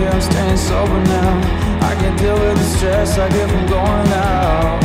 I'm 0.00 0.20
staying 0.20 0.56
sober 0.56 1.00
now. 1.04 1.40
I 1.82 1.94
can 2.00 2.16
deal 2.16 2.34
with 2.34 2.56
the 2.56 2.64
stress 2.76 3.18
I 3.18 3.28
get 3.28 3.48
from. 3.50 3.66
Going 3.66 4.12
out. 4.12 4.82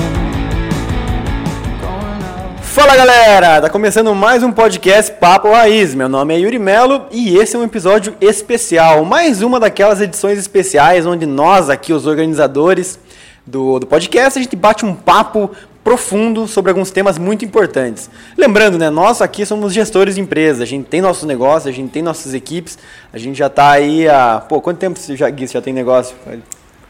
Fala 2.62 2.96
galera, 2.96 3.62
tá 3.62 3.70
começando 3.72 4.14
mais 4.14 4.44
um 4.44 4.52
podcast 4.52 5.12
Papo 5.14 5.50
Raiz. 5.50 5.96
Meu 5.96 6.08
nome 6.08 6.36
é 6.36 6.40
Yuri 6.40 6.60
Melo 6.60 7.08
e 7.10 7.36
esse 7.36 7.56
é 7.56 7.60
um 7.60 7.64
episódio 7.64 8.16
especial, 8.22 9.04
mais 9.04 9.42
uma 9.42 9.60
daquelas 9.60 10.00
edições 10.00 10.38
especiais 10.38 11.08
onde 11.08 11.26
nós 11.26 11.72
aqui, 11.72 11.92
os 11.92 12.06
organizadores 12.06 13.00
do, 13.48 13.80
do 13.80 13.88
podcast, 13.88 14.38
a 14.38 14.42
gente 14.44 14.56
bate 14.56 14.86
um 14.86 14.94
papo 14.94 15.50
profundo 15.88 16.50
sobre 16.50 16.70
alguns 16.70 16.92
temas 16.92 17.18
muito 17.18 17.46
importantes. 17.46 18.10
Lembrando, 18.38 18.78
né, 18.78 18.90
nós 18.90 19.22
aqui 19.22 19.46
somos 19.46 19.72
gestores 19.72 20.16
de 20.16 20.22
empresa, 20.22 20.64
a 20.64 20.66
gente 20.66 20.86
tem 20.86 21.00
nossos 21.00 21.24
negócios, 21.24 21.66
a 21.66 21.72
gente 21.72 21.92
tem 21.92 22.04
nossas 22.04 22.34
equipes, 22.34 22.78
a 23.14 23.18
gente 23.18 23.38
já 23.38 23.48
está 23.48 23.72
aí 23.72 24.06
há... 24.06 24.44
Pô, 24.50 24.60
quanto 24.60 24.80
tempo 24.80 25.00
você 25.00 25.16
já, 25.16 25.30
Gui, 25.30 25.48
você 25.48 25.54
já 25.54 25.62
tem 25.62 25.74
negócio? 25.74 26.14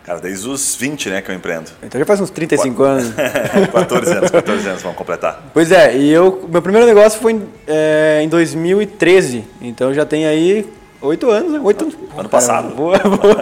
Cara, 0.03 0.19
desde 0.19 0.49
os 0.49 0.75
20, 0.75 1.11
né, 1.11 1.21
que 1.21 1.29
eu 1.29 1.35
empreendo. 1.35 1.69
Então 1.83 1.99
já 1.99 2.05
faz 2.07 2.19
uns 2.19 2.31
35 2.31 2.81
anos. 2.81 3.13
14 3.71 4.11
anos, 4.13 4.31
14 4.31 4.67
anos, 4.67 4.81
vamos 4.81 4.97
completar. 4.97 5.43
Pois 5.53 5.71
é, 5.71 5.95
e 5.95 6.11
eu, 6.11 6.49
meu 6.49 6.63
primeiro 6.63 6.87
negócio 6.87 7.21
foi 7.21 7.33
em, 7.33 7.43
é, 7.67 8.21
em 8.23 8.27
2013, 8.27 9.45
então 9.61 9.93
já 9.93 10.07
tem 10.07 10.25
aí 10.25 10.67
oito 11.01 11.29
anos, 11.29 11.51
né? 11.51 11.59
Oito 11.63 11.83
anos. 11.83 11.95
Ano 12.17 12.29
passado. 12.29 12.73
Boa, 12.73 12.97
boa. 12.97 13.37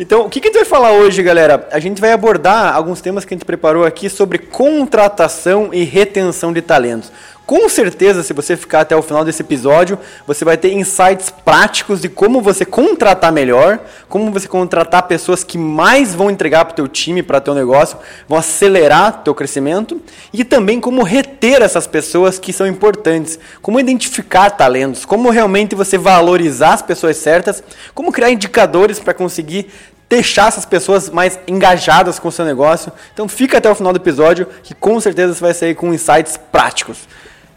Então, 0.00 0.26
o 0.26 0.30
que, 0.30 0.40
que 0.40 0.46
a 0.46 0.50
gente 0.52 0.60
vai 0.60 0.64
falar 0.64 0.92
hoje, 0.92 1.20
galera? 1.24 1.66
A 1.72 1.80
gente 1.80 2.00
vai 2.00 2.12
abordar 2.12 2.72
alguns 2.72 3.00
temas 3.00 3.24
que 3.24 3.34
a 3.34 3.36
gente 3.36 3.44
preparou 3.44 3.84
aqui 3.84 4.08
sobre 4.08 4.38
contratação 4.38 5.70
e 5.72 5.82
retenção 5.82 6.52
de 6.52 6.62
talentos. 6.62 7.10
Com 7.48 7.66
certeza, 7.66 8.22
se 8.22 8.34
você 8.34 8.58
ficar 8.58 8.82
até 8.82 8.94
o 8.94 9.00
final 9.00 9.24
desse 9.24 9.40
episódio, 9.40 9.98
você 10.26 10.44
vai 10.44 10.58
ter 10.58 10.70
insights 10.70 11.30
práticos 11.30 12.02
de 12.02 12.06
como 12.06 12.42
você 12.42 12.62
contratar 12.62 13.32
melhor, 13.32 13.80
como 14.06 14.30
você 14.30 14.46
contratar 14.46 15.04
pessoas 15.04 15.42
que 15.42 15.56
mais 15.56 16.14
vão 16.14 16.30
entregar 16.30 16.66
para 16.66 16.72
o 16.72 16.76
teu 16.76 16.86
time, 16.86 17.22
para 17.22 17.40
teu 17.40 17.54
negócio, 17.54 17.96
vão 18.28 18.38
acelerar 18.38 19.22
teu 19.24 19.34
crescimento 19.34 19.98
e 20.30 20.44
também 20.44 20.78
como 20.78 21.02
reter 21.02 21.62
essas 21.62 21.86
pessoas 21.86 22.38
que 22.38 22.52
são 22.52 22.66
importantes, 22.66 23.38
como 23.62 23.80
identificar 23.80 24.50
talentos, 24.50 25.06
como 25.06 25.30
realmente 25.30 25.74
você 25.74 25.96
valorizar 25.96 26.74
as 26.74 26.82
pessoas 26.82 27.16
certas, 27.16 27.64
como 27.94 28.12
criar 28.12 28.30
indicadores 28.30 28.98
para 29.00 29.14
conseguir 29.14 29.70
deixar 30.08 30.48
essas 30.48 30.64
pessoas 30.64 31.10
mais 31.10 31.38
engajadas 31.46 32.18
com 32.18 32.28
o 32.28 32.32
seu 32.32 32.44
negócio. 32.44 32.92
Então 33.12 33.28
fica 33.28 33.58
até 33.58 33.70
o 33.70 33.74
final 33.74 33.92
do 33.92 33.98
episódio 33.98 34.46
que 34.62 34.74
com 34.74 35.00
certeza 35.00 35.34
você 35.34 35.40
vai 35.40 35.54
sair 35.54 35.74
com 35.74 35.92
insights 35.92 36.38
práticos. 36.50 36.98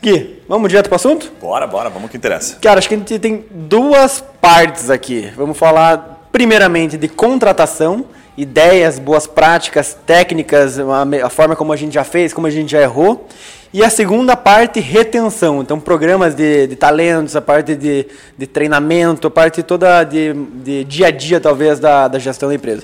Gui, 0.02 0.42
vamos 0.48 0.68
direto 0.68 0.88
para 0.88 0.96
o 0.96 0.98
assunto? 0.98 1.32
Bora, 1.40 1.68
bora, 1.68 1.90
vamos 1.90 2.10
que 2.10 2.18
interessa. 2.18 2.58
Cara, 2.60 2.80
acho 2.80 2.90
que 2.90 2.96
a 2.96 2.98
gente 2.98 3.20
tem 3.20 3.46
duas 3.52 4.24
partes 4.42 4.90
aqui. 4.90 5.32
Vamos 5.36 5.58
falar 5.58 6.28
primeiramente 6.32 6.98
de 6.98 7.08
contratação, 7.08 8.06
ideias, 8.38 8.98
boas 8.98 9.28
práticas, 9.28 9.98
técnicas, 10.06 10.78
a, 10.80 11.30
forma 11.30 11.56
como 11.56 11.74
a 11.74 11.76
gente 11.76 11.94
já 11.94 12.04
fez, 12.04 12.34
como 12.34 12.48
a 12.48 12.50
gente 12.50 12.72
já 12.72 12.82
errou. 12.82 13.28
E 13.74 13.84
a 13.84 13.90
segunda 13.90 14.36
parte, 14.36 14.80
retenção. 14.80 15.62
Então, 15.62 15.80
programas 15.80 16.36
de, 16.36 16.68
de 16.68 16.76
talentos, 16.76 17.36
a 17.36 17.42
parte 17.42 17.76
de, 17.76 18.06
de 18.38 18.48
treinamento, 18.48 19.28
a 19.28 19.32
parte 19.32 19.64
toda 19.64 20.04
de, 20.04 20.34
de 20.34 20.84
dia 20.84 21.08
a 21.08 21.12
dia, 21.12 21.40
talvez, 21.40 21.80
da, 21.80 22.08
da 22.08 22.20
gestão 22.20 22.50
da 22.50 22.56
empresa. 22.56 22.84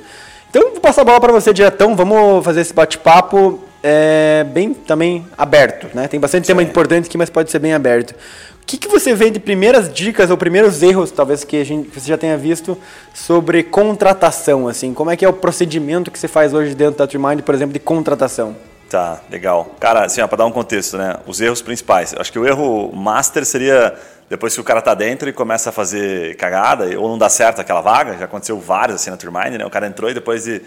Então, 0.49 0.71
vou 0.71 0.79
passar 0.79 1.01
a 1.01 1.05
bola 1.05 1.19
para 1.19 1.33
você 1.33 1.53
diretão. 1.53 1.95
Vamos 1.95 2.43
fazer 2.43 2.61
esse 2.61 2.73
bate-papo 2.73 3.66
é, 3.83 4.43
bem 4.43 4.73
também 4.73 5.25
aberto. 5.37 5.87
Né? 5.93 6.07
Tem 6.07 6.19
bastante 6.19 6.45
tema 6.45 6.61
importante 6.61 7.07
aqui, 7.07 7.17
mas 7.17 7.29
pode 7.29 7.51
ser 7.51 7.59
bem 7.59 7.73
aberto. 7.73 8.11
O 8.11 8.65
que, 8.67 8.77
que 8.77 8.87
você 8.87 9.13
vê 9.13 9.29
de 9.29 9.39
primeiras 9.39 9.93
dicas 9.93 10.29
ou 10.29 10.37
primeiros 10.37 10.83
erros, 10.83 11.09
talvez, 11.09 11.43
que, 11.45 11.55
a 11.55 11.63
gente, 11.63 11.89
que 11.89 11.99
você 11.99 12.07
já 12.07 12.17
tenha 12.17 12.37
visto 12.37 12.77
sobre 13.13 13.63
contratação? 13.63 14.67
assim 14.67 14.93
Como 14.93 15.09
é 15.09 15.15
que 15.15 15.23
é 15.23 15.29
o 15.29 15.33
procedimento 15.33 16.11
que 16.11 16.19
você 16.19 16.27
faz 16.27 16.53
hoje 16.53 16.75
dentro 16.75 16.97
da 16.97 17.07
TreeMind, 17.07 17.43
por 17.43 17.55
exemplo, 17.55 17.73
de 17.73 17.79
contratação? 17.79 18.55
Tá, 18.89 19.21
legal. 19.29 19.75
Cara, 19.79 20.05
assim, 20.05 20.25
para 20.27 20.37
dar 20.37 20.45
um 20.45 20.51
contexto, 20.51 20.97
né? 20.97 21.15
Os 21.25 21.39
erros 21.39 21.61
principais. 21.61 22.13
Acho 22.17 22.31
que 22.31 22.39
o 22.39 22.45
erro 22.45 22.91
master 22.93 23.45
seria 23.45 23.95
depois 24.29 24.53
que 24.53 24.59
o 24.59 24.63
cara 24.63 24.81
tá 24.81 24.93
dentro 24.93 25.29
e 25.29 25.33
começa 25.33 25.69
a 25.69 25.73
fazer 25.73 26.35
cagada, 26.35 26.87
ou 26.99 27.07
não 27.07 27.17
dá 27.17 27.29
certo 27.29 27.61
aquela 27.61 27.79
vaga, 27.79 28.17
já 28.17 28.25
aconteceu 28.25 28.59
vários 28.59 28.95
assim 28.99 29.09
na 29.09 29.15
Turmind, 29.15 29.57
né? 29.57 29.65
O 29.65 29.69
cara 29.69 29.87
entrou 29.87 30.09
e 30.09 30.13
depois 30.13 30.43
de 30.43 30.61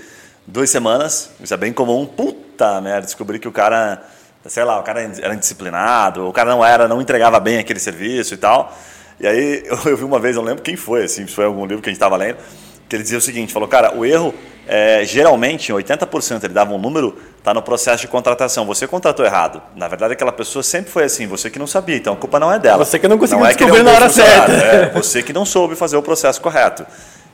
duas 0.46 0.70
semanas, 0.70 1.30
isso 1.38 1.52
é 1.52 1.56
bem 1.56 1.72
comum, 1.72 2.06
puta 2.06 2.39
merda, 2.80 3.02
descobri 3.02 3.38
que 3.38 3.48
o 3.48 3.52
cara, 3.52 4.02
sei 4.46 4.64
lá, 4.64 4.78
o 4.78 4.82
cara 4.82 5.00
era 5.22 5.34
indisciplinado, 5.34 6.26
o 6.26 6.32
cara 6.32 6.50
não 6.50 6.64
era, 6.64 6.86
não 6.88 7.00
entregava 7.00 7.38
bem 7.40 7.58
aquele 7.58 7.80
serviço 7.80 8.34
e 8.34 8.36
tal. 8.36 8.76
E 9.18 9.26
aí 9.26 9.62
eu, 9.64 9.78
eu 9.90 9.96
vi 9.96 10.04
uma 10.04 10.18
vez, 10.18 10.36
eu 10.36 10.42
não 10.42 10.48
lembro 10.48 10.62
quem 10.62 10.76
foi, 10.76 11.04
assim, 11.04 11.26
se 11.26 11.34
foi 11.34 11.44
algum 11.44 11.66
livro 11.66 11.82
que 11.82 11.88
a 11.88 11.92
gente 11.92 11.96
estava 11.96 12.16
lendo, 12.16 12.38
que 12.88 12.96
ele 12.96 13.02
dizia 13.02 13.18
o 13.18 13.20
seguinte, 13.20 13.52
falou, 13.52 13.68
cara, 13.68 13.96
o 13.96 14.04
erro, 14.04 14.34
é, 14.66 15.04
geralmente, 15.04 15.70
em 15.70 15.74
80% 15.74 16.44
ele 16.44 16.52
dava 16.52 16.74
um 16.74 16.78
número, 16.78 17.16
está 17.38 17.54
no 17.54 17.62
processo 17.62 18.02
de 18.02 18.08
contratação. 18.08 18.66
Você 18.66 18.86
contratou 18.86 19.24
errado. 19.24 19.62
Na 19.76 19.88
verdade, 19.88 20.12
aquela 20.12 20.32
pessoa 20.32 20.62
sempre 20.62 20.90
foi 20.90 21.04
assim, 21.04 21.26
você 21.26 21.48
que 21.48 21.58
não 21.58 21.66
sabia, 21.66 21.96
então 21.96 22.12
a 22.12 22.16
culpa 22.16 22.40
não 22.40 22.52
é 22.52 22.58
dela. 22.58 22.84
Você 22.84 22.98
que 22.98 23.06
não 23.06 23.16
conseguiu 23.16 23.40
não 23.40 23.46
é 23.46 23.54
descobrir 23.54 23.78
é 23.78 23.82
um 23.82 23.84
na 23.84 23.92
hora 23.92 24.08
certa. 24.08 24.52
É, 24.52 24.90
você 24.90 25.22
que 25.22 25.32
não 25.32 25.44
soube 25.44 25.76
fazer 25.76 25.96
o 25.96 26.02
processo 26.02 26.40
correto. 26.40 26.84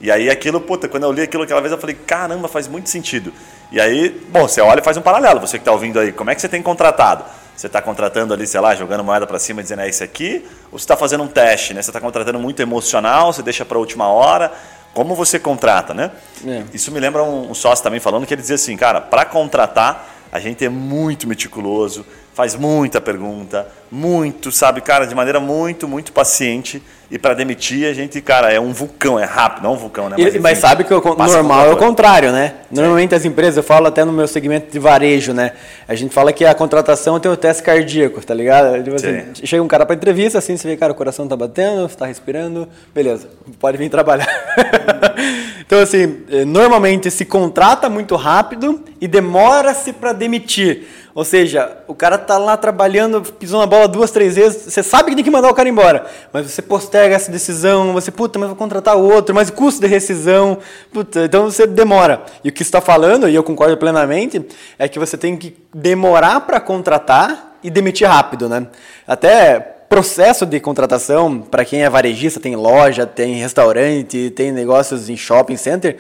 E 0.01 0.11
aí 0.11 0.29
aquilo, 0.29 0.61
puta, 0.61 0.89
quando 0.89 1.05
eu 1.05 1.13
li 1.13 1.23
aquilo 1.23 1.43
aquela 1.43 1.61
vez, 1.61 1.73
eu 1.73 1.79
falei, 1.79 1.97
caramba, 2.07 2.49
faz 2.49 2.69
muito 2.69 2.91
sentido. 2.91 3.33
E 3.71 3.81
aí, 3.81 4.09
bom, 4.29 4.47
você 4.47 4.61
olha 4.61 4.81
e 4.81 4.85
faz 4.85 4.97
um 4.97 5.03
paralelo, 5.03 5.41
você 5.41 5.59
que 5.59 5.63
está 5.63 5.73
ouvindo 5.73 5.99
aí, 5.99 6.13
como 6.13 6.31
é 6.31 6.35
que 6.35 6.41
você 6.41 6.49
tem 6.49 6.63
contratado? 6.63 7.25
Você 7.57 7.69
está 7.69 7.81
contratando 7.81 8.35
ali, 8.35 8.47
sei 8.47 8.61
lá, 8.61 8.75
jogando 8.75 9.03
moeda 9.03 9.27
para 9.27 9.39
cima, 9.39 9.63
dizendo 9.63 9.81
é 9.81 9.89
esse 9.89 10.05
aqui? 10.05 10.45
Ou 10.71 10.79
você 10.79 10.85
está 10.85 10.97
fazendo 10.97 11.25
um 11.25 11.29
teste, 11.29 11.73
né? 11.73 11.81
Você 11.81 11.89
está 11.89 12.01
contratando 12.01 12.39
muito 12.39 12.61
emocional, 12.61 13.33
você 13.33 13.43
deixa 13.43 13.65
para 13.65 13.79
a 13.79 13.81
última 13.81 14.09
hora. 14.09 14.53
Como 14.93 15.15
você 15.15 15.39
contrata, 15.39 15.95
né? 15.95 16.11
É. 16.47 16.65
Isso 16.75 16.93
me 16.93 17.01
lembra 17.01 17.23
um, 17.23 17.51
um 17.51 17.55
sócio 17.55 17.83
também 17.83 17.99
falando 17.99 18.27
que 18.27 18.35
ele 18.35 18.43
dizia 18.43 18.57
assim, 18.57 18.77
cara, 18.77 19.01
para 19.01 19.25
contratar, 19.25 20.07
a 20.31 20.39
gente 20.39 20.65
é 20.65 20.69
muito 20.69 21.27
meticuloso, 21.27 22.05
faz 22.35 22.55
muita 22.55 23.01
pergunta, 23.01 23.67
muito, 23.91 24.53
sabe, 24.53 24.83
cara, 24.83 25.07
de 25.07 25.15
maneira 25.15 25.41
muito, 25.41 25.89
muito 25.89 26.13
paciente. 26.13 26.83
E 27.09 27.19
para 27.19 27.35
demitir, 27.35 27.89
a 27.89 27.93
gente, 27.93 28.21
cara, 28.21 28.53
é 28.53 28.59
um 28.59 28.73
vulcão, 28.73 29.17
é 29.19 29.25
rápido, 29.25 29.63
não 29.63 29.71
é 29.71 29.75
um 29.75 29.77
vulcão, 29.77 30.09
né? 30.09 30.17
E- 30.19 30.29
enfim, 30.29 30.39
mas 30.41 30.59
sabe 30.59 30.83
que 30.83 30.93
o 30.93 31.01
normal 31.01 31.67
é 31.67 31.69
o 31.69 31.73
uma 31.73 31.77
contrário, 31.77 32.33
né? 32.33 32.55
Normalmente 32.69 33.15
as 33.15 33.25
empresas, 33.25 33.57
eu 33.59 33.63
falo 33.63 33.87
até 33.87 34.05
no 34.05 34.13
meu 34.13 34.27
segmento 34.27 34.73
de 34.73 34.79
varejo, 34.81 35.33
né? 35.33 35.53
A 35.87 35.95
gente 35.95 36.13
fala 36.13 36.33
que 36.33 36.45
a 36.45 36.53
contratação 36.53 37.21
tem 37.21 37.31
o 37.31 37.37
teste 37.37 37.63
cardíaco, 37.63 38.21
tá 38.27 38.35
ligado? 38.35 38.83
Tipo 38.83 38.97
assim, 38.97 39.21
Sim. 39.35 39.47
chega 39.47 39.63
um 39.63 39.69
cara 39.69 39.87
pra 39.87 39.95
entrevista, 39.95 40.39
assim, 40.39 40.57
você 40.57 40.67
vê, 40.67 40.77
cara, 40.77 40.93
o 40.93 40.97
coração 40.97 41.29
tá 41.29 41.37
batendo, 41.37 41.89
você 41.89 41.97
tá 41.97 42.07
respirando, 42.07 42.69
beleza, 42.93 43.29
pode 43.61 43.79
vir 43.79 43.89
trabalhar. 43.89 44.27
então, 45.65 45.79
assim, 45.79 46.23
eh, 46.29 46.45
normalmente 46.45 47.09
se 47.11 47.25
contrata 47.25 47.89
muito 47.89 48.17
rápido 48.17 48.81
e 49.01 49.07
demora-se 49.07 49.93
pra 49.93 50.13
demitir. 50.13 50.87
Ou 51.17 51.25
seja, 51.25 51.79
o 51.89 51.95
cara 51.95 52.19
tá 52.19 52.37
lá 52.37 52.59
trabalhando, 52.59 53.23
pisou 53.23 53.59
na 53.59 53.67
bola 53.67 53.89
duas, 53.89 54.11
três 54.11 54.37
vezes, 54.37 54.71
você 54.71 54.83
sabe 54.83 55.09
que 55.09 55.15
tem 55.15 55.25
que 55.25 55.31
mandar 55.31 55.49
o 55.49 55.55
cara 55.55 55.67
embora, 55.67 56.05
mas 56.31 56.51
você 56.51 56.61
posterga 56.61 56.96
essa 57.05 57.31
decisão, 57.31 57.93
você, 57.93 58.11
puta, 58.11 58.39
mas 58.39 58.49
vou 58.49 58.57
contratar 58.57 58.97
outro, 58.97 59.35
mas 59.35 59.49
o 59.49 59.53
custo 59.53 59.81
de 59.81 59.87
rescisão, 59.87 60.59
puta, 60.93 61.25
então 61.25 61.51
você 61.51 61.67
demora. 61.67 62.23
E 62.43 62.49
o 62.49 62.53
que 62.53 62.63
está 62.63 62.81
falando, 62.81 63.29
e 63.29 63.35
eu 63.35 63.43
concordo 63.43 63.77
plenamente, 63.77 64.45
é 64.79 64.89
que 64.89 64.99
você 64.99 65.17
tem 65.17 65.37
que 65.37 65.57
demorar 65.75 66.41
para 66.41 66.61
contratar 66.61 67.59
e 67.63 67.71
demitir 67.71 68.09
rápido, 68.09 68.49
né? 68.49 68.67
Até 69.07 69.75
processo 69.89 70.45
de 70.45 70.59
contratação, 70.59 71.41
para 71.41 71.65
quem 71.65 71.85
é 71.85 71.91
varejista, 71.91 72.41
tem 72.41 72.57
loja, 72.57 73.07
tem 73.07 73.35
restaurante, 73.35 74.31
tem 74.31 74.51
negócios 74.51 75.09
em 75.09 75.17
shopping 75.17 75.57
center, 75.57 75.97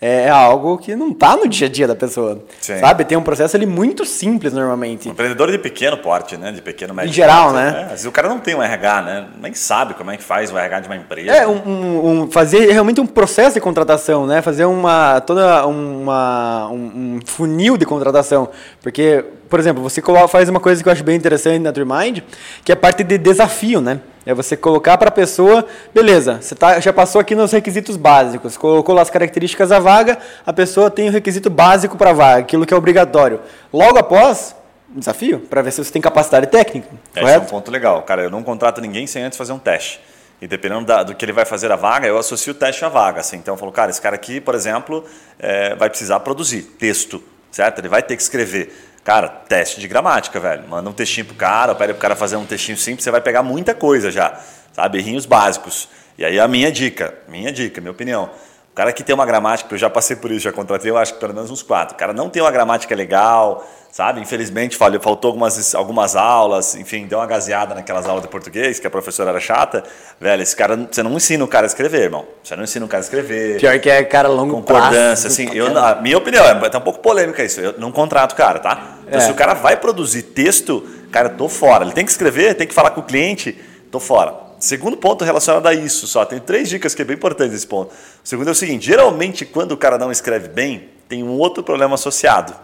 é 0.00 0.30
algo 0.30 0.78
que 0.78 0.96
não 0.96 1.12
tá 1.12 1.36
no 1.36 1.46
dia 1.46 1.66
a 1.66 1.70
dia 1.70 1.86
da 1.86 1.94
pessoa. 1.94 2.42
Sim. 2.60 2.78
Sabe? 2.78 3.04
Tem 3.04 3.18
um 3.18 3.22
processo 3.22 3.54
ali 3.56 3.66
muito 3.66 4.04
simples 4.06 4.52
normalmente. 4.52 5.08
Empreendedor 5.08 5.50
de 5.50 5.58
pequeno 5.58 5.98
porte, 5.98 6.36
né? 6.38 6.52
De 6.52 6.62
pequeno 6.62 6.94
médio. 6.94 7.10
Em 7.10 7.12
geral, 7.12 7.50
porte, 7.52 7.56
né? 7.56 7.82
Às 7.84 7.90
vezes 7.90 8.06
o 8.06 8.12
cara 8.12 8.28
não 8.28 8.38
tem 8.38 8.54
um 8.54 8.62
RH, 8.62 9.02
né? 9.02 9.26
Nem 9.42 9.52
sabe 9.52 9.92
como 9.94 10.10
é 10.10 10.16
que 10.16 10.22
faz 10.22 10.50
o 10.50 10.56
RH 10.56 10.80
de 10.80 10.86
uma 10.88 10.96
empresa. 10.96 11.30
É, 11.32 11.46
um, 11.46 11.60
um- 11.68 12.22
um- 12.22 12.30
fazer 12.30 12.70
realmente 12.72 13.00
um 13.00 13.06
processo 13.06 13.54
de 13.54 13.60
contratação, 13.60 14.26
né? 14.26 14.40
Fazer 14.40 14.64
uma, 14.64 15.20
toda 15.20 15.66
uma, 15.66 16.68
um, 16.70 17.16
um 17.16 17.20
funil 17.24 17.76
de 17.76 17.84
contratação. 17.84 18.48
Porque, 18.82 19.22
por 19.50 19.60
exemplo, 19.60 19.82
você 19.82 20.00
faz 20.28 20.48
uma 20.48 20.60
coisa 20.60 20.82
que 20.82 20.88
eu 20.88 20.92
acho 20.92 21.04
bem 21.04 21.16
interessante 21.16 21.60
na 21.62 21.72
Trimind, 21.72 22.20
que 22.64 22.72
é 22.72 22.74
a 22.74 22.76
parte 22.76 23.04
de 23.04 23.18
desafio, 23.18 23.80
né? 23.80 24.00
É 24.30 24.34
você 24.34 24.56
colocar 24.56 24.96
para 24.96 25.08
a 25.08 25.10
pessoa, 25.10 25.66
beleza, 25.92 26.38
você 26.40 26.54
tá, 26.54 26.78
já 26.78 26.92
passou 26.92 27.20
aqui 27.20 27.34
nos 27.34 27.50
requisitos 27.50 27.96
básicos, 27.96 28.56
colocou 28.56 28.94
lá 28.94 29.02
as 29.02 29.10
características 29.10 29.70
da 29.70 29.80
vaga, 29.80 30.18
a 30.46 30.52
pessoa 30.52 30.88
tem 30.88 31.08
o 31.08 31.12
requisito 31.12 31.50
básico 31.50 31.96
para 31.98 32.10
a 32.10 32.12
vaga, 32.12 32.40
aquilo 32.42 32.64
que 32.64 32.72
é 32.72 32.76
obrigatório. 32.76 33.40
Logo 33.72 33.98
após, 33.98 34.54
desafio, 34.88 35.40
para 35.40 35.62
ver 35.62 35.72
se 35.72 35.82
você 35.82 35.90
tem 35.92 36.00
capacidade 36.00 36.46
técnica, 36.46 36.86
Esse 36.88 37.18
é 37.18 37.20
um 37.22 37.24
correto? 37.24 37.46
ponto 37.50 37.70
legal. 37.72 38.02
Cara, 38.02 38.22
eu 38.22 38.30
não 38.30 38.44
contrato 38.44 38.80
ninguém 38.80 39.04
sem 39.08 39.20
antes 39.24 39.36
fazer 39.36 39.52
um 39.52 39.58
teste. 39.58 40.00
E 40.40 40.46
dependendo 40.46 40.84
da- 40.86 41.02
do 41.02 41.12
que 41.12 41.24
ele 41.24 41.32
vai 41.32 41.44
fazer 41.44 41.72
a 41.72 41.76
vaga, 41.76 42.06
eu 42.06 42.16
associo 42.16 42.52
o 42.52 42.54
teste 42.54 42.84
à 42.84 42.88
vaga. 42.88 43.18
Assim. 43.20 43.36
Então 43.36 43.54
eu 43.54 43.58
falo, 43.58 43.72
cara, 43.72 43.90
esse 43.90 44.00
cara 44.00 44.14
aqui, 44.14 44.40
por 44.40 44.54
exemplo, 44.54 45.04
é, 45.40 45.74
vai 45.74 45.90
precisar 45.90 46.20
produzir 46.20 46.62
texto, 46.78 47.20
certo? 47.50 47.80
Ele 47.80 47.88
vai 47.88 48.00
ter 48.02 48.14
que 48.16 48.22
escrever. 48.22 48.89
Cara, 49.10 49.26
teste 49.28 49.80
de 49.80 49.88
gramática, 49.88 50.38
velho. 50.38 50.68
Manda 50.68 50.88
um 50.88 50.92
textinho 50.92 51.26
pro 51.26 51.34
cara, 51.34 51.74
pede 51.74 51.94
pro 51.94 52.00
cara 52.00 52.14
fazer 52.14 52.36
um 52.36 52.46
textinho 52.46 52.78
simples, 52.78 53.02
você 53.02 53.10
vai 53.10 53.20
pegar 53.20 53.42
muita 53.42 53.74
coisa 53.74 54.08
já, 54.08 54.38
sabe? 54.72 54.98
Errinhos 54.98 55.26
básicos. 55.26 55.88
E 56.16 56.24
aí 56.24 56.38
a 56.38 56.46
minha 56.46 56.70
dica, 56.70 57.12
minha 57.26 57.50
dica, 57.50 57.80
minha 57.80 57.90
opinião. 57.90 58.30
O 58.72 58.74
cara 58.74 58.92
que 58.92 59.02
tem 59.02 59.14
uma 59.14 59.26
gramática, 59.26 59.74
eu 59.74 59.78
já 59.78 59.90
passei 59.90 60.14
por 60.14 60.30
isso, 60.30 60.40
já 60.40 60.52
contratei, 60.52 60.90
eu 60.90 60.96
acho 60.96 61.14
que 61.14 61.20
pelo 61.20 61.34
menos 61.34 61.50
uns 61.50 61.62
quatro. 61.62 61.96
O 61.96 61.98
cara 61.98 62.12
não 62.12 62.30
tem 62.30 62.40
uma 62.40 62.52
gramática 62.52 62.94
legal, 62.94 63.66
sabe? 63.90 64.20
Infelizmente 64.20 64.76
faltou 64.76 65.28
algumas, 65.28 65.74
algumas 65.74 66.14
aulas, 66.14 66.76
enfim, 66.76 67.04
deu 67.06 67.18
uma 67.18 67.26
gazeada 67.26 67.74
naquelas 67.74 68.06
aulas 68.06 68.22
de 68.22 68.28
português, 68.28 68.78
que 68.78 68.86
a 68.86 68.90
professora 68.90 69.30
era 69.30 69.40
chata. 69.40 69.82
Velho, 70.20 70.42
esse 70.42 70.54
cara, 70.54 70.88
você 70.90 71.02
não 71.02 71.12
ensina 71.14 71.44
o 71.44 71.48
cara 71.48 71.66
a 71.66 71.68
escrever, 71.68 72.02
irmão. 72.02 72.24
Você 72.44 72.54
não 72.54 72.62
ensina 72.62 72.86
o 72.86 72.88
cara 72.88 73.02
a 73.02 73.04
escrever. 73.04 73.58
Pior 73.58 73.78
que 73.80 73.90
é 73.90 74.04
cara 74.04 74.28
longo 74.28 74.54
Concordância, 74.54 75.26
assim, 75.26 75.50
eu, 75.52 75.76
a 75.76 75.96
minha 75.96 76.16
opinião, 76.16 76.44
é 76.46 76.68
tá 76.68 76.78
um 76.78 76.82
pouco 76.82 77.00
polêmica 77.00 77.42
isso, 77.42 77.60
eu 77.60 77.74
não 77.76 77.90
contrato 77.90 78.32
o 78.32 78.36
cara, 78.36 78.60
tá? 78.60 78.98
Então 79.08 79.18
é. 79.18 79.22
se 79.22 79.32
o 79.32 79.34
cara 79.34 79.52
vai 79.52 79.76
produzir 79.76 80.22
texto, 80.22 80.88
cara, 81.10 81.28
eu 81.28 81.36
tô 81.36 81.48
fora. 81.48 81.84
Ele 81.84 81.92
tem 81.92 82.04
que 82.04 82.12
escrever, 82.12 82.54
tem 82.54 82.68
que 82.68 82.74
falar 82.74 82.90
com 82.90 83.00
o 83.00 83.04
cliente, 83.04 83.60
tô 83.90 83.98
fora. 83.98 84.49
Segundo 84.60 84.96
ponto 84.96 85.24
relacionado 85.24 85.66
a 85.66 85.74
isso, 85.74 86.06
só 86.06 86.24
tem 86.24 86.38
três 86.38 86.68
dicas 86.68 86.94
que 86.94 87.00
é 87.00 87.04
bem 87.04 87.16
importante 87.16 87.54
esse 87.54 87.66
ponto. 87.66 87.90
O 87.90 88.28
segundo 88.28 88.48
é 88.48 88.50
o 88.50 88.54
seguinte: 88.54 88.86
geralmente 88.86 89.46
quando 89.46 89.72
o 89.72 89.76
cara 89.76 89.96
não 89.96 90.12
escreve 90.12 90.48
bem, 90.48 90.90
tem 91.08 91.24
um 91.24 91.30
outro 91.30 91.62
problema 91.62 91.94
associado. 91.94 92.54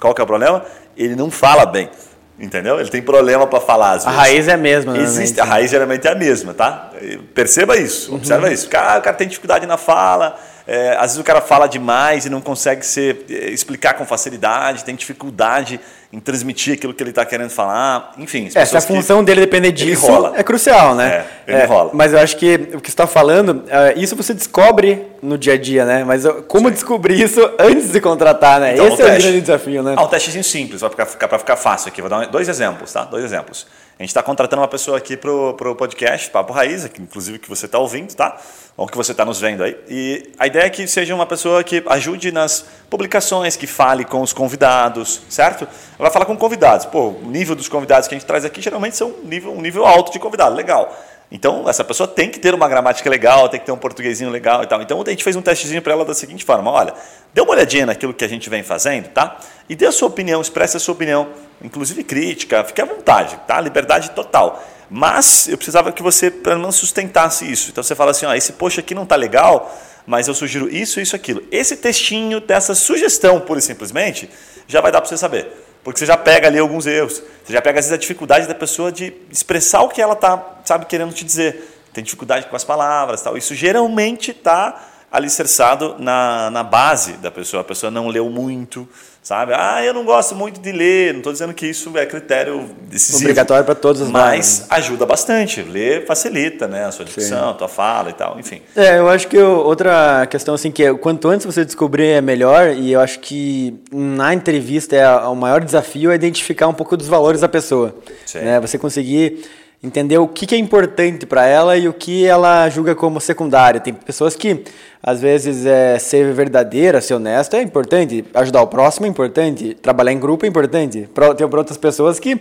Qual 0.00 0.14
que 0.14 0.20
é 0.20 0.24
o 0.24 0.26
problema? 0.26 0.64
Ele 0.96 1.16
não 1.16 1.30
fala 1.30 1.66
bem. 1.66 1.90
Entendeu? 2.38 2.80
Ele 2.80 2.88
tem 2.88 3.02
problema 3.02 3.46
para 3.46 3.60
falar. 3.60 3.90
Às 3.90 4.04
vezes. 4.04 4.18
A 4.18 4.22
raiz 4.22 4.48
é 4.48 4.52
a 4.52 4.56
mesma, 4.56 4.96
Existe, 4.96 5.38
A 5.38 5.44
raiz 5.44 5.70
geralmente 5.70 6.08
é 6.08 6.12
a 6.12 6.14
mesma, 6.14 6.54
tá? 6.54 6.90
Perceba 7.34 7.76
isso, 7.76 8.14
observa 8.14 8.46
uhum. 8.46 8.52
isso. 8.52 8.66
O 8.66 8.70
cara, 8.70 8.98
o 8.98 9.02
cara 9.02 9.16
tem 9.16 9.28
dificuldade 9.28 9.66
na 9.66 9.76
fala, 9.76 10.38
é, 10.66 10.92
às 10.92 11.02
vezes 11.02 11.18
o 11.18 11.24
cara 11.24 11.40
fala 11.40 11.66
demais 11.66 12.24
e 12.24 12.30
não 12.30 12.40
consegue 12.40 12.86
ser, 12.86 13.26
é, 13.28 13.50
explicar 13.50 13.94
com 13.94 14.06
facilidade, 14.06 14.84
tem 14.84 14.94
dificuldade 14.94 15.80
em 16.12 16.18
transmitir 16.18 16.74
aquilo 16.74 16.92
que 16.92 17.02
ele 17.02 17.10
está 17.10 17.24
querendo 17.24 17.50
falar. 17.50 18.12
Enfim, 18.18 18.48
é, 18.52 18.64
se 18.64 18.76
a 18.76 18.80
função 18.80 19.22
dele 19.22 19.40
depender 19.40 19.70
disso, 19.70 20.06
é 20.34 20.42
crucial, 20.42 20.94
né? 20.96 21.24
É, 21.46 21.52
ele 21.52 21.62
é, 21.62 21.64
rola. 21.64 21.90
Mas 21.94 22.12
eu 22.12 22.18
acho 22.18 22.36
que 22.36 22.54
o 22.74 22.80
que 22.80 22.88
você 22.88 22.92
está 22.92 23.06
falando, 23.06 23.62
é, 23.68 23.94
isso 23.96 24.16
você 24.16 24.34
descobre 24.34 25.06
no 25.22 25.38
dia 25.38 25.52
a 25.52 25.56
dia, 25.56 25.84
né? 25.84 26.02
Mas 26.02 26.24
como 26.48 26.68
Sim. 26.68 26.74
descobrir 26.74 27.20
isso 27.20 27.40
antes 27.58 27.92
de 27.92 28.00
contratar, 28.00 28.58
né? 28.58 28.74
Então, 28.74 28.88
Esse 28.88 29.02
é 29.02 29.04
o 29.04 29.08
grande 29.08 29.40
desafio, 29.40 29.82
né? 29.84 29.94
Ah, 29.96 30.02
um 30.02 30.08
testezinho 30.08 30.42
simples, 30.42 30.82
para 30.82 31.06
ficar, 31.06 31.38
ficar 31.38 31.56
fácil 31.56 31.88
aqui. 31.88 32.00
Vou 32.00 32.10
dar 32.10 32.26
dois 32.26 32.48
exemplos, 32.48 32.92
tá? 32.92 33.04
Dois 33.04 33.24
exemplos. 33.24 33.66
A 34.00 34.02
gente 34.02 34.12
está 34.12 34.22
contratando 34.22 34.62
uma 34.62 34.68
pessoa 34.68 34.96
aqui 34.96 35.14
para 35.14 35.30
o 35.30 35.76
podcast, 35.76 36.30
Papo 36.30 36.54
Raiz, 36.54 36.88
que 36.88 37.02
inclusive 37.02 37.38
que 37.38 37.46
você 37.46 37.66
está 37.66 37.78
ouvindo, 37.78 38.14
tá? 38.14 38.34
Ou 38.74 38.86
que 38.86 38.96
você 38.96 39.12
está 39.12 39.26
nos 39.26 39.38
vendo 39.38 39.62
aí. 39.62 39.76
E 39.90 40.32
a 40.38 40.46
ideia 40.46 40.64
é 40.64 40.70
que 40.70 40.88
seja 40.88 41.14
uma 41.14 41.26
pessoa 41.26 41.62
que 41.62 41.84
ajude 41.86 42.32
nas 42.32 42.64
publicações, 42.88 43.56
que 43.56 43.66
fale 43.66 44.06
com 44.06 44.22
os 44.22 44.32
convidados, 44.32 45.20
certo? 45.28 45.64
Ela 45.64 46.08
vai 46.08 46.10
falar 46.10 46.24
com 46.24 46.34
convidados. 46.34 46.86
Pô, 46.86 47.08
o 47.08 47.26
nível 47.26 47.54
dos 47.54 47.68
convidados 47.68 48.08
que 48.08 48.14
a 48.14 48.18
gente 48.18 48.26
traz 48.26 48.42
aqui 48.42 48.62
geralmente 48.62 48.96
são 48.96 49.10
um 49.22 49.28
nível, 49.28 49.52
um 49.52 49.60
nível 49.60 49.84
alto 49.84 50.10
de 50.10 50.18
convidado, 50.18 50.56
legal. 50.56 50.98
Então, 51.30 51.68
essa 51.68 51.84
pessoa 51.84 52.08
tem 52.08 52.30
que 52.30 52.38
ter 52.38 52.54
uma 52.54 52.68
gramática 52.70 53.10
legal, 53.10 53.50
tem 53.50 53.60
que 53.60 53.66
ter 53.66 53.72
um 53.72 53.76
portuguesinho 53.76 54.30
legal 54.30 54.62
e 54.62 54.66
tal. 54.66 54.80
Então, 54.80 55.02
a 55.06 55.10
gente 55.10 55.22
fez 55.22 55.36
um 55.36 55.42
testezinho 55.42 55.82
para 55.82 55.92
ela 55.92 56.06
da 56.06 56.14
seguinte 56.14 56.42
forma: 56.42 56.70
olha, 56.70 56.94
dê 57.34 57.42
uma 57.42 57.50
olhadinha 57.50 57.84
naquilo 57.84 58.14
que 58.14 58.24
a 58.24 58.28
gente 58.28 58.48
vem 58.48 58.62
fazendo, 58.62 59.08
tá? 59.08 59.36
E 59.68 59.76
dê 59.76 59.84
a 59.84 59.92
sua 59.92 60.08
opinião, 60.08 60.40
expresse 60.40 60.78
a 60.78 60.80
sua 60.80 60.94
opinião, 60.94 61.28
inclusive 61.62 62.02
crítica, 62.04 62.64
fique 62.64 62.80
à 62.80 62.84
vontade, 62.84 63.38
tá? 63.46 63.60
Liberdade 63.60 64.10
total. 64.10 64.62
Mas 64.90 65.48
eu 65.48 65.56
precisava 65.56 65.92
que 65.92 66.02
você, 66.02 66.30
pelo 66.30 66.60
menos, 66.60 66.74
sustentasse 66.76 67.50
isso. 67.50 67.70
Então, 67.70 67.82
você 67.82 67.94
fala 67.94 68.10
assim: 68.10 68.26
ó, 68.26 68.34
esse 68.34 68.54
post 68.54 68.80
aqui 68.80 68.94
não 68.94 69.06
tá 69.06 69.14
legal, 69.14 69.72
mas 70.04 70.26
eu 70.26 70.34
sugiro 70.34 70.68
isso, 70.68 71.00
isso, 71.00 71.14
aquilo. 71.14 71.42
Esse 71.50 71.76
textinho 71.76 72.40
dessa 72.40 72.74
sugestão, 72.74 73.38
pura 73.40 73.60
e 73.60 73.62
simplesmente, 73.62 74.28
já 74.66 74.80
vai 74.80 74.90
dar 74.90 75.00
para 75.00 75.08
você 75.08 75.16
saber. 75.16 75.48
Porque 75.84 75.98
você 75.98 76.06
já 76.06 76.16
pega 76.16 76.48
ali 76.48 76.58
alguns 76.58 76.86
erros. 76.86 77.22
Você 77.44 77.52
já 77.52 77.62
pega, 77.62 77.78
às 77.78 77.86
vezes, 77.86 77.92
a 77.92 78.00
dificuldade 78.00 78.46
da 78.46 78.54
pessoa 78.54 78.90
de 78.90 79.14
expressar 79.30 79.82
o 79.82 79.88
que 79.88 80.02
ela 80.02 80.14
está, 80.14 80.60
sabe, 80.64 80.86
querendo 80.86 81.12
te 81.12 81.24
dizer. 81.24 81.78
Tem 81.92 82.04
dificuldade 82.04 82.46
com 82.46 82.56
as 82.56 82.64
palavras 82.64 83.22
tal. 83.22 83.36
Isso 83.36 83.54
geralmente 83.54 84.32
está 84.32 84.88
alicerçado 85.10 85.96
na, 85.98 86.50
na 86.50 86.62
base 86.62 87.14
da 87.14 87.30
pessoa. 87.30 87.62
A 87.62 87.64
pessoa 87.64 87.90
não 87.90 88.08
leu 88.08 88.28
muito, 88.28 88.88
sabe? 89.22 89.52
Ah, 89.54 89.84
eu 89.84 89.92
não 89.92 90.04
gosto 90.04 90.34
muito 90.34 90.60
de 90.60 90.72
ler. 90.72 91.12
Não 91.12 91.18
estou 91.20 91.32
dizendo 91.32 91.52
que 91.52 91.66
isso 91.66 91.96
é 91.96 92.06
critério 92.06 92.70
decisivo. 92.88 93.24
Obrigatório 93.24 93.64
para 93.64 93.74
todos 93.74 94.00
os 94.00 94.08
Mas 94.08 94.66
ajuda 94.70 95.04
bastante. 95.06 95.62
Ler 95.62 96.06
facilita, 96.06 96.66
né? 96.66 96.84
A 96.84 96.92
sua 96.92 97.04
dicção, 97.04 97.50
a 97.50 97.54
tua 97.54 97.68
fala 97.68 98.10
e 98.10 98.12
tal, 98.14 98.38
enfim. 98.38 98.62
É, 98.74 98.98
eu 98.98 99.08
acho 99.08 99.28
que 99.28 99.38
outra 99.38 100.26
questão, 100.26 100.54
assim, 100.54 100.70
que 100.70 100.84
é, 100.84 100.94
quanto 100.94 101.28
antes 101.28 101.46
você 101.46 101.64
descobrir 101.64 102.06
é 102.06 102.20
melhor. 102.20 102.70
E 102.74 102.92
eu 102.92 103.00
acho 103.00 103.20
que 103.20 103.78
na 103.92 104.32
entrevista 104.34 104.96
é, 104.96 105.08
o 105.26 105.34
maior 105.34 105.62
desafio 105.62 106.10
é 106.10 106.14
identificar 106.14 106.68
um 106.68 106.74
pouco 106.74 106.96
dos 106.96 107.06
valores 107.06 107.40
da 107.40 107.48
pessoa. 107.48 107.94
Sim. 108.26 108.38
Né? 108.38 108.60
Você 108.60 108.78
conseguir 108.78 109.44
entender 109.82 110.18
o 110.18 110.28
que, 110.28 110.46
que 110.46 110.54
é 110.54 110.58
importante 110.58 111.24
para 111.24 111.46
ela 111.46 111.76
e 111.76 111.88
o 111.88 111.92
que 111.92 112.26
ela 112.26 112.68
julga 112.68 112.94
como 112.94 113.20
secundário. 113.20 113.80
Tem 113.80 113.94
pessoas 113.94 114.36
que, 114.36 114.62
às 115.02 115.20
vezes, 115.20 115.64
é, 115.64 115.98
ser 115.98 116.32
verdadeira, 116.34 117.00
ser 117.00 117.14
honesta 117.14 117.56
é 117.56 117.62
importante, 117.62 118.24
ajudar 118.34 118.62
o 118.62 118.66
próximo 118.66 119.06
é 119.06 119.08
importante, 119.08 119.74
trabalhar 119.74 120.12
em 120.12 120.20
grupo 120.20 120.44
é 120.44 120.48
importante. 120.48 121.08
Tem 121.36 121.46
outras 121.46 121.78
pessoas 121.78 122.20
que, 122.20 122.38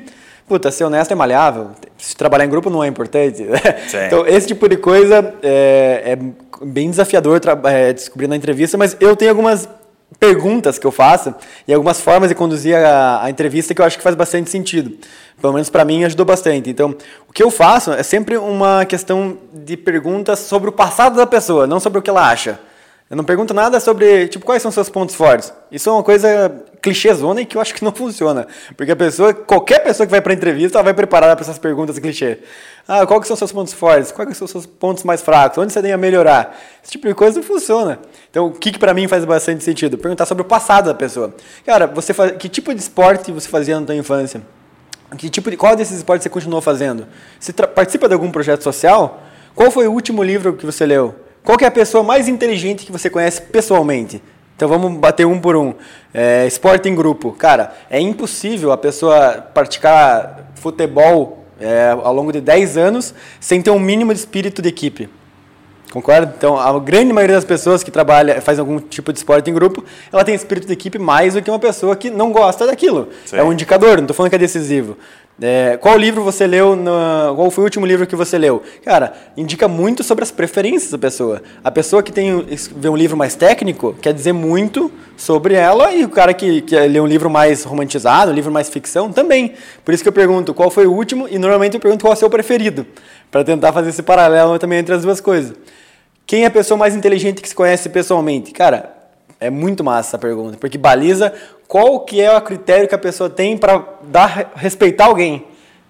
puta, 0.47 0.69
ser 0.69 0.83
honesto 0.83 1.11
é 1.11 1.15
malhável, 1.15 1.69
se 1.97 2.15
trabalhar 2.15 2.45
em 2.45 2.49
grupo 2.49 2.69
não 2.69 2.83
é 2.83 2.87
importante. 2.87 3.45
então, 4.05 4.27
esse 4.27 4.47
tipo 4.47 4.67
de 4.67 4.75
coisa 4.75 5.33
é, 5.41 6.17
é 6.17 6.17
bem 6.61 6.89
desafiador 6.89 7.39
é, 7.63 7.93
descobrir 7.93 8.27
na 8.27 8.35
entrevista, 8.35 8.77
mas 8.77 8.97
eu 8.99 9.15
tenho 9.15 9.31
algumas 9.31 9.67
perguntas 10.17 10.79
que 10.79 10.87
eu 10.87 10.91
faço 10.91 11.33
e 11.67 11.73
algumas 11.73 11.99
formas 11.99 12.29
de 12.29 12.35
conduzir 12.35 12.75
a, 12.75 13.23
a 13.23 13.29
entrevista 13.29 13.73
que 13.73 13.81
eu 13.81 13.85
acho 13.85 13.97
que 13.97 14.03
faz 14.03 14.15
bastante 14.15 14.49
sentido. 14.49 14.97
Pelo 15.39 15.53
menos 15.53 15.69
para 15.69 15.85
mim 15.85 16.03
ajudou 16.03 16.25
bastante. 16.25 16.69
Então, 16.69 16.95
o 17.27 17.33
que 17.33 17.43
eu 17.43 17.51
faço 17.51 17.91
é 17.91 18.03
sempre 18.03 18.37
uma 18.37 18.85
questão 18.85 19.37
de 19.53 19.77
perguntas 19.77 20.39
sobre 20.39 20.69
o 20.69 20.73
passado 20.73 21.15
da 21.15 21.27
pessoa, 21.27 21.67
não 21.67 21.79
sobre 21.79 21.99
o 21.99 22.01
que 22.01 22.09
ela 22.09 22.29
acha. 22.29 22.59
Eu 23.09 23.17
não 23.17 23.23
pergunto 23.23 23.53
nada 23.53 23.79
sobre, 23.79 24.27
tipo, 24.27 24.45
quais 24.45 24.61
são 24.61 24.71
seus 24.71 24.87
pontos 24.87 25.15
fortes. 25.15 25.51
Isso 25.71 25.89
é 25.89 25.93
uma 25.93 26.03
coisa 26.03 26.63
clichêzona 26.81 27.41
e 27.41 27.45
que 27.45 27.57
eu 27.57 27.61
acho 27.61 27.73
que 27.73 27.83
não 27.83 27.91
funciona. 27.91 28.47
Porque 28.75 28.91
a 28.91 28.95
pessoa, 28.95 29.33
qualquer 29.33 29.79
pessoa 29.79 30.05
que 30.05 30.11
vai 30.11 30.21
para 30.21 30.33
entrevista, 30.33 30.77
ela 30.77 30.83
vai 30.83 30.93
preparada 30.93 31.35
para 31.35 31.43
essas 31.43 31.57
perguntas 31.57 31.99
clichê. 31.99 32.39
Ah, 32.87 33.05
quais 33.05 33.27
são 33.27 33.35
seus 33.35 33.51
pontos 33.51 33.73
fortes? 33.73 34.11
Quais 34.11 34.35
são 34.37 34.47
seus 34.47 34.65
pontos 34.65 35.03
mais 35.03 35.21
fracos? 35.21 35.57
Onde 35.57 35.71
você 35.71 35.81
tem 35.81 35.91
a 35.91 35.97
melhorar? 35.97 36.57
Esse 36.83 36.93
tipo 36.93 37.07
de 37.07 37.13
coisa 37.13 37.39
não 37.39 37.43
funciona. 37.43 37.99
Então, 38.29 38.47
o 38.47 38.51
que, 38.51 38.71
que 38.71 38.79
para 38.79 38.93
mim 38.93 39.07
faz 39.07 39.25
bastante 39.25 39.63
sentido? 39.63 39.97
Perguntar 39.97 40.25
sobre 40.25 40.41
o 40.41 40.45
passado 40.45 40.85
da 40.85 40.93
pessoa. 40.93 41.35
Cara, 41.65 41.87
você 41.87 42.13
faz, 42.13 42.33
que 42.37 42.49
tipo 42.49 42.73
de 42.73 42.79
esporte 42.79 43.31
você 43.31 43.47
fazia 43.47 43.79
na 43.79 43.85
sua 43.85 43.95
infância? 43.95 44.41
Que 45.17 45.29
tipo 45.29 45.49
de, 45.49 45.57
qual 45.57 45.75
desses 45.75 45.97
esportes 45.97 46.23
você 46.23 46.29
continuou 46.29 46.61
fazendo? 46.61 47.07
Você 47.39 47.51
participa 47.51 48.07
de 48.07 48.13
algum 48.13 48.31
projeto 48.31 48.63
social? 48.63 49.23
Qual 49.55 49.71
foi 49.71 49.87
o 49.87 49.91
último 49.91 50.23
livro 50.23 50.53
que 50.53 50.65
você 50.65 50.85
leu? 50.85 51.15
Qual 51.43 51.57
é 51.61 51.65
a 51.65 51.71
pessoa 51.71 52.03
mais 52.03 52.27
inteligente 52.27 52.85
que 52.85 52.91
você 52.91 53.09
conhece 53.09 53.41
pessoalmente? 53.41 54.21
Então 54.59 54.67
vamos 54.67 54.99
bater 54.99 55.25
um 55.25 55.39
por 55.39 55.55
um. 55.55 55.73
É, 56.13 56.45
esporte 56.45 56.89
em 56.89 56.93
grupo. 56.93 57.31
Cara, 57.31 57.73
é 57.89 57.97
impossível 57.97 58.73
a 58.73 58.77
pessoa 58.77 59.41
praticar 59.53 60.51
futebol 60.55 61.45
é, 61.61 61.91
ao 61.91 62.13
longo 62.13 62.33
de 62.33 62.41
10 62.41 62.75
anos 62.75 63.13
sem 63.39 63.61
ter 63.61 63.69
um 63.69 63.79
mínimo 63.79 64.13
de 64.13 64.19
espírito 64.19 64.61
de 64.61 64.67
equipe. 64.67 65.07
Concorda? 65.93 66.33
Então, 66.37 66.59
a 66.59 66.77
grande 66.77 67.13
maioria 67.13 67.37
das 67.37 67.45
pessoas 67.45 67.85
que 67.85 67.89
trabalha, 67.89 68.41
faz 68.41 68.59
algum 68.59 68.81
tipo 68.81 69.13
de 69.13 69.19
esporte 69.19 69.49
em 69.49 69.53
grupo, 69.53 69.81
ela 70.11 70.25
tem 70.25 70.35
espírito 70.35 70.67
de 70.67 70.73
equipe 70.73 70.99
mais 70.99 71.35
do 71.35 71.41
que 71.41 71.49
uma 71.49 71.57
pessoa 71.57 71.95
que 71.95 72.09
não 72.09 72.33
gosta 72.33 72.67
daquilo. 72.67 73.07
Sim. 73.25 73.37
É 73.37 73.43
um 73.43 73.53
indicador, 73.53 73.95
não 73.95 74.03
estou 74.03 74.13
falando 74.13 74.29
que 74.29 74.35
é 74.35 74.39
decisivo. 74.39 74.97
É, 75.41 75.77
qual 75.77 75.97
livro 75.97 76.21
você 76.21 76.45
leu? 76.45 76.77
Qual 77.35 77.49
foi 77.49 77.63
o 77.63 77.65
último 77.65 77.85
livro 77.85 78.05
que 78.05 78.15
você 78.15 78.37
leu? 78.37 78.61
Cara, 78.83 79.13
indica 79.37 79.67
muito 79.67 80.03
sobre 80.03 80.23
as 80.23 80.31
preferências 80.31 80.91
da 80.91 80.97
pessoa. 80.97 81.41
A 81.63 81.71
pessoa 81.71 82.03
que 82.03 82.11
tem 82.11 82.45
vê 82.75 82.89
um 82.89 82.95
livro 82.95 83.15
mais 83.15 83.35
técnico 83.35 83.95
quer 84.01 84.13
dizer 84.13 84.33
muito 84.33 84.91
sobre 85.15 85.53
ela 85.53 85.93
e 85.93 86.03
o 86.03 86.09
cara 86.09 86.33
que, 86.33 86.61
que 86.61 86.77
lê 86.77 86.99
um 86.99 87.07
livro 87.07 87.29
mais 87.29 87.63
romantizado, 87.63 88.31
um 88.31 88.35
livro 88.35 88.51
mais 88.51 88.69
ficção 88.69 89.11
também. 89.13 89.53
Por 89.85 89.93
isso 89.93 90.03
que 90.03 90.09
eu 90.09 90.13
pergunto 90.13 90.53
qual 90.53 90.69
foi 90.69 90.85
o 90.85 90.91
último 90.91 91.27
e 91.29 91.37
normalmente 91.37 91.75
eu 91.75 91.79
pergunto 91.79 92.03
qual 92.03 92.13
é 92.13 92.15
o 92.15 92.19
seu 92.19 92.29
preferido, 92.29 92.85
para 93.31 93.43
tentar 93.43 93.71
fazer 93.71 93.89
esse 93.89 94.03
paralelo 94.03 94.59
também 94.59 94.79
entre 94.79 94.93
as 94.93 95.03
duas 95.03 95.21
coisas. 95.21 95.55
Quem 96.25 96.43
é 96.43 96.47
a 96.47 96.51
pessoa 96.51 96.77
mais 96.77 96.95
inteligente 96.95 97.41
que 97.41 97.47
se 97.47 97.55
conhece 97.55 97.87
pessoalmente? 97.89 98.51
Cara, 98.51 98.98
é 99.39 99.49
muito 99.49 99.83
massa 99.83 100.09
essa 100.09 100.17
pergunta, 100.17 100.57
porque 100.57 100.77
baliza 100.77 101.33
qual 101.67 102.01
que 102.01 102.19
é 102.19 102.35
o 102.35 102.41
critério 102.41 102.87
que 102.87 102.95
a 102.95 102.99
pessoa 102.99 103.29
tem 103.29 103.57
para 103.57 103.83
dar 104.03 104.51
respeitar 104.55 105.05
alguém, 105.05 105.45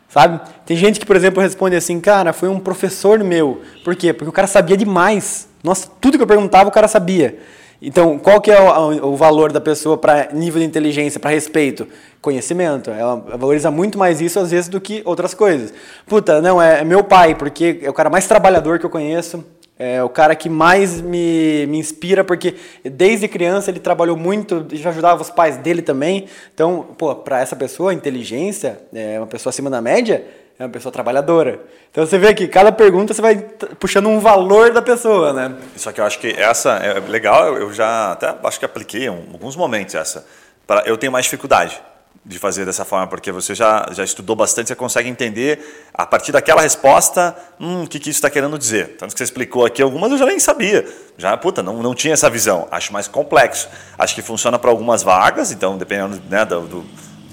sabe? 0.07 0.39
Tem 0.65 0.77
gente 0.77 0.99
que, 0.99 1.05
por 1.05 1.15
exemplo, 1.15 1.41
responde 1.41 1.75
assim, 1.75 1.99
cara, 1.99 2.31
foi 2.31 2.49
um 2.49 2.59
professor 2.59 3.23
meu. 3.23 3.61
Por 3.83 3.95
quê? 3.95 4.13
Porque 4.13 4.29
o 4.29 4.33
cara 4.33 4.47
sabia 4.47 4.77
demais. 4.77 5.47
Nossa, 5.63 5.89
tudo 5.99 6.17
que 6.17 6.23
eu 6.23 6.27
perguntava 6.27 6.69
o 6.69 6.71
cara 6.71 6.87
sabia. 6.87 7.39
Então, 7.81 8.19
qual 8.19 8.41
que 8.41 8.51
é 8.51 8.59
o, 8.59 9.13
o 9.13 9.15
valor 9.15 9.53
da 9.53 9.61
pessoa 9.61 9.97
para 9.97 10.27
nível 10.33 10.59
de 10.59 10.67
inteligência, 10.67 11.19
para 11.19 11.31
respeito? 11.31 11.87
Conhecimento. 12.21 12.91
Ela 12.91 13.15
valoriza 13.15 13.71
muito 13.71 13.97
mais 13.97 14.19
isso 14.19 14.37
às 14.37 14.51
vezes 14.51 14.67
do 14.67 14.81
que 14.81 15.01
outras 15.05 15.33
coisas. 15.33 15.73
Puta, 16.05 16.41
não, 16.41 16.61
é, 16.61 16.81
é 16.81 16.83
meu 16.83 17.05
pai, 17.05 17.35
porque 17.35 17.79
é 17.81 17.89
o 17.89 17.93
cara 17.93 18.09
mais 18.09 18.27
trabalhador 18.27 18.79
que 18.79 18.85
eu 18.85 18.89
conheço 18.89 19.43
é 19.79 20.03
o 20.03 20.09
cara 20.09 20.35
que 20.35 20.49
mais 20.49 20.99
me, 20.99 21.65
me 21.67 21.77
inspira, 21.79 22.21
porque 22.23 22.55
desde 22.83 23.27
criança 23.29 23.71
ele 23.71 23.79
trabalhou 23.79 24.17
muito, 24.17 24.65
já 24.73 24.89
ajudava 24.89 25.21
os 25.21 25.29
pais 25.29 25.55
dele 25.55 25.81
também. 25.81 26.27
Então, 26.53 26.85
pô, 26.97 27.15
para 27.15 27.39
essa 27.39 27.55
pessoa, 27.55 27.93
inteligência, 27.93 28.77
é 28.93 29.17
uma 29.17 29.25
pessoa 29.27 29.51
acima 29.51 29.69
da 29.69 29.81
média, 29.81 30.25
é 30.59 30.63
uma 30.63 30.69
pessoa 30.69 30.91
trabalhadora. 30.91 31.61
Então 31.89 32.05
você 32.05 32.17
vê 32.17 32.33
que 32.33 32.45
cada 32.49 32.71
pergunta 32.73 33.13
você 33.13 33.21
vai 33.21 33.37
puxando 33.79 34.09
um 34.09 34.19
valor 34.19 34.71
da 34.73 34.81
pessoa, 34.81 35.31
né? 35.31 35.55
Só 35.77 35.93
que 35.93 36.01
eu 36.01 36.05
acho 36.05 36.19
que 36.19 36.27
essa 36.27 36.71
é 36.73 36.99
legal, 36.99 37.55
eu- 37.55 37.71
já 37.71 38.11
até 38.11 38.35
acho 38.43 38.59
que 38.59 38.65
apliquei 38.65 39.05
em 39.05 39.07
alguns 39.07 39.55
momentos 39.55 39.95
essa. 39.95 40.25
Pra- 40.67 40.83
Eu 40.85 40.97
tenho 40.97 41.11
mais 41.13 41.23
dificuldade 41.23 41.81
de 42.25 42.37
fazer 42.37 42.65
dessa 42.65 42.85
forma, 42.85 43.07
porque 43.07 43.31
você 43.31 43.55
já, 43.55 43.87
já 43.91 44.03
estudou 44.03 44.35
bastante, 44.35 44.67
você 44.67 44.75
consegue 44.75 45.09
entender 45.09 45.89
a 45.93 46.05
partir 46.05 46.31
daquela 46.31 46.61
resposta, 46.61 47.35
hum, 47.59 47.83
o 47.83 47.87
que, 47.87 47.99
que 47.99 48.09
isso 48.09 48.17
está 48.17 48.29
querendo 48.29 48.57
dizer. 48.57 48.97
Tanto 48.97 49.13
que 49.13 49.17
você 49.17 49.23
explicou 49.23 49.65
aqui 49.65 49.81
algumas 49.81 50.11
eu 50.11 50.17
já 50.17 50.25
nem 50.25 50.39
sabia. 50.39 50.87
Já, 51.17 51.35
puta, 51.37 51.63
não, 51.63 51.81
não 51.81 51.95
tinha 51.95 52.13
essa 52.13 52.29
visão. 52.29 52.67
Acho 52.69 52.93
mais 52.93 53.07
complexo. 53.07 53.67
Acho 53.97 54.13
que 54.13 54.21
funciona 54.21 54.59
para 54.59 54.69
algumas 54.69 55.01
vagas, 55.01 55.51
então 55.51 55.77
dependendo 55.77 56.21
né, 56.29 56.45
do, 56.45 56.61
do 56.67 56.85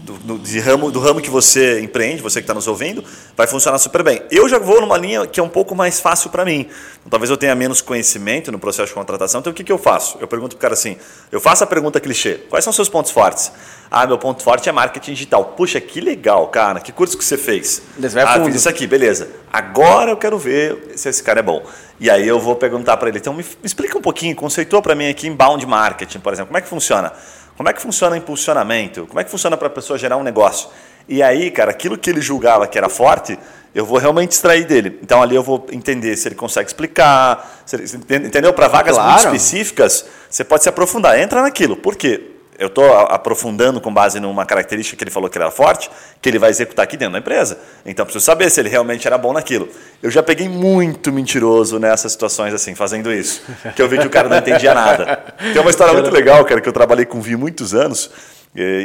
do, 0.07 0.13
do- 0.15 0.39
de 0.39 0.61
ramo, 0.61 0.91
do 0.93 1.01
ramo 1.01 1.21
que 1.21 1.29
você 1.29 1.81
empreende, 1.81 2.23
você 2.23 2.41
que 2.41 2.45
está 2.45 2.55
nos 2.55 2.69
ouvindo, 2.69 3.03
vai 3.37 3.47
funcionar 3.47 3.79
super 3.79 4.03
bem. 4.05 4.23
Eu 4.31 4.49
já 4.49 4.59
vou 4.59 4.81
numa 4.81 4.97
linha 4.97 5.27
que 5.27 5.41
é 5.41 5.43
um 5.43 5.49
pouco 5.49 5.75
mais 5.75 5.99
fácil 6.01 6.31
para 6.31 6.45
mim. 6.45 6.69
Então, 7.01 7.11
talvez 7.11 7.29
eu 7.29 7.37
tenha 7.37 7.55
menos 7.55 7.81
conhecimento 7.81 8.53
no 8.53 8.59
processo 8.59 8.89
de 8.89 8.95
contratação. 8.95 9.41
Então, 9.41 9.51
o 9.51 9.55
que, 9.55 9.65
que 9.65 9.73
eu 9.73 9.79
faço? 9.79 10.17
Eu 10.21 10.29
pergunto 10.29 10.57
para 10.57 10.61
o 10.61 10.63
cara 10.63 10.75
assim: 10.75 10.97
eu 11.33 11.41
faço 11.41 11.65
a 11.65 11.67
pergunta 11.67 11.99
clichê: 12.01 12.35
quais 12.49 12.65
são 12.65 12.71
os 12.71 12.77
seus 12.77 12.89
pontos 12.89 13.11
fortes? 13.11 13.51
Ah, 13.91 14.07
meu 14.07 14.19
ponto 14.19 14.43
forte 14.43 14.69
é 14.69 14.73
marketing 14.73 15.13
digital. 15.13 15.45
Puxa, 15.57 15.81
que 15.81 16.01
legal, 16.01 16.49
cara. 16.49 16.81
Que 16.81 16.93
curso 16.93 17.17
que 17.19 17.25
você 17.25 17.37
fez? 17.37 17.83
Você 17.99 18.19
ah, 18.21 18.35
fundo. 18.35 18.47
fiz 18.47 18.57
isso 18.57 18.69
aqui, 18.69 18.87
beleza. 18.87 19.29
Agora 19.53 20.11
eu 20.11 20.17
quero 20.17 20.39
ver 20.39 20.93
se 20.97 21.09
esse 21.09 21.23
cara 21.23 21.41
é 21.41 21.43
bom. 21.43 21.65
E 21.99 22.11
aí 22.11 22.27
eu 22.27 22.39
vou 22.39 22.55
perguntar 22.57 22.97
para 22.97 23.09
ele: 23.09 23.19
então, 23.19 23.33
me, 23.33 23.43
me 23.43 23.59
explica 23.65 23.99
um 23.99 24.03
pouquinho, 24.03 24.35
conceitua 24.37 24.81
para 24.81 24.95
mim 24.95 25.09
aqui 25.09 25.27
inbound 25.27 25.65
marketing, 25.67 26.21
por 26.21 26.33
exemplo. 26.33 26.49
Como 26.49 26.59
é 26.59 26.61
que 26.61 26.69
funciona? 26.69 27.13
Como 27.57 27.69
é 27.69 27.73
que 27.73 27.81
funciona 27.81 28.15
o 28.15 28.19
impulsionamento? 28.19 29.07
Como 29.07 29.19
é 29.21 29.25
que 29.25 29.31
funciona 29.31 29.57
para 29.57 29.69
a 29.69 29.71
pessoa 29.71 29.99
gerar 29.99 30.17
um 30.17 30.23
negócio? 30.23 30.69
E 31.09 31.23
aí, 31.23 31.51
cara, 31.51 31.71
aquilo 31.71 31.97
que 31.97 32.11
ele 32.11 32.21
julgava 32.21 32.67
que 32.67 32.77
era 32.77 32.89
forte, 32.89 33.39
eu 33.75 33.85
vou 33.87 33.99
realmente 33.99 34.33
extrair 34.33 34.65
dele. 34.67 34.99
Então 35.03 35.23
ali 35.23 35.35
eu 35.37 35.43
vou 35.43 35.67
entender 35.73 36.17
se 36.17 36.29
ele 36.29 36.35
consegue 36.35 36.69
explicar, 36.69 37.63
se 37.65 37.77
ele- 37.77 38.27
entendeu? 38.27 38.53
Para 38.53 38.69
vagas 38.69 38.97
muito 38.99 39.09
Claro. 39.21 39.35
específicas, 39.37 40.05
você 40.29 40.45
pode 40.45 40.63
se 40.65 40.69
aprofundar, 40.69 41.19
entra 41.19 41.41
naquilo. 41.43 41.77
Por 41.77 41.97
quê? 41.97 42.33
Eu 42.59 42.69
estou 42.69 42.91
aprofundando 42.93 43.81
com 43.81 43.93
base 43.93 44.19
numa 44.19 44.47
característica 44.47 44.97
que 44.97 45.05
ele 45.05 45.11
falou 45.11 45.29
que 45.29 45.37
era 45.37 45.51
forte, 45.51 45.91
que 46.21 46.29
ele 46.29 46.39
vai 46.39 46.51
executar 46.51 46.85
aqui 46.85 46.97
dentro 46.97 47.13
da 47.13 47.19
empresa. 47.19 47.59
Então 47.85 48.05
preciso 48.05 48.25
saber 48.25 48.51
se 48.51 48.61
ele 48.61 48.69
realmente 48.69 49.07
era 49.07 49.19
bom 49.19 49.33
naquilo. 49.33 49.69
Eu 50.03 50.11
já 50.11 50.23
peguei 50.23 50.49
muito 50.49 51.13
mentiroso 51.13 51.79
nessas 51.79 52.13
situações 52.13 52.55
assim, 52.55 52.75
fazendo 52.75 53.13
isso. 53.13 53.43
Que 53.75 53.83
eu 53.83 53.89
vi 53.89 53.99
que 53.99 54.07
o 54.07 54.11
cara 54.11 54.29
não 54.29 54.39
entendia 54.39 54.75
nada. 54.75 55.35
Tem 55.53 55.61
uma 55.61 55.71
história 55.71 55.93
muito 55.95 56.11
legal, 56.11 56.45
cara, 56.45 56.61
que 56.61 56.69
eu 56.69 56.73
trabalhei 56.73 57.05
com 57.05 57.21
vinho 57.21 57.39
muitos 57.39 57.75
anos. 57.75 58.11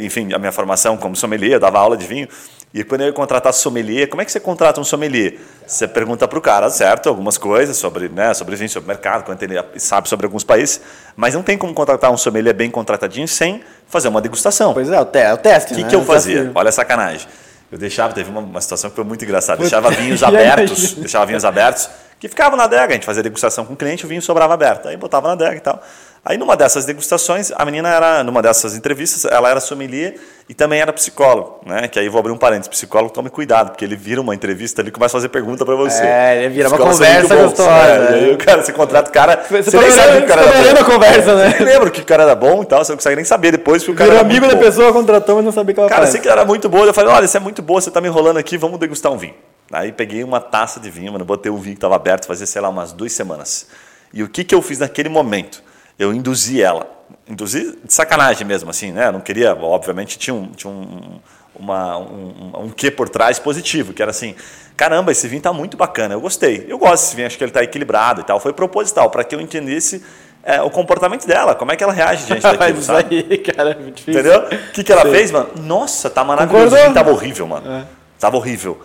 Enfim, 0.03 0.33
a 0.33 0.39
minha 0.39 0.51
formação 0.51 0.97
como 0.97 1.15
sommelier, 1.15 1.53
eu 1.53 1.59
dava 1.59 1.79
aula 1.79 1.95
de 1.95 2.05
vinho. 2.05 2.27
E 2.73 2.85
quando 2.85 3.01
eu 3.01 3.07
ia 3.07 3.13
contratar 3.13 3.53
sommelier, 3.53 4.07
como 4.07 4.21
é 4.21 4.25
que 4.25 4.31
você 4.31 4.39
contrata 4.39 4.79
um 4.79 4.83
sommelier? 4.83 5.35
Você 5.67 5.87
pergunta 5.87 6.25
para 6.25 6.39
o 6.39 6.41
cara, 6.41 6.69
certo, 6.69 7.09
algumas 7.09 7.37
coisas 7.37 7.75
sobre, 7.75 8.07
né, 8.07 8.33
sobre 8.33 8.55
vinho, 8.55 8.69
sobre 8.69 8.87
mercado, 8.87 9.25
quanto 9.25 9.43
ele 9.43 9.61
sabe 9.75 10.07
sobre 10.07 10.25
alguns 10.25 10.45
países, 10.45 10.79
mas 11.15 11.33
não 11.33 11.43
tem 11.43 11.57
como 11.57 11.73
contratar 11.73 12.09
um 12.11 12.17
sommelier 12.17 12.53
bem 12.53 12.71
contratadinho 12.71 13.27
sem 13.27 13.61
fazer 13.87 14.07
uma 14.07 14.21
degustação. 14.21 14.73
Pois 14.73 14.89
é, 14.89 15.01
o, 15.01 15.05
te 15.05 15.19
é 15.19 15.33
o 15.33 15.37
teste, 15.37 15.73
O 15.73 15.75
que, 15.75 15.83
né? 15.83 15.89
que 15.89 15.95
eu 15.95 16.05
fazia? 16.05 16.49
Olha 16.55 16.69
a 16.69 16.71
sacanagem. 16.71 17.27
Eu 17.69 17.77
deixava, 17.77 18.13
teve 18.13 18.29
uma, 18.29 18.39
uma 18.39 18.61
situação 18.61 18.89
que 18.89 18.95
foi 18.95 19.05
muito 19.05 19.23
engraçada. 19.23 19.57
Puta, 19.57 19.69
Deixava 19.69 19.91
vinhos 19.91 20.23
abertos, 20.23 20.93
deixava 20.93 21.25
vinhos 21.25 21.43
abertos, 21.43 21.89
que 22.19 22.29
ficavam 22.29 22.57
na 22.57 22.65
adega. 22.65 22.87
A 22.87 22.93
gente 22.93 23.05
fazia 23.05 23.23
degustação 23.23 23.65
com 23.65 23.73
o 23.73 23.77
cliente, 23.77 24.05
o 24.05 24.07
vinho 24.07 24.21
sobrava 24.21 24.53
aberto. 24.53 24.87
Aí 24.87 24.95
botava 24.95 25.27
na 25.27 25.33
adega 25.33 25.55
e 25.55 25.61
tal. 25.61 25.81
Aí 26.23 26.37
numa 26.37 26.55
dessas 26.55 26.85
degustações, 26.85 27.51
a 27.55 27.65
menina 27.65 27.89
era, 27.89 28.23
numa 28.23 28.43
dessas 28.43 28.75
entrevistas, 28.75 29.25
ela 29.25 29.49
era 29.49 29.59
sommelier 29.59 30.17
e 30.47 30.53
também 30.53 30.79
era 30.79 30.93
psicólogo, 30.93 31.61
né? 31.65 31.87
Que 31.87 31.97
aí 31.97 32.05
eu 32.05 32.11
vou 32.11 32.19
abrir 32.19 32.31
um 32.31 32.37
parênteses, 32.37 32.67
psicólogo, 32.67 33.11
tome 33.11 33.31
cuidado, 33.31 33.71
porque 33.71 33.83
ele 33.83 33.95
vira 33.95 34.21
uma 34.21 34.35
entrevista, 34.35 34.81
ele 34.81 34.91
começa 34.91 35.13
a 35.13 35.17
fazer 35.17 35.29
pergunta 35.29 35.65
para 35.65 35.73
você. 35.73 36.03
É, 36.03 36.43
ele 36.43 36.53
vira 36.53 36.67
uma 36.69 36.77
conversa 36.77 37.35
bons. 37.35 37.43
gostosa, 37.45 37.69
É, 37.71 37.99
né? 37.99 38.11
e 38.11 38.23
aí 38.25 38.33
o 38.33 38.37
cara, 38.37 38.61
você 38.63 38.71
contrata 38.71 39.09
o 39.09 39.11
cara, 39.13 39.43
Você 39.49 39.63
você, 39.63 39.71
tá 39.71 39.81
nem 39.81 39.91
sabe 39.91 40.17
que 40.17 40.23
o 40.23 40.27
cara 40.27 40.43
tá 40.43 40.49
era 40.59 40.83
bom. 40.83 40.91
conversa, 40.91 41.35
né? 41.35 41.51
Você 41.57 41.63
lembra 41.63 41.89
que 41.89 42.01
o 42.01 42.05
cara 42.05 42.21
era 42.23 42.35
bom 42.35 42.61
e 42.61 42.65
tal, 42.67 42.85
você 42.85 42.91
não 42.91 42.97
consegue 42.97 43.15
nem 43.15 43.25
saber 43.25 43.51
depois 43.53 43.83
que 43.83 43.89
o 43.89 43.95
cara 43.95 44.11
Virou 44.11 44.23
amigo 44.23 44.47
da 44.47 44.53
bom. 44.53 44.61
pessoa, 44.61 44.93
contratou, 44.93 45.37
mas 45.37 45.45
não 45.45 45.51
sabia 45.51 45.73
que 45.73 45.79
ela 45.79 45.89
Cara, 45.89 46.01
eu 46.01 46.05
faz. 46.05 46.11
sei 46.11 46.21
que 46.21 46.29
era 46.29 46.45
muito 46.45 46.69
boa. 46.69 46.85
Eu 46.85 46.93
falei, 46.93 47.11
olha, 47.11 47.27
você 47.27 47.37
é 47.37 47.39
muito 47.39 47.63
boa, 47.63 47.81
você 47.81 47.89
tá 47.89 47.99
me 47.99 48.07
enrolando 48.09 48.37
aqui, 48.37 48.57
vamos 48.59 48.79
degustar 48.79 49.11
um 49.11 49.17
vinho. 49.17 49.33
Aí 49.71 49.91
peguei 49.91 50.23
uma 50.23 50.39
taça 50.39 50.79
de 50.79 50.89
vinho, 50.91 51.13
mano, 51.13 51.25
botei 51.25 51.51
um 51.51 51.55
vinho 51.57 51.73
que 51.75 51.77
estava 51.77 51.95
aberto, 51.95 52.27
fazia, 52.27 52.45
sei 52.45 52.61
lá, 52.61 52.69
umas 52.69 52.91
duas 52.93 53.11
semanas. 53.11 53.65
E 54.13 54.21
o 54.21 54.29
que, 54.29 54.43
que 54.43 54.53
eu 54.53 54.61
fiz 54.61 54.77
naquele 54.77 55.09
momento? 55.09 55.63
Eu 56.01 56.11
induzi 56.11 56.59
ela. 56.59 56.87
Induzi 57.29 57.77
de 57.83 57.93
sacanagem 57.93 58.45
mesmo, 58.45 58.71
assim, 58.71 58.91
né? 58.91 59.07
Eu 59.07 59.11
não 59.11 59.21
queria, 59.21 59.53
obviamente, 59.53 60.17
tinha 60.17 60.33
um, 60.33 60.47
tinha 60.47 60.73
um, 60.73 61.19
uma, 61.55 61.97
um, 61.99 62.51
um 62.63 62.69
quê 62.69 62.89
por 62.89 63.07
trás 63.07 63.37
positivo, 63.37 63.93
que 63.93 64.01
era 64.01 64.09
assim, 64.09 64.35
caramba, 64.75 65.11
esse 65.11 65.27
vinho 65.27 65.43
tá 65.43 65.53
muito 65.53 65.77
bacana, 65.77 66.15
eu 66.15 66.19
gostei. 66.19 66.65
Eu 66.67 66.79
gosto 66.79 67.03
desse 67.03 67.15
vinho, 67.15 67.27
acho 67.27 67.37
que 67.37 67.43
ele 67.43 67.51
tá 67.51 67.61
equilibrado 67.61 68.21
e 68.21 68.23
tal. 68.23 68.39
Foi 68.39 68.51
proposital, 68.51 69.11
para 69.11 69.23
que 69.23 69.35
eu 69.35 69.39
entendesse 69.39 70.03
é, 70.43 70.59
o 70.59 70.71
comportamento 70.71 71.27
dela, 71.27 71.53
como 71.53 71.71
é 71.71 71.75
que 71.75 71.83
ela 71.83 71.93
reage 71.93 72.25
diante 72.25 72.41
daquilo, 72.57 72.79
isso 72.79 72.87
sabe? 72.87 73.27
aí, 73.29 73.37
cara, 73.37 73.69
é 73.69 73.75
muito 73.75 73.97
difícil. 73.97 74.21
Entendeu? 74.21 74.39
O 74.39 74.71
que, 74.71 74.83
que 74.83 74.91
ela 74.91 75.03
Sei. 75.03 75.11
fez, 75.11 75.31
mano? 75.31 75.49
Nossa, 75.57 76.09
tá 76.09 76.23
maravilhoso. 76.23 76.75
Concordou? 76.75 76.93
Tava 76.95 77.11
horrível, 77.11 77.47
mano. 77.47 77.71
É. 77.71 77.85
Tava 78.19 78.37
horrível. 78.37 78.81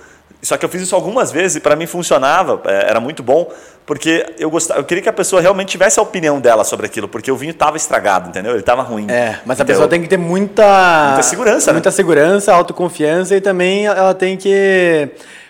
Só 0.46 0.56
que 0.56 0.64
eu 0.64 0.68
fiz 0.68 0.80
isso 0.82 0.94
algumas 0.94 1.32
vezes 1.32 1.56
e 1.56 1.60
para 1.60 1.74
mim 1.74 1.86
funcionava, 1.86 2.60
é, 2.66 2.88
era 2.90 3.00
muito 3.00 3.20
bom, 3.22 3.50
porque 3.84 4.24
eu 4.38 4.48
gostava, 4.48 4.78
eu 4.78 4.84
queria 4.84 5.02
que 5.02 5.08
a 5.08 5.12
pessoa 5.12 5.42
realmente 5.42 5.70
tivesse 5.70 5.98
a 5.98 6.02
opinião 6.02 6.40
dela 6.40 6.62
sobre 6.62 6.86
aquilo, 6.86 7.08
porque 7.08 7.32
o 7.32 7.36
vinho 7.36 7.52
tava 7.52 7.76
estragado, 7.76 8.28
entendeu? 8.28 8.52
Ele 8.52 8.62
tava 8.62 8.82
ruim. 8.82 9.06
É, 9.10 9.40
mas 9.44 9.58
a 9.58 9.64
Então, 9.64 9.66
pessoa 9.66 9.88
tem 9.88 10.00
que 10.00 10.08
ter 10.08 10.16
muita... 10.16 11.06
Muita 11.08 11.22
segurança, 11.24 11.70
né? 11.70 11.72
Muita 11.74 11.90
segurança, 11.90 12.54
autoconfiança 12.54 13.34
e 13.36 13.40
também 13.40 13.86
ela 13.86 14.14
tem 14.14 14.36
que... 14.36 15.08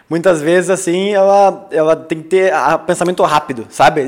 Muitas 0.09 0.41
vezes, 0.41 0.71
assim, 0.71 1.13
ela, 1.13 1.67
ela 1.71 1.97
tem 1.97 2.23
que 2.23 2.29
ter 2.29 2.53
a- 2.53 2.79
pensamento 2.79 3.23
rápido, 3.25 3.67
sabe? 3.69 4.03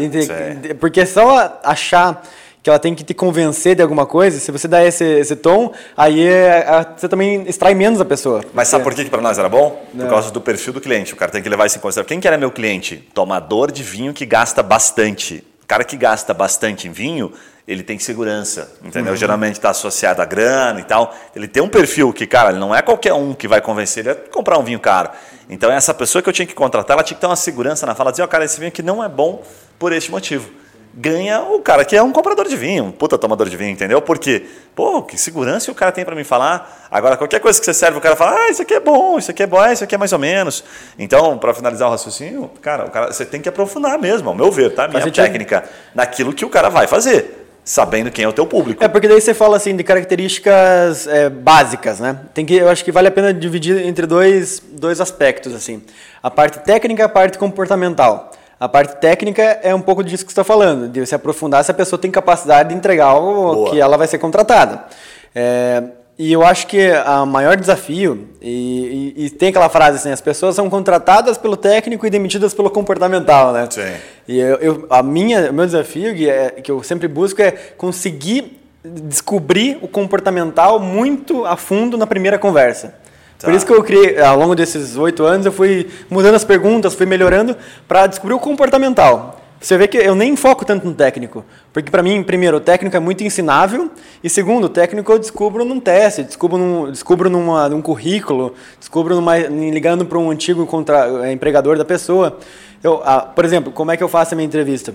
Porque 0.80 1.04
só 1.04 1.59
achar 1.64 2.23
que 2.68 2.70
ela 2.70 2.78
tem 2.78 2.94
que 2.94 3.02
te 3.02 3.14
convencer 3.14 3.75
de 3.75 3.80
alguma 3.80 4.04
coisa, 4.04 4.38
se 4.38 4.52
você 4.52 4.68
dá 4.68 4.84
esse, 4.84 5.02
esse 5.02 5.34
tom, 5.34 5.72
aí 5.96 6.22
é, 6.22 6.66
é, 6.68 6.87
você 6.94 7.08
também 7.08 7.44
extrai 7.48 7.75
menos 7.75 7.98
a 7.98 8.04
pessoa. 8.04 8.44
Mas 8.52 8.68
sabe 8.68 8.84
por 8.84 8.92
que, 8.92 9.04
que 9.04 9.10
para 9.10 9.22
nós 9.22 9.38
era 9.38 9.48
bom? 9.48 9.82
Por 9.90 9.96
Não. 9.96 10.08
causa 10.10 10.30
do 10.30 10.38
perfil 10.38 10.75
do 10.75 10.80
cliente. 10.80 11.14
O 11.14 11.16
cara 11.16 11.32
tem 11.32 11.42
que 11.42 11.48
levar 11.48 11.64
isso 11.64 11.78
em 11.78 11.80
consideração. 11.80 12.06
Quem 12.06 12.20
que 12.20 12.28
era 12.28 12.37
meu 12.37 12.50
cliente? 12.50 12.96
Tomador 13.14 13.72
de 13.72 13.82
vinho 13.82 14.12
que 14.12 14.26
gasta 14.26 14.62
bastante. 14.62 15.42
O 15.62 15.66
cara 15.66 15.82
que 15.82 15.96
gasta 15.96 16.34
bastante 16.34 16.87
em 16.87 16.92
vinho, 16.92 17.32
ele 17.66 17.82
tem 17.82 17.98
segurança, 17.98 18.70
entendeu? 18.84 19.16
Geralmente 19.16 19.54
está 19.54 19.70
associado 19.70 20.20
a 20.20 20.26
grana 20.26 20.80
e 20.80 20.84
tal. 20.84 21.14
Ele 21.34 21.48
tem 21.48 21.62
um 21.62 21.68
perfil 21.70 22.12
que, 22.12 22.26
cara, 22.26 22.52
não 22.52 22.75
é 22.75 22.82
qualquer 22.82 23.14
um 23.14 23.32
que 23.32 23.48
vai 23.48 23.62
convencer 23.62 24.04
ele 24.04 24.10
a 24.10 24.14
comprar 24.14 24.58
um 24.58 24.62
vinho 24.62 24.78
caro. 24.78 25.08
Então, 25.48 25.72
essa 25.72 25.94
pessoa 25.94 26.20
que 26.20 26.28
eu 26.28 26.34
tinha 26.34 26.44
que 26.44 26.54
contratar, 26.54 26.96
ela 26.96 27.02
tinha 27.02 27.14
que 27.14 27.20
ter 27.22 27.26
uma 27.26 27.37
segurança 27.37 27.87
na 27.87 27.94
fala, 27.94 28.10
dizer, 28.10 28.25
ó, 28.25 28.26
cara, 28.26 28.44
esse 28.44 28.58
vinho 28.58 28.68
aqui 28.68 28.82
não 28.82 29.02
é 29.02 29.08
bom 29.08 29.42
por 29.78 29.90
este 29.90 30.10
motivo 30.10 30.50
ganha 30.95 31.42
o 31.42 31.61
cara 31.61 31.85
que 31.85 31.97
é 31.97 32.02
um 32.02 32.12
comprador 32.12 32.49
de 32.49 32.57
vinho, 32.57 32.85
um 32.85 32.90
puta 32.90 33.16
tomador 33.16 33.49
de 33.49 33.57
vinho, 33.57 33.71
entendeu? 33.71 34.02
Porque, 34.02 34.47
pô, 34.75 35.02
que 35.02 35.16
segurança 35.16 35.71
o 35.71 35.75
cara 35.75 35.92
tem 35.92 36.04
para 36.04 36.14
me 36.14 36.25
falar. 36.25 36.88
Agora, 36.90 37.16
qualquer 37.16 37.40
coisa 37.40 37.59
que 37.59 37.64
você 37.64 37.75
serve, 37.75 37.99
o 37.99 38.00
cara 38.00 38.16
fala, 38.16 38.37
ah, 38.37 38.50
isso 38.50 38.62
aqui 38.62 38.75
é 38.75 38.80
bom, 38.80 39.18
isso 39.18 39.30
aqui 39.30 39.42
é 39.42 39.47
bom, 39.47 39.59
ah, 39.59 39.73
isso 39.73 39.85
aqui 39.85 39.95
é 39.95 39.99
mais 39.99 40.12
ou 40.12 40.18
menos. 40.18 40.64
Então, 40.99 41.38
para 41.38 41.54
finalizar 41.54 41.88
o 41.88 41.90
raciocínio, 41.90 42.50
cara, 42.61 42.87
o 42.87 42.90
cara, 42.90 43.12
você 43.12 43.25
tem 43.25 43.40
que 43.40 43.49
aprofundar 43.49 43.99
mesmo, 43.99 44.28
ao 44.28 44.35
meu 44.35 44.50
ver, 44.50 44.75
tá? 44.75 44.88
Minha 44.88 45.11
técnica, 45.11 45.64
naquilo 45.95 46.33
que 46.33 46.45
o 46.45 46.50
cara 46.50 46.68
vai 46.68 46.87
fazer, 46.87 47.47
sabendo 47.64 48.11
quem 48.11 48.25
é 48.25 48.28
o 48.28 48.33
teu 48.33 48.47
público. 48.47 48.83
É, 48.83 48.88
porque 48.88 49.07
daí 49.07 49.21
você 49.21 49.35
fala 49.35 49.57
assim 49.57 49.76
de 49.76 49.85
características 49.85 51.07
é, 51.07 51.28
básicas, 51.28 52.00
né? 52.00 52.18
Tem 52.35 52.45
que, 52.45 52.54
eu 52.54 52.68
acho 52.68 52.85
que 52.85 52.90
vale 52.90 53.09
a 53.09 53.11
pena 53.11 53.33
dividir 53.33 53.87
entre 53.87 54.07
dois, 54.07 54.62
dois 54.73 55.00
aspectos, 55.00 55.54
assim. 55.54 55.83
A 56.23 56.30
parte 56.30 56.59
técnica 56.61 57.02
e 57.02 57.04
a 57.04 57.09
parte 57.09 57.38
comportamental. 57.38 58.33
A 58.60 58.68
parte 58.68 58.96
técnica 58.96 59.42
é 59.62 59.72
um 59.74 59.80
pouco 59.80 60.02
disso 60.02 60.24
que 60.26 60.32
você 60.32 60.40
está 60.40 60.44
falando, 60.44 60.88
de 60.88 61.06
se 61.06 61.14
aprofundar 61.14 61.64
se 61.64 61.70
a 61.70 61.74
pessoa 61.74 61.98
tem 62.00 62.10
capacidade 62.10 62.70
de 62.70 62.74
entregar 62.74 63.06
algo 63.06 63.54
Boa. 63.54 63.70
que 63.70 63.80
ela 63.80 63.96
vai 63.96 64.08
ser 64.08 64.18
contratada. 64.18 64.84
É, 65.32 65.82
e 66.18 66.32
eu 66.32 66.44
acho 66.44 66.66
que 66.66 66.90
o 67.22 67.26
maior 67.26 67.56
desafio, 67.56 68.26
e, 68.42 69.14
e- 69.16 69.26
e 69.26 69.30
tem 69.30 69.50
aquela 69.50 69.68
frase 69.68 69.98
assim, 69.98 70.10
as 70.10 70.20
pessoas 70.20 70.56
são 70.56 70.68
contratadas 70.68 71.38
pelo 71.38 71.56
técnico 71.56 72.04
e 72.04 72.10
demitidas 72.10 72.52
pelo 72.52 72.68
comportamental, 72.68 73.52
né? 73.52 73.68
Sim. 73.70 73.94
E 74.26 74.40
eu, 74.40 74.56
eu- 74.56 74.86
a 74.90 75.04
minha, 75.04 75.50
o 75.50 75.54
meu 75.54 75.64
desafio, 75.64 76.12
que, 76.16 76.28
é, 76.28 76.50
que 76.50 76.70
eu 76.72 76.82
sempre 76.82 77.06
busco, 77.06 77.40
é 77.40 77.52
conseguir 77.52 78.60
descobrir 78.84 79.78
o 79.80 79.86
comportamental 79.86 80.80
muito 80.80 81.44
a 81.46 81.56
fundo 81.56 81.96
na 81.96 82.06
primeira 82.08 82.36
conversa. 82.38 82.94
Por 83.38 83.47
Tá. 83.47 83.52
isso 83.52 83.64
que 83.64 83.73
eu 83.73 83.83
criei, 83.85 84.21
ao 84.21 84.37
longo 84.37 84.54
desses 84.57 84.97
oito 84.97 85.23
anos, 85.25 85.47
eu 85.47 85.52
fui 85.52 85.88
mudando 86.11 86.35
as 86.35 86.45
perguntas, 86.45 86.95
fui 86.95 87.07
melhorando 87.07 87.57
para 87.87 88.07
descobrir 88.09 88.35
o 88.35 88.38
comportamental. 88.40 89.40
Você 89.61 89.76
vê 89.76 89.88
que 89.88 89.97
eu 89.97 90.14
nem 90.14 90.37
foco 90.37 90.64
tanto 90.64 90.87
no 90.87 90.95
técnico, 90.95 91.45
porque 91.73 91.90
para 91.90 92.02
mim, 92.02 92.23
primeiro, 92.23 92.57
o 92.57 92.61
técnico 92.61 92.97
é 92.97 93.00
muito 93.00 93.25
ensinável, 93.25 93.90
e 94.23 94.30
segundo, 94.30 94.64
o 94.64 94.68
técnico 94.68 95.12
eu 95.12 95.18
descubro 95.18 95.64
num 95.64 95.80
teste, 95.80 96.23
descubro 96.23 96.59
num, 96.59 96.90
descubro 96.90 97.28
numa, 97.30 97.68
num 97.68 97.83
currículo, 97.83 98.54
descubro 98.78 99.14
numa, 99.16 99.37
ligando 99.37 100.04
para 100.04 100.18
um 100.18 100.30
antigo 100.30 100.64
contra, 100.66 101.26
eh, 101.26 101.33
empregador 101.33 101.76
da 101.76 101.85
pessoa. 101.85 102.38
Eu, 102.83 103.02
ah, 103.04 103.21
por 103.21 103.45
exemplo, 103.45 103.73
como 103.73 103.90
é 103.90 103.97
que 103.97 104.02
eu 104.02 104.09
faço 104.09 104.35
a 104.35 104.37
minha 104.37 104.47
entrevista? 104.47 104.95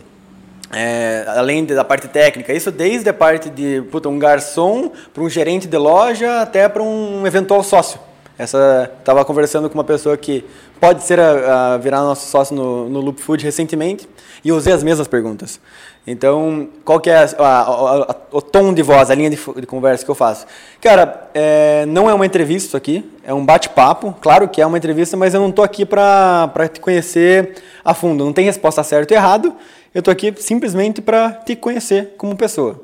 É, 0.72 1.26
além 1.28 1.66
da 1.66 1.84
parte 1.84 2.08
técnica, 2.08 2.54
isso 2.54 2.72
desde 2.72 3.10
a 3.10 3.14
parte 3.14 3.50
de 3.50 3.84
puta, 3.92 4.10
um 4.10 4.18
garçom 4.18 4.92
para 5.14 5.24
um 5.24 5.30
gerente 5.30 5.68
de 5.68 5.78
loja 5.78 6.42
até 6.42 6.68
para 6.68 6.82
um 6.82 7.28
eventual 7.28 7.64
sócio. 7.64 8.00
Essa 8.38 8.92
tava 9.04 9.24
conversando 9.24 9.70
com 9.70 9.76
uma 9.76 9.84
pessoa 9.84 10.18
que 10.18 10.44
pode 10.80 11.04
ser 11.04 11.20
a, 11.20 11.74
a 11.74 11.78
virar 11.78 12.02
nosso 12.02 12.28
sócio 12.30 12.56
no, 12.56 12.90
no 12.90 13.00
Loop 13.00 13.22
Food 13.22 13.44
recentemente 13.44 14.10
e 14.44 14.52
usei 14.52 14.74
as 14.74 14.84
mesmas 14.84 15.08
perguntas. 15.08 15.60
Então, 16.06 16.68
qual 16.84 17.00
que 17.00 17.10
é 17.10 17.16
a- 17.16 17.28
a- 17.40 18.16
o 18.32 18.42
tom 18.42 18.74
de 18.74 18.82
voz, 18.82 19.10
a 19.10 19.16
linha 19.16 19.30
de, 19.30 19.38
de 19.38 19.66
conversa 19.68 20.04
que 20.04 20.12
eu 20.12 20.16
faço? 20.16 20.46
Cara, 20.82 21.30
é, 21.34 21.86
não 21.86 22.10
é 22.10 22.14
uma 22.14 22.26
entrevista 22.26 22.68
isso 22.70 22.78
aqui, 22.78 23.10
é 23.24 23.34
um 23.34 23.46
bate-papo. 23.46 24.14
Claro 24.20 24.50
que 24.50 24.62
é 24.62 24.66
uma 24.66 24.78
entrevista, 24.78 25.16
mas 25.16 25.34
eu 25.34 25.40
não 25.40 25.50
estou 25.50 25.64
aqui 25.64 25.86
para 25.86 26.50
te 26.74 26.82
conhecer 26.82 27.56
a 27.86 27.94
fundo. 27.94 28.26
Não 28.26 28.34
tem 28.34 28.44
resposta 28.46 28.84
certo 28.84 29.12
e 29.12 29.14
errado. 29.16 29.54
Eu 29.94 30.00
estou 30.00 30.12
aqui 30.12 30.34
simplesmente 30.38 31.02
para 31.02 31.32
te 31.32 31.56
conhecer 31.56 32.16
como 32.18 32.36
pessoa. 32.36 32.83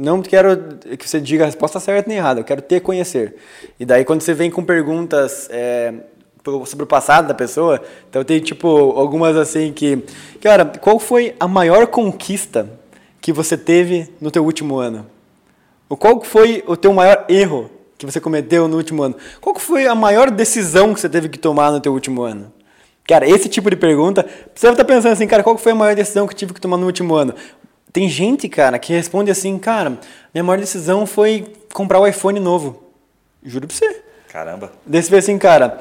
Não 0.00 0.22
quero 0.22 0.78
que 0.96 1.08
você 1.08 1.20
diga 1.20 1.42
a 1.42 1.46
resposta 1.46 1.80
certa 1.80 2.08
nem 2.08 2.18
errada, 2.18 2.38
eu 2.38 2.44
quero 2.44 2.62
te 2.62 2.78
conhecer. 2.78 3.34
E 3.80 3.84
daí, 3.84 4.04
quando 4.04 4.20
você 4.20 4.32
vem 4.32 4.48
com 4.48 4.64
perguntas 4.64 5.48
é, 5.50 5.92
sobre 6.66 6.84
o 6.84 6.86
passado 6.86 7.26
da 7.26 7.34
pessoa, 7.34 7.82
então 8.08 8.22
tem 8.22 8.38
tipo 8.38 8.68
algumas 8.68 9.36
assim 9.36 9.72
que. 9.72 10.04
Cara, 10.40 10.64
qual 10.64 11.00
foi 11.00 11.34
a 11.40 11.48
maior 11.48 11.88
conquista 11.88 12.70
que 13.20 13.32
você 13.32 13.56
teve 13.56 14.08
no 14.20 14.30
teu 14.30 14.44
último 14.44 14.78
ano? 14.78 15.04
O 15.88 15.96
qual 15.96 16.22
foi 16.22 16.62
o 16.68 16.76
teu 16.76 16.92
maior 16.92 17.24
erro 17.28 17.68
que 17.98 18.06
você 18.06 18.20
cometeu 18.20 18.68
no 18.68 18.76
último 18.76 19.02
ano? 19.02 19.16
Qual 19.40 19.56
foi 19.58 19.88
a 19.88 19.96
maior 19.96 20.30
decisão 20.30 20.94
que 20.94 21.00
você 21.00 21.08
teve 21.08 21.28
que 21.28 21.40
tomar 21.40 21.72
no 21.72 21.80
teu 21.80 21.92
último 21.92 22.22
ano? 22.22 22.52
Cara, 23.08 23.26
esse 23.26 23.48
tipo 23.48 23.70
de 23.70 23.74
pergunta, 23.74 24.24
você 24.54 24.66
deve 24.66 24.74
estar 24.74 24.84
pensando 24.84 25.12
assim, 25.12 25.26
cara, 25.26 25.42
qual 25.42 25.56
foi 25.56 25.72
a 25.72 25.74
maior 25.74 25.96
decisão 25.96 26.26
que 26.26 26.34
eu 26.34 26.38
tive 26.38 26.52
que 26.52 26.60
tomar 26.60 26.76
no 26.76 26.84
último 26.84 27.14
ano? 27.14 27.34
Tem 27.92 28.08
gente, 28.08 28.48
cara, 28.48 28.78
que 28.78 28.92
responde 28.92 29.30
assim, 29.30 29.58
cara, 29.58 29.98
minha 30.32 30.44
maior 30.44 30.58
decisão 30.58 31.06
foi 31.06 31.46
comprar 31.72 31.98
o 31.98 32.06
iPhone 32.06 32.38
novo. 32.38 32.82
Juro 33.42 33.66
pra 33.66 33.76
você. 33.76 34.02
Caramba. 34.30 34.72
Você 34.86 35.10
vê 35.10 35.18
assim, 35.18 35.38
cara, 35.38 35.78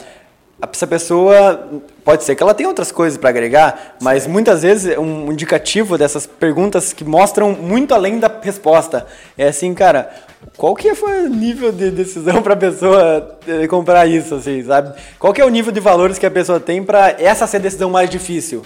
essa 0.61 0.87
pessoa 0.87 1.69
pode 2.03 2.23
ser 2.23 2.35
que 2.35 2.41
ela 2.41 2.53
tenha 2.53 2.67
outras 2.67 2.91
coisas 2.91 3.17
para 3.17 3.29
agregar, 3.29 3.97
mas 4.01 4.25
muitas 4.25 4.63
vezes 4.63 4.93
é 4.93 4.99
um 4.99 5.31
indicativo 5.31 5.97
dessas 5.97 6.25
perguntas 6.25 6.93
que 6.93 7.03
mostram 7.03 7.51
muito 7.51 7.93
além 7.93 8.17
da 8.19 8.31
resposta. 8.41 9.05
É 9.37 9.49
assim, 9.49 9.73
cara, 9.73 10.09
qual 10.55 10.73
que 10.75 10.95
foi 10.95 11.25
o 11.25 11.29
nível 11.29 11.71
de 11.71 11.91
decisão 11.91 12.41
para 12.41 12.53
a 12.53 12.57
pessoa 12.57 13.37
eh, 13.47 13.67
comprar 13.67 14.07
isso, 14.07 14.35
assim, 14.35 14.63
sabe? 14.63 14.97
Qual 15.19 15.33
que 15.33 15.41
é 15.41 15.45
o 15.45 15.49
nível 15.49 15.71
de 15.71 15.79
valores 15.79 16.17
que 16.17 16.25
a 16.25 16.31
pessoa 16.31 16.59
tem 16.59 16.81
para 16.83 17.09
essa 17.19 17.45
ser 17.45 17.57
a 17.57 17.59
decisão 17.59 17.89
mais 17.89 18.09
difícil? 18.09 18.63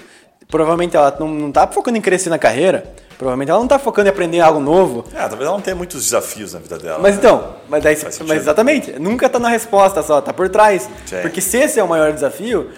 Provavelmente 0.51 0.95
ela 0.95 1.15
não, 1.19 1.27
não 1.29 1.51
tá 1.51 1.65
focando 1.65 1.97
em 1.97 2.01
crescer 2.01 2.29
na 2.29 2.37
carreira, 2.37 2.83
provavelmente 3.17 3.49
ela 3.49 3.59
não 3.59 3.67
tá 3.67 3.79
focando 3.79 4.09
em 4.09 4.11
aprender 4.11 4.41
algo 4.41 4.59
novo, 4.59 5.05
É, 5.13 5.19
talvez 5.19 5.41
ela 5.41 5.51
não 5.51 5.61
tenha 5.61 5.75
muitos 5.75 6.03
desafios 6.03 6.53
na 6.53 6.59
vida 6.59 6.77
dela. 6.77 6.99
mas 6.99 7.13
né? 7.15 7.19
então, 7.19 7.55
mas, 7.69 7.81
daí, 7.81 7.97
mas 8.27 8.37
exatamente, 8.41 8.99
nunca 8.99 9.29
tá 9.29 9.39
na 9.39 9.47
resposta 9.49 10.03
só, 10.03 10.19
tá 10.21 10.33
por 10.33 10.49
trás. 10.49 10.89
Sim. 11.05 11.21
Porque 11.21 11.39
se 11.39 11.57
esse 11.57 11.79
é 11.79 11.83
o 11.83 11.87
maior 11.87 12.11
desafio, 12.11 12.69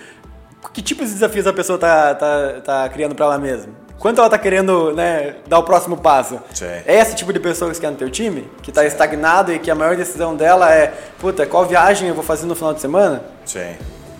que 0.72 0.82
tipos 0.82 1.08
de 1.08 1.13
desafios 1.15 1.48
a 1.48 1.51
pessoa 1.53 1.77
tá, 1.80 2.13
tá, 2.15 2.62
tá 2.63 2.89
criando 2.89 3.15
pra 3.15 3.25
ela 3.25 3.38
mesma? 3.39 3.74
Quanto 3.98 4.20
ela 4.20 4.30
tá 4.30 4.38
querendo 4.38 4.92
né, 4.94 5.38
dar 5.48 5.60
o 5.60 5.63
próximo 5.63 5.96
passo? 5.98 6.39
Sim. 6.53 6.65
É 6.86 7.00
esse 7.00 7.15
tipo 7.15 7.32
de 7.32 7.39
pessoa 7.39 7.72
que 7.72 7.77
você 7.77 7.82
quer 7.82 7.89
no 7.89 7.96
teu 7.98 8.10
time? 8.10 8.50
Que 8.62 8.72
tá 8.72 8.86
estagnado 8.86 9.51
e 9.53 9.60
que 9.60 9.72
a 9.72 9.75
maior 9.75 9.96
decisão 9.96 10.36
dela 10.36 10.72
é, 10.74 10.94
puta, 11.20 11.46
qual 11.46 11.65
viagem 11.65 12.10
eu 12.10 12.13
vou 12.15 12.24
fazer 12.24 12.46
no 12.46 12.53
final 12.53 12.74
de 12.74 12.82
semana? 12.82 13.24
Sim. 13.46 13.75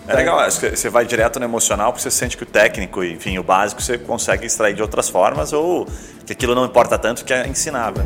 É 0.06 0.14
legal, 0.14 0.38
acho 0.38 0.60
que 0.60 0.76
você 0.76 0.90
vai 0.90 1.06
direto 1.06 1.38
no 1.38 1.46
emocional 1.46 1.90
porque 1.90 2.02
você 2.02 2.10
sente 2.10 2.36
que 2.36 2.42
o 2.42 2.46
técnico, 2.46 3.02
enfim, 3.02 3.38
o 3.38 3.42
básico 3.42 3.80
você 3.80 3.96
consegue 3.96 4.44
extrair 4.44 4.74
de 4.74 4.82
outras 4.82 5.08
formas 5.08 5.50
ou 5.50 5.86
que 6.26 6.34
aquilo 6.34 6.54
não 6.54 6.66
importa 6.66 6.98
tanto 6.98 7.24
que 7.24 7.32
é 7.32 7.48
ensinável. 7.48 8.04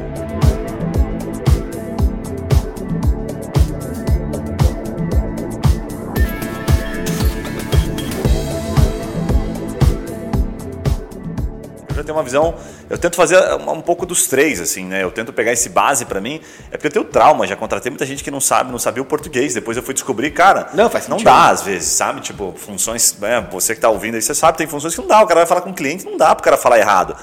Eu 11.89 11.95
já 11.97 12.05
tenho 12.05 12.17
uma 12.17 12.23
visão, 12.23 12.55
eu 12.91 12.97
tento 12.99 13.17
fazer 13.17 13.39
um 13.55 13.81
pouco 13.81 14.07
dos 14.07 14.27
três, 14.27 14.61
assim, 14.61 14.85
né? 14.85 15.03
Eu 15.03 15.11
tento 15.11 15.33
pegar 15.33 15.53
esse 15.53 15.69
base 15.69 16.05
pra 16.05 16.21
mim, 16.21 16.41
é 16.71 16.77
porque 16.77 16.87
eu 16.87 16.91
tenho 16.91 17.05
trauma, 17.05 17.47
já 17.47 17.55
contratei 17.57 17.91
muita 17.91 18.07
gente 18.07 18.25
que 18.25 18.31
não 18.31 18.41
sabe, 18.41 18.71
não 18.71 18.79
sabia 18.79 19.03
o 19.03 19.07
português, 19.07 19.55
depois 19.55 19.77
eu 19.77 19.83
fui 19.83 19.95
descobrir, 19.95 20.31
cara, 20.31 20.69
Não, 20.75 20.89
faz 20.89 21.09
não 21.09 21.19
sentido. 21.19 21.33
dá 21.33 21.49
às 21.51 21.63
vezes, 21.63 21.89
sabe? 21.89 22.21
Tipo, 22.21 22.55
funções, 22.57 23.17
né? 23.21 23.47
você 23.51 23.75
que 23.75 23.81
tá 23.81 23.89
ouvindo 23.91 24.15
aí, 24.15 24.23
você 24.23 24.35
sabe, 24.35 24.59
tem 24.59 24.67
funções 24.67 24.95
que 24.95 25.01
não 25.01 25.09
dá, 25.09 25.23
o 25.23 25.27
cara 25.27 25.41
vai 25.41 25.47
falar 25.47 25.61
com 25.61 25.71
o 25.71 25.75
cliente, 25.75 26.05
não 26.05 26.17
dá 26.17 26.35
pro 26.35 26.43
cara 26.45 26.57
falar 26.57 26.79
errado. 26.79 27.17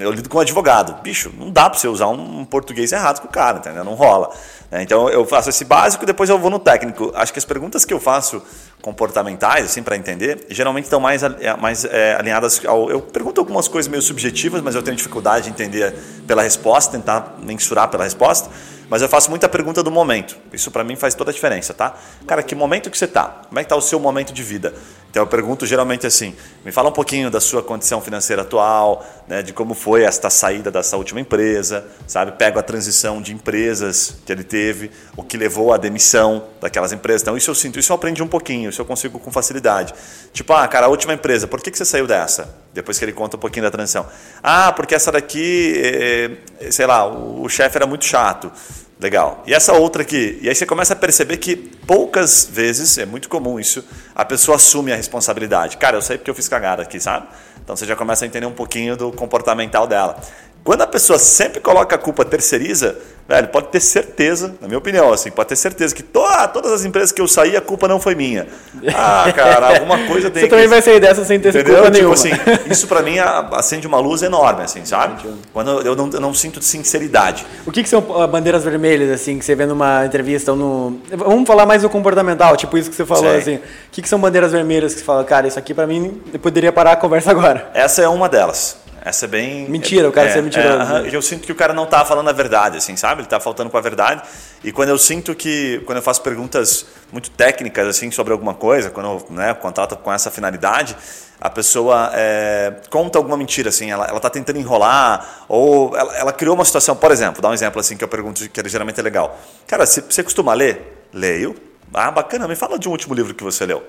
Eu 0.00 0.10
lido 0.12 0.30
com 0.30 0.38
um 0.38 0.40
advogado, 0.40 0.94
bicho, 1.02 1.30
não 1.38 1.50
dá 1.50 1.68
pra 1.68 1.78
você 1.78 1.86
usar 1.86 2.06
um 2.08 2.42
português 2.44 2.90
errado 2.90 3.20
com 3.20 3.28
o 3.28 3.30
cara, 3.30 3.58
entendeu? 3.58 3.84
Não 3.84 3.92
rola. 3.94 4.30
Né? 4.70 4.82
Então 4.82 5.08
eu 5.08 5.24
faço 5.24 5.48
esse 5.50 5.64
básico, 5.64 6.04
depois 6.06 6.28
eu 6.30 6.38
vou 6.38 6.50
no 6.50 6.58
técnico. 6.58 7.12
Acho 7.14 7.32
que 7.32 7.38
as 7.38 7.44
perguntas 7.44 7.84
que 7.84 7.92
eu 7.92 8.00
faço 8.00 8.42
comportamentais, 8.82 9.64
assim, 9.66 9.82
para 9.82 9.96
entender, 9.96 10.46
geralmente 10.48 10.84
estão 10.84 11.00
mais, 11.00 11.24
ali- 11.24 11.36
mais 11.60 11.84
é, 11.84 12.14
alinhadas 12.14 12.64
ao. 12.64 12.90
Eu 12.90 13.00
pergunto 13.00 13.40
algumas 13.40 13.68
coisas 13.68 13.88
meio 13.90 14.02
subjetivas, 14.02 14.60
mas 14.62 14.74
eu 14.74 14.82
tenho 14.82 14.96
dificuldade 14.96 15.44
de 15.46 15.50
entender 15.50 15.94
pela 16.26 16.42
resposta, 16.42 16.92
tentar 16.96 17.36
mensurar 17.42 17.88
pela 17.88 18.04
resposta. 18.04 18.48
Mas 18.90 19.02
eu 19.02 19.08
faço 19.08 19.28
muita 19.28 19.46
pergunta 19.50 19.82
do 19.82 19.90
momento. 19.90 20.38
Isso 20.50 20.70
para 20.70 20.82
mim 20.82 20.96
faz 20.96 21.14
toda 21.14 21.30
a 21.30 21.34
diferença, 21.34 21.74
tá? 21.74 21.94
Cara, 22.26 22.42
que 22.42 22.54
momento 22.54 22.90
que 22.90 22.96
você 22.96 23.06
tá? 23.06 23.42
Como 23.46 23.58
é 23.58 23.62
que 23.62 23.68
tá 23.68 23.76
o 23.76 23.82
seu 23.82 24.00
momento 24.00 24.32
de 24.32 24.42
vida? 24.42 24.72
Então 25.10 25.22
eu 25.22 25.26
pergunto 25.26 25.66
geralmente 25.66 26.06
assim: 26.06 26.34
me 26.64 26.70
fala 26.70 26.90
um 26.90 26.92
pouquinho 26.92 27.30
da 27.30 27.40
sua 27.40 27.62
condição 27.62 28.00
financeira 28.00 28.42
atual, 28.42 29.04
né, 29.26 29.42
de 29.42 29.52
como 29.52 29.74
foi 29.74 30.02
esta 30.02 30.30
saída 30.30 30.70
dessa 30.70 30.96
última 30.96 31.20
empresa, 31.20 31.84
sabe? 32.06 32.32
Pego 32.32 32.58
a 32.58 32.62
transição 32.62 33.20
de 33.20 33.32
empresas 33.32 34.16
que 34.24 34.32
ele 34.32 34.44
teve, 34.44 34.90
o 35.16 35.22
que 35.22 35.36
levou 35.36 35.72
à 35.72 35.76
demissão 35.76 36.44
daquelas 36.60 36.92
empresas. 36.92 37.22
Então 37.22 37.36
isso 37.36 37.50
eu 37.50 37.54
sinto, 37.54 37.78
isso 37.78 37.92
eu 37.92 37.96
aprendi 37.96 38.22
um 38.22 38.28
pouquinho, 38.28 38.70
isso 38.70 38.80
eu 38.80 38.86
consigo 38.86 39.18
com 39.18 39.30
facilidade. 39.30 39.94
Tipo, 40.32 40.52
ah, 40.52 40.68
cara, 40.68 40.86
a 40.86 40.88
última 40.88 41.14
empresa, 41.14 41.46
por 41.46 41.60
que, 41.60 41.70
que 41.70 41.78
você 41.78 41.84
saiu 41.84 42.06
dessa? 42.06 42.54
Depois 42.72 42.98
que 42.98 43.04
ele 43.04 43.12
conta 43.12 43.36
um 43.36 43.40
pouquinho 43.40 43.64
da 43.64 43.70
transição. 43.70 44.06
Ah, 44.42 44.72
porque 44.72 44.94
essa 44.94 45.10
daqui, 45.10 45.74
eh, 45.76 46.70
sei 46.70 46.86
lá, 46.86 47.06
o 47.06 47.48
chefe 47.48 47.76
era 47.76 47.86
muito 47.86 48.04
chato. 48.04 48.52
Legal. 49.00 49.44
E 49.46 49.54
essa 49.54 49.72
outra 49.74 50.02
aqui? 50.02 50.38
E 50.42 50.48
aí 50.48 50.54
você 50.54 50.66
começa 50.66 50.92
a 50.92 50.96
perceber 50.96 51.36
que 51.36 51.54
poucas 51.54 52.48
vezes, 52.50 52.98
é 52.98 53.06
muito 53.06 53.28
comum 53.28 53.60
isso, 53.60 53.84
a 54.12 54.24
pessoa 54.24 54.56
assume 54.56 54.92
a 54.92 54.96
responsabilidade. 54.96 55.76
Cara, 55.76 55.96
eu 55.96 56.02
sei 56.02 56.18
porque 56.18 56.30
eu 56.30 56.34
fiz 56.34 56.48
cagada 56.48 56.82
aqui, 56.82 56.98
sabe? 56.98 57.28
Então 57.62 57.76
você 57.76 57.86
já 57.86 57.94
começa 57.94 58.24
a 58.24 58.26
entender 58.26 58.46
um 58.46 58.52
pouquinho 58.52 58.96
do 58.96 59.12
comportamental 59.12 59.86
dela. 59.86 60.20
Quando 60.64 60.82
a 60.82 60.86
pessoa 60.86 61.18
sempre 61.18 61.60
coloca 61.60 61.94
a 61.94 61.98
culpa, 61.98 62.24
terceiriza, 62.24 62.98
velho, 63.26 63.48
pode 63.48 63.68
ter 63.68 63.80
certeza, 63.80 64.54
na 64.60 64.68
minha 64.68 64.78
opinião, 64.78 65.12
assim, 65.12 65.30
pode 65.30 65.48
ter 65.48 65.56
certeza 65.56 65.94
que 65.94 66.02
to 66.02 66.22
ah, 66.22 66.46
todas 66.46 66.72
as 66.72 66.84
empresas 66.84 67.10
que 67.10 67.20
eu 67.20 67.28
saí, 67.28 67.56
a 67.56 67.60
culpa 67.60 67.88
não 67.88 67.98
foi 67.98 68.14
minha. 68.14 68.46
Ah, 68.94 69.30
cara, 69.34 69.68
alguma 69.78 70.06
coisa 70.06 70.30
tem 70.30 70.42
Você 70.42 70.46
que... 70.46 70.50
também 70.50 70.66
vai 70.68 70.82
sair 70.82 71.00
dessa 71.00 71.24
sem 71.24 71.40
ter 71.40 71.50
Entendeu? 71.50 71.74
culpa 71.74 71.90
Tipo 71.90 71.96
nenhuma. 71.96 72.14
assim, 72.14 72.30
isso 72.70 72.86
pra 72.86 73.02
mim 73.02 73.16
acende 73.52 73.86
uma 73.86 73.98
luz 73.98 74.22
enorme, 74.22 74.62
assim, 74.62 74.84
sabe? 74.84 75.26
Quando 75.52 75.80
eu 75.80 75.96
não, 75.96 76.10
eu 76.10 76.20
não 76.20 76.34
sinto 76.34 76.62
sinceridade. 76.62 77.46
O 77.66 77.72
que, 77.72 77.82
que 77.82 77.88
são 77.88 78.04
ah, 78.20 78.26
bandeiras 78.26 78.64
vermelhas, 78.64 79.10
assim, 79.10 79.38
que 79.38 79.44
você 79.44 79.54
vê 79.54 79.64
numa 79.66 80.04
entrevista 80.04 80.52
ou 80.52 80.56
no... 80.58 81.00
Vamos 81.10 81.46
falar 81.46 81.64
mais 81.66 81.82
do 81.82 81.88
comportamental, 81.88 82.56
tipo 82.56 82.76
isso 82.76 82.90
que 82.90 82.96
você 82.96 83.06
falou, 83.06 83.30
Sei. 83.30 83.38
assim. 83.38 83.54
O 83.56 83.60
que, 83.90 84.02
que 84.02 84.08
são 84.08 84.18
bandeiras 84.18 84.52
vermelhas 84.52 84.92
que 84.92 85.00
você 85.00 85.04
fala, 85.04 85.24
cara, 85.24 85.46
isso 85.46 85.58
aqui 85.58 85.72
pra 85.72 85.86
mim, 85.86 86.20
eu 86.32 86.38
poderia 86.38 86.72
parar 86.72 86.92
a 86.92 86.96
conversa 86.96 87.30
agora. 87.30 87.70
Essa 87.74 88.02
é 88.02 88.08
uma 88.08 88.28
delas. 88.28 88.87
Essa 89.08 89.24
é 89.24 89.28
bem. 89.28 89.66
Mentira, 89.70 90.06
o 90.06 90.12
cara 90.12 90.30
ser 90.30 90.42
mentiroso. 90.42 90.76
aham. 90.76 91.06
eu 91.06 91.22
sinto 91.22 91.46
que 91.46 91.52
o 91.52 91.54
cara 91.54 91.72
não 91.72 91.86
tá 91.86 92.04
falando 92.04 92.28
a 92.28 92.32
verdade, 92.32 92.76
assim, 92.76 92.94
sabe? 92.94 93.22
Ele 93.22 93.28
tá 93.28 93.40
faltando 93.40 93.70
com 93.70 93.78
a 93.78 93.80
verdade. 93.80 94.20
E 94.62 94.70
quando 94.70 94.90
eu 94.90 94.98
sinto 94.98 95.34
que. 95.34 95.80
Quando 95.86 95.96
eu 95.96 96.02
faço 96.02 96.20
perguntas 96.20 96.84
muito 97.10 97.30
técnicas, 97.30 97.86
assim, 97.88 98.10
sobre 98.10 98.34
alguma 98.34 98.52
coisa, 98.52 98.90
quando 98.90 99.06
eu 99.06 99.26
né, 99.30 99.54
contrato 99.54 99.96
com 99.96 100.12
essa 100.12 100.30
finalidade, 100.30 100.94
a 101.40 101.48
pessoa 101.48 102.10
é, 102.12 102.74
conta 102.90 103.18
alguma 103.18 103.38
mentira, 103.38 103.70
assim, 103.70 103.90
ela, 103.90 104.06
ela 104.06 104.20
tá 104.20 104.28
tentando 104.28 104.58
enrolar, 104.58 105.44
ou 105.48 105.96
ela, 105.96 106.14
ela 106.14 106.32
criou 106.32 106.54
uma 106.54 106.64
situação, 106.66 106.94
por 106.94 107.10
exemplo, 107.10 107.40
dá 107.40 107.48
um 107.48 107.54
exemplo 107.54 107.80
assim 107.80 107.96
que 107.96 108.04
eu 108.04 108.08
pergunto 108.08 108.46
que 108.46 108.68
geralmente 108.68 109.00
é 109.00 109.02
legal. 109.02 109.40
Cara, 109.66 109.86
você, 109.86 110.02
você 110.02 110.22
costuma 110.22 110.52
ler? 110.52 111.06
Leio. 111.14 111.56
Ah, 111.94 112.10
bacana, 112.10 112.46
me 112.46 112.54
fala 112.54 112.78
de 112.78 112.86
um 112.86 112.92
último 112.92 113.14
livro 113.14 113.34
que 113.34 113.42
você 113.42 113.64
leu. 113.64 113.82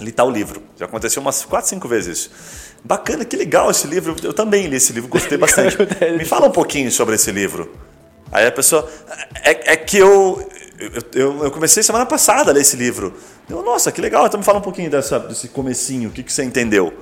Li 0.00 0.12
tal 0.12 0.30
livro. 0.30 0.62
Já 0.76 0.84
aconteceu 0.84 1.22
umas 1.22 1.44
4, 1.44 1.70
5 1.70 1.88
vezes 1.88 2.18
isso. 2.18 2.30
Bacana, 2.84 3.24
que 3.24 3.36
legal 3.36 3.70
esse 3.70 3.86
livro. 3.86 4.14
Eu 4.22 4.32
também 4.32 4.66
li 4.66 4.76
esse 4.76 4.92
livro, 4.92 5.08
gostei 5.08 5.36
bastante. 5.38 5.76
Me 6.16 6.24
fala 6.24 6.46
um 6.48 6.52
pouquinho 6.52 6.90
sobre 6.90 7.14
esse 7.14 7.32
livro. 7.32 7.72
Aí 8.30 8.46
a 8.46 8.52
pessoa. 8.52 8.88
É, 9.42 9.72
é 9.72 9.76
que 9.76 9.96
eu, 9.96 10.48
eu, 10.78 10.90
eu, 11.14 11.44
eu 11.44 11.50
comecei 11.50 11.82
semana 11.82 12.04
passada 12.04 12.50
a 12.50 12.54
ler 12.54 12.60
esse 12.60 12.76
livro. 12.76 13.14
Eu, 13.48 13.62
nossa, 13.62 13.90
que 13.90 14.00
legal. 14.00 14.26
Então 14.26 14.38
me 14.38 14.44
fala 14.44 14.58
um 14.58 14.62
pouquinho 14.62 14.90
dessa, 14.90 15.18
desse 15.18 15.48
comecinho, 15.48 16.10
o 16.10 16.12
que, 16.12 16.22
que 16.22 16.32
você 16.32 16.44
entendeu? 16.44 16.92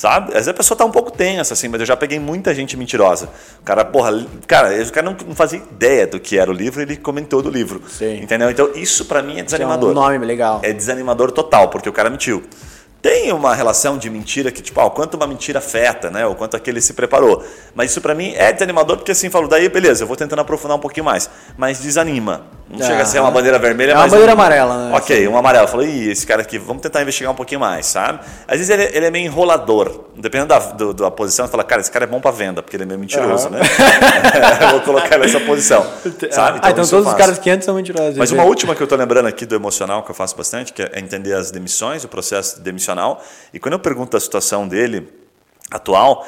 Sabe? 0.00 0.28
Às 0.28 0.32
vezes 0.32 0.48
a 0.48 0.54
pessoa 0.54 0.78
tá 0.78 0.84
um 0.86 0.90
pouco 0.90 1.10
tensa, 1.10 1.52
assim, 1.52 1.68
mas 1.68 1.78
eu 1.78 1.86
já 1.86 1.94
peguei 1.94 2.18
muita 2.18 2.54
gente 2.54 2.74
mentirosa. 2.74 3.28
O 3.60 3.62
cara, 3.62 3.84
porra, 3.84 4.26
cara, 4.46 4.82
o 4.82 4.90
cara 4.90 5.04
não, 5.04 5.14
não 5.26 5.34
fazia 5.34 5.58
ideia 5.58 6.06
do 6.06 6.18
que 6.18 6.38
era 6.38 6.50
o 6.50 6.54
livro, 6.54 6.80
ele 6.80 6.96
comentou 6.96 7.42
do 7.42 7.50
livro. 7.50 7.82
Sim. 7.86 8.22
Entendeu? 8.22 8.48
Então 8.50 8.70
isso 8.74 9.04
pra 9.04 9.22
mim 9.22 9.36
é 9.36 9.40
É 9.40 9.42
desanimador 9.42 9.90
um 9.90 9.92
nome 9.92 10.24
legal. 10.24 10.60
é 10.62 10.72
desanimador 10.72 11.30
total, 11.32 11.68
porque 11.68 11.86
o 11.86 11.92
cara 11.92 12.08
mentiu. 12.08 12.42
Tem 13.02 13.32
uma 13.32 13.54
relação 13.54 13.96
de 13.96 14.10
mentira 14.10 14.50
que, 14.50 14.60
tipo, 14.60 14.78
ah, 14.80 14.84
o 14.84 14.90
quanto 14.90 15.14
uma 15.14 15.26
mentira 15.26 15.58
afeta, 15.58 16.10
né? 16.10 16.26
O 16.26 16.34
quanto 16.34 16.56
aquele 16.56 16.80
se 16.82 16.92
preparou. 16.92 17.42
Mas 17.74 17.90
isso 17.92 18.00
pra 18.00 18.14
mim 18.14 18.34
é 18.36 18.52
desanimador, 18.52 18.96
porque 18.98 19.12
assim, 19.12 19.30
falo, 19.30 19.48
daí 19.48 19.68
beleza, 19.70 20.02
eu 20.02 20.06
vou 20.06 20.16
tentando 20.16 20.40
aprofundar 20.40 20.76
um 20.76 20.80
pouquinho 20.80 21.04
mais. 21.06 21.28
Mas 21.56 21.78
desanima. 21.80 22.42
Não 22.68 22.86
chega 22.86 23.02
a 23.02 23.04
ser 23.06 23.18
uma 23.20 23.32
bandeira 23.32 23.58
vermelha, 23.58 23.92
É 23.92 23.94
uma 23.94 24.02
mas. 24.02 24.10
bandeira 24.12 24.30
um- 24.30 24.34
amarela, 24.34 24.88
né? 24.90 24.96
Ok, 24.96 25.26
um 25.26 25.36
amarelo. 25.36 25.66
Falei, 25.66 25.88
Ih, 25.88 26.10
esse 26.12 26.24
cara 26.24 26.42
aqui, 26.42 26.56
vamos 26.56 26.82
tentar 26.82 27.02
investigar 27.02 27.32
um 27.32 27.34
pouquinho 27.34 27.60
mais, 27.60 27.86
sabe? 27.86 28.20
Às 28.46 28.58
vezes 28.58 28.68
ele, 28.70 28.84
ele 28.96 29.06
é 29.06 29.10
meio 29.10 29.26
enrolador. 29.26 30.04
Dependendo 30.16 30.48
da, 30.50 30.58
do- 30.58 30.94
da 30.94 31.10
posição, 31.10 31.46
você 31.46 31.50
fala, 31.50 31.64
cara, 31.64 31.80
esse 31.80 31.90
cara 31.90 32.04
é 32.04 32.08
bom 32.08 32.20
pra 32.20 32.30
venda, 32.30 32.62
porque 32.62 32.76
ele 32.76 32.84
é 32.84 32.86
meio 32.86 33.00
mentiroso, 33.00 33.48
né? 33.50 33.58
Eu 34.62 34.68
vou 34.72 34.80
colocar 34.82 35.14
ele 35.16 35.24
nessa 35.24 35.40
posição. 35.40 35.82
Sabe? 36.30 36.60
ah, 36.62 36.70
então 36.70 36.84
eu 36.84 36.88
todos 36.90 37.06
os 37.08 37.14
caras 37.14 37.38
que 37.38 37.48
entram 37.50 37.62
são 37.62 37.74
mentirosos. 37.74 38.16
Mas 38.16 38.30
uma 38.30 38.44
última 38.44 38.74
que 38.74 38.82
eu 38.82 38.84
estou 38.84 38.98
lembrando 38.98 39.26
aqui 39.26 39.44
do 39.46 39.54
emocional, 39.54 40.02
que 40.02 40.10
eu 40.10 40.14
faço 40.14 40.36
bastante, 40.36 40.72
que 40.72 40.82
é 40.82 40.98
entender 40.98 41.32
as 41.34 41.50
demissões, 41.50 42.04
o 42.04 42.08
processo 42.08 42.60
demissional. 42.90 43.22
E 43.52 43.58
quando 43.58 43.74
eu 43.74 43.78
pergunto 43.78 44.16
a 44.16 44.20
situação 44.20 44.66
dele 44.66 45.08
atual, 45.70 46.26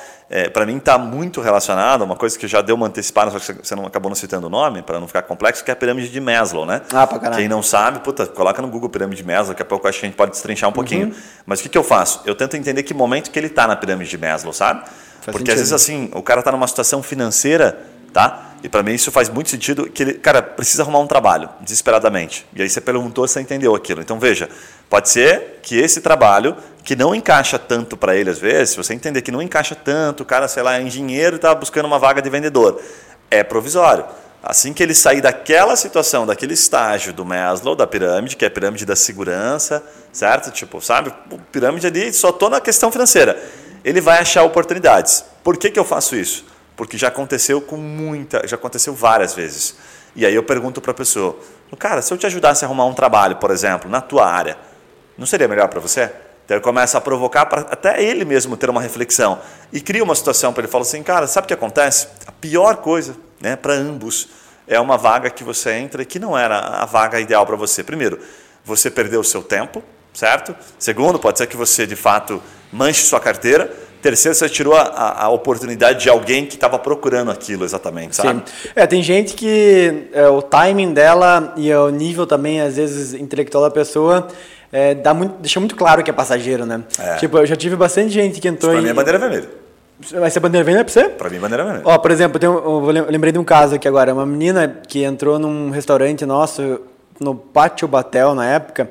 para 0.52 0.64
mim 0.64 0.76
está 0.76 0.96
muito 0.96 1.40
relacionado 1.40 2.02
a 2.02 2.04
uma 2.04 2.14
coisa 2.14 2.38
que 2.38 2.46
já 2.46 2.62
deu 2.62 2.76
uma 2.76 2.86
antecipada, 2.86 3.30
só 3.30 3.38
que 3.38 3.66
você 3.66 3.74
não 3.74 3.86
acabou 3.86 4.08
não 4.08 4.14
citando 4.14 4.46
o 4.46 4.50
nome, 4.50 4.82
para 4.82 5.00
não 5.00 5.08
ficar 5.08 5.22
complexo, 5.22 5.64
que 5.64 5.70
é 5.70 5.74
a 5.74 5.76
pirâmide 5.76 6.08
de 6.10 6.20
Maslow, 6.20 6.64
né? 6.64 6.80
Ah, 6.92 7.06
pra 7.06 7.18
caralho. 7.18 7.40
Quem 7.40 7.48
não 7.48 7.62
sabe, 7.62 8.00
puta, 8.00 8.24
coloca 8.26 8.62
no 8.62 8.68
Google 8.68 8.88
pirâmide 8.88 9.22
de 9.22 9.26
Maslow, 9.26 9.48
daqui 9.48 9.62
a 9.62 9.64
pouco 9.64 9.88
acho 9.88 9.98
que 9.98 10.06
a 10.06 10.08
gente 10.08 10.16
pode 10.16 10.30
destrinchar 10.30 10.70
um 10.70 10.72
pouquinho. 10.72 11.08
Uhum. 11.08 11.14
Mas 11.44 11.58
o 11.58 11.64
que, 11.64 11.68
que 11.68 11.78
eu 11.78 11.82
faço? 11.82 12.20
Eu 12.24 12.36
tento 12.36 12.56
entender 12.56 12.82
que 12.84 12.94
momento 12.94 13.30
que 13.30 13.38
ele 13.38 13.48
está 13.48 13.66
na 13.66 13.74
pirâmide 13.74 14.10
de 14.10 14.18
Maslow, 14.18 14.52
sabe? 14.52 14.84
Porque 15.24 15.38
sentido. 15.38 15.50
às 15.50 15.58
vezes 15.58 15.72
assim, 15.72 16.10
o 16.14 16.22
cara 16.22 16.40
está 16.40 16.52
numa 16.52 16.66
situação 16.66 17.02
financeira, 17.02 17.80
tá? 18.12 18.51
E 18.62 18.68
para 18.68 18.82
mim 18.82 18.92
isso 18.92 19.10
faz 19.10 19.28
muito 19.28 19.50
sentido 19.50 19.90
que 19.90 20.02
ele, 20.02 20.14
cara, 20.14 20.40
precisa 20.40 20.82
arrumar 20.82 21.00
um 21.00 21.06
trabalho, 21.06 21.48
desesperadamente. 21.60 22.46
E 22.54 22.62
aí 22.62 22.70
você 22.70 22.80
perguntou, 22.80 23.26
você 23.26 23.40
entendeu 23.40 23.74
aquilo. 23.74 24.00
Então 24.00 24.20
veja, 24.20 24.48
pode 24.88 25.08
ser 25.08 25.58
que 25.62 25.76
esse 25.78 26.00
trabalho 26.00 26.56
que 26.84 26.94
não 26.94 27.14
encaixa 27.14 27.58
tanto 27.58 27.96
para 27.96 28.14
ele 28.14 28.30
às 28.30 28.38
vezes, 28.38 28.70
se 28.70 28.76
você 28.76 28.94
entender 28.94 29.22
que 29.22 29.32
não 29.32 29.42
encaixa 29.42 29.74
tanto, 29.74 30.22
o 30.22 30.26
cara, 30.26 30.46
sei 30.46 30.62
lá, 30.62 30.78
é 30.78 30.82
engenheiro 30.82 31.34
e 31.34 31.36
está 31.36 31.52
buscando 31.54 31.86
uma 31.86 31.98
vaga 31.98 32.22
de 32.22 32.30
vendedor, 32.30 32.80
é 33.30 33.42
provisório. 33.42 34.04
Assim 34.40 34.72
que 34.72 34.82
ele 34.82 34.94
sair 34.94 35.20
daquela 35.20 35.76
situação, 35.76 36.26
daquele 36.26 36.54
estágio 36.54 37.12
do 37.12 37.24
Maslow, 37.24 37.76
da 37.76 37.86
pirâmide, 37.86 38.36
que 38.36 38.44
é 38.44 38.48
a 38.48 38.50
pirâmide 38.50 38.84
da 38.84 38.96
segurança, 38.96 39.84
certo? 40.12 40.50
Tipo, 40.50 40.80
sabe? 40.80 41.12
Pirâmide 41.52 41.86
ali, 41.86 42.12
só 42.12 42.32
tô 42.32 42.48
na 42.48 42.60
questão 42.60 42.90
financeira. 42.90 43.40
Ele 43.84 44.00
vai 44.00 44.18
achar 44.18 44.42
oportunidades. 44.42 45.24
Por 45.44 45.56
que, 45.56 45.70
que 45.70 45.78
eu 45.78 45.84
faço 45.84 46.16
isso? 46.16 46.44
Porque 46.76 46.96
já 46.96 47.08
aconteceu 47.08 47.60
com 47.60 47.76
muita, 47.76 48.46
já 48.46 48.56
aconteceu 48.56 48.94
várias 48.94 49.34
vezes. 49.34 49.76
E 50.14 50.26
aí 50.26 50.34
eu 50.34 50.42
pergunto 50.42 50.80
para 50.80 50.90
a 50.90 50.94
pessoa, 50.94 51.38
cara, 51.78 52.02
se 52.02 52.12
eu 52.12 52.18
te 52.18 52.26
ajudasse 52.26 52.64
a 52.64 52.68
arrumar 52.68 52.84
um 52.86 52.94
trabalho, 52.94 53.36
por 53.36 53.50
exemplo, 53.50 53.90
na 53.90 54.00
tua 54.00 54.26
área, 54.26 54.56
não 55.16 55.26
seria 55.26 55.48
melhor 55.48 55.68
para 55.68 55.80
você? 55.80 56.10
Então 56.44 56.56
ele 56.56 56.64
começa 56.64 56.98
a 56.98 57.00
provocar 57.00 57.46
para 57.46 57.62
até 57.62 58.02
ele 58.02 58.24
mesmo 58.24 58.56
ter 58.56 58.68
uma 58.68 58.80
reflexão 58.80 59.40
e 59.72 59.80
cria 59.80 60.02
uma 60.02 60.14
situação 60.14 60.52
para 60.52 60.62
ele 60.62 60.70
falar 60.70 60.82
assim, 60.82 61.02
cara, 61.02 61.26
sabe 61.26 61.44
o 61.44 61.48
que 61.48 61.54
acontece? 61.54 62.08
A 62.26 62.32
pior 62.32 62.76
coisa, 62.76 63.16
né, 63.40 63.56
para 63.56 63.74
ambos 63.74 64.28
é 64.66 64.78
uma 64.78 64.98
vaga 64.98 65.30
que 65.30 65.44
você 65.44 65.72
entra 65.72 66.02
e 66.02 66.06
que 66.06 66.18
não 66.18 66.36
era 66.36 66.58
a 66.58 66.84
vaga 66.84 67.20
ideal 67.20 67.46
para 67.46 67.56
você. 67.56 67.82
Primeiro, 67.82 68.18
você 68.64 68.90
perdeu 68.90 69.20
o 69.20 69.24
seu 69.24 69.42
tempo, 69.42 69.82
certo? 70.12 70.54
Segundo, 70.78 71.18
pode 71.18 71.38
ser 71.38 71.46
que 71.46 71.56
você 71.56 71.86
de 71.86 71.96
fato 71.96 72.42
manche 72.72 73.02
sua 73.04 73.20
carteira. 73.20 73.74
Terceiro, 74.02 74.34
você 74.36 74.48
tirou 74.48 74.74
a, 74.74 75.22
a, 75.24 75.28
oportunidade 75.30 76.00
de 76.02 76.10
alguém 76.10 76.44
que 76.44 76.56
estava 76.56 76.78
procurando 76.78 77.30
aquilo 77.30 77.64
exatamente, 77.64 78.16
sabe? 78.16 78.42
Sim. 78.44 78.68
É, 78.74 78.86
tem 78.86 79.02
gente 79.02 79.34
que 79.34 80.08
é, 80.12 80.28
o 80.28 80.42
timing 80.42 80.92
dela 80.92 81.54
e 81.56 81.72
o 81.72 81.88
nível 81.88 82.26
também, 82.26 82.60
às 82.60 82.76
vezes, 82.76 83.14
intelectual 83.14 83.62
da 83.62 83.70
pessoa 83.70 84.26
é, 84.72 84.94
dá 84.94 85.12
muito, 85.12 85.34
deixa 85.38 85.60
muito 85.60 85.76
claro 85.76 86.02
que 86.02 86.10
é 86.10 86.14
passageiro, 86.14 86.64
né? 86.64 86.82
É. 86.98 87.16
Tipo, 87.16 87.38
eu 87.38 87.46
já 87.46 87.54
tive 87.54 87.76
bastante 87.76 88.08
gente 88.10 88.40
que 88.40 88.48
entrou 88.48 88.72
Para 88.72 88.80
em... 88.80 88.84
mim 88.84 88.90
é 88.90 88.94
bandeira 88.94 89.18
vermelha. 89.18 89.48
Vai 90.12 90.30
ser 90.30 90.40
bandeira 90.40 90.64
vermelha 90.64 90.84
pra 90.84 90.92
você? 90.92 91.08
Para 91.10 91.28
mim 91.28 91.36
é 91.36 91.40
bandeira 91.40 91.62
vermelha. 91.62 91.84
Ó, 91.84 91.98
por 91.98 92.10
exemplo, 92.10 92.38
tem 92.38 92.48
eu 92.48 92.80
lembrei 93.08 93.30
de 93.30 93.38
um 93.38 93.44
caso 93.44 93.74
aqui 93.74 93.86
agora. 93.86 94.14
Uma 94.14 94.24
menina 94.24 94.80
que 94.88 95.04
entrou 95.04 95.38
num 95.38 95.68
restaurante 95.70 96.24
nosso, 96.24 96.80
no 97.20 97.34
Pátio 97.34 97.86
Batel, 97.86 98.34
na 98.34 98.46
época. 98.46 98.90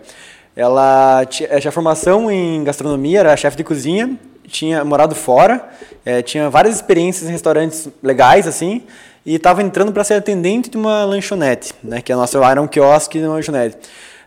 Ela 0.55 1.25
ti- 1.25 1.47
ela 1.49 1.59
tinha 1.59 1.71
formação 1.71 2.29
em 2.29 2.63
gastronomia, 2.63 3.21
era 3.21 3.35
chefe 3.35 3.57
de 3.57 3.63
cozinha, 3.63 4.15
tinha 4.51 4.83
morado 4.83 5.15
fora, 5.15 5.69
eh, 6.05 6.21
tinha 6.21 6.49
várias 6.49 6.75
experiências 6.75 7.29
em 7.29 7.31
restaurantes 7.31 7.87
legais, 8.03 8.47
assim, 8.47 8.83
e 9.25 9.35
estava 9.35 9.61
entrando 9.61 9.91
para 9.91 10.03
ser 10.03 10.15
atendente 10.15 10.69
de 10.69 10.77
uma 10.77 11.05
lanchonete, 11.05 11.73
né? 11.83 12.01
Que 12.01 12.11
a 12.11 12.15
nossa 12.15 12.37
era 12.45 12.61
um 12.61 12.67
quiosque 12.67 13.19
de 13.19 13.25
uma 13.25 13.35
lanchonete. 13.35 13.77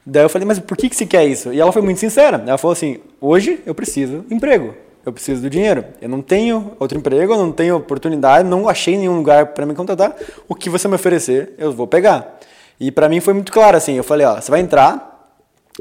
Daí 0.07 0.23
eu 0.23 0.29
falei, 0.29 0.47
mas 0.47 0.59
por 0.59 0.77
que, 0.77 0.89
que 0.89 0.97
você 0.97 1.07
quer 1.07 1.25
isso? 1.25 1.53
E 1.53 1.61
ela 1.61 1.73
foi 1.73 1.81
muito 1.81 1.99
sincera. 1.99 2.43
Ela 2.47 2.59
falou 2.59 2.73
assim: 2.73 2.99
hoje 3.21 3.61
eu 3.65 3.75
preciso 3.75 4.25
de 4.29 4.35
emprego. 4.35 4.75
Eu 5.05 5.13
preciso 5.13 5.43
do 5.43 5.51
dinheiro. 5.51 5.85
Eu 6.01 6.09
não 6.09 6.23
tenho 6.23 6.73
outro 6.79 6.97
emprego, 6.97 7.33
eu 7.33 7.39
não 7.39 7.53
tenho 7.53 7.77
oportunidade, 7.77 8.49
não 8.49 8.69
achei 8.69 8.97
nenhum 8.97 9.17
lugar 9.17 9.49
para 9.49 9.67
me 9.67 9.75
contratar. 9.75 10.15
O 10.49 10.55
que 10.55 10.71
você 10.71 10.89
me 10.89 10.95
oferecer, 10.95 11.55
eu 11.59 11.73
vou 11.73 11.87
pegar. 11.87 12.39
E 12.81 12.91
para 12.91 13.09
mim 13.09 13.21
foi 13.21 13.35
muito 13.35 13.53
claro 13.53 13.77
assim. 13.77 13.95
Eu 13.95 14.05
falei: 14.05 14.27
ó, 14.27 14.41
você 14.41 14.51
vai 14.51 14.61
entrar, 14.61 15.13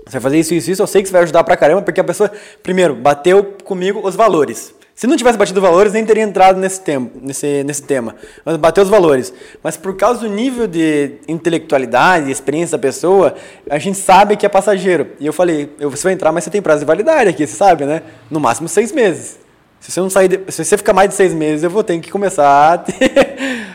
você 0.06 0.14
vai 0.14 0.22
fazer 0.22 0.40
isso, 0.40 0.54
isso, 0.54 0.72
isso. 0.72 0.82
Eu 0.82 0.88
sei 0.88 1.02
que 1.02 1.08
você 1.10 1.14
vai 1.14 1.24
ajudar 1.24 1.44
pra 1.44 1.56
caramba, 1.56 1.82
porque 1.82 2.00
a 2.00 2.04
pessoa, 2.04 2.32
primeiro, 2.62 2.96
bateu 2.96 3.44
comigo 3.64 4.02
os 4.04 4.16
valores. 4.16 4.74
Se 4.96 5.08
não 5.08 5.18
tivesse 5.18 5.38
batido 5.40 5.60
valores, 5.60 5.92
nem 5.94 6.06
teria 6.06 6.22
entrado 6.24 6.60
nesse, 6.60 6.80
tempo, 6.82 7.18
nesse, 7.20 7.64
nesse 7.64 7.82
tema. 7.82 8.16
Mas 8.46 8.58
bateu 8.58 8.84
os 8.84 8.90
valores. 8.90 9.34
Mas 9.64 9.76
por 9.76 9.96
causa 9.96 10.20
do 10.20 10.30
nível 10.30 10.68
de 10.68 11.14
intelectualidade, 11.28 12.30
experiência 12.32 12.78
da 12.78 12.82
pessoa, 12.82 13.34
a 13.70 13.80
gente 13.80 13.98
sabe 13.98 14.38
que 14.38 14.46
é 14.46 14.50
passageiro. 14.50 15.08
E 15.20 15.26
eu 15.26 15.34
falei, 15.34 15.70
você 15.80 16.04
vai 16.04 16.14
entrar, 16.14 16.32
mas 16.32 16.44
você 16.44 16.52
tem 16.52 16.62
prazo 16.62 16.82
de 16.82 16.86
validade 16.86 17.28
aqui, 17.30 17.46
você 17.48 17.56
sabe, 17.56 17.86
né? 17.86 18.04
No 18.30 18.40
máximo 18.40 18.68
seis 18.68 18.92
meses. 18.92 19.40
Se 19.80 19.92
você 19.92 20.00
não 20.00 20.10
sair, 20.12 20.28
de- 20.28 20.52
se 20.52 20.64
você 20.64 20.78
ficar 20.78 20.94
mais 20.94 21.10
de 21.10 21.16
seis 21.16 21.34
meses, 21.34 21.64
eu 21.64 21.70
vou 21.72 21.84
ter 21.84 22.00
que 22.00 22.12
começar 22.12 22.74
a, 22.74 22.78
ter- 22.78 23.12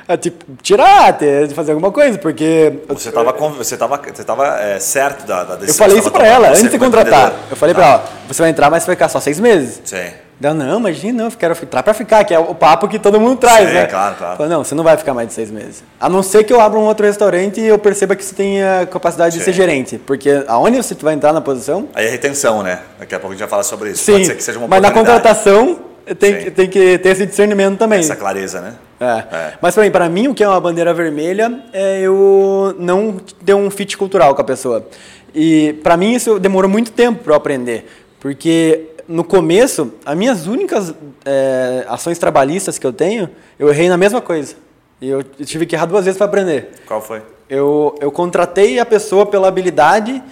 a, 0.08 0.16
tipo, 0.16 0.44
tirar, 0.62 1.12
ter, 1.18 1.48
fazer 1.50 1.72
alguma 1.72 1.92
coisa, 1.92 2.18
porque 2.18 2.72
Você 2.88 3.10
estava 3.10 3.30
você 3.32 3.76
tava, 3.76 3.98
você 3.98 4.24
tava, 4.24 4.46
é, 4.60 4.80
certo 4.80 5.26
da, 5.26 5.44
da 5.44 5.54
eu 5.54 5.58
decisão. 5.58 5.78
falei 5.84 5.94
que 5.96 6.00
isso 6.02 6.10
tava 6.10 6.26
ela, 6.26 6.48
antes 6.48 6.70
de 6.70 6.78
contratar. 6.78 7.32
Eu 7.50 7.56
falei 7.56 7.74
Tá. 7.74 7.80
pra 7.80 7.90
ela, 7.90 8.04
você 8.26 8.42
vai 8.42 8.50
entrar, 8.50 8.70
mas 8.70 8.82
você 8.82 8.86
vai 8.86 8.96
ficar 8.96 9.08
só 9.10 9.20
seis 9.20 9.38
meses. 9.38 9.80
Sim. 9.84 10.06
Ela, 10.40 10.54
não, 10.54 10.78
imagina, 10.78 11.24
não, 11.24 11.30
eu 11.30 11.36
quero 11.36 11.52
entrar 11.60 11.82
pra 11.82 11.92
ficar, 11.92 12.22
que 12.24 12.32
é 12.32 12.38
o 12.38 12.54
papo 12.54 12.86
que 12.86 12.96
todo 12.98 13.18
mundo 13.20 13.38
traz, 13.40 13.68
Sim, 13.68 13.74
né? 13.74 13.86
claro, 13.86 14.14
claro. 14.14 14.32
Eu 14.34 14.36
falei, 14.36 14.52
não, 14.52 14.62
você 14.64 14.72
não 14.74 14.84
vai 14.84 14.96
ficar 14.96 15.12
mais 15.12 15.26
de 15.28 15.34
seis 15.34 15.50
meses. 15.50 15.82
A 16.00 16.08
não 16.08 16.22
ser 16.22 16.44
que 16.44 16.52
eu 16.52 16.60
abra 16.60 16.78
um 16.78 16.84
outro 16.84 17.04
restaurante 17.04 17.60
e 17.60 17.66
eu 17.66 17.76
perceba 17.76 18.14
que 18.14 18.24
você 18.24 18.34
tem 18.36 18.62
a 18.62 18.86
capacidade 18.86 19.32
de 19.34 19.40
Sim. 19.40 19.46
ser 19.46 19.52
gerente. 19.52 19.98
Porque 19.98 20.44
aonde 20.46 20.76
você 20.76 20.94
vai 20.94 21.14
entrar 21.14 21.32
na 21.32 21.40
posição, 21.40 21.88
Aí 21.92 22.06
é 22.06 22.08
retenção, 22.10 22.62
né? 22.62 22.78
Daqui 23.00 23.16
a 23.16 23.18
pouco 23.18 23.32
a 23.32 23.34
gente 23.34 23.40
vai 23.40 23.48
falar 23.48 23.64
sobre 23.64 23.90
isso. 23.90 24.04
sim, 24.04 24.12
Pode 24.12 24.26
ser 24.26 24.36
que 24.36 24.42
seja 24.44 24.58
uma 24.60 24.68
mas 24.68 24.80
na 24.80 24.92
contratação 24.92 25.80
tem, 26.14 26.40
Sim. 26.40 26.50
tem 26.50 26.68
que 26.68 26.98
ter 26.98 27.08
esse 27.10 27.26
discernimento 27.26 27.78
também. 27.78 28.00
Essa 28.00 28.16
clareza, 28.16 28.60
né? 28.60 28.74
É. 29.00 29.36
É. 29.36 29.52
Mas 29.60 29.74
pra 29.92 30.08
mim, 30.08 30.28
o 30.28 30.34
que 30.34 30.42
é 30.42 30.48
uma 30.48 30.60
bandeira 30.60 30.92
vermelha 30.92 31.62
é 31.72 32.00
eu 32.00 32.74
não 32.78 33.16
ter 33.44 33.54
um 33.54 33.70
fit 33.70 33.96
cultural 33.96 34.34
com 34.34 34.40
a 34.40 34.44
pessoa. 34.44 34.86
E 35.34 35.74
pra 35.82 35.96
mim 35.96 36.14
isso 36.14 36.38
demorou 36.38 36.70
muito 36.70 36.90
tempo 36.90 37.22
para 37.22 37.32
eu 37.32 37.36
aprender, 37.36 37.86
porque 38.18 38.88
no 39.06 39.24
começo, 39.24 39.94
as 40.04 40.16
minhas 40.16 40.46
únicas 40.46 40.94
é, 41.24 41.84
ações 41.88 42.18
trabalhistas 42.18 42.78
que 42.78 42.86
eu 42.86 42.92
tenho, 42.92 43.28
eu 43.58 43.68
errei 43.70 43.88
na 43.88 43.96
mesma 43.96 44.20
coisa. 44.20 44.54
E 45.00 45.08
eu 45.08 45.22
tive 45.22 45.64
que 45.64 45.74
errar 45.74 45.86
duas 45.86 46.04
vezes 46.04 46.18
para 46.18 46.26
aprender. 46.26 46.70
Qual 46.86 47.00
foi? 47.00 47.22
Eu, 47.48 47.94
eu 48.00 48.12
contratei 48.12 48.78
a 48.78 48.84
pessoa 48.84 49.24
pela 49.24 49.48
habilidade 49.48 50.22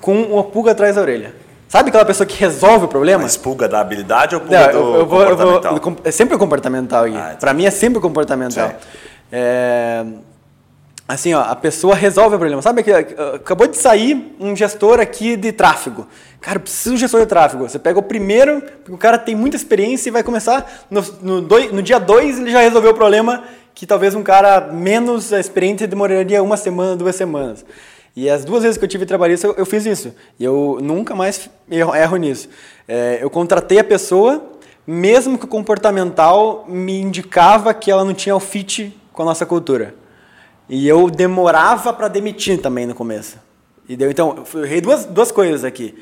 com 0.00 0.22
uma 0.22 0.42
pulga 0.42 0.72
atrás 0.72 0.96
da 0.96 1.02
orelha. 1.02 1.34
Sabe 1.76 1.90
aquela 1.90 2.06
pessoa 2.06 2.26
que 2.26 2.38
resolve 2.40 2.86
o 2.86 2.88
problema? 2.88 3.22
Mas 3.22 3.36
pulga 3.36 3.68
da 3.68 3.80
habilidade 3.80 4.34
ou 4.34 4.40
pulga 4.40 4.60
Não, 4.60 4.72
do 4.72 4.78
eu, 4.78 4.94
eu 5.00 5.06
vou, 5.06 5.22
eu 5.22 5.36
vou- 5.36 5.46
comportamental? 5.60 5.96
é 6.04 6.10
sempre 6.10 6.38
comportamental, 6.38 7.04
Gui. 7.04 7.14
Ah, 7.18 7.36
Pra 7.38 7.52
mim 7.52 7.66
é 7.66 7.70
sempre 7.70 8.00
comportamental. 8.00 8.72
É, 9.30 10.02
assim, 11.06 11.34
ó, 11.34 11.42
a 11.42 11.54
pessoa 11.54 11.94
resolve 11.94 12.36
o 12.36 12.38
problema. 12.38 12.62
Sabe 12.62 12.82
que 12.82 12.90
acabou 12.90 13.66
de 13.66 13.76
sair 13.76 14.34
um 14.40 14.56
gestor 14.56 15.00
aqui 15.00 15.36
de 15.36 15.52
tráfego. 15.52 16.06
Cara, 16.40 16.56
eu 16.56 16.60
preciso 16.62 16.90
de 16.90 16.94
um 16.94 16.98
gestor 17.00 17.20
de 17.20 17.26
tráfego. 17.26 17.68
Você 17.68 17.78
pega 17.78 17.98
o 17.98 18.02
primeiro, 18.02 18.62
porque 18.62 18.92
o 18.92 18.96
cara 18.96 19.18
tem 19.18 19.34
muita 19.34 19.56
experiência 19.56 20.08
e 20.08 20.12
vai 20.12 20.22
começar 20.22 20.66
no, 20.90 21.04
no, 21.20 21.40
doi- 21.42 21.68
no 21.72 21.82
dia 21.82 21.98
2 22.00 22.38
ele 22.38 22.52
já 22.52 22.60
resolveu 22.60 22.92
o 22.92 22.94
problema 22.94 23.44
que 23.74 23.84
talvez 23.84 24.14
um 24.14 24.22
cara 24.22 24.62
menos 24.72 25.30
experiente 25.30 25.86
demoraria 25.86 26.42
uma 26.42 26.56
semana, 26.56 26.96
duas 26.96 27.14
semanas. 27.16 27.66
E 28.16 28.30
as 28.30 28.46
duas 28.46 28.62
vezes 28.62 28.78
que 28.78 28.84
eu 28.84 28.88
tive 28.88 29.04
trabalhista, 29.04 29.46
eu, 29.46 29.54
eu 29.58 29.66
fiz 29.66 29.84
isso. 29.84 30.14
E 30.40 30.44
eu 30.44 30.78
nunca 30.80 31.14
mais 31.14 31.50
erro, 31.70 31.94
erro 31.94 32.16
nisso. 32.16 32.48
É, 32.88 33.18
eu 33.20 33.28
contratei 33.28 33.78
a 33.78 33.84
pessoa, 33.84 34.42
mesmo 34.86 35.36
que 35.36 35.44
o 35.44 35.48
comportamental 35.48 36.64
me 36.66 36.98
indicava 36.98 37.74
que 37.74 37.90
ela 37.90 38.04
não 38.04 38.14
tinha 38.14 38.34
o 38.34 38.40
fit 38.40 38.98
com 39.12 39.20
a 39.20 39.26
nossa 39.26 39.44
cultura. 39.44 39.94
E 40.66 40.88
eu 40.88 41.10
demorava 41.10 41.92
para 41.92 42.08
demitir 42.08 42.58
também 42.60 42.86
no 42.86 42.94
começo. 42.94 43.36
E 43.86 43.96
deu, 43.96 44.10
então, 44.10 44.44
eu 44.54 44.64
errei 44.64 44.80
duas, 44.80 45.04
duas 45.04 45.30
coisas 45.30 45.62
aqui. 45.62 45.94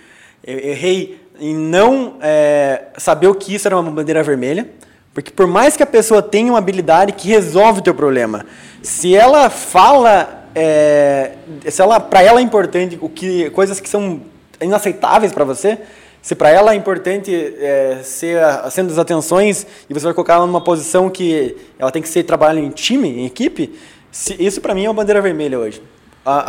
Eu 0.43 0.59
errei 0.59 1.21
em 1.41 1.55
não 1.55 2.17
é, 2.21 2.91
saber 2.97 3.27
o 3.27 3.35
que 3.35 3.55
isso 3.55 3.67
era 3.67 3.77
uma 3.77 3.91
bandeira 3.91 4.23
vermelha, 4.23 4.71
porque 5.13 5.31
por 5.31 5.47
mais 5.47 5.77
que 5.77 5.83
a 5.83 5.87
pessoa 5.87 6.23
tenha 6.23 6.53
uma 6.53 6.59
habilidade 6.59 7.13
que 7.13 7.29
resolve 7.29 7.81
o 7.81 7.83
teu 7.83 7.95
problema, 7.95 8.47
se 8.83 9.15
ela 9.15 9.51
fala, 9.51 10.44
é, 10.55 11.33
se 11.69 11.81
ela 11.83 11.99
para 12.01 12.23
ela 12.23 12.41
é 12.41 12.43
importante 12.43 12.99
o 13.01 13.09
que 13.09 13.51
coisas 13.51 13.81
que 13.81 13.89
são 13.89 14.21
inaceitáveis 14.61 15.33
para 15.33 15.45
você, 15.45 15.79
se 16.23 16.35
para 16.35 16.49
ela 16.51 16.73
é 16.73 16.77
importante 16.77 17.35
é, 17.59 17.99
ser 18.03 18.39
sendo 18.71 18.91
as 18.93 18.99
atenções 18.99 19.67
e 19.91 19.93
você 19.93 20.05
vai 20.07 20.15
colocar 20.15 20.35
ela 20.35 20.47
numa 20.47 20.61
posição 20.63 21.11
que 21.11 21.57
ela 21.79 21.91
tem 21.91 22.01
que 22.01 22.09
ser 22.09 22.23
trabalhando 22.23 22.65
em 22.65 22.71
time, 22.71 23.09
em 23.21 23.27
equipe, 23.27 23.75
se- 24.11 24.37
isso 24.39 24.61
para 24.61 24.75
mim 24.75 24.85
é 24.85 24.89
uma 24.89 24.95
bandeira 24.95 25.21
vermelha 25.21 25.59
hoje. 25.59 25.83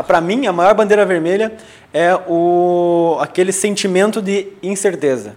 Para 0.07 0.21
mim, 0.21 0.47
a 0.47 0.53
maior 0.53 0.73
bandeira 0.73 1.05
vermelha 1.05 1.51
é 1.93 2.15
o, 2.29 3.17
aquele 3.19 3.51
sentimento 3.51 4.21
de 4.21 4.47
incerteza. 4.63 5.35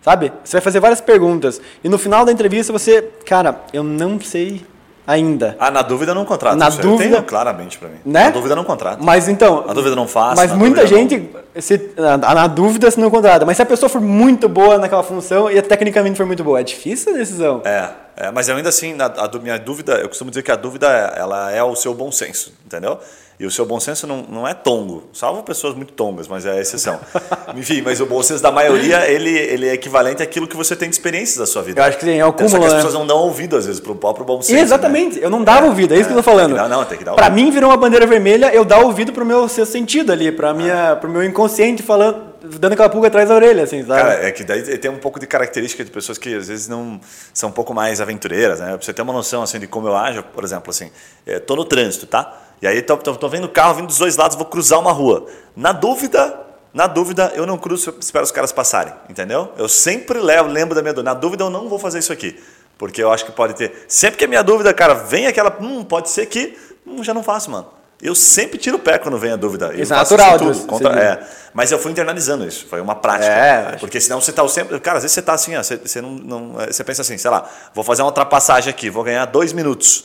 Sabe? 0.00 0.32
Você 0.44 0.58
vai 0.58 0.60
fazer 0.60 0.78
várias 0.78 1.00
perguntas 1.00 1.60
e 1.82 1.88
no 1.88 1.98
final 1.98 2.24
da 2.24 2.30
entrevista 2.30 2.72
você, 2.72 3.02
cara, 3.24 3.62
eu 3.72 3.82
não 3.82 4.20
sei 4.20 4.64
ainda. 5.06 5.56
Ah, 5.58 5.70
na 5.70 5.82
dúvida 5.82 6.14
não 6.14 6.24
contrato. 6.24 6.56
Na 6.56 6.68
Isso 6.68 6.78
eu 6.80 6.82
dúvida- 6.82 7.10
tenho 7.10 7.22
claramente 7.22 7.78
pra 7.78 7.88
mim. 7.88 7.98
Né? 8.04 8.24
Na 8.24 8.30
dúvida 8.30 8.56
não 8.56 8.64
contrato. 8.64 9.02
Mas 9.02 9.28
então. 9.28 9.64
Na 9.66 9.72
dúvida 9.72 9.94
não 9.94 10.08
faço. 10.08 10.36
Mas 10.36 10.52
muita 10.52 10.82
dúvida 10.82 10.96
não- 11.00 11.08
gente, 11.08 11.30
se, 11.62 11.90
na, 11.96 12.16
na 12.18 12.46
dúvida, 12.46 12.90
se 12.90 12.98
não 12.98 13.10
contrata. 13.10 13.44
Mas 13.46 13.56
se 13.56 13.62
a 13.62 13.66
pessoa 13.66 13.88
for 13.88 14.00
muito 14.00 14.48
boa 14.48 14.78
naquela 14.78 15.02
função 15.02 15.50
e 15.50 15.60
tecnicamente 15.62 16.16
for 16.16 16.26
muito 16.26 16.42
boa, 16.42 16.60
é 16.60 16.62
difícil 16.62 17.14
a 17.14 17.16
decisão. 17.18 17.62
É, 17.64 17.88
é, 18.16 18.30
mas 18.30 18.48
ainda 18.48 18.68
assim, 18.68 18.94
na, 18.94 19.06
a 19.06 19.30
minha 19.40 19.58
dúvida, 19.58 19.94
eu 19.94 20.08
costumo 20.08 20.30
dizer 20.30 20.42
que 20.42 20.50
a 20.50 20.56
dúvida 20.56 20.86
ela 21.16 21.50
é 21.52 21.62
o 21.62 21.74
seu 21.76 21.94
bom 21.94 22.10
senso, 22.10 22.52
entendeu? 22.64 22.98
E 23.38 23.44
o 23.44 23.50
seu 23.50 23.66
bom 23.66 23.78
senso 23.78 24.06
não, 24.06 24.22
não 24.22 24.48
é 24.48 24.54
tongo, 24.54 25.04
salvo 25.12 25.42
pessoas 25.42 25.74
muito 25.74 25.92
tongas, 25.92 26.26
mas 26.26 26.46
é 26.46 26.52
a 26.52 26.60
exceção. 26.60 26.98
Enfim, 27.54 27.82
mas 27.82 28.00
o 28.00 28.06
bom 28.06 28.22
senso 28.22 28.42
da 28.42 28.50
maioria, 28.50 29.06
ele, 29.10 29.28
ele 29.28 29.68
é 29.68 29.74
equivalente 29.74 30.22
àquilo 30.22 30.48
que 30.48 30.56
você 30.56 30.74
tem 30.74 30.88
de 30.88 30.94
experiências 30.94 31.36
da 31.36 31.46
sua 31.46 31.60
vida. 31.62 31.80
Eu 31.82 31.84
acho 31.84 31.98
que 31.98 32.04
sim, 32.06 32.18
é 32.18 32.24
o 32.24 32.28
Só 32.28 32.32
cúmulo, 32.32 32.58
que 32.60 32.64
as 32.66 32.72
né? 32.72 32.76
pessoas 32.78 32.94
não 32.94 33.06
dão 33.06 33.18
ouvido, 33.18 33.56
às 33.56 33.66
vezes, 33.66 33.78
pro 33.78 33.94
próprio 33.94 34.24
bom 34.24 34.40
senso. 34.40 34.58
Exatamente, 34.58 35.16
né? 35.20 35.26
eu 35.26 35.28
não 35.30 35.44
dava 35.44 35.66
ouvido, 35.66 35.92
é 35.92 35.98
isso 35.98 36.06
que 36.06 36.12
eu 36.12 36.16
tô 36.16 36.22
falando. 36.22 36.46
tem 36.46 36.56
que 36.56 36.62
dar- 36.62 36.68
não, 36.68 36.84
tem 36.86 36.96
que 36.98 37.04
dar 37.04 37.12
Pra 37.14 37.26
ouvido. 37.26 37.42
mim 37.44 37.50
virou 37.50 37.68
uma 37.70 37.76
bandeira 37.76 38.06
vermelha, 38.06 38.54
eu 38.54 38.64
dar 38.64 38.78
ouvido 38.80 39.12
pro 39.12 39.24
meu 39.26 39.46
sexto 39.48 39.72
sentido 39.72 40.12
ali, 40.12 40.32
pra 40.32 40.54
minha, 40.54 40.96
pro 40.96 41.10
meu 41.10 41.22
inconsciente 41.22 41.82
falando, 41.82 42.22
dando 42.42 42.72
aquela 42.72 42.88
pulga 42.88 43.08
atrás 43.08 43.28
da 43.28 43.34
orelha, 43.34 43.64
assim, 43.64 43.84
sabe? 43.84 44.00
Cara, 44.00 44.26
é 44.26 44.32
que 44.32 44.44
daí 44.44 44.62
tem 44.78 44.90
um 44.90 44.96
pouco 44.98 45.20
de 45.20 45.26
característica 45.26 45.84
de 45.84 45.90
pessoas 45.90 46.16
que 46.16 46.34
às 46.34 46.48
vezes 46.48 46.68
não 46.68 46.98
são 47.34 47.50
um 47.50 47.52
pouco 47.52 47.74
mais 47.74 48.00
aventureiras, 48.00 48.60
né? 48.60 48.68
Pra 48.68 48.80
você 48.80 48.94
ter 48.94 49.02
uma 49.02 49.12
noção 49.12 49.42
assim 49.42 49.58
de 49.60 49.66
como 49.66 49.88
eu 49.88 49.94
ajo, 49.96 50.22
por 50.22 50.42
exemplo, 50.42 50.70
assim, 50.70 50.90
é, 51.26 51.38
tô 51.38 51.54
no 51.54 51.66
trânsito, 51.66 52.06
tá? 52.06 52.44
E 52.60 52.66
aí 52.66 52.80
tô, 52.82 52.96
tô, 52.96 53.14
tô 53.14 53.28
vendo 53.28 53.44
o 53.44 53.48
carro 53.48 53.74
vindo 53.74 53.86
dos 53.86 53.98
dois 53.98 54.16
lados, 54.16 54.36
vou 54.36 54.46
cruzar 54.46 54.78
uma 54.80 54.92
rua. 54.92 55.26
Na 55.54 55.72
dúvida, 55.72 56.40
na 56.72 56.86
dúvida, 56.86 57.32
eu 57.34 57.46
não 57.46 57.58
cruzo, 57.58 57.94
espero 58.00 58.24
os 58.24 58.30
caras 58.32 58.52
passarem, 58.52 58.92
entendeu? 59.08 59.52
Eu 59.58 59.68
sempre 59.68 60.18
levo, 60.18 60.48
lembro 60.48 60.74
da 60.74 60.82
minha 60.82 60.94
dúvida. 60.94 61.10
Na 61.10 61.18
dúvida, 61.18 61.44
eu 61.44 61.50
não 61.50 61.68
vou 61.68 61.78
fazer 61.78 61.98
isso 61.98 62.12
aqui. 62.12 62.38
Porque 62.78 63.02
eu 63.02 63.10
acho 63.10 63.24
que 63.24 63.32
pode 63.32 63.54
ter. 63.54 63.84
Sempre 63.88 64.18
que 64.18 64.24
a 64.24 64.28
minha 64.28 64.42
dúvida, 64.42 64.72
cara, 64.74 64.92
vem 64.94 65.26
aquela. 65.26 65.54
Hum, 65.60 65.82
pode 65.82 66.10
ser 66.10 66.26
que. 66.26 66.56
Hum, 66.86 67.02
já 67.02 67.14
não 67.14 67.22
faço, 67.22 67.50
mano. 67.50 67.68
Eu 68.02 68.14
sempre 68.14 68.58
tiro 68.58 68.76
o 68.76 68.78
pé 68.78 68.98
quando 68.98 69.16
vem 69.16 69.32
a 69.32 69.36
dúvida. 69.36 69.72
Isso 69.74 69.94
é 69.94 69.96
natural, 69.96 70.36
tudo. 70.38 70.66
Contra- 70.66 70.92
você 70.92 70.98
é. 71.00 71.26
Mas 71.54 71.72
eu 71.72 71.78
fui 71.78 71.90
internalizando 71.90 72.46
isso. 72.46 72.66
Foi 72.68 72.78
uma 72.82 72.94
prática. 72.94 73.32
É, 73.32 73.76
Porque 73.80 73.98
senão 73.98 74.20
você 74.20 74.30
tá 74.30 74.46
sempre. 74.48 74.78
Cara, 74.80 74.98
às 74.98 75.04
vezes 75.04 75.14
você 75.14 75.22
tá 75.22 75.32
assim, 75.32 75.56
ó, 75.56 75.62
você, 75.62 75.76
você 75.78 76.02
não, 76.02 76.10
não- 76.10 76.60
é, 76.60 76.66
Você 76.70 76.84
pensa 76.84 77.00
assim, 77.00 77.16
sei 77.16 77.30
lá, 77.30 77.48
vou 77.72 77.82
fazer 77.82 78.02
uma 78.02 78.08
ultrapassagem 78.08 78.68
aqui, 78.68 78.90
vou 78.90 79.02
ganhar 79.02 79.24
dois 79.24 79.54
minutos. 79.54 80.04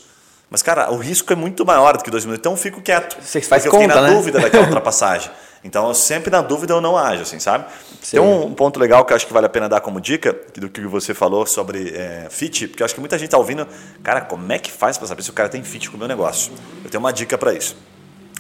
Mas, 0.52 0.62
cara, 0.62 0.92
o 0.92 0.98
risco 0.98 1.32
é 1.32 1.36
muito 1.36 1.66
maior 1.66 1.98
do 1.98 2.04
que 2.04 2.12
dois 2.12 2.26
minutos. 2.26 2.42
Então 2.42 2.52
eu 2.52 2.58
fico 2.58 2.82
quieto. 2.82 3.18
Você 3.24 3.40
faz 3.42 3.64
porque 3.64 3.76
eu 3.76 3.80
conta, 3.82 3.94
fiquei 3.94 4.02
na 4.02 4.10
né? 4.10 4.14
dúvida 4.16 4.38
daquela 4.42 4.66
ultrapassagem. 4.66 5.32
Então, 5.64 5.88
eu 5.88 5.94
sempre 5.94 6.30
na 6.32 6.42
dúvida 6.42 6.74
eu 6.74 6.82
não 6.82 6.98
ajo, 6.98 7.22
assim, 7.22 7.40
sabe? 7.40 7.66
Tem 8.10 8.20
um 8.20 8.52
ponto 8.54 8.80
legal 8.80 9.06
que 9.06 9.14
eu 9.14 9.16
acho 9.16 9.28
que 9.28 9.32
vale 9.34 9.46
a 9.46 9.50
pena 9.50 9.70
dar 9.70 9.80
como 9.80 10.02
dica, 10.02 10.36
do 10.58 10.68
que 10.68 10.82
você 10.82 11.14
falou 11.14 11.46
sobre 11.46 11.90
é, 11.96 12.28
fit, 12.32 12.68
porque 12.68 12.82
eu 12.82 12.86
acho 12.86 12.96
que 12.96 13.00
muita 13.00 13.18
gente 13.18 13.30
tá 13.30 13.38
ouvindo, 13.38 13.68
cara, 14.04 14.22
como 14.22 14.52
é 14.52 14.58
que 14.58 14.72
faz 14.72 14.98
para 14.98 15.08
saber 15.08 15.22
se 15.22 15.30
o 15.30 15.34
cara 15.34 15.48
tem 15.50 15.64
fit 15.64 15.88
com 15.90 15.96
o 15.96 16.00
meu 16.00 16.08
negócio? 16.08 16.52
Eu 16.84 16.90
tenho 16.90 17.00
uma 17.02 17.14
dica 17.14 17.38
para 17.38 17.54
isso. 17.54 17.78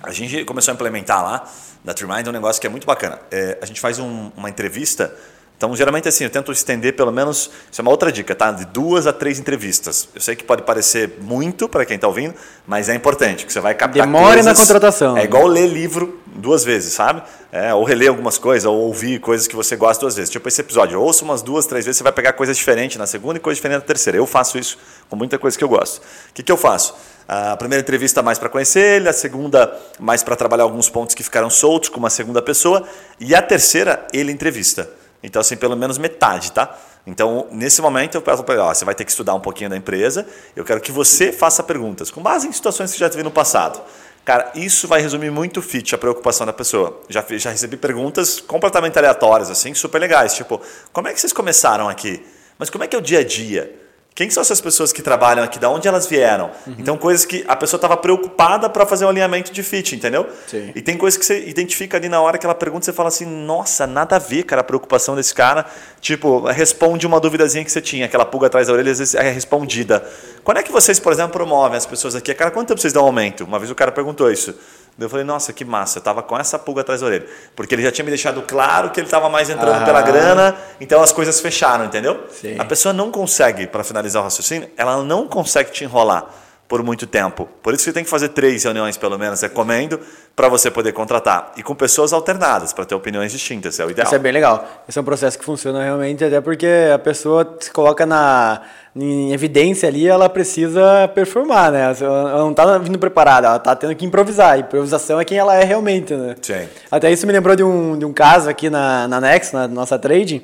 A 0.02 0.12
gente 0.12 0.44
começou 0.46 0.72
a 0.72 0.76
implementar 0.76 1.24
lá, 1.24 1.48
na 1.86 1.94
TreeMind, 1.94 2.28
um 2.28 2.32
negócio 2.32 2.60
que 2.60 2.66
é 2.66 2.70
muito 2.72 2.88
bacana. 2.88 3.20
É, 3.30 3.60
a 3.62 3.66
gente 3.68 3.80
faz 3.80 4.00
um- 4.00 4.32
uma 4.36 4.50
entrevista. 4.50 5.16
Então, 5.62 5.76
geralmente, 5.76 6.08
assim, 6.08 6.24
eu 6.24 6.30
tento 6.32 6.52
estender 6.52 6.96
pelo 6.96 7.12
menos. 7.12 7.52
Isso 7.72 7.80
é 7.80 7.84
uma 7.84 7.92
outra 7.92 8.12
dica, 8.12 8.34
tá? 8.34 8.52
De 8.52 8.66
duas 8.66 9.06
a 9.06 9.14
três 9.14 9.38
entrevistas. 9.38 10.10
Eu 10.16 10.20
sei 10.20 10.36
que 10.36 10.44
pode 10.44 10.64
parecer 10.64 11.20
muito 11.22 11.70
para 11.70 11.86
quem 11.86 11.98
está 11.98 12.08
ouvindo, 12.08 12.34
mas 12.66 12.90
é 12.90 12.96
importante, 12.96 13.46
que 13.46 13.54
você 13.54 13.60
vai 13.60 13.76
captar. 13.76 14.04
Demore 14.08 14.38
na 14.38 14.44
coisas- 14.46 14.58
contratação. 14.58 15.16
É 15.16 15.24
igual 15.24 15.46
ler 15.46 15.68
livro 15.68 16.20
duas 16.26 16.64
vezes, 16.64 16.94
sabe? 16.94 17.22
É, 17.52 17.72
ou 17.76 17.84
reler 17.84 18.10
algumas 18.10 18.40
coisas, 18.40 18.66
ou 18.66 18.76
ouvir 18.76 19.20
coisas 19.20 19.46
que 19.46 19.56
você 19.56 19.76
gosta 19.76 20.02
duas 20.02 20.16
vezes. 20.16 20.32
Tipo 20.32 20.48
esse 20.48 20.60
episódio. 20.62 21.00
Ouça 21.00 21.24
umas 21.24 21.44
duas, 21.44 21.68
três 21.68 21.86
vezes, 21.86 21.98
você 22.00 22.04
vai 22.04 22.12
pegar 22.12 22.34
coisas 22.34 22.58
diferentes 22.58 22.98
na 22.98 23.06
segunda 23.06 23.38
e 23.38 23.40
coisa 23.40 23.56
diferente 23.56 23.82
na 23.82 23.86
terceira. 23.86 24.18
Eu 24.18 24.26
faço 24.26 24.58
isso 24.58 24.80
com 25.12 25.16
muita 25.16 25.38
coisa 25.38 25.56
que 25.56 25.64
eu 25.64 25.70
gosto. 25.70 25.98
O 26.00 26.34
que, 26.34 26.42
que 26.42 26.52
eu 26.52 26.58
faço? 26.58 26.96
A 27.28 27.56
primeira 27.56 27.84
entrevista 27.84 28.24
mais 28.24 28.40
para 28.40 28.50
conhecer 28.50 28.96
ele, 28.96 29.10
a 29.10 29.14
segunda 29.14 29.72
mais 30.00 30.24
para 30.24 30.36
trabalhar 30.36 30.64
alguns 30.64 30.90
pontos 30.90 31.14
que 31.14 31.22
ficaram 31.22 31.52
soltos 31.52 31.90
com 31.90 32.00
uma 32.00 32.10
segunda 32.10 32.42
pessoa, 32.42 32.82
e 33.20 33.36
a 33.36 33.44
terceira 33.44 34.08
ele 34.12 34.32
entrevista. 34.32 34.90
Então, 35.24 35.40
assim, 35.40 35.56
pelo 35.56 35.76
menos 35.76 35.98
metade, 35.98 36.52
tá? 36.52 36.78
Então, 37.06 37.48
nesse 37.52 37.82
momento, 37.82 38.16
eu 38.16 38.22
peço 38.22 38.44
para 38.44 38.56
ele, 38.56 38.64
você 38.64 38.86
vai 38.86 38.94
ter 38.94 39.06
que 39.06 39.12
estudar 39.12 39.34
um 39.34 39.40
pouquinho 39.40 39.70
da 39.70 39.78
empresa, 39.78 40.28
eu 40.56 40.64
quero 40.64 40.80
que 40.80 40.92
você 40.92 41.32
faça 41.32 41.64
perguntas, 41.64 42.12
com 42.12 42.22
base 42.22 42.48
em 42.48 42.52
situações 42.52 42.94
que 42.94 43.00
já 43.00 43.10
teve 43.10 43.24
no 43.24 43.32
passado. 43.32 43.82
Cara, 44.24 44.52
isso 44.54 44.88
vai 44.88 45.02
resumir 45.02 45.32
muito 45.32 45.58
o 45.58 45.64
fit, 45.64 45.96
a 45.96 45.98
preocupação 45.98 46.46
da 46.46 46.54
pessoa. 46.54 47.02
Já, 47.10 47.26
já 47.32 47.50
recebi 47.50 47.76
perguntas 47.76 48.40
completamente 48.40 48.98
aleatórias, 48.98 49.50
assim, 49.50 49.74
super 49.74 50.00
legais, 50.00 50.36
tipo, 50.36 50.62
como 50.94 51.08
é 51.08 51.14
que 51.14 51.20
vocês 51.20 51.34
começaram 51.34 51.90
aqui? 51.90 52.24
Mas 52.60 52.70
como 52.70 52.84
é 52.84 52.88
que 52.88 52.96
é 52.96 53.00
o 53.00 53.02
dia 53.02 53.20
a 53.20 53.24
dia? 53.24 53.81
Quem 54.14 54.30
são 54.30 54.42
essas 54.42 54.60
pessoas 54.60 54.92
que 54.92 55.02
trabalham 55.02 55.42
aqui? 55.42 55.58
Da 55.58 55.70
onde 55.70 55.88
elas 55.88 56.06
vieram? 56.06 56.52
Uhum. 56.68 56.76
Então, 56.78 56.98
coisas 56.98 57.26
que 57.26 57.46
a 57.48 57.56
pessoa 57.56 57.78
estava 57.78 57.96
preocupada 57.96 58.70
para 58.70 58.86
fazer 58.86 59.06
um 59.06 59.10
alinhamento 59.10 59.54
de 59.54 59.64
fit, 59.64 59.96
entendeu? 59.96 60.28
Sim. 60.48 60.70
E 60.76 60.82
tem 60.82 60.98
coisas 60.98 61.18
que 61.18 61.26
você 61.26 61.48
identifica 61.48 61.96
ali 61.96 62.10
na 62.10 62.20
hora 62.20 62.38
que 62.38 62.46
ela 62.46 62.54
pergunta, 62.54 62.84
você 62.84 62.92
fala 62.92 63.08
assim, 63.08 63.26
nossa, 63.26 63.88
nada 63.88 64.18
a 64.18 64.20
ver, 64.20 64.44
cara, 64.44 64.60
a 64.60 64.64
preocupação 64.66 65.16
desse 65.16 65.34
cara. 65.34 65.66
Tipo, 66.02 66.42
responde 66.42 67.08
uma 67.08 67.22
duvidazinha 67.22 67.64
que 67.64 67.72
você 67.72 67.80
tinha, 67.80 68.06
aquela 68.06 68.26
pulga 68.26 68.48
atrás 68.48 68.68
da 68.68 68.74
orelha, 68.74 68.92
às 68.92 69.00
vezes 69.00 69.16
é 69.16 69.30
respondida. 69.30 70.06
Quando 70.44 70.58
é 70.58 70.64
que 70.64 70.74
vocês, 70.74 71.00
por 71.00 71.14
exemplo, 71.14 71.32
promovem 71.32 71.78
as 71.78 71.86
pessoas 71.86 72.14
aqui? 72.14 72.34
Cara, 72.34 72.52
quanto 72.52 72.68
tempo 72.68 72.82
vocês 72.82 72.92
dão 72.92 73.06
aumento? 73.06 73.46
Uma 73.46 73.60
vez 73.60 73.72
o 73.72 73.76
cara 73.76 73.94
perguntou 73.94 74.30
isso. 74.30 74.54
Daí 74.98 75.06
Eu 75.06 75.10
falei, 75.10 75.26
nossa, 75.26 75.52
que 75.54 75.64
massa, 75.66 76.00
eu 76.00 76.04
tava 76.04 76.22
com 76.22 76.38
essa 76.38 76.60
pulga 76.60 76.82
atrás 76.82 77.02
da 77.02 77.08
orelha. 77.08 77.26
Porque 77.56 77.74
ele 77.74 77.82
já 77.82 77.92
tinha 77.92 78.04
me 78.06 78.12
deixado 78.12 78.42
claro 78.44 78.90
que 78.92 79.00
ele 79.00 79.08
estava 79.08 79.30
mais 79.30 79.50
entrando 79.50 79.82
Ah. 79.82 79.86
pela 79.86 80.02
grana, 80.02 80.56
então 80.80 81.02
as 81.02 81.12
coisas 81.12 81.40
fecharam, 81.40 81.86
entendeu? 81.86 82.26
Sim. 82.32 82.58
A 82.60 82.66
pessoa 82.66 82.94
não 82.94 83.10
consegue, 83.12 83.66
para 83.68 83.84
finalizar 83.84 84.22
o 84.22 84.26
raciocínio, 84.26 84.70
ela 84.78 85.02
não 85.04 85.28
consegue 85.28 85.72
te 85.72 85.84
enrolar 85.84 86.26
por 86.72 86.82
muito 86.84 87.06
tempo. 87.06 87.50
Por 87.62 87.74
isso 87.74 87.84
que 87.84 87.90
você 87.90 87.94
tem 87.94 88.02
que 88.06 88.10
fazer 88.10 88.30
três 88.30 88.64
reuniões, 88.64 88.96
pelo 88.96 89.20
menos, 89.20 89.42
recomendo, 89.42 90.00
para 90.34 90.48
você 90.48 90.72
poder 90.72 90.94
contratar. 90.94 91.52
E 91.58 91.62
com 91.62 91.76
pessoas 91.76 92.14
alternadas, 92.14 92.72
para 92.72 92.86
ter 92.86 92.96
opiniões 92.96 93.34
distintas, 93.34 93.78
é 93.78 93.86
o 93.86 93.92
ideal. 93.92 94.06
Isso 94.06 94.16
é 94.16 94.20
bem 94.20 94.32
legal. 94.32 94.66
Esse 94.88 94.98
é 94.98 95.02
um 95.02 95.04
processo 95.04 95.38
que 95.38 95.44
funciona 95.44 95.84
realmente, 95.84 96.24
até 96.24 96.40
porque 96.40 96.66
a 96.96 96.98
pessoa 96.98 97.58
se 97.60 97.70
coloca 97.72 98.06
na, 98.06 98.62
em 98.96 99.34
evidência 99.34 99.90
ali, 99.90 100.08
ela 100.08 100.30
precisa 100.30 101.10
performar, 101.14 101.74
né? 101.74 101.94
Ela 102.00 102.38
não 102.38 102.54
tá 102.54 102.78
vindo 102.78 102.98
preparada, 102.98 103.48
ela 103.48 103.60
tá 103.60 103.76
tendo 103.76 103.94
que 103.94 104.06
improvisar. 104.06 104.58
E 104.58 104.62
improvisação 104.62 105.20
é 105.20 105.26
quem 105.26 105.38
ela 105.38 105.54
é 105.54 105.66
realmente, 105.66 106.14
né? 106.14 106.38
Sim. 106.42 106.70
Até 106.90 107.12
isso 107.12 107.28
me 107.28 107.34
lembrou 107.34 107.54
de 107.54 107.66
um, 107.66 108.00
de 108.00 108.06
um 108.06 108.14
caso 108.14 108.50
aqui 108.50 108.70
na, 108.70 109.10
na 109.10 109.20
Nex, 109.20 109.52
na 109.52 109.68
nossa 109.68 110.00
trading, 110.00 110.42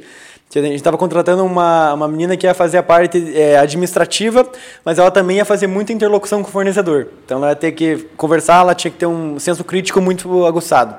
a 0.56 0.62
gente 0.62 0.76
estava 0.76 0.98
contratando 0.98 1.44
uma, 1.44 1.94
uma 1.94 2.08
menina 2.08 2.38
que 2.38 2.48
ia 2.48 2.54
fazer 2.54 2.78
a 2.78 2.84
parte 2.84 3.38
é, 3.38 3.58
administrativa, 3.58 4.48
mas 4.84 4.98
ela 4.98 5.12
também 5.12 5.38
ia 5.38 5.46
fazer 5.46 5.68
muita 5.68 5.92
interlocução 5.92 6.42
com 6.42 6.50
o 6.50 6.52
fornecedor. 6.52 7.08
Então 7.26 7.40
ela 7.40 7.50
ia 7.50 7.56
ter 7.56 7.74
que 7.74 7.98
conversar, 8.16 8.62
ela 8.62 8.74
tinha 8.74 8.90
que 8.90 8.98
ter 8.98 9.06
um 9.06 9.38
senso 9.40 9.64
crítico 9.64 10.00
muito 10.02 10.46
aguçado. 10.46 10.96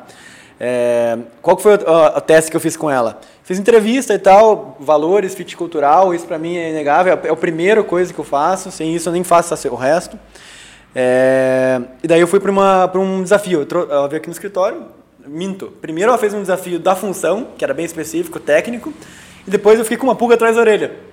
É, 0.60 1.16
qual 1.40 1.56
que 1.56 1.62
foi 1.62 1.76
o, 1.76 2.16
o- 2.16 2.20
teste 2.20 2.50
que 2.50 2.56
eu 2.56 2.60
fiz 2.60 2.76
com 2.76 2.90
ela? 2.90 3.20
Fiz 3.42 3.58
entrevista 3.58 4.12
e 4.12 4.18
tal, 4.18 4.76
valores, 4.78 5.34
fit 5.34 5.56
cultural, 5.56 6.12
isso 6.12 6.26
para 6.26 6.36
mim 6.38 6.56
é 6.56 6.70
inegável, 6.70 7.18
é 7.24 7.28
a 7.30 7.36
primeira 7.36 7.82
coisa 7.82 8.12
que 8.12 8.18
eu 8.18 8.24
faço, 8.24 8.70
sem 8.70 8.94
isso 8.94 9.08
eu 9.08 9.12
nem 9.12 9.24
faço 9.24 9.54
o 9.70 9.74
resto. 9.76 10.18
É, 10.94 11.80
e 12.02 12.06
daí 12.08 12.20
eu 12.20 12.26
fui 12.26 12.40
para 12.40 12.50
um 13.00 13.22
desafio, 13.22 13.66
ela 13.90 14.08
veio 14.08 14.18
aqui 14.20 14.28
no 14.28 14.32
escritório, 14.32 14.82
minto. 15.26 15.72
Primeiro 15.80 16.10
ela 16.10 16.18
fez 16.18 16.34
um 16.34 16.40
desafio 16.40 16.78
da 16.78 16.94
função, 16.96 17.48
que 17.56 17.64
era 17.64 17.72
bem 17.72 17.84
específico, 17.84 18.40
técnico, 18.40 18.92
e 19.46 19.50
depois 19.50 19.78
eu 19.78 19.84
fiquei 19.84 19.98
com 19.98 20.06
uma 20.06 20.14
pulga 20.14 20.34
atrás 20.34 20.56
da 20.56 20.62
orelha 20.62 21.08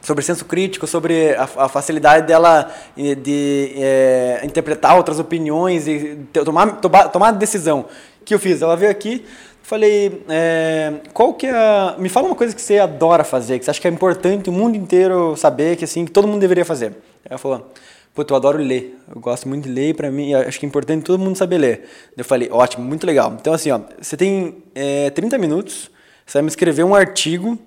sobre 0.00 0.24
senso 0.24 0.44
crítico, 0.44 0.86
sobre 0.86 1.34
a, 1.34 1.42
a 1.42 1.68
facilidade 1.68 2.26
dela 2.26 2.72
eh, 2.96 3.14
de 3.14 3.72
eh, 3.76 4.40
interpretar 4.44 4.96
outras 4.96 5.18
opiniões 5.18 5.86
e 5.86 6.18
tomar, 6.32 6.80
tomar, 6.80 7.32
decisão. 7.32 7.86
O 8.20 8.24
que 8.24 8.34
eu 8.34 8.38
fiz? 8.38 8.62
Ela 8.62 8.76
veio 8.76 8.90
aqui, 8.90 9.24
falei, 9.62 10.24
eh, 10.28 10.94
qual 11.12 11.34
que 11.34 11.46
é 11.46 11.50
a... 11.50 11.96
Me 11.98 12.08
fala 12.08 12.26
uma 12.26 12.34
coisa 12.34 12.54
que 12.54 12.62
você 12.62 12.78
adora 12.78 13.24
fazer, 13.24 13.58
que 13.58 13.64
você 13.64 13.70
acha 13.70 13.80
que 13.80 13.88
é 13.88 13.90
importante 13.90 14.48
o 14.48 14.52
mundo 14.52 14.76
inteiro 14.76 15.36
saber, 15.36 15.76
que 15.76 15.84
assim, 15.84 16.06
que 16.06 16.10
todo 16.10 16.26
mundo 16.26 16.40
deveria 16.40 16.64
fazer. 16.64 16.96
Ela 17.28 17.38
falou, 17.38 17.70
Puta, 18.12 18.32
eu 18.32 18.36
adoro 18.36 18.58
ler. 18.58 18.98
Eu 19.14 19.20
gosto 19.20 19.48
muito 19.48 19.68
de 19.68 19.70
ler 19.72 19.94
pra 19.94 20.10
mim, 20.10 20.34
acho 20.34 20.58
que 20.58 20.66
é 20.66 20.68
importante 20.68 21.04
todo 21.04 21.20
mundo 21.20 21.36
saber 21.36 21.58
ler. 21.58 21.88
Eu 22.16 22.24
falei, 22.24 22.48
ótimo, 22.50 22.84
muito 22.84 23.06
legal. 23.06 23.36
Então, 23.40 23.52
assim, 23.52 23.70
ó, 23.70 23.80
você 24.00 24.16
tem 24.16 24.56
eh, 24.74 25.10
30 25.10 25.38
minutos, 25.38 25.90
você 26.30 26.38
vai 26.38 26.42
me 26.42 26.48
escrever 26.48 26.84
um 26.84 26.94
artigo 26.94 27.58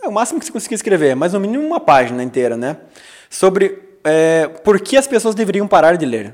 é 0.00 0.06
o 0.06 0.12
máximo 0.12 0.38
que 0.38 0.46
você 0.46 0.52
conseguir 0.52 0.76
escrever, 0.76 1.16
mas 1.16 1.32
no 1.32 1.40
mínimo 1.40 1.66
uma 1.66 1.80
página 1.80 2.22
inteira, 2.22 2.56
né? 2.56 2.76
Sobre 3.28 3.80
é, 4.04 4.46
por 4.62 4.78
que 4.78 4.96
as 4.96 5.08
pessoas 5.08 5.34
deveriam 5.34 5.66
parar 5.66 5.96
de 5.96 6.06
ler. 6.06 6.32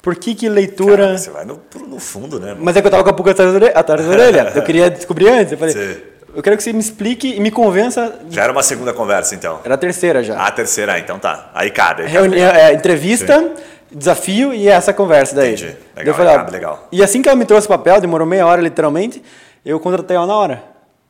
Por 0.00 0.14
que, 0.14 0.32
que 0.32 0.48
leitura. 0.48 1.06
Cara, 1.06 1.18
você 1.18 1.30
vai 1.30 1.44
no, 1.44 1.60
no 1.88 1.98
fundo, 1.98 2.38
né? 2.38 2.56
Mas 2.56 2.76
é 2.76 2.80
que 2.80 2.86
eu 2.86 2.90
tava 2.90 3.02
com 3.02 3.10
a 3.10 3.12
pulga 3.12 3.32
atrás 3.32 4.04
da 4.04 4.10
orelha. 4.12 4.52
Eu 4.54 4.62
queria 4.62 4.88
descobrir 4.88 5.28
antes. 5.28 5.50
Eu 5.50 5.58
falei, 5.58 5.74
Sim. 5.74 6.00
eu 6.36 6.40
quero 6.40 6.56
que 6.56 6.62
você 6.62 6.72
me 6.72 6.78
explique 6.78 7.34
e 7.34 7.40
me 7.40 7.50
convença. 7.50 8.20
Já 8.30 8.44
era 8.44 8.52
uma 8.52 8.62
segunda 8.62 8.92
conversa, 8.92 9.34
então. 9.34 9.58
Era 9.64 9.74
a 9.74 9.78
terceira 9.78 10.22
já. 10.22 10.36
Ah, 10.36 10.46
a 10.46 10.52
terceira, 10.52 10.96
então 11.00 11.18
tá. 11.18 11.50
Aí 11.52 11.72
cabe. 11.72 12.02
Aí 12.04 12.08
cabe. 12.08 12.12
Reunião, 12.12 12.48
é, 12.48 12.72
entrevista, 12.72 13.54
desafio 13.90 14.54
e 14.54 14.68
essa 14.68 14.92
conversa 14.92 15.34
daí. 15.34 15.54
Entendi. 15.54 15.76
Legal, 15.96 16.06
eu 16.06 16.14
falei, 16.14 16.32
legal, 16.32 16.50
legal. 16.52 16.88
E 16.92 17.02
assim 17.02 17.20
que 17.20 17.28
ela 17.28 17.36
me 17.36 17.44
trouxe 17.44 17.66
o 17.66 17.70
papel, 17.70 18.00
demorou 18.00 18.24
meia 18.24 18.46
hora 18.46 18.62
literalmente, 18.62 19.20
eu 19.64 19.78
contratei 19.80 20.16
ela 20.16 20.26
na 20.26 20.36
hora. 20.36 20.64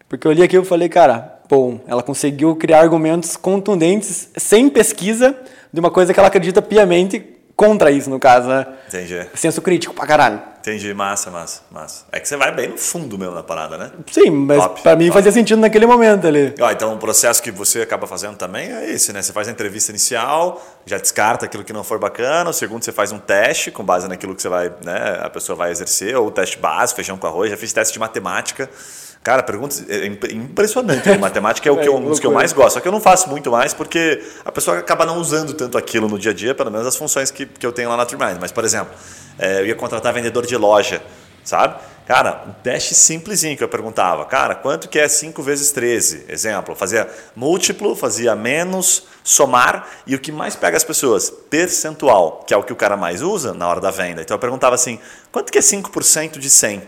Porque 0.09 0.27
eu 0.27 0.33
li 0.33 0.43
aquilo 0.43 0.65
e 0.65 0.67
falei, 0.67 0.89
cara, 0.89 1.41
bom, 1.49 1.81
ela 1.87 2.03
conseguiu 2.03 2.57
criar 2.57 2.81
argumentos 2.81 3.37
contundentes, 3.37 4.29
sem 4.37 4.69
pesquisa, 4.69 5.37
de 5.73 5.79
uma 5.79 5.91
coisa 5.91 6.13
que 6.13 6.19
ela 6.19 6.29
acredita 6.29 6.61
piamente 6.61 7.30
contra 7.61 7.91
isso, 7.91 8.09
no 8.09 8.19
caso, 8.19 8.49
né? 8.49 8.67
Entendi. 8.89 9.27
Senso 9.35 9.61
crítico 9.61 9.93
pra 9.93 10.07
caralho. 10.07 10.41
Entendi, 10.61 10.95
massa, 10.95 11.31
massa, 11.31 11.61
massa. 11.71 12.05
É 12.11 12.19
que 12.19 12.27
você 12.27 12.35
vai 12.35 12.51
bem 12.55 12.69
no 12.69 12.79
fundo 12.79 13.19
mesmo 13.19 13.35
na 13.35 13.43
parada, 13.43 13.77
né? 13.77 13.91
Sim, 14.11 14.31
mas 14.31 14.57
Top, 14.63 14.81
pra 14.81 14.97
mim 14.97 15.09
top. 15.09 15.19
fazia 15.19 15.31
sentido 15.31 15.61
naquele 15.61 15.85
momento 15.85 16.27
ali. 16.27 16.55
Ó, 16.59 16.71
então 16.71 16.95
o 16.95 16.97
processo 16.97 17.43
que 17.43 17.51
você 17.51 17.83
acaba 17.83 18.07
fazendo 18.07 18.35
também 18.37 18.73
é 18.73 18.91
esse, 18.91 19.13
né? 19.13 19.21
Você 19.21 19.31
faz 19.31 19.47
a 19.47 19.51
entrevista 19.51 19.93
inicial, 19.93 20.59
já 20.87 20.97
descarta 20.97 21.45
aquilo 21.45 21.63
que 21.63 21.73
não 21.73 21.85
for 21.85 21.99
bacana. 21.99 22.49
O 22.49 22.53
segundo, 22.55 22.83
você 22.83 22.93
faz 22.93 23.13
um 23.13 23.19
teste 23.19 23.71
com 23.71 23.85
base 23.85 24.09
naquilo 24.09 24.35
que 24.35 24.41
você 24.41 24.49
vai, 24.49 24.73
né? 24.83 25.21
A 25.23 25.29
pessoa 25.29 25.55
vai 25.55 25.71
exercer, 25.71 26.17
ou 26.17 26.31
teste 26.31 26.57
básico, 26.59 26.97
feijão 26.97 27.19
com 27.19 27.27
arroz. 27.27 27.51
Já 27.51 27.59
fiz 27.59 27.75
teste 27.75 27.93
de 27.93 27.99
matemática. 27.99 28.71
Cara, 29.23 29.43
perguntas 29.43 29.85
é 29.89 30.07
imp- 30.07 30.33
impressionante. 30.33 31.07
né? 31.09 31.17
Matemática 31.21 31.69
é 31.69 31.73
o 31.73 31.77
que 31.77 31.87
eu, 31.89 31.93
É, 31.95 31.97
um 31.97 32.05
dos 32.05 32.19
que 32.19 32.27
eu 32.27 32.33
mais 32.33 32.53
gosto. 32.53 32.75
Só 32.75 32.81
que 32.81 32.89
eu 32.89 32.93
não 32.93 33.01
faço 33.01 33.29
muito 33.29 33.51
mais 33.51 33.75
porque 33.75 34.23
a 34.45 34.51
pessoa 34.51 34.79
acaba 34.79 35.05
não 35.05 35.19
usando 35.19 35.53
tanto 35.53 35.77
aquilo 35.77 36.09
no 36.09 36.19
dia 36.19 36.31
a 36.31 36.35
dia, 36.35 36.55
pelo 36.55 36.71
menos 36.71 36.87
as 36.87 36.97
funções 36.97 37.31
que, 37.31 37.45
que 37.45 37.67
eu 37.67 37.73
tenho 37.73 37.91
lá 37.91 37.97
na 37.99 38.07
Trimind. 38.07 38.39
Mas, 38.41 38.51
por 38.51 38.65
exemplo, 38.65 38.93
é, 39.39 39.61
eu 39.61 39.67
ia 39.67 39.75
contratar 39.75 40.13
vendedor 40.15 40.47
de 40.47 40.57
loja, 40.57 41.03
sabe? 41.45 41.75
Cara, 42.07 42.45
um 42.49 42.53
teste 42.63 42.93
simplesinho 42.95 43.57
que 43.57 43.63
eu 43.63 43.69
perguntava. 43.69 44.25
Cara, 44.25 44.55
quanto 44.57 44.89
que 44.89 44.99
é 44.99 45.07
5 45.07 45.43
vezes 45.45 45.71
13? 45.71 46.25
Exemplo, 46.29 46.75
fazia 46.75 47.07
múltiplo, 47.37 47.95
fazia 47.95 48.35
menos, 48.35 49.05
somar. 49.23 49.87
E 50.07 50.15
o 50.17 50.19
que 50.19 50.33
mais 50.33 50.57
pega 50.57 50.77
as 50.77 50.83
pessoas? 50.83 51.31
Percentual, 51.31 52.43
que 52.47 52.53
é 52.53 52.57
o 52.57 52.65
que 52.65 52.73
o 52.73 52.77
cara 52.77 52.97
mais 52.97 53.23
usa 53.23 53.55
na 53.55 53.69
hora 53.69 53.81
da 53.81 53.91
venda. 53.93 54.23
Então 54.23 54.35
eu 54.35 54.41
perguntava 54.41 54.75
assim, 54.75 54.99
quanto 55.31 55.53
que 55.53 55.59
é 55.59 55.61
5% 55.61 56.39
de 56.39 56.51
100? 56.51 56.83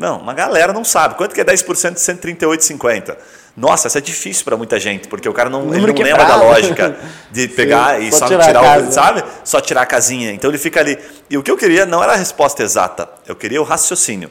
Não, 0.00 0.18
uma 0.18 0.32
galera 0.32 0.72
não 0.72 0.82
sabe. 0.82 1.14
Quanto 1.14 1.34
que 1.34 1.42
é 1.42 1.44
10% 1.44 1.92
de 1.92 2.00
138,50? 2.00 3.16
Nossa, 3.54 3.86
isso 3.86 3.98
é 3.98 4.00
difícil 4.00 4.44
para 4.46 4.56
muita 4.56 4.80
gente, 4.80 5.06
porque 5.08 5.28
o 5.28 5.32
cara 5.34 5.50
não, 5.50 5.62
não 5.64 5.70
lembra 5.70 5.92
quebrado. 5.92 6.26
da 6.26 6.36
lógica 6.36 6.96
de 7.30 7.48
pegar 7.54 8.00
e 8.00 8.10
só 8.10 8.26
tirar 8.26 8.46
tirar, 8.46 8.80
o, 8.80 8.90
sabe? 8.90 9.22
Só 9.44 9.60
tirar 9.60 9.82
a 9.82 9.86
casinha. 9.86 10.32
Então 10.32 10.50
ele 10.50 10.56
fica 10.56 10.80
ali. 10.80 10.98
E 11.28 11.36
o 11.36 11.42
que 11.42 11.50
eu 11.50 11.56
queria 11.56 11.84
não 11.84 12.02
era 12.02 12.14
a 12.14 12.16
resposta 12.16 12.62
exata, 12.62 13.10
eu 13.26 13.36
queria 13.36 13.60
o 13.60 13.64
raciocínio. 13.64 14.30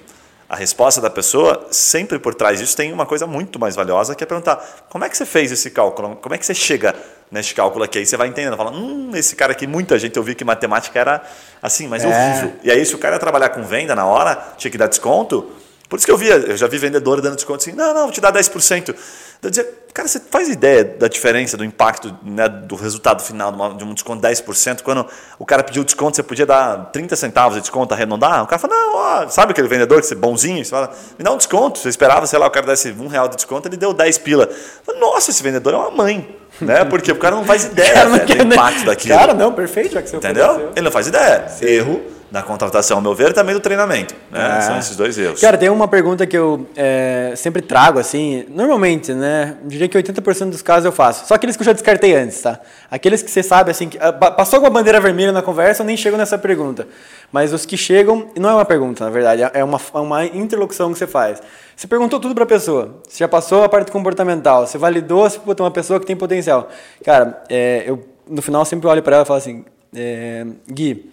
A 0.50 0.56
resposta 0.56 1.00
da 1.00 1.12
pessoa, 1.12 1.68
sempre 1.70 2.18
por 2.18 2.34
trás 2.34 2.58
disso, 2.58 2.76
tem 2.76 2.92
uma 2.92 3.06
coisa 3.06 3.28
muito 3.28 3.60
mais 3.60 3.76
valiosa, 3.76 4.16
que 4.16 4.24
é 4.24 4.28
perguntar: 4.28 4.88
como 4.90 5.06
é 5.06 5.10
que 5.10 5.16
você 5.16 5.26
fez 5.28 5.52
esse 5.52 5.70
cálculo? 5.70 6.16
Como 6.16 6.34
é 6.34 6.38
que 6.40 6.46
você 6.46 6.56
chega 6.56 6.96
neste 7.32 7.54
cálculo 7.56 7.84
aqui? 7.84 7.98
Aí 8.00 8.06
você 8.06 8.18
vai 8.18 8.28
entendendo, 8.28 8.56
fala: 8.58 8.72
hum, 8.72 9.12
esse 9.14 9.36
cara 9.36 9.52
aqui, 9.52 9.66
muita 9.68 9.98
gente 10.00 10.18
eu 10.18 10.24
vi 10.24 10.36
que 10.36 10.44
matemática 10.44 11.00
era 11.00 11.22
assim, 11.62 11.88
mas 11.88 12.04
É. 12.04 12.08
horrível. 12.08 12.54
E 12.64 12.72
aí, 12.72 12.86
se 12.86 12.96
o 12.96 12.98
cara 12.98 13.16
ia 13.16 13.20
trabalhar 13.20 13.50
com 13.50 13.64
venda 13.64 13.96
na 13.96 14.06
hora, 14.06 14.36
tinha 14.58 14.70
que 14.72 14.78
dar 14.78 14.88
desconto. 14.88 15.50
Por 15.88 15.98
isso 15.98 16.06
que 16.06 16.12
eu 16.12 16.18
via, 16.18 16.36
eu 16.36 16.56
já 16.56 16.68
vi 16.68 16.78
vendedor 16.78 17.20
dando 17.20 17.34
desconto 17.36 17.64
assim, 17.68 17.72
não, 17.76 17.92
não, 17.96 18.04
vou 18.04 18.12
te 18.12 18.22
dar 18.22 18.32
10%. 18.32 18.96
Eu 19.42 19.50
dizia, 19.50 19.68
cara, 19.92 20.08
você 20.08 20.20
faz 20.20 20.48
ideia 20.48 20.84
da 20.84 21.08
diferença, 21.08 21.58
do 21.58 21.66
impacto, 21.66 22.16
né, 22.22 22.48
do 22.48 22.76
resultado 22.76 23.24
final 23.24 23.52
de, 23.52 23.58
uma- 23.58 23.74
de 23.74 23.84
um 23.84 23.94
desconto 23.96 24.22
de 24.22 24.28
10%? 24.28 24.84
Quando 24.84 25.04
o 25.40 25.46
cara 25.48 25.64
pediu 25.64 25.84
desconto, 25.84 26.16
você 26.16 26.22
podia 26.22 26.46
dar 26.46 26.92
30 26.92 27.16
centavos 27.16 27.56
de 27.56 27.62
desconto, 27.62 27.92
arredondar? 27.92 28.44
O 28.44 28.46
cara 28.46 28.60
fala, 28.60 28.76
não, 28.76 28.96
ó, 28.98 29.28
sabe 29.30 29.52
aquele 29.54 29.68
vendedor 29.68 30.00
que 30.00 30.06
você 30.06 30.14
é 30.14 30.18
bonzinho? 30.18 30.64
Você 30.64 30.70
fala, 30.70 30.92
me 31.18 31.24
dá 31.26 31.32
um 31.32 31.38
desconto. 31.38 31.80
Você 31.80 31.90
esperava, 31.90 32.28
sei 32.28 32.38
lá, 32.38 32.46
o 32.46 32.52
cara 32.52 32.68
desse 32.68 32.92
um 32.92 33.08
real 33.08 33.28
de 33.28 33.38
desconto, 33.38 33.68
ele 33.68 33.76
deu 33.78 33.92
10 33.92 34.20
pila. 34.20 34.48
Falei, 34.86 35.02
Nossa, 35.02 35.32
esse 35.32 35.42
vendedor 35.42 35.74
é 35.74 35.78
uma 35.78 35.90
mãe. 35.90 36.38
Né? 36.62 36.84
Porque 36.86 37.12
o 37.12 37.16
cara 37.16 37.36
não 37.36 37.46
faz 37.46 37.66
ideia 37.72 37.94
Cara, 37.94 38.10
não 38.10 38.18
né, 38.18 38.26
do 38.26 38.36
nem- 38.36 38.48
impacto 38.48 38.86
daquilo. 38.86 39.18
Cara, 39.18 39.34
não, 39.34 39.54
perfeito, 39.54 39.94
já 39.94 40.02
que 40.02 40.10
você 40.10 40.18
Entendeu? 40.18 40.72
Ele 40.76 40.84
não 40.86 40.92
faz 40.92 41.08
ideia. 41.08 41.46
Erro 41.62 42.02
na 42.32 42.44
contratação, 42.44 42.98
ao 42.98 43.02
meu 43.02 43.16
ver, 43.16 43.32
e 43.32 43.34
também 43.34 43.56
do 43.56 43.60
treinamento. 43.60 44.14
Né? 44.32 44.58
É. 44.58 44.62
São 44.62 44.78
esses 44.78 44.96
dois 44.96 45.18
erros. 45.18 45.42
Cara, 45.42 45.58
tem 45.58 45.70
uma 45.70 45.88
pergunta 45.88 46.28
que 46.28 46.38
eu 46.38 46.68
é, 46.76 47.34
sempre 47.36 47.62
trago, 47.62 47.98
assim, 48.00 48.46
normalmente, 48.50 49.14
né? 49.14 49.58
Diria 49.66 49.88
que 49.88 49.98
80% 49.98 50.50
dos 50.52 50.62
casos 50.62 50.86
eu 50.86 50.92
faço. 50.92 51.26
Só 51.28 51.34
aqueles 51.34 51.56
que 51.56 51.62
eu 51.62 51.66
já 51.66 51.74
descartei 51.74 52.16
antes, 52.16 52.40
tá? 52.42 52.60
Aqueles 52.92 53.24
que 53.24 53.32
você 53.32 53.42
sabe, 53.42 53.72
assim, 53.72 53.90
que, 53.90 53.98
ah, 54.00 54.14
pa- 54.14 54.32
passou 54.32 54.60
com 54.62 54.68
a 54.68 54.70
bandeira 54.70 55.00
vermelha 55.02 55.32
na 55.32 55.42
conversa, 55.42 55.82
eu 55.82 55.86
nem 55.88 55.98
chego 55.98 56.18
nessa 56.18 56.38
pergunta. 56.38 56.88
Mas 57.32 57.52
os 57.54 57.66
que 57.66 57.76
chegam, 57.78 58.28
não 58.40 58.50
é 58.50 58.54
uma 58.54 58.66
pergunta, 58.66 59.04
na 59.04 59.10
verdade, 59.10 59.42
é 59.54 59.64
uma, 59.64 59.80
é 59.94 59.98
uma 60.00 60.26
interlocução 60.26 60.92
que 60.92 61.00
você 61.00 61.08
faz. 61.08 61.42
Você 61.76 61.88
perguntou 61.88 62.20
tudo 62.20 62.36
pra 62.36 62.46
pessoa. 62.46 62.96
Você 63.08 63.20
já 63.20 63.28
passou 63.28 63.64
a 63.64 63.70
parte 63.70 63.92
comportamental, 63.92 64.68
você 64.68 64.78
validou 64.78 65.30
se 65.30 65.40
tem 65.40 65.56
uma 65.60 65.72
pessoa 65.72 66.00
que 66.00 66.06
tem 66.06 66.16
potencial. 66.16 66.70
Cara, 67.04 67.42
é, 67.50 67.84
eu 67.88 68.06
no 68.30 68.42
final 68.42 68.64
sempre 68.66 68.88
olho 68.88 69.02
pra 69.02 69.16
ela 69.16 69.24
e 69.24 69.28
falo 69.28 69.38
assim, 69.40 69.66
é, 69.96 70.46
Gui, 70.72 71.10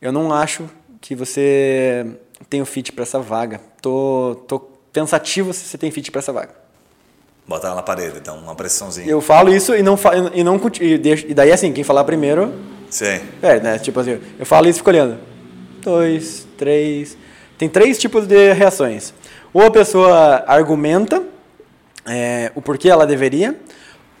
eu 0.00 0.12
não 0.12 0.32
acho 0.32 0.68
que 1.00 1.14
você 1.14 2.06
tem 2.48 2.60
o 2.62 2.66
fit 2.66 2.92
pra 2.92 3.02
essa 3.02 3.18
vaga. 3.18 3.60
Tô, 3.80 4.36
tô 4.46 4.58
pensativo 4.92 5.52
se 5.52 5.64
você 5.64 5.78
tem 5.78 5.90
fit 5.90 6.10
pra 6.10 6.18
essa 6.20 6.32
vaga. 6.32 6.54
Botar 7.46 7.68
ela 7.68 7.76
na 7.76 7.82
parede, 7.82 8.18
então, 8.18 8.38
uma 8.38 8.54
pressãozinha. 8.54 9.08
Eu 9.08 9.20
falo 9.20 9.52
isso 9.52 9.74
e 9.74 9.82
não 9.82 9.98
e 10.34 10.44
não 10.44 10.60
e, 10.80 10.98
deixo- 10.98 11.26
e 11.28 11.34
daí 11.34 11.50
assim, 11.50 11.72
quem 11.72 11.82
falar 11.82 12.04
primeiro, 12.04 12.52
Sim. 12.88 13.20
é, 13.42 13.58
né? 13.60 13.78
Tipo 13.78 14.00
assim, 14.00 14.20
eu 14.38 14.46
falo 14.46 14.68
isso 14.68 14.76
e 14.78 14.80
fico 14.80 14.90
olhando. 14.90 15.18
Dois, 15.82 16.46
três. 16.56 17.16
Tem 17.58 17.68
três 17.68 17.98
tipos 17.98 18.26
de 18.26 18.52
reações. 18.52 19.12
Ou 19.52 19.62
a 19.66 19.70
pessoa 19.70 20.44
argumenta 20.46 21.22
é, 22.06 22.52
o 22.54 22.62
porquê 22.62 22.88
ela 22.88 23.06
deveria, 23.06 23.58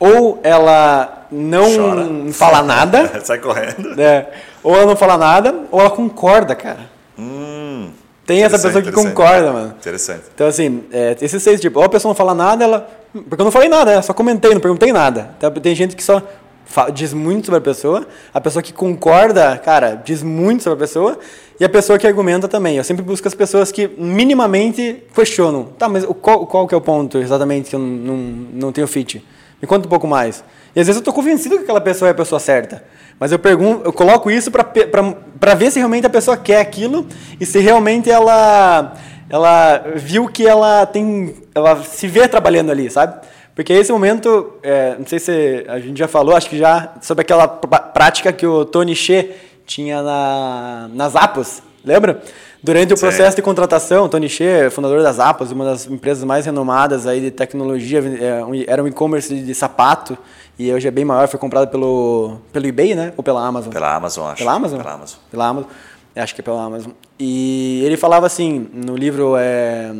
ou 0.00 0.40
ela 0.42 1.26
não 1.30 1.76
Chora. 1.76 2.08
fala 2.32 2.62
nada, 2.62 3.20
Sai 3.22 3.38
correndo. 3.38 3.94
né? 3.94 4.26
Ou 4.64 4.74
ela 4.74 4.86
não 4.86 4.96
fala 4.96 5.16
nada, 5.16 5.54
ou 5.70 5.78
ela 5.80 5.90
concorda, 5.90 6.54
cara. 6.56 6.90
Hum, 7.18 7.90
Tem 8.26 8.42
essa 8.42 8.58
pessoa 8.58 8.82
que 8.82 8.90
concorda, 8.90 9.52
mano. 9.52 9.74
interessante. 9.78 10.22
Então, 10.34 10.46
assim, 10.48 10.84
é, 10.90 11.16
esses 11.20 11.42
seis 11.42 11.60
tipos. 11.60 11.78
Ou 11.78 11.84
a 11.86 11.88
pessoa 11.88 12.10
não 12.10 12.16
fala 12.16 12.34
nada, 12.34 12.64
ela. 12.64 12.88
Porque 13.12 13.40
eu 13.40 13.44
não 13.44 13.52
falei 13.52 13.68
nada, 13.68 13.94
né? 13.96 14.02
Só 14.02 14.12
comentei, 14.12 14.52
não 14.54 14.60
perguntei 14.60 14.92
nada. 14.92 15.30
Então, 15.36 15.50
tem 15.52 15.74
gente 15.74 15.94
que 15.96 16.02
só 16.02 16.22
fa- 16.64 16.90
diz 16.90 17.12
muito 17.12 17.46
sobre 17.46 17.58
a 17.58 17.60
pessoa. 17.60 18.06
A 18.32 18.40
pessoa 18.40 18.62
que 18.62 18.72
concorda, 18.72 19.56
cara, 19.58 20.00
diz 20.04 20.22
muito 20.22 20.62
sobre 20.62 20.76
a 20.76 20.80
pessoa. 20.80 21.18
E 21.58 21.64
a 21.64 21.68
pessoa 21.68 21.98
que 21.98 22.06
argumenta 22.06 22.46
também. 22.48 22.76
Eu 22.76 22.84
sempre 22.84 23.02
busco 23.02 23.26
as 23.28 23.34
pessoas 23.34 23.70
que 23.72 23.88
minimamente 23.98 25.02
questionam. 25.14 25.64
Tá, 25.78 25.88
mas 25.88 26.04
qual, 26.22 26.46
qual 26.46 26.66
que 26.68 26.74
é 26.74 26.78
o 26.78 26.80
ponto 26.80 27.18
exatamente 27.18 27.68
que 27.70 27.76
eu 27.76 27.80
não, 27.80 27.86
não, 27.88 28.16
não 28.52 28.72
tenho 28.72 28.86
fit? 28.86 29.22
Me 29.60 29.66
conta 29.68 29.86
um 29.86 29.90
pouco 29.90 30.06
mais. 30.06 30.42
E 30.74 30.80
às 30.80 30.86
vezes 30.86 31.00
eu 31.00 31.04
tô 31.04 31.12
convencido 31.12 31.56
que 31.56 31.62
aquela 31.64 31.80
pessoa 31.80 32.08
é 32.08 32.12
a 32.12 32.14
pessoa 32.14 32.38
certa. 32.38 32.82
Mas 33.18 33.32
eu 33.32 33.38
pergunto, 33.38 33.82
eu 33.84 33.92
coloco 33.92 34.30
isso 34.30 34.50
para 34.50 35.54
ver 35.54 35.70
se 35.70 35.78
realmente 35.78 36.06
a 36.06 36.10
pessoa 36.10 36.36
quer 36.36 36.60
aquilo 36.60 37.06
e 37.38 37.44
se 37.44 37.58
realmente 37.58 38.10
ela 38.10 38.94
ela 39.28 39.84
viu 39.94 40.26
que 40.26 40.46
ela 40.46 40.86
tem 40.86 41.34
ela 41.54 41.82
se 41.84 42.08
vê 42.08 42.26
trabalhando 42.26 42.70
ali, 42.70 42.90
sabe? 42.90 43.20
Porque 43.54 43.72
esse 43.74 43.92
momento, 43.92 44.54
é, 44.62 44.96
não 44.98 45.06
sei 45.06 45.18
se 45.18 45.64
a 45.68 45.78
gente 45.78 45.98
já 45.98 46.08
falou, 46.08 46.34
acho 46.34 46.48
que 46.48 46.56
já 46.56 46.94
sobre 47.02 47.22
aquela 47.22 47.46
pr- 47.46 47.92
prática 47.92 48.32
que 48.32 48.46
o 48.46 48.64
Tony 48.64 48.94
Xê 48.96 49.30
tinha 49.66 50.02
na 50.02 50.88
nas 50.94 51.14
Apos, 51.14 51.62
lembra? 51.84 52.22
Durante 52.62 52.92
o 52.92 52.96
Sim. 52.96 53.00
processo 53.00 53.36
de 53.36 53.42
contratação, 53.42 54.04
o 54.04 54.08
Tony 54.08 54.28
Xê, 54.28 54.68
fundador 54.70 55.02
das 55.02 55.18
Apos, 55.18 55.50
uma 55.50 55.64
das 55.64 55.86
empresas 55.86 56.22
mais 56.24 56.44
renomadas 56.44 57.06
aí 57.06 57.20
de 57.20 57.30
tecnologia, 57.30 58.00
é, 58.00 58.42
era 58.66 58.82
um 58.82 58.86
e-commerce 58.86 59.34
de, 59.34 59.46
de 59.46 59.54
sapato 59.54 60.16
e 60.58 60.70
hoje 60.70 60.86
é 60.86 60.90
bem 60.90 61.04
maior, 61.04 61.26
foi 61.26 61.40
comprado 61.40 61.68
pelo 61.68 62.36
pelo 62.52 62.66
eBay, 62.66 62.94
né? 62.94 63.14
Ou 63.16 63.24
pela 63.24 63.46
Amazon? 63.46 63.72
Pela 63.72 63.94
Amazon, 63.94 64.26
acho. 64.26 64.38
Pela 64.38 64.52
Amazon? 64.52 64.78
Pela 64.78 64.92
Amazon. 64.92 65.18
Pela 65.30 65.46
Amazon. 65.46 65.70
Acho 66.14 66.34
que 66.34 66.40
é 66.42 66.44
pela 66.44 66.62
Amazon. 66.62 66.92
E 67.18 67.82
ele 67.84 67.96
falava 67.96 68.26
assim, 68.26 68.68
no 68.74 68.94
livro 68.94 69.36
é, 69.38 69.92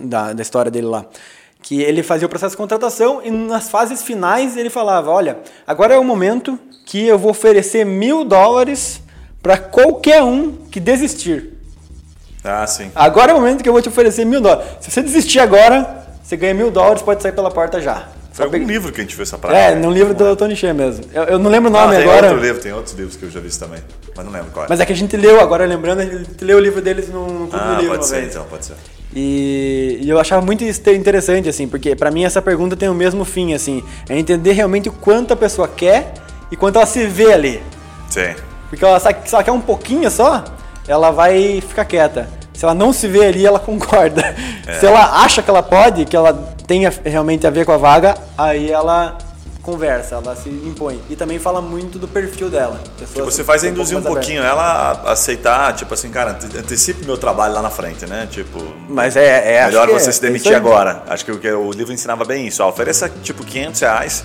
da, 0.00 0.32
da 0.32 0.42
história 0.42 0.70
dele 0.70 0.86
lá, 0.86 1.04
que 1.62 1.80
ele 1.80 2.02
fazia 2.02 2.26
o 2.26 2.28
processo 2.28 2.52
de 2.52 2.58
contratação 2.58 3.20
e 3.24 3.30
nas 3.30 3.70
fases 3.70 4.02
finais 4.02 4.56
ele 4.56 4.70
falava, 4.70 5.10
olha, 5.10 5.38
agora 5.66 5.94
é 5.94 5.98
o 5.98 6.04
momento 6.04 6.58
que 6.86 7.06
eu 7.06 7.18
vou 7.18 7.30
oferecer 7.30 7.84
mil 7.84 8.24
dólares 8.24 9.02
para 9.42 9.56
qualquer 9.56 10.22
um 10.22 10.52
que 10.70 10.78
desistir. 10.78 11.51
Ah, 12.44 12.66
sim. 12.66 12.90
Agora 12.94 13.32
é 13.32 13.34
o 13.34 13.38
momento 13.40 13.62
que 13.62 13.68
eu 13.68 13.72
vou 13.72 13.80
te 13.82 13.88
oferecer 13.88 14.24
mil 14.24 14.40
dólares. 14.40 14.64
Se 14.80 14.90
você 14.90 15.02
desistir 15.02 15.38
agora, 15.38 16.04
você 16.22 16.36
ganha 16.36 16.54
mil 16.54 16.70
dólares, 16.70 17.02
pode 17.02 17.22
sair 17.22 17.32
pela 17.32 17.50
porta 17.50 17.80
já. 17.80 18.08
Foi 18.32 18.46
algum 18.46 18.56
livro 18.64 18.90
que 18.90 18.98
a 19.00 19.04
gente 19.04 19.14
viu 19.14 19.22
essa 19.24 19.36
prática. 19.36 19.60
É, 19.62 19.74
no 19.74 19.90
livro 19.90 20.14
do 20.14 20.34
Tony 20.34 20.56
Shea 20.56 20.72
mesmo. 20.72 21.04
Eu, 21.12 21.24
eu 21.24 21.38
não 21.38 21.50
lembro 21.50 21.70
o 21.70 21.76
Ah, 21.76 21.82
nome 21.82 21.96
tem 21.96 22.04
agora. 22.04 22.28
outro 22.28 22.42
livro, 22.42 22.62
tem 22.62 22.72
outros 22.72 22.94
livros 22.94 23.14
que 23.14 23.24
eu 23.24 23.30
já 23.30 23.40
vi 23.40 23.50
também. 23.50 23.80
Mas 24.16 24.24
não 24.24 24.32
lembro 24.32 24.50
qual 24.50 24.64
é. 24.64 24.68
Mas 24.70 24.80
é 24.80 24.86
que 24.86 24.92
a 24.92 24.96
gente 24.96 25.16
leu, 25.18 25.38
agora 25.38 25.66
lembrando, 25.66 26.00
a 26.00 26.04
gente 26.06 26.42
leu 26.42 26.56
o 26.56 26.60
livro 26.60 26.80
deles 26.80 27.10
no, 27.10 27.26
no 27.26 27.46
Clube 27.48 27.56
ah, 27.62 27.74
do 27.74 27.80
Livro 27.82 27.96
pode 27.96 28.06
ser 28.06 28.20
vez. 28.20 28.28
então, 28.30 28.44
pode 28.48 28.64
ser. 28.64 28.74
E, 29.14 29.98
e 30.00 30.08
eu 30.08 30.18
achava 30.18 30.40
muito 30.44 30.64
interessante, 30.64 31.46
assim, 31.48 31.68
porque 31.68 31.94
pra 31.94 32.10
mim 32.10 32.24
essa 32.24 32.40
pergunta 32.40 32.74
tem 32.74 32.88
o 32.88 32.94
mesmo 32.94 33.24
fim, 33.26 33.52
assim, 33.52 33.84
é 34.08 34.18
entender 34.18 34.52
realmente 34.52 34.88
o 34.88 34.92
quanto 34.92 35.34
a 35.34 35.36
pessoa 35.36 35.68
quer 35.68 36.14
e 36.50 36.56
quanto 36.56 36.76
ela 36.76 36.86
se 36.86 37.04
vê 37.06 37.34
ali. 37.34 37.62
Sim. 38.08 38.34
Porque 38.70 38.82
ela, 38.82 38.98
se 38.98 39.08
ela 39.34 39.44
quer 39.44 39.52
um 39.52 39.60
pouquinho 39.60 40.10
só, 40.10 40.42
ela 40.88 41.10
vai 41.10 41.60
ficar 41.60 41.84
quieta. 41.84 42.26
Se 42.54 42.64
ela 42.64 42.74
não 42.74 42.92
se 42.92 43.08
vê 43.08 43.24
ali, 43.26 43.46
ela 43.46 43.58
concorda. 43.60 44.34
É. 44.66 44.78
Se 44.80 44.86
ela 44.86 45.22
acha 45.24 45.42
que 45.42 45.50
ela 45.50 45.62
pode, 45.62 46.04
que 46.04 46.16
ela 46.16 46.32
tenha 46.66 46.92
realmente 47.04 47.46
a 47.46 47.50
ver 47.50 47.64
com 47.66 47.72
a 47.72 47.76
vaga, 47.76 48.14
aí 48.36 48.70
ela 48.70 49.16
conversa, 49.62 50.16
ela 50.16 50.34
se 50.34 50.48
impõe. 50.48 51.00
E 51.08 51.14
também 51.14 51.38
fala 51.38 51.62
muito 51.62 51.96
do 51.98 52.08
perfil 52.08 52.50
dela. 52.50 52.80
Que 52.98 53.06
Pessoas 53.06 53.32
você 53.34 53.44
faz 53.44 53.62
induzir 53.62 53.96
um 53.96 54.02
pouquinho 54.02 54.42
ela 54.42 55.00
a 55.04 55.12
aceitar, 55.12 55.72
tipo 55.74 55.94
assim, 55.94 56.10
cara, 56.10 56.32
ante- 56.32 56.58
antecipe 56.58 57.04
meu 57.06 57.16
trabalho 57.16 57.54
lá 57.54 57.62
na 57.62 57.70
frente, 57.70 58.04
né? 58.06 58.26
Tipo, 58.28 58.58
Mas 58.88 59.14
é, 59.16 59.54
é 59.58 59.64
melhor 59.66 59.88
você 59.88 60.08
é- 60.08 60.12
se 60.12 60.18
é 60.18 60.22
demitir 60.28 60.54
agora. 60.54 61.04
Acho 61.08 61.24
que 61.24 61.30
o, 61.48 61.66
o 61.68 61.70
livro 61.72 61.92
ensinava 61.92 62.24
bem 62.24 62.46
isso. 62.48 62.60
Ó, 62.62 62.68
ofereça 62.68 63.08
tipo 63.22 63.44
500 63.44 63.80
reais 63.82 64.24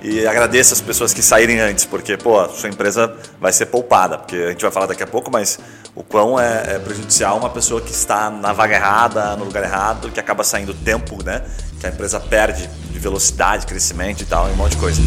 e 0.00 0.26
agradeça 0.26 0.74
as 0.74 0.80
pessoas 0.80 1.12
que 1.12 1.20
saírem 1.22 1.58
antes, 1.58 1.84
porque, 1.84 2.16
pô, 2.16 2.38
a 2.38 2.48
sua 2.48 2.68
empresa 2.68 3.12
vai 3.40 3.52
ser 3.52 3.66
poupada. 3.66 4.18
Porque 4.18 4.36
a 4.36 4.50
gente 4.50 4.62
vai 4.62 4.70
falar 4.70 4.86
daqui 4.86 5.02
a 5.02 5.06
pouco, 5.06 5.30
mas 5.30 5.58
o 5.94 6.02
quão 6.02 6.38
é, 6.38 6.76
é 6.76 6.78
prejudicial 6.78 7.36
uma 7.36 7.50
pessoa 7.50 7.80
que 7.80 7.90
está 7.90 8.30
na 8.30 8.52
vaga 8.52 8.76
errada, 8.76 9.36
no 9.36 9.44
lugar 9.44 9.64
errado, 9.64 10.10
que 10.10 10.20
acaba 10.20 10.44
saindo 10.44 10.72
tempo, 10.72 11.22
né? 11.24 11.42
Que 11.80 11.86
a 11.86 11.90
empresa 11.90 12.20
perde 12.20 12.68
de 12.90 12.98
velocidade, 12.98 13.66
crescimento 13.66 14.22
e 14.22 14.26
tal, 14.26 14.48
e 14.48 14.52
um 14.52 14.56
monte 14.56 14.72
de 14.72 14.78
coisa. 14.78 15.00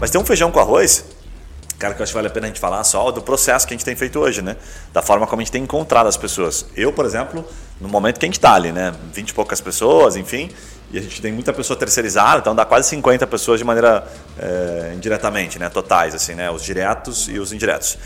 Mas 0.00 0.10
tem 0.10 0.20
um 0.20 0.24
feijão 0.24 0.50
com 0.52 0.60
arroz, 0.60 1.04
cara, 1.78 1.94
que 1.94 2.00
eu 2.00 2.04
acho 2.04 2.12
que 2.12 2.16
vale 2.16 2.26
a 2.26 2.30
pena 2.30 2.46
a 2.46 2.48
gente 2.48 2.60
falar 2.60 2.82
só 2.84 3.10
do 3.10 3.22
processo 3.22 3.66
que 3.66 3.72
a 3.72 3.76
gente 3.76 3.84
tem 3.84 3.94
feito 3.94 4.18
hoje, 4.18 4.42
né? 4.42 4.56
Da 4.92 5.00
forma 5.00 5.26
como 5.26 5.40
a 5.40 5.44
gente 5.44 5.52
tem 5.52 5.62
encontrado 5.62 6.08
as 6.08 6.16
pessoas. 6.16 6.66
Eu, 6.76 6.92
por 6.92 7.04
exemplo, 7.04 7.44
no 7.80 7.88
momento 7.88 8.18
que 8.18 8.26
a 8.26 8.28
gente 8.28 8.38
está 8.38 8.54
ali, 8.54 8.72
né? 8.72 8.92
20 9.12 9.28
e 9.28 9.34
poucas 9.34 9.60
pessoas, 9.60 10.16
enfim, 10.16 10.50
e 10.90 10.98
a 10.98 11.00
gente 11.00 11.22
tem 11.22 11.32
muita 11.32 11.52
pessoa 11.52 11.78
terceirizada, 11.78 12.40
então 12.40 12.54
dá 12.54 12.64
quase 12.64 12.88
50 12.88 13.26
pessoas 13.26 13.60
de 13.60 13.64
maneira 13.64 14.06
é, 14.38 14.92
indiretamente, 14.94 15.58
né? 15.58 15.68
Totais, 15.68 16.14
assim, 16.14 16.34
né? 16.34 16.50
Os 16.50 16.62
diretos 16.62 17.28
e 17.28 17.38
os 17.38 17.52
indiretos. 17.52 17.96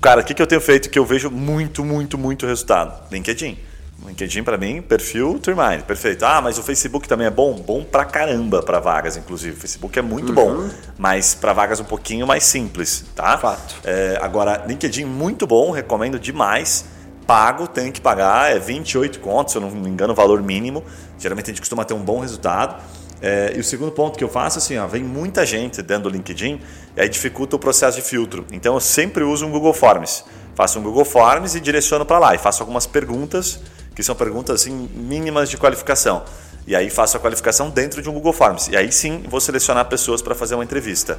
Cara, 0.00 0.22
o 0.22 0.24
que, 0.24 0.32
que 0.32 0.40
eu 0.40 0.46
tenho 0.46 0.60
feito 0.60 0.88
que 0.88 0.98
eu 0.98 1.04
vejo 1.04 1.30
muito, 1.30 1.84
muito, 1.84 2.16
muito 2.16 2.46
resultado? 2.46 3.06
LinkedIn. 3.12 3.58
LinkedIn 4.06 4.42
para 4.42 4.56
mim, 4.56 4.80
perfil 4.80 5.38
Turmine, 5.38 5.82
perfeito. 5.82 6.24
Ah, 6.24 6.40
mas 6.40 6.58
o 6.58 6.62
Facebook 6.62 7.06
também 7.06 7.26
é 7.26 7.30
bom? 7.30 7.54
Bom 7.54 7.84
pra 7.84 8.04
caramba 8.04 8.62
para 8.62 8.80
vagas, 8.80 9.16
inclusive. 9.16 9.56
O 9.56 9.60
Facebook 9.60 9.98
é 9.98 10.02
muito 10.02 10.32
bom, 10.32 10.68
mas 10.98 11.34
para 11.34 11.52
vagas 11.52 11.80
um 11.80 11.84
pouquinho 11.84 12.26
mais 12.26 12.44
simples, 12.44 13.04
tá? 13.14 13.36
Fato. 13.38 13.76
É, 13.84 14.18
agora, 14.20 14.64
LinkedIn 14.66 15.04
muito 15.04 15.46
bom, 15.46 15.70
recomendo 15.70 16.18
demais. 16.18 16.84
Pago, 17.26 17.68
tem 17.68 17.92
que 17.92 18.00
pagar, 18.00 18.50
é 18.56 18.58
28 18.58 19.20
contos, 19.20 19.52
se 19.52 19.58
eu 19.58 19.62
não 19.62 19.70
me 19.70 19.88
engano, 19.88 20.12
o 20.12 20.16
valor 20.16 20.42
mínimo. 20.42 20.82
Geralmente 21.18 21.46
a 21.46 21.48
gente 21.48 21.60
costuma 21.60 21.84
ter 21.84 21.94
um 21.94 22.02
bom 22.02 22.18
resultado. 22.18 22.82
É, 23.22 23.52
e 23.54 23.60
o 23.60 23.64
segundo 23.64 23.92
ponto 23.92 24.16
que 24.16 24.24
eu 24.24 24.28
faço 24.28 24.58
assim, 24.58 24.78
ó, 24.78 24.86
vem 24.86 25.04
muita 25.04 25.44
gente 25.44 25.82
dentro 25.82 26.04
do 26.04 26.08
LinkedIn 26.08 26.60
e 26.96 27.00
aí 27.00 27.08
dificulta 27.08 27.54
o 27.56 27.58
processo 27.58 27.98
de 27.98 28.02
filtro. 28.02 28.46
Então 28.50 28.74
eu 28.74 28.80
sempre 28.80 29.22
uso 29.22 29.46
um 29.46 29.50
Google 29.50 29.74
Forms. 29.74 30.24
Faço 30.54 30.78
um 30.78 30.82
Google 30.82 31.04
Forms 31.04 31.54
e 31.54 31.60
direciono 31.60 32.04
para 32.04 32.18
lá. 32.18 32.34
E 32.34 32.38
faço 32.38 32.62
algumas 32.62 32.86
perguntas, 32.86 33.60
que 33.94 34.02
são 34.02 34.14
perguntas 34.14 34.62
assim, 34.62 34.88
mínimas 34.94 35.48
de 35.50 35.56
qualificação. 35.56 36.22
E 36.66 36.76
aí 36.76 36.88
faço 36.90 37.16
a 37.16 37.20
qualificação 37.20 37.70
dentro 37.70 38.00
de 38.02 38.08
um 38.08 38.12
Google 38.12 38.32
Forms. 38.32 38.68
E 38.68 38.76
aí 38.76 38.92
sim 38.92 39.24
vou 39.28 39.40
selecionar 39.40 39.86
pessoas 39.86 40.22
para 40.22 40.34
fazer 40.34 40.54
uma 40.54 40.64
entrevista. 40.64 41.18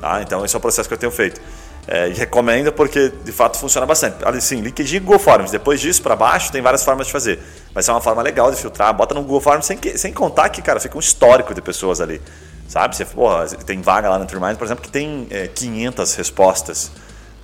Tá? 0.00 0.22
Então 0.22 0.44
esse 0.44 0.54
é 0.54 0.58
o 0.58 0.60
processo 0.60 0.88
que 0.88 0.94
eu 0.94 0.98
tenho 0.98 1.12
feito. 1.12 1.40
É, 1.88 2.08
e 2.08 2.14
recomendo 2.14 2.72
porque 2.72 3.12
de 3.24 3.30
fato 3.30 3.58
funciona 3.58 3.86
bastante. 3.86 4.16
Olha 4.24 4.38
assim, 4.38 4.60
LinkedIn 4.60 5.00
Google 5.00 5.18
Forms. 5.18 5.50
Depois 5.52 5.80
disso 5.80 6.02
para 6.02 6.16
baixo 6.16 6.50
tem 6.50 6.60
várias 6.60 6.84
formas 6.84 7.06
de 7.06 7.12
fazer. 7.12 7.38
Mas 7.74 7.88
é 7.88 7.92
uma 7.92 8.00
forma 8.00 8.22
legal 8.22 8.50
de 8.50 8.56
filtrar. 8.56 8.92
Bota 8.94 9.14
no 9.14 9.22
Google 9.22 9.40
Forms 9.40 9.66
sem, 9.66 9.76
que- 9.76 9.96
sem 9.96 10.12
contar 10.12 10.48
que, 10.48 10.60
cara, 10.62 10.80
fica 10.80 10.96
um 10.96 11.00
histórico 11.00 11.54
de 11.54 11.60
pessoas 11.62 12.00
ali. 12.00 12.20
Sabe? 12.68 12.96
Você, 12.96 13.04
porra, 13.04 13.46
tem 13.64 13.80
vaga 13.80 14.08
lá 14.08 14.18
no 14.18 14.26
Turmind, 14.26 14.56
por 14.56 14.64
exemplo, 14.64 14.82
que 14.82 14.90
tem 14.90 15.28
é, 15.30 15.46
500 15.46 16.14
respostas. 16.14 16.90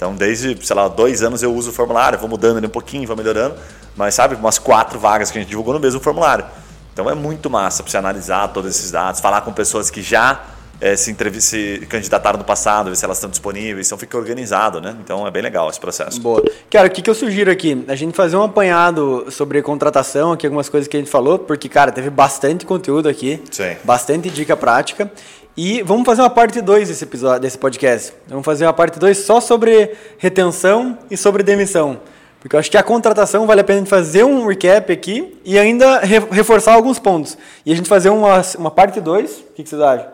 Então, 0.03 0.17
desde, 0.17 0.59
sei 0.67 0.75
lá, 0.75 0.89
dois 0.89 1.23
anos 1.23 1.45
eu 1.45 1.55
uso 1.55 1.71
o 1.71 1.73
formulário, 1.73 2.19
vou 2.19 2.29
mudando 2.29 2.57
ele 2.57 2.67
um 2.67 2.71
pouquinho, 2.71 3.07
vou 3.07 3.17
melhorando. 3.17 3.55
Mas, 3.95 4.17
sabe, 4.17 4.35
umas 4.35 4.59
quatro 4.59 4.99
vagas 4.99 5.31
que 5.31 5.39
a 5.39 5.41
gente 5.41 5.51
divulgou 5.51 5.73
no 5.73 5.79
mesmo 5.79 6.01
formulário. 6.01 6.45
Então, 6.93 7.09
é 7.09 7.15
muito 7.15 7.49
massa 7.49 7.85
para 7.85 7.91
você 7.93 7.99
analisar 7.99 8.49
todos 8.49 8.75
esses 8.75 8.91
dados, 8.91 9.21
falar 9.21 9.43
com 9.43 9.53
pessoas 9.53 9.91
que 9.91 10.03
já 10.03 10.41
eh, 10.83 10.97
se, 10.97 11.15
se 11.41 11.87
candidataram 11.89 12.39
no 12.39 12.45
passado, 12.45 12.91
ver 12.91 12.97
se 12.97 13.05
elas 13.05 13.17
estão 13.17 13.31
disponíveis. 13.31 13.87
Então, 13.87 13.97
fica 13.97 14.19
organizado, 14.19 14.81
né? 14.81 14.97
Então, 15.03 15.27
é 15.27 15.31
bem 15.31 15.41
legal 15.43 15.71
esse 15.71 15.81
processo. 15.81 16.21
Boa. 16.21 16.43
Cara, 16.69 16.89
o 16.89 16.91
que, 16.91 17.01
que 17.01 17.09
eu 17.09 17.15
sugiro 17.15 17.51
aqui? 17.51 17.85
A 17.89 17.95
gente 17.95 18.15
fazer 18.17 18.37
um 18.37 18.43
apanhado 18.43 19.27
sobre 19.31 19.63
contratação, 19.63 20.33
aqui 20.33 20.47
algumas 20.47 20.69
coisas 20.69 20.89
que 20.89 20.97
a 20.97 21.01
gente 21.01 21.11
falou, 21.11 21.39
porque, 21.39 21.69
cara, 21.69 21.91
teve 21.93 22.11
bastante 22.11 22.67
conteúdo 22.67 23.09
aqui. 23.09 23.41
Sim. 23.51 23.77
Bastante 23.85 24.29
dica 24.29 24.57
prática. 24.57 25.11
E 25.57 25.83
vamos 25.83 26.05
fazer 26.07 26.23
uma 26.23 26.31
parte 26.31 26.61
2 26.61 26.89
desse 26.89 27.05
episódio, 27.05 27.41
desse 27.43 27.59
podcast. 27.59 28.13
Vamos 28.27 28.45
fazer 28.45 28.65
uma 28.67 28.73
parte 28.73 28.99
2 28.99 29.19
só 29.19 29.41
sobre 29.41 29.91
retenção 30.19 30.99
e 31.11 31.17
sobre 31.17 31.43
demissão. 31.43 32.01
Porque 32.41 32.57
eu 32.57 32.61
acho 32.61 32.71
que 32.71 32.77
a 32.77 32.83
contratação 32.83 33.47
vale 33.47 33.61
a 33.61 33.65
pena 33.65 33.77
a 33.79 33.81
gente 33.83 33.91
fazer 33.91 34.25
um 34.25 34.47
recap 34.47 34.91
aqui 34.93 35.39
e 35.45 35.59
ainda 35.59 35.99
re- 36.01 36.27
reforçar 36.31 36.73
alguns 36.75 36.99
pontos. 36.99 37.37
E 37.65 37.73
a 37.73 37.77
gente 37.77 37.89
fazer 37.89 38.09
uma, 38.09 38.43
uma 38.59 38.71
parte 38.71 39.01
2, 39.01 39.31
o 39.31 39.53
que, 39.55 39.63
que 39.63 39.69
vocês 39.69 39.81
acham? 39.81 40.07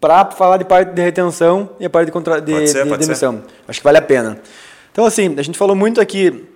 Para 0.00 0.30
falar 0.30 0.56
de 0.56 0.64
parte 0.64 0.92
de 0.92 1.02
retenção 1.02 1.70
e 1.78 1.84
a 1.84 1.90
parte 1.90 2.06
de, 2.06 2.12
contra, 2.12 2.40
de, 2.40 2.66
ser, 2.68 2.84
de 2.84 2.88
pode 2.88 3.02
ser. 3.02 3.08
demissão. 3.08 3.42
Acho 3.68 3.80
que 3.80 3.84
vale 3.84 3.98
a 3.98 4.02
pena. 4.02 4.38
Então, 4.92 5.04
assim, 5.04 5.34
a 5.36 5.42
gente 5.42 5.58
falou 5.58 5.76
muito 5.76 6.00
aqui 6.00 6.46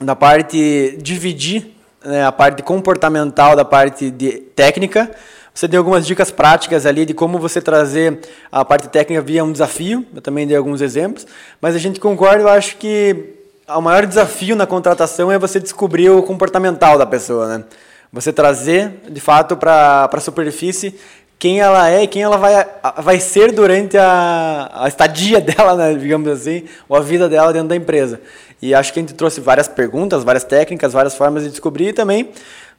da 0.00 0.16
parte 0.16 0.98
dividir 1.00 1.74
né, 2.04 2.24
a 2.24 2.32
parte 2.32 2.62
comportamental 2.62 3.54
da 3.54 3.64
parte 3.64 4.10
de 4.10 4.32
técnica. 4.32 5.10
Você 5.54 5.68
deu 5.68 5.80
algumas 5.80 6.04
dicas 6.04 6.32
práticas 6.32 6.84
ali 6.84 7.06
de 7.06 7.14
como 7.14 7.38
você 7.38 7.60
trazer 7.62 8.18
a 8.50 8.64
parte 8.64 8.88
técnica 8.88 9.22
via 9.22 9.44
um 9.44 9.52
desafio. 9.52 10.04
Eu 10.12 10.20
também 10.20 10.46
dei 10.46 10.56
alguns 10.56 10.80
exemplos. 10.80 11.26
Mas 11.60 11.76
a 11.76 11.78
gente 11.78 12.00
concorda, 12.00 12.42
eu 12.42 12.48
acho 12.48 12.76
que 12.76 13.34
o 13.68 13.80
maior 13.80 14.04
desafio 14.04 14.56
na 14.56 14.66
contratação 14.66 15.30
é 15.30 15.38
você 15.38 15.60
descobrir 15.60 16.10
o 16.10 16.22
comportamental 16.22 16.98
da 16.98 17.06
pessoa, 17.06 17.58
né? 17.58 17.64
Você 18.12 18.32
trazer, 18.32 19.00
de 19.08 19.20
fato, 19.20 19.56
para 19.56 20.08
a 20.12 20.20
superfície 20.20 20.98
quem 21.38 21.60
ela 21.60 21.90
é 21.90 22.04
e 22.04 22.06
quem 22.06 22.22
ela 22.22 22.36
vai, 22.36 22.66
vai 23.02 23.20
ser 23.20 23.52
durante 23.52 23.96
a, 23.96 24.70
a 24.72 24.88
estadia 24.88 25.40
dela, 25.42 25.74
né, 25.76 25.94
digamos 25.94 26.28
assim, 26.28 26.64
ou 26.88 26.96
a 26.96 27.00
vida 27.00 27.28
dela 27.28 27.52
dentro 27.52 27.68
da 27.68 27.76
empresa. 27.76 28.20
E 28.62 28.74
acho 28.74 28.92
que 28.92 28.98
a 28.98 29.02
gente 29.02 29.14
trouxe 29.14 29.40
várias 29.40 29.68
perguntas, 29.68 30.24
várias 30.24 30.44
técnicas, 30.44 30.92
várias 30.92 31.14
formas 31.14 31.42
de 31.42 31.50
descobrir 31.50 31.88
e 31.88 31.92
também, 31.92 32.30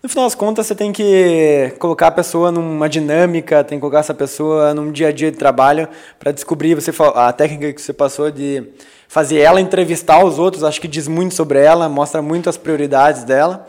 no 0.02 0.10
final 0.10 0.26
das 0.26 0.36
contas, 0.36 0.68
você 0.68 0.76
tem 0.76 0.92
que 0.92 1.74
colocar 1.80 2.08
a 2.08 2.12
pessoa 2.12 2.52
numa 2.52 2.88
dinâmica, 2.90 3.64
tem 3.64 3.78
que 3.78 3.82
colocar 3.82 4.00
essa 4.00 4.14
pessoa 4.14 4.74
num 4.74 4.92
dia 4.92 5.08
a 5.08 5.12
dia 5.12 5.32
de 5.32 5.38
trabalho 5.38 5.88
para 6.20 6.32
descobrir, 6.32 6.76
você 6.76 6.92
a 7.16 7.32
técnica 7.34 7.74
que 7.74 7.82
você 7.82 7.94
passou 7.94 8.30
de 8.30 8.64
fazer 9.08 9.40
ela 9.40 9.62
entrevistar 9.62 10.24
os 10.24 10.38
outros, 10.40 10.64
acho 10.64 10.82
que 10.82 10.88
diz 10.88 11.08
muito 11.08 11.34
sobre 11.34 11.60
ela, 11.60 11.88
mostra 11.88 12.22
muito 12.22 12.50
as 12.50 12.58
prioridades 12.58 13.24
dela. 13.24 13.66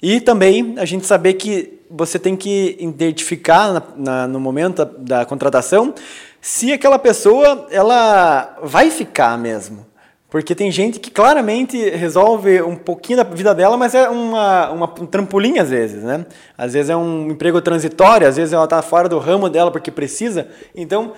E 0.00 0.20
também 0.20 0.74
a 0.78 0.84
gente 0.84 1.06
saber 1.06 1.34
que 1.34 1.75
você 1.90 2.18
tem 2.18 2.36
que 2.36 2.76
identificar 2.80 3.72
na- 3.72 3.82
na- 3.96 4.28
no 4.28 4.40
momento 4.40 4.84
da, 4.84 5.18
da 5.18 5.24
contratação 5.26 5.94
se 6.40 6.72
aquela 6.72 6.98
pessoa 6.98 7.66
ela 7.70 8.56
vai 8.62 8.90
ficar 8.90 9.36
mesmo. 9.38 9.86
Porque 10.28 10.54
tem 10.56 10.70
gente 10.72 10.98
que 10.98 11.10
claramente 11.10 11.78
resolve 11.90 12.60
um 12.60 12.74
pouquinho 12.76 13.18
da 13.18 13.22
vida 13.22 13.54
dela, 13.54 13.76
mas 13.76 13.94
é 13.94 14.08
uma, 14.08 14.70
uma, 14.70 14.84
um 15.00 15.06
trampolim 15.06 15.58
às 15.58 15.70
vezes, 15.70 16.02
né? 16.02 16.26
Às 16.58 16.72
vezes 16.72 16.90
é 16.90 16.96
um 16.96 17.30
emprego 17.30 17.60
transitório, 17.62 18.26
às 18.26 18.36
vezes 18.36 18.52
ela 18.52 18.64
está 18.64 18.82
fora 18.82 19.08
do 19.08 19.18
ramo 19.18 19.48
dela 19.48 19.70
porque 19.70 19.90
precisa. 19.90 20.48
Então, 20.74 21.12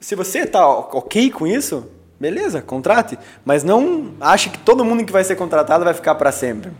se 0.00 0.14
você 0.14 0.40
está 0.40 0.66
ok 0.66 1.30
com 1.30 1.46
isso, 1.46 1.86
beleza, 2.18 2.62
contrate. 2.62 3.18
Mas 3.44 3.62
não 3.62 4.12
ache 4.20 4.48
que 4.48 4.58
todo 4.58 4.84
mundo 4.84 5.04
que 5.04 5.12
vai 5.12 5.22
ser 5.22 5.36
contratado 5.36 5.84
vai 5.84 5.94
ficar 5.94 6.14
para 6.14 6.32
sempre. 6.32 6.72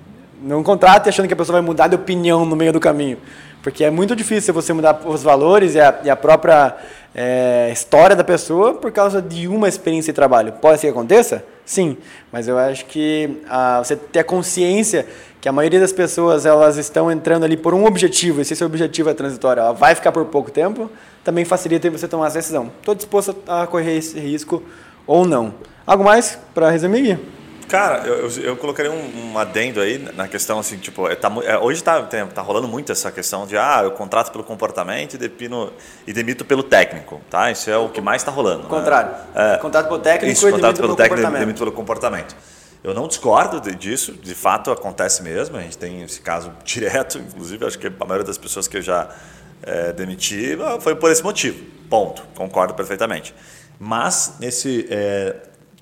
Não 0.43 0.63
contrate 0.63 1.09
achando 1.09 1.27
que 1.27 1.35
a 1.35 1.37
pessoa 1.37 1.55
vai 1.55 1.67
mudar 1.67 1.89
de 1.89 1.95
opinião 1.95 2.45
no 2.45 2.55
meio 2.55 2.73
do 2.73 2.81
caminho. 2.81 3.19
Porque 3.63 3.83
é 3.83 3.91
muito 3.91 4.15
difícil 4.15 4.55
você 4.55 4.73
mudar 4.73 5.01
os 5.05 5.23
valores 5.23 5.75
e 5.75 5.81
a, 5.81 6.01
e 6.05 6.11
a 6.11 6.15
própria 6.15 6.77
é, 7.15 7.71
história 7.73 8.15
da 8.15 8.23
pessoa 8.23 8.75
por 8.75 8.93
causa 8.93 9.21
de 9.21 9.49
uma 9.49 9.69
experiência 9.69 10.13
de 10.13 10.15
trabalho. 10.15 10.53
Pode 10.53 10.81
ser 10.81 10.87
que 10.87 10.91
aconteça? 10.93 11.45
Sim. 11.65 11.97
Mas 12.31 12.47
eu 12.47 12.57
acho 12.59 12.85
que 12.87 13.43
ah, 13.49 13.83
você 13.83 13.97
ter 13.97 14.21
a 14.21 14.25
consciência 14.25 15.07
que 15.41 15.49
a 15.49 15.53
maioria 15.53 15.81
das 15.81 15.93
pessoas 15.93 16.47
elas 16.47 16.77
estão 16.77 17.11
entrando 17.11 17.45
ali 17.45 17.57
por 17.57 17.73
um 17.73 17.87
objetivo, 17.87 18.41
e 18.41 18.45
se 18.45 18.53
esse 18.53 18.65
objetivo 18.65 19.11
é 19.11 19.15
transitório, 19.15 19.61
ela 19.61 19.73
vai 19.73 19.95
ficar 19.95 20.11
por 20.13 20.25
pouco 20.27 20.51
tempo, 20.51 20.91
também 21.23 21.45
facilita 21.45 21.91
você 21.91 22.07
tomar 22.09 22.27
essa 22.27 22.39
decisão. 22.39 22.71
Estou 22.79 22.95
disposto 22.95 23.37
a 23.47 23.67
correr 23.67 23.97
esse 23.97 24.19
risco 24.19 24.63
ou 25.07 25.25
não. 25.27 25.55
Algo 25.87 26.05
mais 26.05 26.39
para 26.55 26.71
resumir, 26.71 27.03
Gui? 27.03 27.36
Cara, 27.69 28.07
eu, 28.07 28.31
eu, 28.43 28.57
colocaria 28.57 28.91
um, 28.93 29.33
um 29.33 29.39
adendo 29.39 29.81
aí 29.81 29.99
na 30.15 30.29
questão 30.29 30.59
assim, 30.59 30.77
tipo, 30.79 31.09
é, 31.09 31.17
tá, 31.17 31.31
é, 31.43 31.59
hoje 31.59 31.83
tá, 31.83 32.01
tem- 32.03 32.27
tá 32.27 32.41
rolando 32.41 32.69
muito 32.69 32.93
essa 32.93 33.11
questão 33.11 33.47
de 33.47 33.57
ah, 33.57 33.81
eu 33.83 33.91
contrato 33.91 34.31
pelo 34.31 34.45
comportamento 34.45 35.15
e, 35.15 35.19
depino, 35.19 35.73
e 36.07 36.13
demito 36.13 36.45
pelo 36.45 36.63
técnico, 36.63 37.21
tá? 37.29 37.51
Isso 37.51 37.69
é 37.69 37.77
o 37.77 37.89
que 37.89 38.01
mais 38.01 38.23
está 38.23 38.31
rolando. 38.31 38.63
né? 38.65 38.69
Contrário. 38.69 39.11
É. 39.35 39.57
Contrato 39.59 39.89
pelo 39.89 39.99
técnico 39.99 40.33
Isso, 40.33 40.49
e 40.49 40.53
contrato 40.53 40.77
demito 40.77 40.81
pelo 40.81 40.97
pelo 40.97 40.97
técnico 40.97 41.15
e 41.15 41.23
comportamento. 41.23 41.41
demito 41.41 41.59
pelo 41.59 41.73
comportamento. 41.73 42.37
Eu 42.85 42.95
não 42.95 43.09
discordo 43.09 43.61
disso, 43.75 44.13
de 44.13 44.35
fato 44.35 44.71
acontece 44.71 45.23
mesmo, 45.23 45.57
a 45.57 45.61
gente 45.63 45.77
tem 45.77 46.03
esse 46.03 46.21
caso 46.21 46.53
direto, 46.65 47.19
inclusive 47.19 47.67
acho 47.67 47.79
que 47.79 47.89
a 47.89 48.05
maioria 48.05 48.25
das 48.25 48.39
pessoas 48.39 48.69
que 48.69 48.77
eu 48.77 48.83
já 48.83 49.09
eh, 49.65 49.93
demiti 49.93 50.57
ah, 50.65 50.79
foi 50.81 50.95
por 50.95 51.11
esse 51.11 51.23
motivo, 51.23 51.65
ponto, 51.91 52.23
concordo 52.37 52.75
perfeitamente. 52.75 53.35
Mas, 53.79 54.35
nesse, 54.39 54.87
eh, 54.89 55.35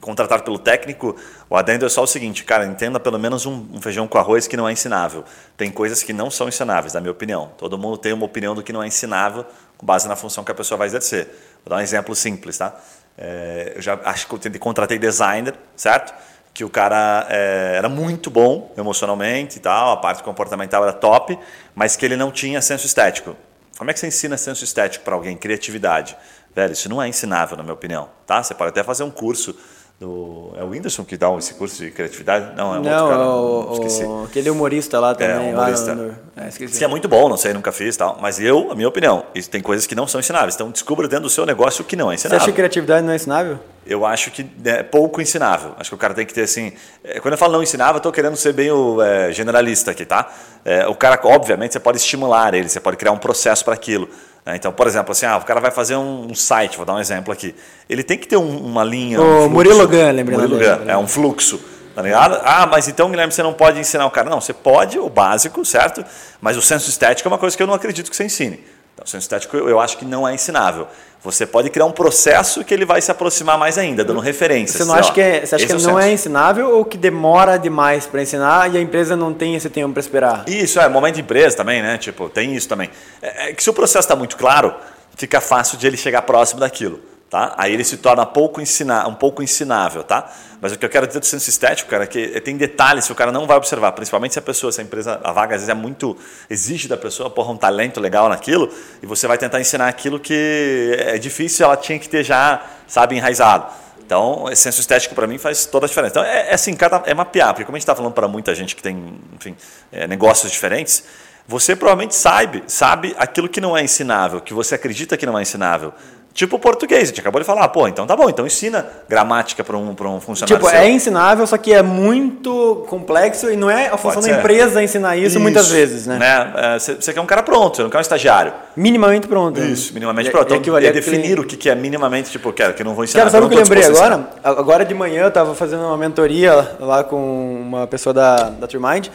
contratado 0.05 0.42
pelo 0.42 0.59
técnico, 0.59 1.16
o 1.48 1.57
adendo 1.57 1.86
é 1.86 1.88
só 1.88 2.02
o 2.02 2.07
seguinte, 2.07 2.44
cara, 2.44 2.66
entenda 2.66 3.00
pelo 3.00 3.18
menos 3.18 3.46
um, 3.46 3.66
um, 3.72 3.80
feijão 3.80 4.07
com 4.07 4.18
arroz 4.18 4.46
que 4.46 4.55
não 4.55 4.68
é 4.68 4.72
ensinável. 4.72 5.24
Tem 5.57 5.70
coisas 5.70 6.02
que 6.02 6.12
não 6.12 6.30
são 6.30 6.46
ensináveis, 6.46 6.92
na 6.92 7.00
minha 7.00 7.11
opinião. 7.11 7.52
Todo 7.57 7.78
mundo 7.78 7.96
tem 7.96 8.12
uma 8.12 8.26
opinião 8.26 8.55
do 8.55 8.62
que 8.62 8.70
não 8.70 8.82
é 8.82 8.86
ensinável 8.86 9.46
com 9.78 9.86
base 9.86 10.07
na 10.07 10.14
função 10.14 10.44
que 10.44 10.52
a 10.52 10.55
pessoa 10.55 10.76
vai 10.76 10.88
exercer. 10.88 11.26
Vou 11.64 11.70
dar 11.70 11.76
um 11.76 11.80
exemplo 11.80 12.14
simples, 12.14 12.59
tá? 12.59 12.78
É, 13.16 13.72
eu 13.76 13.80
já 13.80 13.98
acho 14.05 14.28
que 14.28 14.34
eu 14.34 14.59
contratei 14.61 14.98
designer, 14.98 15.55
certo? 15.74 16.12
Que 16.52 16.64
o 16.64 16.68
cara 16.68 17.26
é, 17.30 17.76
era 17.78 17.88
muito 17.88 18.30
bom 18.30 18.74
emocionalmente 18.76 19.57
e 19.57 19.61
tal, 19.61 19.92
a 19.92 19.96
parte 19.96 20.22
comportamental 20.22 20.82
era 20.82 20.92
top, 20.92 21.38
mas 21.74 21.96
que 21.96 22.05
ele 22.05 22.16
não 22.16 22.30
tinha 22.30 22.61
senso 22.61 22.84
estético. 22.84 23.34
Como 23.78 23.90
é 23.90 23.94
que 23.94 24.00
você 24.00 24.07
ensina 24.09 24.36
senso 24.36 24.64
estético 24.64 25.02
para 25.02 25.14
alguém? 25.14 25.34
Criatividade. 25.34 26.14
Velho, 26.55 26.72
isso 26.72 26.88
não 26.90 27.02
é 27.02 27.09
ensinável, 27.09 27.57
na 27.57 27.62
minha 27.62 27.74
opinião. 27.74 28.11
Tá? 28.26 28.42
Você 28.42 28.55
pode 28.55 28.68
até 28.68 28.84
fazer 28.84 29.02
um 29.02 29.11
curso 29.11 29.57
do, 30.05 30.52
é 30.57 30.62
o 30.62 30.68
Whindersson 30.68 31.05
que 31.05 31.16
dá 31.16 31.34
esse 31.38 31.55
curso 31.55 31.82
de 31.82 31.90
criatividade? 31.90 32.55
Não, 32.57 32.74
é 32.74 32.78
um 32.78 32.82
não, 32.82 32.92
outro 32.92 33.09
cara. 33.09 33.28
O, 33.28 33.72
esqueci. 33.72 34.05
O, 34.05 34.24
aquele 34.24 34.50
humorista 34.50 35.00
lá 35.00 35.14
também. 35.14 35.50
É, 35.50 35.55
humorista. 35.55 35.94
No, 35.94 36.14
é, 36.36 36.84
é 36.84 36.86
muito 36.86 37.09
bom, 37.09 37.28
não 37.28 37.36
sei, 37.36 37.55
nunca 37.55 37.72
fiz 37.72 37.96
tal. 37.96 38.18
Mas 38.20 38.38
eu, 38.38 38.70
a 38.70 38.74
minha 38.74 38.88
opinião, 38.88 39.24
isso 39.34 39.48
tem 39.48 39.62
coisas 39.62 39.86
que 39.86 39.94
não 39.94 40.07
são 40.07 40.20
ensináveis. 40.20 40.55
Então 40.55 40.70
descubra 40.70 41.09
dentro 41.09 41.24
do 41.24 41.30
seu 41.30 41.46
negócio 41.46 41.82
o 41.82 41.84
que 41.84 41.96
não 41.96 42.12
é 42.12 42.14
ensinável. 42.14 42.38
Você 42.38 42.44
acha 42.44 42.52
que 42.52 42.57
criatividade 42.57 43.05
não 43.05 43.12
é 43.12 43.16
ensinável? 43.16 43.59
Eu 43.86 44.05
acho 44.05 44.30
que 44.30 44.46
é 44.64 44.82
pouco 44.82 45.20
ensinável. 45.20 45.72
Acho 45.78 45.90
que 45.90 45.94
o 45.94 45.98
cara 45.98 46.14
tem 46.14 46.26
que 46.26 46.34
ter 46.34 46.42
assim. 46.42 46.72
É, 47.02 47.20
quando 47.20 47.32
eu 47.32 47.38
falo 47.38 47.52
não 47.55 47.62
ensinável, 47.62 47.94
eu 47.94 47.98
estou 47.98 48.12
querendo 48.12 48.36
ser 48.36 48.52
bem 48.52 48.70
o 48.70 49.00
é, 49.00 49.32
generalista 49.32 49.90
aqui, 49.90 50.05
tá? 50.05 50.30
É, 50.64 50.86
o 50.86 50.94
cara, 50.94 51.18
obviamente, 51.24 51.72
você 51.72 51.80
pode 51.80 51.98
estimular 51.98 52.55
ele, 52.55 52.68
você 52.68 52.80
pode 52.80 52.96
criar 52.96 53.12
um 53.12 53.18
processo 53.18 53.64
para 53.64 53.74
aquilo. 53.74 54.09
Né? 54.45 54.57
Então, 54.57 54.72
por 54.72 54.86
exemplo, 54.86 55.12
assim, 55.12 55.26
ah, 55.26 55.36
o 55.36 55.42
cara 55.42 55.61
vai 55.61 55.70
fazer 55.70 55.97
um 55.97 56.34
site, 56.34 56.76
vou 56.76 56.84
dar 56.84 56.95
um 56.95 57.01
exemplo 57.01 57.32
aqui. 57.32 57.55
Ele 57.88 58.03
tem 58.03 58.18
que 58.18 58.28
ter 58.28 58.36
um, 58.36 58.59
uma 58.59 58.84
linha. 58.84 59.20
O 59.20 59.47
um 59.47 59.49
Murilo 59.49 59.86
Gun, 59.88 60.12
lembrei 60.12 60.36
Murilo 60.36 60.59
Gun, 60.59 60.90
é 60.90 60.97
um 60.97 61.09
fluxo. 61.09 61.61
Tá 61.95 62.03
ligado? 62.03 62.40
Ah, 62.42 62.66
mas 62.66 62.88
então, 62.88 63.09
Guilherme, 63.09 63.32
você 63.32 63.42
não 63.42 63.53
pode 63.53 63.78
ensinar 63.78 64.05
o 64.05 64.11
cara. 64.11 64.28
Não, 64.28 64.40
você 64.40 64.53
pode, 64.53 64.99
o 64.99 65.09
básico, 65.09 65.64
certo? 65.64 66.05
Mas 66.40 66.57
o 66.57 66.62
senso 66.62 66.90
estético 66.90 67.28
é 67.28 67.30
uma 67.30 67.38
coisa 67.38 67.57
que 67.57 67.62
eu 67.62 67.68
não 67.68 67.74
acredito 67.74 68.11
que 68.11 68.16
você 68.16 68.24
ensine. 68.24 68.64
Então, 68.95 69.05
senso 69.07 69.24
estético 69.24 69.57
eu 69.57 69.80
acho 69.80 69.99
que 69.99 70.05
não 70.05 70.26
é 70.26 70.32
ensinável. 70.32 70.86
Você 71.22 71.47
pode 71.47 71.70
criar 71.70 71.86
um 71.86 71.90
processo 71.90 72.62
que 72.62 72.72
ele 72.72 72.84
vai 72.84 73.01
se 73.01 73.11
aproximar 73.11 73.57
mais 73.59 73.78
ainda, 73.78 74.05
dando 74.05 74.20
referências. 74.20 74.76
Você 74.76 74.84
não 74.84 74.95
acha 74.95 75.11
que 75.11 75.20
é, 75.20 75.45
você 75.45 75.55
acha 75.55 75.66
que 75.66 75.72
é 75.72 75.76
não 75.76 75.99
é 75.99 76.12
ensinável 76.12 76.76
ou 76.76 76.84
que 76.84 76.99
demora 76.99 77.57
demais 77.57 78.07
para 78.07 78.22
ensinar 78.22 78.72
e 78.72 78.76
a 78.76 78.80
empresa 78.80 79.16
não 79.16 79.32
tem 79.32 79.55
esse 79.55 79.70
tempo 79.70 79.92
para 79.95 80.01
esperar? 80.01 80.45
Isso, 80.47 80.78
é, 80.78 80.88
momento 80.88 81.14
de 81.14 81.22
empresa 81.22 81.57
também, 81.57 81.82
né? 81.82 81.97
Tipo, 81.97 82.28
tem 82.28 82.55
isso 82.55 82.68
também. 82.68 82.90
É, 83.22 83.49
é 83.49 83.53
que 83.55 83.62
se 83.62 83.70
o 83.70 83.72
processo 83.72 84.05
está 84.05 84.14
muito 84.14 84.36
claro, 84.36 84.74
fica 85.16 85.40
fácil 85.40 85.78
de 85.78 85.86
ele 85.86 85.97
chegar 85.97 86.22
próximo 86.22 86.61
daquilo. 86.61 87.01
Tá? 87.35 87.53
Aí 87.59 87.72
ele 87.74 87.82
se 87.82 87.97
torna 87.97 88.24
pouco 88.24 88.61
ensina, 88.61 89.09
um 89.09 89.14
pouco 89.16 89.43
ensinável, 89.43 90.05
tá? 90.05 90.30
Mas 90.61 90.70
o 90.70 90.78
que 90.78 90.85
eu 90.85 90.89
quero 90.89 91.05
dizer 91.05 91.18
do 91.18 91.26
senso 91.26 91.51
estético, 91.51 91.91
cara, 91.91 92.05
é 92.05 92.07
que 92.07 92.41
tem 92.43 92.57
detalhes 92.57 93.07
que 93.07 93.12
o 93.12 93.14
cara 93.16 93.32
não 93.32 93.45
vai 93.45 93.57
observar, 93.57 93.91
principalmente 93.91 94.35
se 94.35 94.39
a 94.39 94.43
pessoa, 94.43 94.70
se 94.70 94.80
a 94.80 94.85
empresa, 94.85 95.20
a 95.20 95.32
vaga 95.32 95.57
às 95.57 95.62
vezes 95.62 95.68
é 95.68 95.74
muito 95.74 96.16
exige 96.49 96.87
da 96.87 96.97
pessoa, 96.97 97.28
porra, 97.28 97.51
um 97.51 97.57
talento 97.57 97.99
legal 97.99 98.28
naquilo, 98.28 98.72
e 99.03 99.07
você 99.07 99.26
vai 99.26 99.37
tentar 99.37 99.61
ensinar 99.61 99.89
aquilo 99.89 100.20
que 100.20 100.97
é 100.97 101.18
difícil, 101.18 101.66
ela 101.66 101.76
tinha 101.76 101.99
que 101.99 102.09
ter 102.09 102.22
já, 102.22 102.64
sabe, 102.87 103.16
enraizado. 103.16 103.66
Então, 104.07 104.49
esse 104.49 104.62
senso 104.62 104.80
estético 104.80 105.16
para 105.16 105.26
mim 105.26 105.37
faz 105.37 105.66
toda 105.66 105.87
a 105.87 105.89
diferença. 105.89 106.12
Então, 106.12 106.22
é, 106.22 106.51
é 106.51 106.55
assim, 106.55 106.72
cada, 106.74 107.03
é 107.05 107.14
mapear, 107.14 107.49
porque 107.49 107.64
como 107.64 107.74
a 107.74 107.80
gente 107.80 107.82
está 107.82 107.97
falando 107.97 108.12
para 108.12 108.28
muita 108.28 108.55
gente 108.55 108.76
que 108.76 108.82
tem, 108.82 109.18
enfim, 109.35 109.57
é, 109.91 110.07
negócios 110.07 110.53
diferentes, 110.53 111.03
você 111.49 111.74
provavelmente 111.74 112.14
sabe, 112.14 112.62
sabe 112.68 113.12
aquilo 113.18 113.49
que 113.49 113.61
não 113.61 113.76
é 113.76 113.82
ensinável, 113.82 114.41
que 114.41 114.55
você 114.55 114.76
acredita 114.76 115.16
que 115.16 115.26
não 115.26 115.37
é 115.37 115.43
ensinável. 115.43 115.93
Tipo 116.35 116.59
português, 116.59 117.05
a 117.05 117.07
gente 117.07 117.20
acabou 117.20 117.41
de 117.41 117.47
falar, 117.47 117.68
pô, 117.68 117.87
então 117.87 118.05
tá 118.09 118.16
bom, 118.16 118.28
então 118.28 118.45
ensina 118.45 118.85
gramática 119.09 119.62
para 119.62 119.76
um, 119.76 119.91
um 119.91 120.20
funcionário. 120.20 120.57
Tipo, 120.57 120.68
seu. 120.68 120.80
é 120.80 120.91
ensinável, 120.91 121.47
só 121.47 121.57
que 121.57 121.72
é 121.72 121.80
muito 121.80 122.85
complexo 122.89 123.49
e 123.53 123.57
não 123.57 123.70
é 123.70 123.87
a 123.87 123.97
função 123.97 124.20
da 124.20 124.30
empresa 124.30 124.82
ensinar 124.82 125.16
isso, 125.16 125.26
isso, 125.28 125.41
muitas 125.41 125.70
vezes, 125.70 126.09
né? 126.09 126.18
né? 126.18 126.76
Você 126.80 127.12
quer 127.12 127.20
um 127.20 127.26
cara 127.26 127.41
pronto, 127.41 127.76
você 127.76 127.82
não 127.85 127.91
quer 127.91 127.99
um 127.99 128.01
estagiário. 128.01 128.53
Minimamente 128.74 129.28
pronto. 129.28 129.61
Isso, 129.61 129.95
minimamente 129.95 130.28
pronto. 130.28 130.53
E, 130.53 130.57
então, 130.57 130.76
é 130.76 130.91
definir 130.91 131.39
o 131.39 131.45
que 131.45 131.70
é 131.70 131.74
minimamente, 131.76 132.32
tipo, 132.32 132.53
quero 132.53 132.74
que 132.74 132.82
eu 132.82 132.87
não 132.87 132.95
vou 132.97 133.05
ensinar. 133.05 133.20
Quero, 133.20 133.30
sabe 133.30 133.47
o 133.47 133.49
que 133.49 133.55
eu 133.55 133.61
lembrei 133.61 133.85
agora? 133.85 134.28
Agora 134.43 134.85
de 134.85 134.93
manhã 134.93 135.22
eu 135.22 135.28
estava 135.28 135.55
fazendo 135.55 135.85
uma 135.85 135.97
mentoria 135.97 136.53
lá 136.80 137.05
com 137.05 137.62
uma 137.62 137.87
pessoa 137.87 138.12
da, 138.12 138.51
da 138.51 138.66
Trimind 138.66 139.07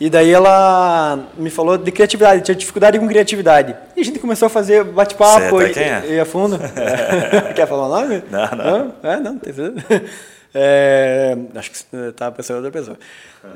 e 0.00 0.08
daí 0.08 0.30
ela 0.30 1.18
me 1.36 1.50
falou 1.50 1.76
de 1.76 1.90
criatividade, 1.90 2.42
tinha 2.42 2.54
dificuldade 2.54 2.98
com 2.98 3.08
criatividade. 3.08 3.74
E 3.96 4.00
a 4.00 4.04
gente 4.04 4.18
começou 4.18 4.46
a 4.46 4.48
fazer 4.48 4.84
bate-papo 4.84 5.60
e, 5.60 5.72
é? 5.72 6.14
e 6.14 6.20
a 6.20 6.24
fundo. 6.24 6.58
Quer 7.54 7.66
falar 7.66 7.86
o 7.86 8.00
nome? 8.00 8.22
Não, 8.30 8.56
não. 8.56 8.78
não? 8.78 8.94
É, 9.02 9.20
não, 9.20 9.38
tem 9.38 9.52
certeza. 9.52 9.84
É, 10.54 11.36
acho 11.56 11.70
que 11.70 11.76
estava 12.08 12.34
pensando 12.34 12.56
em 12.56 12.64
outra 12.64 12.80
pessoa. 12.80 12.98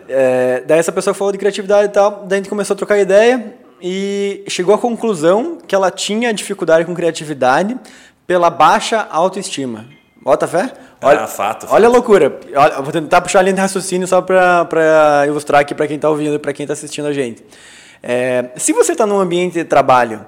É, 0.06 0.62
daí 0.66 0.78
essa 0.78 0.92
pessoa 0.92 1.14
falou 1.14 1.32
de 1.32 1.38
criatividade 1.38 1.86
e 1.86 1.90
tal, 1.90 2.26
daí 2.26 2.36
a 2.36 2.42
gente 2.42 2.50
começou 2.50 2.74
a 2.74 2.76
trocar 2.76 2.98
ideia 2.98 3.54
e 3.80 4.44
chegou 4.46 4.74
à 4.74 4.78
conclusão 4.78 5.56
que 5.66 5.74
ela 5.74 5.90
tinha 5.90 6.32
dificuldade 6.34 6.84
com 6.84 6.94
criatividade 6.94 7.76
pela 8.26 8.50
baixa 8.50 9.08
autoestima. 9.10 9.86
Bota 10.20 10.46
fé? 10.46 10.70
Olha, 11.02 11.22
ah, 11.22 11.26
fato, 11.26 11.66
olha 11.68 11.86
a 11.86 11.90
loucura. 11.90 12.38
Olha, 12.54 12.80
vou 12.80 12.92
tentar 12.92 13.20
puxar 13.20 13.40
a 13.40 13.42
linha 13.42 13.54
de 13.54 13.60
raciocínio 13.60 14.06
só 14.06 14.22
para 14.22 15.24
ilustrar 15.26 15.60
aqui 15.60 15.74
para 15.74 15.86
quem 15.86 15.96
está 15.96 16.08
ouvindo 16.08 16.34
e 16.34 16.38
para 16.38 16.52
quem 16.52 16.64
está 16.64 16.72
assistindo 16.72 17.06
a 17.06 17.12
gente. 17.12 17.44
É, 18.02 18.50
se 18.56 18.72
você 18.72 18.92
está 18.92 19.06
num 19.06 19.18
ambiente 19.18 19.54
de 19.54 19.64
trabalho 19.64 20.24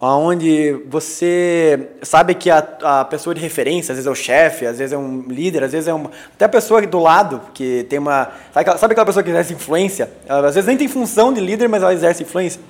onde 0.00 0.72
você 0.88 1.90
sabe 2.02 2.34
que 2.34 2.50
a, 2.50 2.66
a, 2.82 3.04
pessoa 3.04 3.34
de 3.34 3.40
referência, 3.40 3.92
às 3.92 3.98
vezes 3.98 4.06
é 4.06 4.10
o 4.10 4.14
chefe, 4.14 4.64
às 4.64 4.78
vezes 4.78 4.94
é 4.94 4.96
um 4.96 5.24
líder, 5.28 5.64
às 5.64 5.72
vezes 5.72 5.88
é 5.88 5.92
uma, 5.92 6.10
até 6.34 6.46
a 6.46 6.48
pessoa 6.48 6.80
do 6.86 6.98
lado, 6.98 7.42
que 7.52 7.84
tem 7.84 7.98
uma... 7.98 8.24
Sabe 8.24 8.60
aquela, 8.60 8.78
sabe 8.78 8.92
aquela 8.92 9.06
pessoa 9.06 9.22
que 9.22 9.28
exerce 9.28 9.52
influência? 9.52 10.10
Às 10.26 10.54
vezes 10.54 10.66
nem 10.66 10.78
tem 10.78 10.88
função 10.88 11.34
de 11.34 11.40
líder, 11.40 11.68
mas 11.68 11.82
ela 11.82 11.92
exerce 11.92 12.22
influência. 12.22 12.62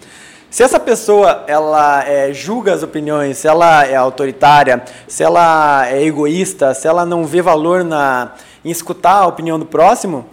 Se 0.51 0.65
essa 0.65 0.81
pessoa 0.81 1.45
ela 1.47 2.05
é, 2.05 2.33
julga 2.33 2.75
as 2.75 2.83
opiniões, 2.83 3.39
se 3.39 3.47
ela 3.47 3.87
é 3.87 3.95
autoritária, 3.95 4.83
se 5.07 5.23
ela 5.23 5.87
é 5.89 6.03
egoísta, 6.03 6.75
se 6.75 6.89
ela 6.89 7.07
não 7.07 7.25
vê 7.25 7.41
valor 7.41 7.85
na, 7.85 8.33
em 8.65 8.71
escutar 8.71 9.13
a 9.13 9.27
opinião 9.29 9.61
do 9.61 9.65
próximo, 9.65 10.27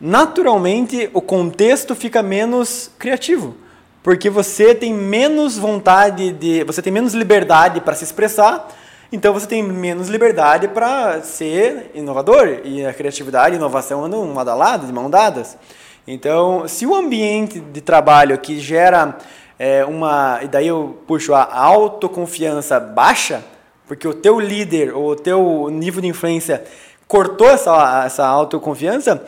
naturalmente 0.00 1.10
o 1.12 1.20
contexto 1.20 1.92
fica 1.96 2.22
menos 2.22 2.88
criativo. 3.00 3.56
Porque 4.00 4.30
você 4.30 4.76
tem 4.76 4.94
menos 4.94 5.58
vontade 5.58 6.30
de. 6.30 6.62
Você 6.62 6.80
tem 6.80 6.92
menos 6.92 7.12
liberdade 7.12 7.80
para 7.80 7.94
se 7.94 8.04
expressar, 8.04 8.68
então 9.10 9.32
você 9.32 9.46
tem 9.46 9.60
menos 9.60 10.08
liberdade 10.08 10.68
para 10.68 11.20
ser 11.22 11.90
inovador. 11.94 12.60
E 12.64 12.86
a 12.86 12.94
criatividade 12.94 13.56
e 13.56 13.58
inovação 13.58 14.04
andam 14.04 14.22
uma 14.22 14.44
da 14.44 14.54
lado, 14.54 14.86
de 14.86 14.92
mão 14.92 15.10
dadas. 15.10 15.56
Então, 16.06 16.68
se 16.68 16.86
o 16.86 16.94
ambiente 16.94 17.58
de 17.58 17.80
trabalho 17.80 18.36
que 18.36 18.60
gera 18.60 19.16
é, 19.58 19.84
uma. 19.84 20.40
E 20.42 20.48
daí 20.48 20.66
eu 20.66 20.98
puxo 21.06 21.34
a 21.34 21.54
autoconfiança 21.56 22.78
baixa, 22.80 23.44
porque 23.86 24.06
o 24.06 24.14
teu 24.14 24.40
líder 24.40 24.94
ou 24.94 25.10
o 25.10 25.16
teu 25.16 25.68
nível 25.70 26.00
de 26.00 26.08
influência 26.08 26.64
cortou 27.06 27.48
essa, 27.48 28.04
essa 28.04 28.26
autoconfiança, 28.26 29.22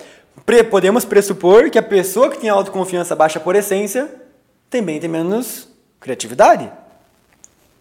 pre, 0.44 0.64
podemos 0.64 1.04
pressupor 1.04 1.70
que 1.70 1.78
a 1.78 1.82
pessoa 1.82 2.30
que 2.30 2.38
tem 2.38 2.50
autoconfiança 2.50 3.14
baixa 3.14 3.38
por 3.38 3.54
essência 3.54 4.08
também 4.68 4.98
tem 4.98 5.08
menos 5.08 5.68
criatividade. 6.00 6.70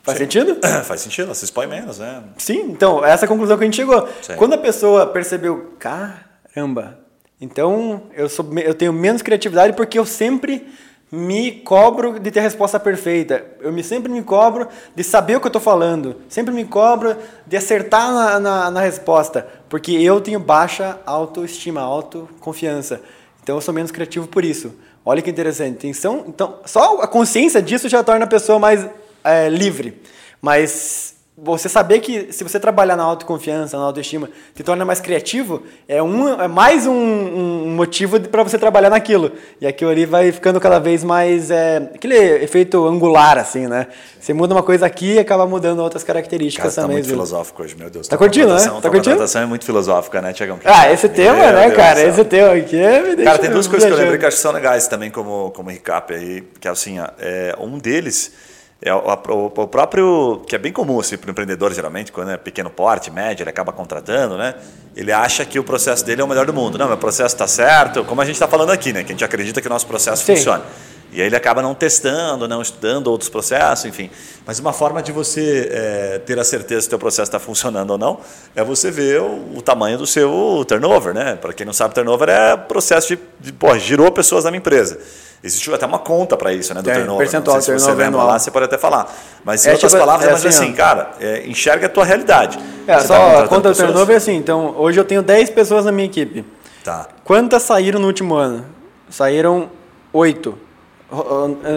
Faz 0.03 0.19
Sim. 0.19 0.25
sentido? 0.25 0.59
Faz 0.85 1.01
sentido, 1.01 1.25
ela 1.25 1.33
se 1.33 1.45
expõe 1.45 1.65
menos, 1.65 1.97
né? 1.97 2.23
Sim, 2.37 2.69
então, 2.69 3.03
essa 3.03 3.23
é 3.23 3.25
a 3.25 3.29
conclusão 3.29 3.57
que 3.57 3.63
a 3.63 3.65
gente 3.65 3.75
chegou. 3.75 4.07
Sim. 4.21 4.35
Quando 4.35 4.53
a 4.53 4.57
pessoa 4.57 5.07
percebeu, 5.07 5.73
caramba, 5.79 6.99
então 7.41 8.03
eu, 8.13 8.29
sou, 8.29 8.47
eu 8.59 8.75
tenho 8.75 8.93
menos 8.93 9.23
criatividade 9.23 9.73
porque 9.73 9.97
eu 9.97 10.05
sempre 10.05 10.67
me 11.11 11.51
cobro 11.51 12.19
de 12.19 12.31
ter 12.31 12.39
a 12.39 12.43
resposta 12.43 12.79
perfeita. 12.79 13.45
Eu 13.61 13.71
me, 13.71 13.83
sempre 13.83 14.11
me 14.11 14.23
cobro 14.23 14.67
de 14.95 15.03
saber 15.03 15.37
o 15.37 15.39
que 15.39 15.45
eu 15.45 15.49
estou 15.49 15.61
falando. 15.61 16.17
Sempre 16.27 16.53
me 16.53 16.65
cobro 16.65 17.15
de 17.45 17.55
acertar 17.55 18.11
na, 18.11 18.39
na, 18.39 18.71
na, 18.71 18.81
resposta. 18.81 19.47
Porque 19.69 19.91
eu 19.91 20.19
tenho 20.19 20.39
baixa 20.39 20.99
autoestima, 21.05 21.81
autoconfiança. 21.81 23.01
Então 23.43 23.55
eu 23.55 23.61
sou 23.61 23.73
menos 23.73 23.91
criativo 23.91 24.27
por 24.27 24.43
isso. 24.43 24.73
Olha 25.05 25.21
que 25.21 25.29
interessante. 25.29 25.87
Então, 25.87 26.25
então 26.27 26.59
só 26.65 27.01
a 27.01 27.07
consciência 27.07 27.61
disso 27.61 27.87
já 27.87 28.03
torna 28.03 28.25
a 28.25 28.27
pessoa 28.27 28.57
mais 28.57 28.85
é, 29.23 29.47
livre. 29.47 30.01
Mas 30.41 31.14
você 31.37 31.67
saber 31.67 31.99
que 31.99 32.31
se 32.31 32.45
você 32.45 32.57
trabalhar 32.57 32.95
na 32.95 33.03
autoconfiança, 33.03 33.77
na 33.77 33.83
autoestima, 33.83 34.29
te 34.53 34.63
torna 34.63 34.85
mais 34.85 35.01
criativo, 35.01 35.63
é, 35.85 36.01
um, 36.01 36.41
é 36.41 36.47
mais 36.47 36.87
um, 36.87 36.93
um 36.93 37.75
motivo 37.75 38.17
para 38.21 38.41
você 38.41 38.57
trabalhar 38.57 38.89
naquilo. 38.89 39.33
E 39.59 39.67
aquilo 39.67 39.91
ali 39.91 40.05
vai 40.05 40.31
ficando 40.31 40.61
cada 40.61 40.79
vez 40.79 41.03
mais. 41.03 41.51
É, 41.51 41.91
aquele 41.93 42.15
efeito 42.41 42.87
angular, 42.87 43.37
assim, 43.37 43.67
né? 43.67 43.87
Você 44.17 44.33
muda 44.33 44.55
uma 44.55 44.63
coisa 44.63 44.85
aqui 44.85 45.15
e 45.15 45.19
acaba 45.19 45.45
mudando 45.45 45.79
outras 45.79 46.05
características 46.05 46.73
cara, 46.73 46.87
também. 46.87 47.01
Tá 47.01 47.07
muito 47.07 47.09
filosófico 47.09 47.63
hoje, 47.63 47.75
meu 47.77 47.89
Deus. 47.89 48.07
Tá 48.07 48.17
curtindo, 48.17 48.53
né? 48.53 48.59
Tá 48.59 48.69
curtindo? 48.71 48.85
A 48.85 48.99
apresentação 48.99 49.41
é 49.41 49.45
muito 49.45 49.65
filosófica, 49.65 50.21
né, 50.21 50.31
Tiagão? 50.31 50.57
Ah, 50.63 50.89
esse 50.89 51.09
tema, 51.09 51.35
meu 51.35 51.51
né, 51.51 51.65
Deus 51.65 51.75
cara? 51.75 52.01
Esse 52.01 52.23
tema 52.23 52.53
aqui 52.53 52.77
me 52.77 53.23
Cara, 53.25 53.39
tem 53.39 53.51
duas 53.51 53.67
coisas 53.67 53.85
que 53.85 53.93
eu 53.93 53.97
lembrei 53.97 54.17
que 54.17 54.25
acho 54.25 54.37
que 54.37 54.41
são 54.41 54.53
legais 54.53 54.87
também 54.87 55.11
como, 55.11 55.51
como 55.51 55.69
recap 55.69 56.13
aí, 56.13 56.43
que 56.61 56.67
é 56.67 56.71
assim, 56.71 56.97
é, 57.19 57.53
um 57.59 57.77
deles 57.77 58.54
É 58.81 58.93
o, 58.93 58.97
o, 58.97 59.45
o 59.45 59.67
próprio, 59.67 60.43
que 60.47 60.55
é 60.55 60.59
bem 60.59 60.71
comum 60.71 60.99
assim, 60.99 61.17
para 61.17 61.29
o 61.29 61.31
empreendedor, 61.31 61.73
geralmente, 61.73 62.11
quando 62.11 62.31
é 62.31 62.37
pequeno 62.37 62.69
porte, 62.69 63.09
médio, 63.09 63.43
ele 63.43 63.49
acaba 63.49 63.71
contratando, 63.71 64.37
né? 64.37 64.53
Ele 64.95 65.11
acha 65.11 65.45
que 65.45 65.57
o 65.57 65.63
processo 65.63 66.05
dele 66.05 66.21
é 66.21 66.23
o 66.23 66.27
melhor 66.27 66.45
do 66.45 66.53
mundo. 66.53 66.77
Não, 66.77 66.87
meu 66.87 66.97
processo 66.97 67.33
está 67.33 67.47
certo, 67.47 68.03
como 68.03 68.21
a 68.21 68.25
gente 68.25 68.35
está 68.35 68.47
falando 68.47 68.71
aqui, 68.71 68.91
né? 68.93 69.03
Que 69.03 69.11
a 69.11 69.15
gente 69.15 69.23
acredita 69.23 69.61
que 69.61 69.67
o 69.67 69.69
nosso 69.69 69.87
processo 69.87 70.23
Sim. 70.23 70.35
funciona. 70.35 70.63
E 71.11 71.21
aí 71.21 71.27
ele 71.27 71.35
acaba 71.35 71.61
não 71.61 71.73
testando, 71.73 72.47
não 72.47 72.61
estudando 72.61 73.07
outros 73.07 73.29
processos, 73.29 73.85
enfim. 73.85 74.09
Mas 74.45 74.59
uma 74.59 74.73
forma 74.73 75.01
de 75.01 75.11
você 75.11 75.69
é, 75.71 76.19
ter 76.25 76.37
a 76.37 76.43
certeza 76.43 76.81
se 76.81 76.87
o 76.87 76.89
teu 76.89 76.99
processo 76.99 77.29
está 77.29 77.39
funcionando 77.39 77.91
ou 77.91 77.97
não 77.97 78.19
é 78.55 78.63
você 78.63 78.91
ver 78.91 79.21
o, 79.21 79.57
o 79.57 79.61
tamanho 79.61 79.97
do 79.97 80.05
seu 80.05 80.65
turnover, 80.67 81.13
né? 81.13 81.35
Para 81.35 81.53
quem 81.53 81.65
não 81.65 81.73
sabe, 81.73 81.93
turnover 81.95 82.27
é 82.29 82.57
processo 82.57 83.07
de, 83.15 83.19
de 83.39 83.53
pô, 83.53 83.77
girou 83.77 84.11
pessoas 84.11 84.43
na 84.43 84.51
minha 84.51 84.59
empresa. 84.59 84.99
Existe 85.43 85.71
até 85.73 85.85
uma 85.85 85.99
conta 85.99 86.35
para 86.35 86.51
isso, 86.51 86.73
né, 86.73 86.81
do 86.81 86.85
Tem, 86.85 86.95
turnover. 86.95 87.19
percentual 87.19 87.61
se 87.61 87.67
você 87.67 87.71
turnover 87.77 87.97
lembra 88.05 88.19
anual. 88.19 88.27
lá, 88.33 88.39
você 88.39 88.49
pode 88.51 88.65
até 88.65 88.77
falar. 88.77 89.13
Mas 89.43 89.63
em 89.65 89.69
É 89.69 89.73
outras 89.73 89.91
tipo- 89.91 89.99
palavras, 90.03 90.25
é 90.25 90.29
é 90.29 90.33
mais 90.33 90.45
assim, 90.45 90.63
assim, 90.65 90.73
cara, 90.73 91.11
é, 91.21 91.47
enxerga 91.47 91.85
a 91.85 91.89
tua 91.89 92.03
realidade. 92.03 92.57
É, 92.87 92.99
Você 92.99 93.07
só 93.07 93.13
tá 93.13 93.19
a 93.19 93.27
contratando 93.47 93.49
conta 93.49 93.71
do 93.71 93.75
turnover 93.77 94.13
é 94.15 94.17
assim. 94.17 94.35
Então, 94.35 94.73
hoje 94.77 94.99
eu 94.99 95.05
tenho 95.05 95.21
10 95.21 95.51
pessoas 95.51 95.85
na 95.85 95.91
minha 95.91 96.07
equipe. 96.07 96.43
Tá. 96.83 97.07
Quantas 97.23 97.61
saíram 97.63 97.99
no 97.99 98.07
último 98.07 98.33
ano? 98.35 98.65
Saíram 99.09 99.69
8. 100.11 100.57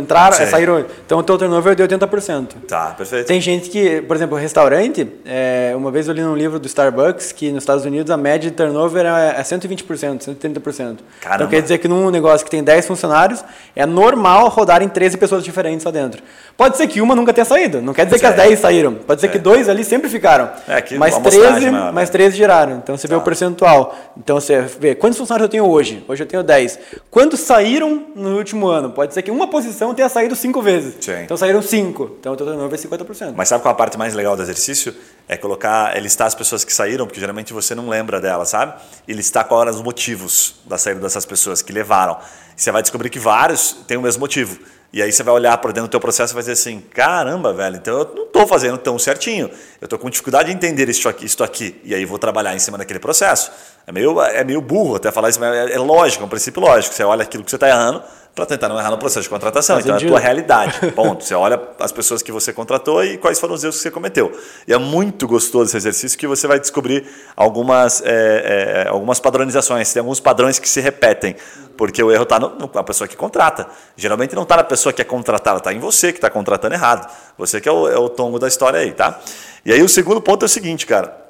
Entraram, 0.00 0.36
Sei. 0.36 0.46
saíram 0.46 0.74
8. 0.74 0.90
Então, 1.06 1.18
o 1.18 1.22
teu 1.22 1.38
turnover 1.38 1.72
é 1.72 1.74
de 1.76 1.82
80%. 1.82 2.48
Tá, 2.66 2.94
perfeito. 2.96 3.26
Tem 3.26 3.40
gente 3.40 3.70
que, 3.70 4.00
por 4.02 4.16
exemplo, 4.16 4.36
restaurante, 4.36 5.06
é, 5.24 5.72
uma 5.76 5.90
vez 5.90 6.08
eu 6.08 6.14
li 6.14 6.22
num 6.22 6.34
livro 6.36 6.58
do 6.58 6.66
Starbucks 6.66 7.32
que 7.32 7.50
nos 7.52 7.62
Estados 7.62 7.84
Unidos 7.84 8.10
a 8.10 8.16
média 8.16 8.50
de 8.50 8.56
turnover 8.56 9.06
é, 9.06 9.36
é 9.38 9.42
120%, 9.42 10.18
130%. 10.20 10.98
Caramba. 11.20 11.34
Então 11.34 11.46
quer 11.48 11.62
dizer 11.62 11.78
que 11.78 11.88
num 11.88 12.10
negócio 12.10 12.44
que 12.44 12.50
tem 12.50 12.62
10 12.62 12.86
funcionários, 12.86 13.44
é 13.74 13.84
normal 13.86 14.48
rodarem 14.48 14.88
13 14.88 15.16
pessoas 15.16 15.44
diferentes 15.44 15.84
lá 15.84 15.90
dentro. 15.90 16.22
Pode 16.56 16.76
ser 16.76 16.86
que 16.88 17.00
uma 17.00 17.14
nunca 17.14 17.32
tenha 17.32 17.44
saído, 17.44 17.80
não 17.80 17.92
quer 17.94 18.04
dizer 18.04 18.18
que 18.18 18.26
as 18.26 18.34
Certo. 18.34 18.48
10 18.48 18.58
saíram. 18.60 18.94
Pode 18.94 19.20
ser 19.20 19.28
que 19.28 19.38
dois 19.38 19.68
ali 19.68 19.84
sempre 19.84 20.08
ficaram. 20.10 20.50
É, 20.66 20.80
que 20.80 20.96
mas 20.98 21.14
uma 21.14 21.20
amostragem 21.20 21.52
13, 21.54 21.70
maior, 21.70 21.86
né? 21.86 21.92
mas 21.92 22.10
13 22.10 22.36
giraram. 22.36 22.76
Então 22.82 22.96
você 22.96 23.06
vê 23.06 23.14
Tá. 23.14 23.20
o 23.20 23.24
percentual. 23.24 23.96
Então 24.16 24.40
você 24.40 24.60
vê 24.62 24.94
quantos 24.94 25.18
funcionários 25.18 25.44
eu 25.46 25.50
tenho 25.50 25.66
hoje? 25.68 26.04
Hoje 26.08 26.22
eu 26.22 26.26
tenho 26.26 26.42
10. 26.42 26.78
Quantos 27.10 27.40
saíram 27.40 28.06
no 28.14 28.36
último 28.36 28.66
ano? 28.68 28.90
Pode 28.90 29.14
ser 29.14 29.22
que 29.22 29.27
uma 29.30 29.48
posição 29.48 29.94
tenha 29.94 30.08
saído 30.08 30.34
5 30.34 30.62
vezes. 30.62 30.94
Sim. 31.00 31.22
Então 31.22 31.36
saíram 31.36 31.62
5. 31.62 32.16
Então 32.20 32.32
o 32.32 32.36
teu 32.36 32.46
turnover 32.46 32.78
é 32.78 32.82
50%. 32.82 33.34
Mas 33.36 33.48
sabe 33.48 33.62
qual 33.62 33.72
a 33.72 33.76
parte 33.76 33.98
mais 33.98 34.14
legal 34.14 34.36
do 34.36 34.42
exercício? 34.42 34.94
É 35.28 35.36
colocar, 35.36 35.96
é 35.96 36.00
listar 36.00 36.26
as 36.26 36.34
pessoas 36.34 36.64
que 36.64 36.72
saíram, 36.72 37.06
porque 37.06 37.20
geralmente 37.20 37.52
você 37.52 37.74
não 37.74 37.88
lembra 37.88 38.20
delas, 38.20 38.48
sabe? 38.48 38.74
E 39.06 39.12
listar 39.12 39.44
quais 39.44 39.62
eram 39.62 39.72
os 39.72 39.82
motivos 39.82 40.56
da 40.66 40.78
saída 40.78 41.00
dessas 41.00 41.26
pessoas 41.26 41.62
que 41.62 41.72
levaram. 41.72 42.18
E 42.56 42.62
você 42.62 42.70
vai 42.70 42.82
descobrir 42.82 43.10
que 43.10 43.18
vários 43.18 43.72
têm 43.86 43.96
o 43.96 44.02
mesmo 44.02 44.20
motivo. 44.20 44.58
E 44.90 45.02
aí 45.02 45.12
você 45.12 45.22
vai 45.22 45.34
olhar 45.34 45.56
para 45.58 45.70
dentro 45.70 45.88
do 45.88 45.90
teu 45.90 46.00
processo 46.00 46.32
e 46.32 46.34
vai 46.34 46.42
dizer 46.42 46.52
assim, 46.52 46.80
caramba, 46.80 47.52
velho, 47.52 47.76
então 47.76 47.98
eu 47.98 48.14
não 48.14 48.24
estou 48.24 48.46
fazendo 48.46 48.78
tão 48.78 48.98
certinho. 48.98 49.50
Eu 49.80 49.84
estou 49.84 49.98
com 49.98 50.08
dificuldade 50.08 50.48
de 50.48 50.54
entender 50.54 50.88
isso 50.88 51.08
aqui, 51.10 51.26
isto 51.26 51.44
aqui. 51.44 51.78
E 51.84 51.94
aí 51.94 52.06
vou 52.06 52.18
trabalhar 52.18 52.54
em 52.54 52.58
cima 52.58 52.78
daquele 52.78 52.98
processo. 52.98 53.52
É 53.86 53.92
meio, 53.92 54.18
é 54.22 54.42
meio 54.44 54.62
burro 54.62 54.96
até 54.96 55.12
falar 55.12 55.28
isso, 55.28 55.38
mas 55.38 55.54
é, 55.54 55.74
é 55.74 55.78
lógico, 55.78 56.22
é 56.22 56.26
um 56.26 56.28
princípio 56.28 56.62
lógico. 56.62 56.94
Você 56.94 57.04
olha 57.04 57.22
aquilo 57.22 57.44
que 57.44 57.50
você 57.50 57.56
está 57.56 57.68
errando 57.68 58.02
para 58.38 58.46
tentar 58.46 58.68
não 58.68 58.78
errar 58.78 58.90
no 58.92 58.98
processo 58.98 59.24
de 59.24 59.28
contratação. 59.28 59.80
Então 59.80 59.96
é 59.96 59.98
a 59.98 60.06
tua 60.06 60.20
realidade. 60.20 60.78
Ponto. 60.94 61.24
Você 61.24 61.34
olha 61.34 61.60
as 61.80 61.90
pessoas 61.90 62.22
que 62.22 62.30
você 62.30 62.52
contratou 62.52 63.02
e 63.04 63.18
quais 63.18 63.40
foram 63.40 63.54
os 63.54 63.64
erros 63.64 63.76
que 63.76 63.82
você 63.82 63.90
cometeu. 63.90 64.30
E 64.66 64.72
é 64.72 64.78
muito 64.78 65.26
gostoso 65.26 65.70
esse 65.70 65.76
exercício 65.76 66.16
que 66.16 66.26
você 66.26 66.46
vai 66.46 66.60
descobrir 66.60 67.04
algumas, 67.36 68.00
é, 68.04 68.84
é, 68.84 68.88
algumas 68.88 69.18
padronizações, 69.18 69.92
tem 69.92 69.98
alguns 69.98 70.20
padrões 70.20 70.60
que 70.60 70.68
se 70.68 70.80
repetem. 70.80 71.34
Porque 71.76 72.00
o 72.00 72.12
erro 72.12 72.22
está 72.22 72.38
na 72.38 72.84
pessoa 72.84 73.08
que 73.08 73.16
contrata. 73.16 73.66
Geralmente 73.96 74.36
não 74.36 74.44
está 74.44 74.56
na 74.56 74.64
pessoa 74.64 74.92
que 74.92 75.02
é 75.02 75.04
contratada, 75.04 75.58
está 75.58 75.72
em 75.72 75.80
você 75.80 76.12
que 76.12 76.18
está 76.18 76.30
contratando 76.30 76.74
errado. 76.74 77.12
Você 77.36 77.60
que 77.60 77.68
é 77.68 77.72
o, 77.72 77.88
é 77.88 77.98
o 77.98 78.08
tombo 78.08 78.38
da 78.38 78.46
história 78.46 78.78
aí, 78.78 78.92
tá? 78.92 79.18
E 79.64 79.72
aí 79.72 79.82
o 79.82 79.88
segundo 79.88 80.20
ponto 80.20 80.44
é 80.44 80.46
o 80.46 80.48
seguinte, 80.48 80.86
cara. 80.86 81.26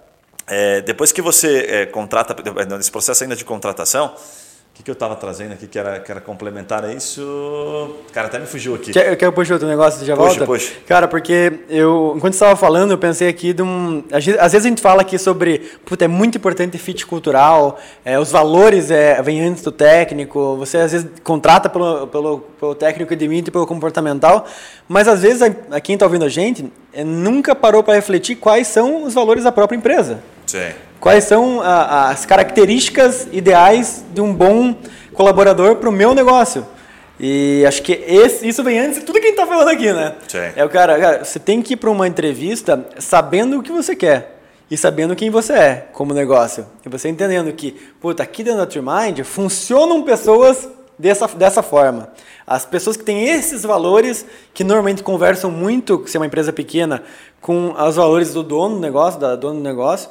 É, 0.46 0.82
depois 0.82 1.11
que 1.11 1.22
você 1.22 1.66
é, 1.68 1.86
contrata, 1.86 2.36
nesse 2.76 2.90
processo 2.90 3.22
ainda 3.22 3.36
de 3.36 3.44
contratação, 3.44 4.14
que, 4.79 4.85
que 4.85 4.91
eu 4.91 4.95
estava 4.95 5.16
trazendo 5.16 5.53
aqui 5.53 5.66
que 5.66 5.79
era, 5.79 5.99
que 5.99 6.11
era 6.11 6.20
complementar 6.20 6.85
a 6.85 6.93
isso? 6.93 7.97
Cara, 8.12 8.29
até 8.29 8.39
me 8.39 8.47
fugiu 8.47 8.76
aqui. 8.76 8.93
Quer, 8.93 9.16
quer 9.16 9.31
puxar 9.33 9.55
outro 9.55 9.68
negócio 9.68 10.03
e 10.03 10.07
já 10.07 10.16
Puxa, 10.16 10.29
volta? 10.29 10.47
puxa. 10.47 10.72
Cara, 10.87 11.09
porque 11.09 11.61
eu, 11.68 12.14
enquanto 12.16 12.35
estava 12.35 12.55
falando, 12.55 12.93
eu 12.93 12.99
pensei 12.99 13.29
aqui 13.29 13.53
de 13.53 13.61
um. 13.61 14.05
Às 14.12 14.24
vezes 14.53 14.66
a 14.66 14.68
gente 14.68 14.81
fala 14.81 15.03
aqui 15.03 15.18
sobre. 15.18 15.59
Puta, 15.85 16.05
é 16.05 16.09
muito 16.09 16.39
importante 16.39 16.79
fit 16.79 17.05
cultural, 17.07 17.79
é, 18.05 18.18
os 18.18 18.31
valores 18.31 18.91
é, 18.91 19.20
vêm 19.20 19.41
antes 19.41 19.62
do 19.64 19.72
técnico, 19.72 20.57
você 20.57 20.79
às 20.79 20.93
vezes 20.93 21.09
contrata 21.24 21.68
pelo, 21.68 22.07
pelo, 22.07 22.39
pelo 22.39 22.74
técnico 22.74 23.12
e 23.12 23.16
demite 23.16 23.51
pelo 23.51 23.66
comportamental, 23.66 24.47
mas 24.87 25.09
às 25.09 25.22
vezes 25.22 25.43
a, 25.43 25.76
a 25.76 25.81
quem 25.81 25.95
está 25.95 26.07
ouvindo 26.07 26.24
a 26.24 26.29
gente 26.29 26.72
é, 26.93 27.03
nunca 27.03 27.55
parou 27.55 27.83
para 27.83 27.95
refletir 27.95 28.37
quais 28.37 28.68
são 28.68 29.05
os 29.05 29.12
valores 29.14 29.43
da 29.43 29.51
própria 29.51 29.76
empresa. 29.76 30.20
Sim. 30.47 30.72
Quais 31.01 31.24
são 31.24 31.61
a- 31.61 32.11
as 32.11 32.26
características 32.26 33.28
ideais 33.32 34.05
de 34.12 34.20
um 34.20 34.34
bom 34.34 34.74
colaborador 35.14 35.76
para 35.76 35.88
o 35.88 35.92
meu 35.92 36.14
negócio? 36.14 36.66
E 37.20 37.64
acho 37.66 37.82
que 37.82 37.92
esse- 37.92 38.46
isso 38.46 38.62
vem 38.62 38.78
antes 38.78 39.01
de 39.01 39.05
tudo 39.05 39.16
que 39.20 39.26
a 39.26 39.30
gente 39.30 39.38
está 39.40 39.46
falando 39.46 39.68
aqui, 39.68 39.92
né? 39.92 40.14
Sim. 40.28 40.38
É 40.57 40.64
o 40.64 40.68
cara, 40.68 40.99
cara, 40.99 41.24
você 41.24 41.38
tem 41.38 41.61
que 41.62 41.74
ir 41.74 41.76
para 41.76 41.90
uma 41.90 42.07
entrevista 42.07 42.84
sabendo 42.99 43.59
o 43.59 43.62
que 43.62 43.72
você 43.72 43.94
quer 43.96 44.38
e 44.70 44.76
sabendo 44.76 45.16
quem 45.16 45.30
você 45.30 45.53
é 45.53 45.88
como 45.92 46.14
negócio. 46.14 46.66
E 46.84 46.88
você 46.88 47.09
entendendo 47.09 47.53
que, 47.53 47.72
puta, 48.01 48.22
aqui 48.22 48.42
dentro 48.44 48.61
da 48.61 48.66
Trimind 48.66 49.20
funcionam 49.24 50.03
pessoas 50.03 50.68
dessa, 50.99 51.26
dessa 51.28 51.62
forma. 51.62 52.11
As 52.46 52.64
pessoas 52.64 52.96
que 52.96 53.05
têm 53.05 53.28
esses 53.28 53.62
valores, 53.62 54.24
que 54.55 54.62
normalmente 54.64 55.03
conversam 55.03 55.51
muito, 55.51 56.03
se 56.07 56.16
é 56.16 56.20
uma 56.20 56.26
empresa 56.26 56.53
pequena, 56.53 57.03
com 57.40 57.72
os 57.72 57.96
valores 57.96 58.32
do 58.32 58.42
dono 58.42 58.76
do 58.76 58.80
negócio, 58.80 59.18
da 59.20 59.34
dona 59.36 59.55
do 59.57 59.61
negócio. 59.62 60.09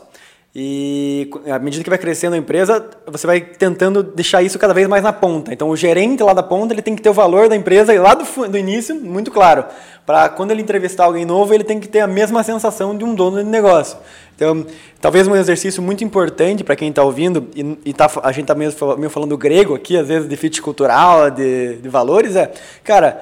E 0.55 1.29
à 1.51 1.59
medida 1.59 1.83
que 1.83 1.89
vai 1.89 1.99
crescendo 1.99 2.33
a 2.33 2.37
empresa, 2.37 2.83
você 3.05 3.27
vai 3.27 3.41
tentando 3.41 4.01
deixar 4.01 4.41
isso 4.41 4.57
cada 4.57 4.73
vez 4.73 4.87
mais 4.87 5.03
na 5.03 5.13
ponta. 5.13 5.53
Então, 5.53 5.69
o 5.69 5.75
gerente 5.75 6.23
lá 6.23 6.33
da 6.33 6.41
ponta 6.41 6.73
ele 6.73 6.81
tem 6.81 6.95
que 6.95 7.01
ter 7.01 7.09
o 7.09 7.13
valor 7.13 7.47
da 7.47 7.55
empresa 7.55 7.93
lá 8.01 8.15
do, 8.15 8.25
do 8.47 8.57
início 8.57 8.95
muito 8.95 9.29
claro. 9.29 9.65
Para 10.03 10.29
quando 10.29 10.51
ele 10.51 10.61
entrevistar 10.61 11.03
alguém 11.03 11.25
novo, 11.25 11.53
ele 11.53 11.63
tem 11.63 11.79
que 11.79 11.87
ter 11.87 11.99
a 11.99 12.07
mesma 12.07 12.41
sensação 12.41 12.97
de 12.97 13.03
um 13.03 13.13
dono 13.13 13.37
de 13.37 13.43
negócio. 13.43 13.97
Então, 14.35 14.65
talvez 14.99 15.27
um 15.27 15.35
exercício 15.35 15.83
muito 15.83 16.03
importante 16.03 16.63
para 16.63 16.75
quem 16.75 16.89
está 16.89 17.03
ouvindo, 17.03 17.47
e, 17.55 17.77
e 17.85 17.93
tá, 17.93 18.09
a 18.23 18.31
gente 18.31 18.49
está 18.49 18.55
fal- 18.71 18.97
meio 18.97 19.09
falando 19.09 19.37
grego 19.37 19.75
aqui, 19.75 19.97
às 19.97 20.07
vezes 20.07 20.29
de 20.29 20.35
fit 20.37 20.61
cultural, 20.61 21.29
de, 21.29 21.75
de 21.75 21.89
valores, 21.89 22.35
é, 22.35 22.51
cara, 22.83 23.21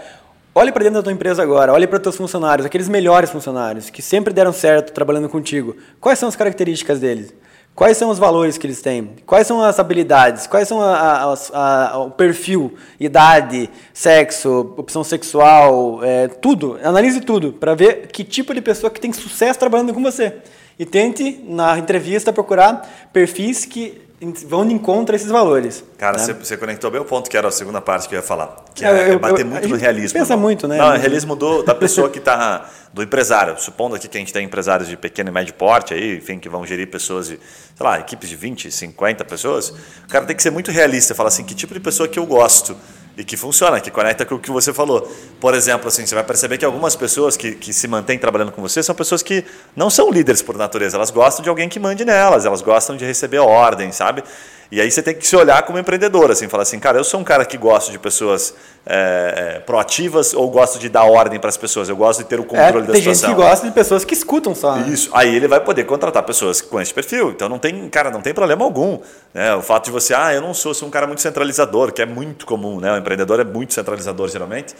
Olhe 0.57 0.71
para 0.71 0.83
dentro 0.85 0.99
da 0.99 1.03
tua 1.03 1.11
empresa 1.11 1.43
agora, 1.43 1.73
olhe 1.73 1.85
para 1.85 1.99
teus 1.99 2.15
funcionários, 2.15 2.65
aqueles 2.65 2.87
melhores 2.87 3.29
funcionários 3.29 3.89
que 3.89 4.01
sempre 4.01 4.33
deram 4.33 4.53
certo 4.53 4.93
trabalhando 4.93 5.27
contigo. 5.27 5.75
Quais 5.99 6.17
são 6.17 6.29
as 6.29 6.35
características 6.37 6.97
deles? 7.01 7.33
Quais 7.75 7.97
são 7.97 8.09
os 8.09 8.17
valores 8.17 8.57
que 8.57 8.65
eles 8.65 8.81
têm? 8.81 9.17
Quais 9.25 9.45
são 9.45 9.61
as 9.61 9.77
habilidades? 9.81 10.47
Quais 10.47 10.65
são 10.65 10.79
a- 10.81 11.33
a- 11.33 11.91
a- 11.91 11.97
o 12.05 12.11
perfil, 12.11 12.73
idade, 12.97 13.69
sexo, 13.93 14.73
opção 14.77 15.03
sexual, 15.03 15.99
é, 16.01 16.29
tudo. 16.29 16.79
Analise 16.81 17.19
tudo 17.19 17.51
para 17.51 17.75
ver 17.75 18.07
que 18.07 18.23
tipo 18.23 18.53
de 18.53 18.61
pessoa 18.61 18.89
que 18.89 19.01
tem 19.01 19.11
sucesso 19.11 19.59
trabalhando 19.59 19.93
com 19.93 20.01
você. 20.01 20.37
E 20.79 20.85
tente, 20.85 21.43
na 21.49 21.77
entrevista, 21.77 22.31
procurar 22.31 23.09
perfis 23.11 23.65
que 23.65 24.04
vão 24.47 24.65
de 24.65 24.73
encontro 24.73 25.13
a 25.13 25.15
esses 25.15 25.29
valores. 25.29 25.83
Cara, 25.97 26.17
né? 26.17 26.23
você, 26.23 26.33
você 26.33 26.57
conectou 26.57 26.89
bem 26.91 27.01
o 27.01 27.05
ponto 27.05 27.29
que 27.29 27.37
era 27.37 27.47
a 27.47 27.51
segunda 27.51 27.81
parte 27.81 28.07
que 28.07 28.15
eu 28.15 28.19
ia 28.19 28.23
falar. 28.23 28.63
Que 28.73 28.85
É, 28.85 28.89
é, 28.89 29.09
eu- 29.09 29.13
é 29.13 29.17
bater 29.17 29.41
eu- 29.41 29.45
muito 29.47 29.67
no 29.67 29.75
realismo. 29.75 30.19
pensa 30.19 30.33
irmão. 30.33 30.43
muito, 30.43 30.67
né? 30.67 30.77
Não, 30.77 30.93
é 30.93 30.97
realismo 30.97 31.35
do, 31.35 31.63
da 31.63 31.73
pessoa 31.75 32.09
que 32.09 32.19
está. 32.19 32.69
do 32.93 33.03
empresário. 33.03 33.59
Supondo 33.59 33.93
aqui 33.95 34.07
que 34.07 34.15
a 34.17 34.19
gente 34.21 34.31
tem 34.31 34.45
empresários 34.45 34.87
de 34.87 34.95
pequeno 34.95 35.29
e 35.29 35.33
médio 35.33 35.53
porte 35.53 35.93
aí, 35.93 36.15
enfim, 36.17 36.39
que 36.39 36.47
vão 36.47 36.65
gerir 36.65 36.87
pessoas 36.89 37.27
de, 37.27 37.37
sei 37.75 37.85
lá, 37.85 37.99
equipes 37.99 38.29
de 38.29 38.37
20, 38.37 38.71
50 38.71 39.25
pessoas. 39.25 39.69
O 39.69 40.07
cara 40.07 40.23
tem 40.25 40.33
que 40.33 40.41
ser 40.41 40.49
muito 40.49 40.71
realista, 40.71 41.13
falar 41.13 41.27
assim, 41.27 41.43
que 41.43 41.53
tipo 41.53 41.73
de 41.73 41.79
pessoa 41.81 42.07
que 42.07 42.17
eu 42.17 42.25
gosto 42.25 42.73
e 43.17 43.23
que 43.23 43.37
funciona, 43.37 43.79
que 43.79 43.89
conecta 43.91 44.25
com 44.25 44.35
o 44.35 44.39
que 44.39 44.51
você 44.51 44.73
falou. 44.73 45.09
Por 45.39 45.53
exemplo, 45.53 45.87
assim, 45.87 46.05
você 46.05 46.13
vai 46.15 46.23
perceber 46.23 46.57
que 46.57 46.65
algumas 46.65 46.95
pessoas 46.95 47.37
que, 47.37 47.53
que 47.53 47.71
se 47.71 47.87
mantêm 47.87 48.17
trabalhando 48.19 48.51
com 48.51 48.61
você 48.61 48.83
são 48.83 48.93
pessoas 48.93 49.23
que 49.23 49.43
não 49.75 49.89
são 49.89 50.09
líderes 50.11 50.41
por 50.41 50.57
natureza, 50.57 50.97
elas 50.97 51.11
gostam 51.11 51.43
de 51.43 51.49
alguém 51.49 51.69
que 51.69 51.79
mande 51.79 52.03
nelas, 52.03 52.45
elas 52.45 52.61
gostam 52.61 52.97
de 52.97 53.05
receber 53.05 53.39
ordem, 53.39 53.91
sabe? 53.91 54.23
E 54.71 54.81
aí 54.81 54.89
você 54.89 55.01
tem 55.03 55.13
que 55.13 55.25
se 55.25 55.35
olhar 55.35 55.61
como 55.61 55.77
empreendedor, 55.77 56.31
assim, 56.31 56.47
falar 56.49 56.63
assim, 56.63 56.79
cara, 56.79 56.97
eu 56.97 57.03
sou 57.03 57.19
um 57.19 57.23
cara 57.23 57.45
que 57.45 57.55
gosto 57.55 57.91
de 57.91 57.99
pessoas 57.99 58.55
é, 58.83 59.55
é, 59.57 59.59
proativas 59.59 60.33
ou 60.33 60.49
gosto 60.49 60.79
de 60.79 60.89
dar 60.89 61.03
ordem 61.03 61.39
para 61.39 61.49
as 61.49 61.55
pessoas, 61.55 61.87
eu 61.87 61.95
gosto 61.95 62.23
de 62.23 62.25
ter 62.25 62.39
o 62.39 62.43
É, 62.43 62.45
controle 62.45 62.87
da 62.87 62.93
tem 62.93 63.01
gente 63.01 63.15
situação. 63.15 63.35
que 63.39 63.47
gosta 63.49 63.67
de 63.67 63.73
pessoas 63.73 64.03
que 64.03 64.15
escutam 64.15 64.55
só. 64.55 64.75
né? 64.75 64.87
Isso. 64.89 65.11
Aí 65.13 65.35
ele 65.35 65.47
vai 65.47 65.59
poder 65.59 65.83
contratar 65.85 66.23
pessoas 66.23 66.61
com 66.61 66.81
esse 66.81 66.91
perfil. 66.91 67.29
Então 67.29 67.47
não 67.47 67.59
tem, 67.59 67.87
cara, 67.89 68.09
não 68.09 68.21
tem 68.21 68.33
problema 68.33 68.65
algum. 68.65 68.99
Né? 69.35 69.53
O 69.55 69.61
fato 69.61 69.85
de 69.85 69.91
você, 69.91 70.15
ah, 70.15 70.33
eu 70.33 70.41
não 70.41 70.53
sou, 70.53 70.73
sou 70.73 70.87
um 70.87 70.91
cara 70.91 71.05
muito 71.05 71.21
centralizador, 71.21 71.91
que 71.93 72.01
é 72.01 72.05
muito 72.05 72.45
comum, 72.47 72.79
né? 72.79 72.97
Empreendedor 73.05 73.39
é 73.39 73.43
muito 73.43 73.73
centralizador 73.73 74.27
geralmente. 74.27 74.73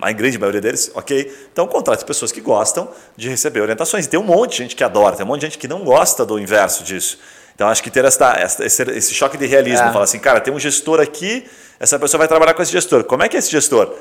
A 0.00 0.12
grande 0.12 0.38
maioria 0.38 0.60
deles, 0.60 0.90
ok. 0.94 1.48
Então 1.52 1.66
contrate 1.66 2.04
pessoas 2.04 2.30
que 2.30 2.40
gostam 2.40 2.88
de 3.16 3.28
receber 3.28 3.60
orientações. 3.60 4.06
E 4.06 4.08
tem 4.08 4.18
um 4.18 4.22
monte 4.22 4.52
de 4.52 4.56
gente 4.58 4.76
que 4.76 4.84
adora, 4.84 5.16
tem 5.16 5.24
um 5.26 5.28
monte 5.28 5.40
de 5.40 5.46
gente 5.46 5.58
que 5.58 5.66
não 5.66 5.82
gosta 5.84 6.24
do 6.24 6.38
inverso 6.38 6.84
disso. 6.84 7.18
Então 7.54 7.68
acho 7.68 7.82
que 7.82 7.90
ter 7.90 8.04
esta, 8.04 8.32
esta- 8.38 8.64
esse, 8.64 8.82
esse 8.92 9.12
choque 9.14 9.36
de 9.36 9.46
realismo, 9.46 9.88
É. 9.88 9.92
falar 9.92 10.04
assim, 10.04 10.18
cara, 10.18 10.40
tem 10.40 10.54
um 10.54 10.58
gestor 10.60 11.00
aqui, 11.00 11.44
essa 11.78 11.98
pessoa 11.98 12.18
vai 12.20 12.28
trabalhar 12.28 12.54
com 12.54 12.62
esse 12.62 12.72
gestor. 12.72 13.04
Como 13.04 13.22
é 13.22 13.28
que 13.28 13.36
é 13.36 13.38
esse 13.40 13.50
gestor? 13.50 13.92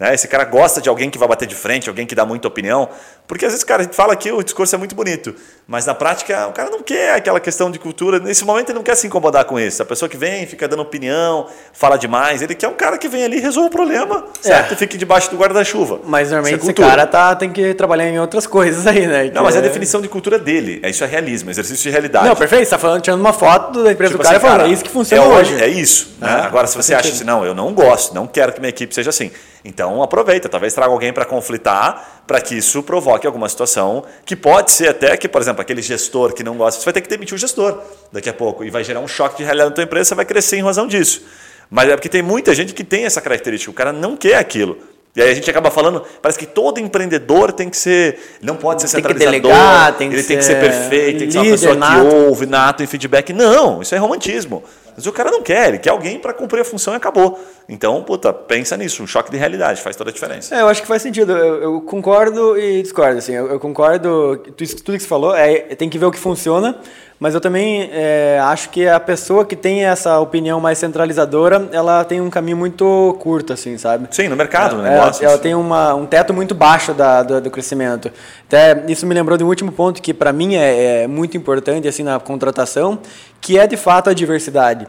Né? 0.00 0.14
Esse 0.14 0.26
cara 0.26 0.44
gosta 0.44 0.80
de 0.80 0.88
alguém 0.88 1.10
que 1.10 1.18
vai 1.18 1.28
bater 1.28 1.46
de 1.46 1.54
frente, 1.54 1.90
alguém 1.90 2.06
que 2.06 2.14
dá 2.14 2.24
muita 2.24 2.48
opinião. 2.48 2.88
Porque 3.28 3.44
às 3.44 3.52
vezes, 3.52 3.62
cara, 3.62 3.82
a 3.82 3.84
gente 3.84 3.94
fala 3.94 4.16
que 4.16 4.32
o 4.32 4.42
discurso 4.42 4.74
é 4.74 4.78
muito 4.78 4.94
bonito, 4.94 5.34
mas 5.68 5.84
na 5.84 5.94
prática 5.94 6.48
o 6.48 6.52
cara 6.52 6.70
não 6.70 6.82
quer 6.82 7.14
aquela 7.14 7.38
questão 7.38 7.70
de 7.70 7.78
cultura. 7.78 8.18
Nesse 8.18 8.42
momento 8.44 8.70
ele 8.70 8.78
não 8.78 8.82
quer 8.82 8.94
se 8.96 9.06
incomodar 9.06 9.44
com 9.44 9.60
isso. 9.60 9.82
A 9.82 9.84
pessoa 9.84 10.08
que 10.08 10.16
vem, 10.16 10.46
fica 10.46 10.66
dando 10.66 10.80
opinião, 10.80 11.46
fala 11.74 11.98
demais, 11.98 12.40
ele 12.40 12.54
quer 12.54 12.66
um 12.68 12.72
cara 12.72 12.96
que 12.96 13.08
vem 13.08 13.22
ali 13.24 13.36
e 13.36 13.40
resolva 13.40 13.68
o 13.68 13.70
problema, 13.70 14.24
certo? 14.40 14.72
É. 14.72 14.76
Fique 14.76 14.96
debaixo 14.96 15.30
do 15.30 15.36
guarda-chuva. 15.36 16.00
Mas 16.04 16.28
é 16.28 16.30
normalmente 16.34 16.56
esse 16.62 16.66
cultura. 16.72 16.88
cara 16.88 17.06
tá, 17.06 17.36
tem 17.36 17.50
que 17.50 17.74
trabalhar 17.74 18.08
em 18.08 18.18
outras 18.18 18.46
coisas 18.46 18.86
aí, 18.86 19.06
né? 19.06 19.30
Não, 19.34 19.42
mas 19.44 19.54
é 19.54 19.58
a 19.58 19.62
Que 19.62 19.68
definição 19.68 20.00
de 20.00 20.08
cultura 20.08 20.38
dele. 20.38 20.80
É 20.82 20.88
isso 20.88 21.04
é 21.04 21.06
realismo, 21.06 21.50
exercício 21.50 21.82
de 21.82 21.90
realidade. 21.90 22.26
Não, 22.26 22.34
perfeito. 22.34 22.64
Você 22.64 22.70
tá 22.70 22.78
falando, 22.78 23.02
tirando 23.02 23.20
uma 23.20 23.34
foto 23.34 23.84
da 23.84 23.92
empresa 23.92 24.12
Tipo 24.14 24.22
do 24.22 24.26
cara 24.26 24.36
assim, 24.38 24.46
e 24.46 24.48
falando, 24.48 24.60
cara, 24.60 24.70
é 24.70 24.72
isso 24.72 24.82
que 24.84 24.90
funciona 24.90 25.22
é 25.22 25.26
hoje. 25.28 25.62
É 25.62 25.68
isso. 25.68 26.16
né? 26.18 26.26
Ah, 26.28 26.46
Agora, 26.46 26.66
se 26.66 26.74
você 26.74 26.94
acha 26.94 27.10
assim, 27.10 27.24
não, 27.24 27.44
eu 27.44 27.54
não 27.54 27.74
gosto, 27.74 28.14
não 28.14 28.26
quero 28.26 28.52
que 28.52 28.60
minha 28.60 28.70
equipe 28.70 28.94
seja 28.94 29.10
assim. 29.10 29.30
Então, 29.64 30.02
aproveita. 30.02 30.48
Talvez 30.48 30.72
traga 30.74 30.92
alguém 30.92 31.12
para 31.12 31.24
conflitar, 31.24 32.22
para 32.26 32.40
que 32.40 32.56
isso 32.56 32.82
provoque 32.82 33.26
alguma 33.26 33.48
situação 33.48 34.04
que 34.24 34.34
pode 34.34 34.70
ser 34.70 34.88
até 34.88 35.16
que, 35.16 35.28
por 35.28 35.40
exemplo, 35.40 35.60
aquele 35.60 35.82
gestor 35.82 36.32
que 36.32 36.42
não 36.42 36.56
gosta, 36.56 36.80
você 36.80 36.84
vai 36.84 36.94
ter 36.94 37.00
que 37.02 37.08
demitir 37.08 37.34
o 37.34 37.38
gestor 37.38 37.78
daqui 38.12 38.28
a 38.28 38.32
pouco 38.34 38.64
e 38.64 38.70
vai 38.70 38.82
gerar 38.82 39.00
um 39.00 39.08
choque 39.08 39.38
de 39.38 39.44
realidade 39.44 39.70
na 39.70 39.74
tua 39.74 39.84
empresa, 39.84 40.10
você 40.10 40.14
vai 40.14 40.24
crescer 40.24 40.56
em 40.56 40.62
razão 40.62 40.86
disso. 40.86 41.22
Mas 41.70 41.88
é 41.88 41.96
porque 41.96 42.08
tem 42.08 42.22
muita 42.22 42.54
gente 42.54 42.74
que 42.74 42.82
tem 42.82 43.04
essa 43.04 43.20
característica, 43.20 43.70
o 43.70 43.74
cara 43.74 43.92
não 43.92 44.16
quer 44.16 44.36
aquilo. 44.36 44.78
E 45.14 45.20
aí 45.20 45.30
a 45.30 45.34
gente 45.34 45.50
acaba 45.50 45.72
falando, 45.72 46.04
parece 46.22 46.38
que 46.38 46.46
todo 46.46 46.78
empreendedor 46.78 47.52
tem 47.52 47.68
que 47.68 47.76
ser, 47.76 48.38
não 48.40 48.54
pode 48.54 48.82
ser 48.82 48.88
Tem 48.88 49.02
que 49.02 49.08
centralizador, 49.08 49.50
delegar, 49.50 49.96
tem 49.96 50.08
que 50.08 50.14
ele 50.14 50.22
tem 50.22 50.36
que 50.38 50.44
ser 50.44 50.60
perfeito, 50.60 51.18
tem 51.18 51.26
que 51.26 51.32
ser 51.32 51.38
uma 51.38 51.50
pessoa 51.50 51.74
que 51.74 51.80
nato. 51.80 52.06
ouve, 52.06 52.46
nato 52.46 52.82
em 52.84 52.86
feedback. 52.86 53.32
Não, 53.32 53.82
isso 53.82 53.92
é 53.92 53.98
romantismo. 53.98 54.62
Mas 55.00 55.06
o 55.06 55.12
cara 55.12 55.30
não 55.30 55.42
quer, 55.42 55.68
ele 55.68 55.78
quer 55.78 55.90
alguém 55.90 56.18
para 56.18 56.34
cumprir 56.34 56.60
a 56.60 56.64
função 56.64 56.92
e 56.92 56.96
acabou. 56.98 57.38
Então, 57.68 58.02
puta, 58.04 58.32
pensa 58.32 58.76
nisso, 58.76 59.02
um 59.02 59.06
choque 59.06 59.30
de 59.30 59.38
realidade 59.38 59.80
faz 59.80 59.96
toda 59.96 60.10
a 60.10 60.12
diferença. 60.12 60.54
É, 60.54 60.60
eu 60.60 60.68
acho 60.68 60.82
que 60.82 60.86
faz 60.88 61.00
sentido. 61.00 61.32
Eu, 61.32 61.62
eu 61.62 61.80
concordo 61.80 62.58
e 62.58 62.82
discordo. 62.82 63.16
Assim, 63.18 63.32
eu, 63.32 63.46
eu 63.48 63.58
concordo. 63.58 64.36
tu- 64.56 64.76
Tudo 64.82 64.96
que 64.96 65.02
você 65.02 65.08
falou 65.08 65.34
é 65.34 65.60
tem 65.74 65.88
que 65.88 65.96
ver 65.98 66.04
o 66.06 66.10
que 66.10 66.18
funciona. 66.18 66.78
Mas 67.20 67.34
eu 67.34 67.40
também 67.40 67.90
é, 67.92 68.40
acho 68.42 68.70
que 68.70 68.88
a 68.88 68.98
pessoa 68.98 69.44
que 69.44 69.54
tem 69.54 69.84
essa 69.84 70.18
opinião 70.18 70.58
mais 70.58 70.78
centralizadora, 70.78 71.68
ela 71.70 72.02
tem 72.02 72.18
um 72.18 72.30
caminho 72.30 72.56
muito 72.56 73.14
curto, 73.20 73.52
assim, 73.52 73.76
sabe? 73.76 74.08
Sim, 74.10 74.28
no 74.28 74.36
mercado, 74.36 74.76
no 74.76 74.86
Ela, 74.86 74.90
negócio. 74.90 75.26
ela 75.26 75.36
tem 75.36 75.54
uma, 75.54 75.94
um 75.94 76.06
teto 76.06 76.32
muito 76.32 76.54
baixo 76.54 76.94
da, 76.94 77.22
do, 77.22 77.38
do 77.42 77.50
crescimento. 77.50 78.10
Até 78.48 78.86
isso 78.88 79.06
me 79.06 79.14
lembrou 79.14 79.36
de 79.36 79.44
um 79.44 79.48
último 79.48 79.70
ponto 79.70 80.00
que 80.00 80.14
para 80.14 80.32
mim 80.32 80.54
é, 80.54 81.02
é 81.02 81.06
muito 81.06 81.36
importante 81.36 81.86
assim 81.86 82.02
na 82.02 82.18
contratação, 82.18 82.98
que 83.38 83.58
é 83.58 83.66
de 83.66 83.76
fato 83.76 84.08
a 84.08 84.14
diversidade. 84.14 84.86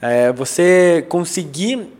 É, 0.00 0.32
você 0.32 1.04
conseguir 1.10 1.92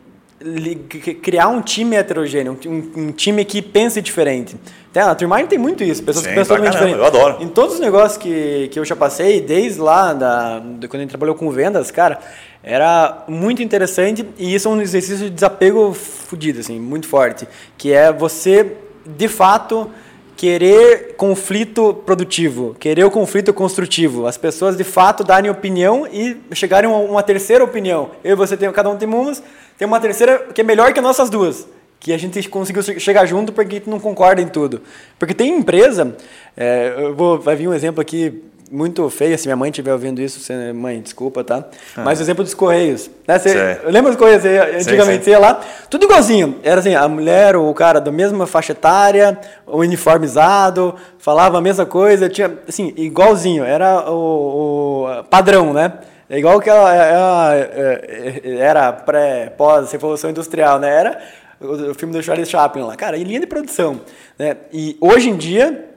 criar 1.22 1.48
um 1.48 1.60
time 1.60 1.96
heterogêneo, 1.96 2.58
um, 2.66 3.08
um 3.08 3.12
time 3.12 3.44
que 3.44 3.60
pense 3.60 4.00
diferente. 4.00 4.56
Até 4.96 5.02
a 5.02 5.14
Trimind 5.14 5.46
tem 5.46 5.58
muito 5.58 5.84
isso, 5.84 6.02
pessoas 6.02 6.24
Sim, 6.24 6.30
que 6.30 6.36
pensam 6.36 6.56
totalmente 6.56 6.72
diferente. 6.72 6.98
eu 6.98 7.04
adoro. 7.04 7.36
Em 7.42 7.48
todos 7.48 7.74
os 7.74 7.80
negócios 7.80 8.16
que, 8.16 8.68
que 8.68 8.78
eu 8.78 8.84
já 8.84 8.96
passei, 8.96 9.42
desde 9.42 9.78
lá, 9.78 10.14
da, 10.14 10.58
de 10.58 10.88
quando 10.88 11.00
a 11.00 11.02
gente 11.02 11.10
trabalhou 11.10 11.34
com 11.34 11.50
vendas, 11.50 11.90
cara, 11.90 12.18
era 12.62 13.24
muito 13.28 13.62
interessante 13.62 14.26
e 14.38 14.54
isso 14.54 14.68
é 14.68 14.70
um 14.70 14.80
exercício 14.80 15.26
de 15.26 15.30
desapego 15.30 15.92
fudido, 15.92 16.60
assim, 16.60 16.80
muito 16.80 17.06
forte. 17.08 17.46
Que 17.76 17.92
é 17.92 18.10
você, 18.10 18.72
de 19.04 19.28
fato, 19.28 19.90
querer 20.34 21.14
conflito 21.18 21.92
produtivo, 21.92 22.74
querer 22.80 23.04
o 23.04 23.10
conflito 23.10 23.52
construtivo. 23.52 24.26
As 24.26 24.38
pessoas, 24.38 24.78
de 24.78 24.84
fato, 24.84 25.22
darem 25.22 25.50
opinião 25.50 26.06
e 26.10 26.38
chegarem 26.52 26.90
a 26.90 26.94
uma, 26.94 27.00
uma 27.00 27.22
terceira 27.22 27.62
opinião. 27.62 28.12
Eu 28.24 28.32
e 28.32 28.34
você, 28.34 28.56
tem, 28.56 28.72
cada 28.72 28.88
um 28.88 28.96
tem 28.96 29.06
umas, 29.06 29.42
tem 29.76 29.86
uma 29.86 30.00
terceira 30.00 30.38
que 30.54 30.62
é 30.62 30.64
melhor 30.64 30.94
que 30.94 30.98
as 30.98 31.04
nossas 31.04 31.28
duas 31.28 31.66
que 32.06 32.12
a 32.12 32.16
gente 32.16 32.48
conseguiu 32.48 32.84
che- 32.84 33.00
chegar 33.00 33.26
junto 33.26 33.52
porque 33.52 33.74
a 33.74 33.78
gente 33.80 33.90
não 33.90 33.98
concorda 33.98 34.40
em 34.40 34.46
tudo. 34.46 34.80
Porque 35.18 35.34
tem 35.34 35.58
empresa, 35.58 36.14
é, 36.56 37.10
vou, 37.16 37.36
vai 37.36 37.56
vir 37.56 37.66
um 37.66 37.74
exemplo 37.74 38.00
aqui 38.00 38.44
muito 38.70 39.10
feio, 39.10 39.36
se 39.36 39.48
minha 39.48 39.56
mãe 39.56 39.70
estiver 39.70 39.92
ouvindo 39.92 40.22
isso, 40.22 40.38
você, 40.38 40.72
mãe, 40.72 41.00
desculpa, 41.00 41.42
tá? 41.42 41.64
Mas 41.96 42.20
o 42.20 42.22
exemplo 42.22 42.44
dos 42.44 42.54
Correios. 42.54 43.10
Né? 43.26 43.36
Você, 43.40 43.80
lembra 43.86 44.12
dos 44.12 44.16
Correios? 44.16 44.40
Você, 44.40 44.56
antigamente 44.56 45.18
sim. 45.18 45.24
você 45.24 45.30
ia 45.30 45.38
lá, 45.40 45.60
tudo 45.90 46.04
igualzinho. 46.04 46.60
Era 46.62 46.78
assim, 46.78 46.94
a 46.94 47.08
mulher 47.08 47.56
ou 47.56 47.68
o 47.68 47.74
cara 47.74 48.00
da 48.00 48.12
mesma 48.12 48.46
faixa 48.46 48.70
etária, 48.70 49.36
uniformizado, 49.66 50.94
falava 51.18 51.58
a 51.58 51.60
mesma 51.60 51.86
coisa, 51.86 52.28
tinha, 52.28 52.56
assim, 52.68 52.94
igualzinho. 52.96 53.64
Era 53.64 54.08
o, 54.12 55.06
o 55.08 55.24
padrão, 55.24 55.72
né? 55.72 55.92
É 56.30 56.38
igual 56.38 56.60
que 56.60 56.70
ela, 56.70 56.94
ela, 56.94 57.54
é, 57.56 58.42
é, 58.44 58.58
era 58.58 58.92
pré, 58.92 59.52
pós, 59.56 59.90
revolução 59.90 60.30
industrial, 60.30 60.78
né? 60.78 60.88
Era 60.88 61.18
o, 61.60 61.90
o 61.90 61.94
filme 61.94 62.12
do 62.12 62.22
Charlie 62.22 62.46
Chaplin 62.46 62.82
lá. 62.82 62.96
Cara, 62.96 63.16
em 63.16 63.24
linha 63.24 63.40
de 63.40 63.46
produção. 63.46 64.00
Né? 64.38 64.56
E 64.72 64.96
hoje 65.00 65.30
em 65.30 65.36
dia, 65.36 65.88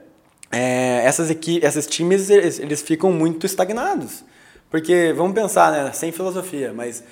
é, 0.50 1.02
essas 1.04 1.30
equi 1.30 1.60
esses 1.62 1.86
times, 1.86 2.30
eles, 2.30 2.58
eles 2.58 2.82
ficam 2.82 3.12
muito 3.12 3.46
estagnados. 3.46 4.24
Porque, 4.70 5.12
vamos 5.16 5.34
pensar, 5.34 5.72
né? 5.72 5.90
Sem 5.92 6.12
filosofia, 6.12 6.72
mas 6.72 7.02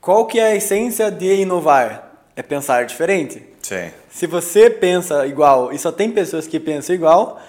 qual 0.00 0.26
que 0.26 0.38
é 0.38 0.48
a 0.48 0.56
essência 0.56 1.10
de 1.10 1.42
inovar? 1.42 2.12
É 2.36 2.42
pensar 2.42 2.84
diferente. 2.84 3.40
Sim. 3.62 3.90
Se 4.10 4.26
você 4.26 4.68
pensa 4.68 5.24
igual 5.26 5.72
e 5.72 5.78
só 5.78 5.92
tem 5.92 6.10
pessoas 6.10 6.46
que 6.48 6.58
pensam 6.58 6.94
igual, 6.94 7.40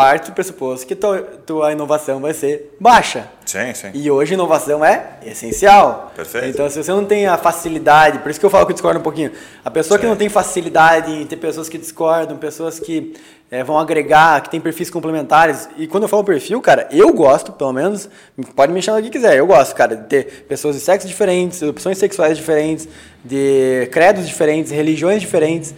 parte 0.00 0.30
do 0.30 0.34
pressuposto 0.34 0.86
que 0.86 0.94
tua, 0.94 1.18
tua 1.46 1.72
inovação 1.72 2.20
vai 2.20 2.32
ser 2.32 2.74
baixa. 2.80 3.28
Sim, 3.44 3.74
sim. 3.74 3.90
E 3.92 4.10
hoje 4.10 4.32
inovação 4.32 4.82
é 4.84 5.18
essencial. 5.26 6.10
Perfeito. 6.16 6.46
Então, 6.46 6.70
se 6.70 6.82
você 6.82 6.90
não 6.90 7.04
tem 7.04 7.26
a 7.26 7.36
facilidade, 7.36 8.20
por 8.20 8.30
isso 8.30 8.40
que 8.40 8.46
eu 8.46 8.50
falo 8.50 8.64
que 8.64 8.72
eu 8.72 8.74
discordo 8.74 9.00
um 9.00 9.02
pouquinho. 9.02 9.32
A 9.64 9.70
pessoa 9.70 9.98
que 9.98 10.04
Sim. 10.04 10.08
não 10.08 10.16
tem 10.16 10.28
facilidade 10.28 11.12
em 11.12 11.26
ter 11.26 11.36
pessoas 11.36 11.68
que 11.68 11.76
discordam, 11.76 12.36
pessoas 12.38 12.78
que 12.78 13.14
eh, 13.50 13.64
vão 13.64 13.78
agregar, 13.78 14.40
que 14.42 14.50
tem 14.50 14.60
perfis 14.60 14.88
complementares. 14.88 15.68
E 15.76 15.86
quando 15.86 16.04
eu 16.04 16.08
falo 16.08 16.22
perfil, 16.22 16.60
cara, 16.60 16.88
eu 16.92 17.12
gosto, 17.12 17.52
pelo 17.52 17.72
menos, 17.72 18.08
pode 18.54 18.72
me 18.72 18.80
chamar 18.80 19.00
do 19.00 19.04
que 19.04 19.10
quiser. 19.10 19.36
Eu 19.36 19.46
gosto, 19.46 19.74
cara, 19.74 19.96
de 19.96 20.06
ter 20.06 20.46
pessoas 20.48 20.76
de 20.76 20.80
sexos 20.80 21.10
diferentes, 21.10 21.60
opções 21.60 21.98
sexuais 21.98 22.38
diferentes, 22.38 22.88
de 23.24 23.88
credos 23.90 24.26
diferentes, 24.26 24.70
religiões 24.70 25.20
diferentes. 25.20 25.74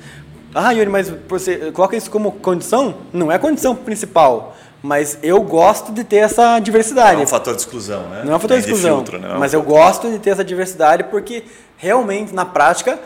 Ah, 0.55 0.71
Yuri, 0.73 0.91
mas 0.91 1.13
você 1.29 1.71
coloca 1.73 1.97
isso 1.97 2.11
como 2.11 2.33
condição? 2.33 2.95
Não 3.13 3.31
é 3.33 3.37
a 3.37 3.39
condição 3.39 3.75
principal. 3.75 4.57
Mas 4.83 5.17
eu 5.23 5.41
gosto 5.43 5.93
de 5.93 6.03
ter 6.03 6.17
essa 6.17 6.59
diversidade. 6.59 7.21
É 7.21 7.25
um 7.25 7.27
fator 7.27 7.55
de 7.55 7.61
exclusão, 7.61 8.03
né? 8.09 8.23
Não 8.25 8.33
é 8.33 8.37
um 8.37 8.39
fator 8.41 8.59
de 8.59 8.65
exclusão. 8.65 8.97
filtro, 8.97 9.19
né? 9.19 9.29
Não 9.29 9.39
Mas 9.39 9.55
eu 9.55 9.63
gosto 9.63 10.11
de 10.11 10.19
ter 10.19 10.31
essa 10.31 10.45
diversidade 10.45 11.05
porque 11.05 11.45
realmente, 11.77 12.35
na 12.35 12.45
prática, 12.45 12.99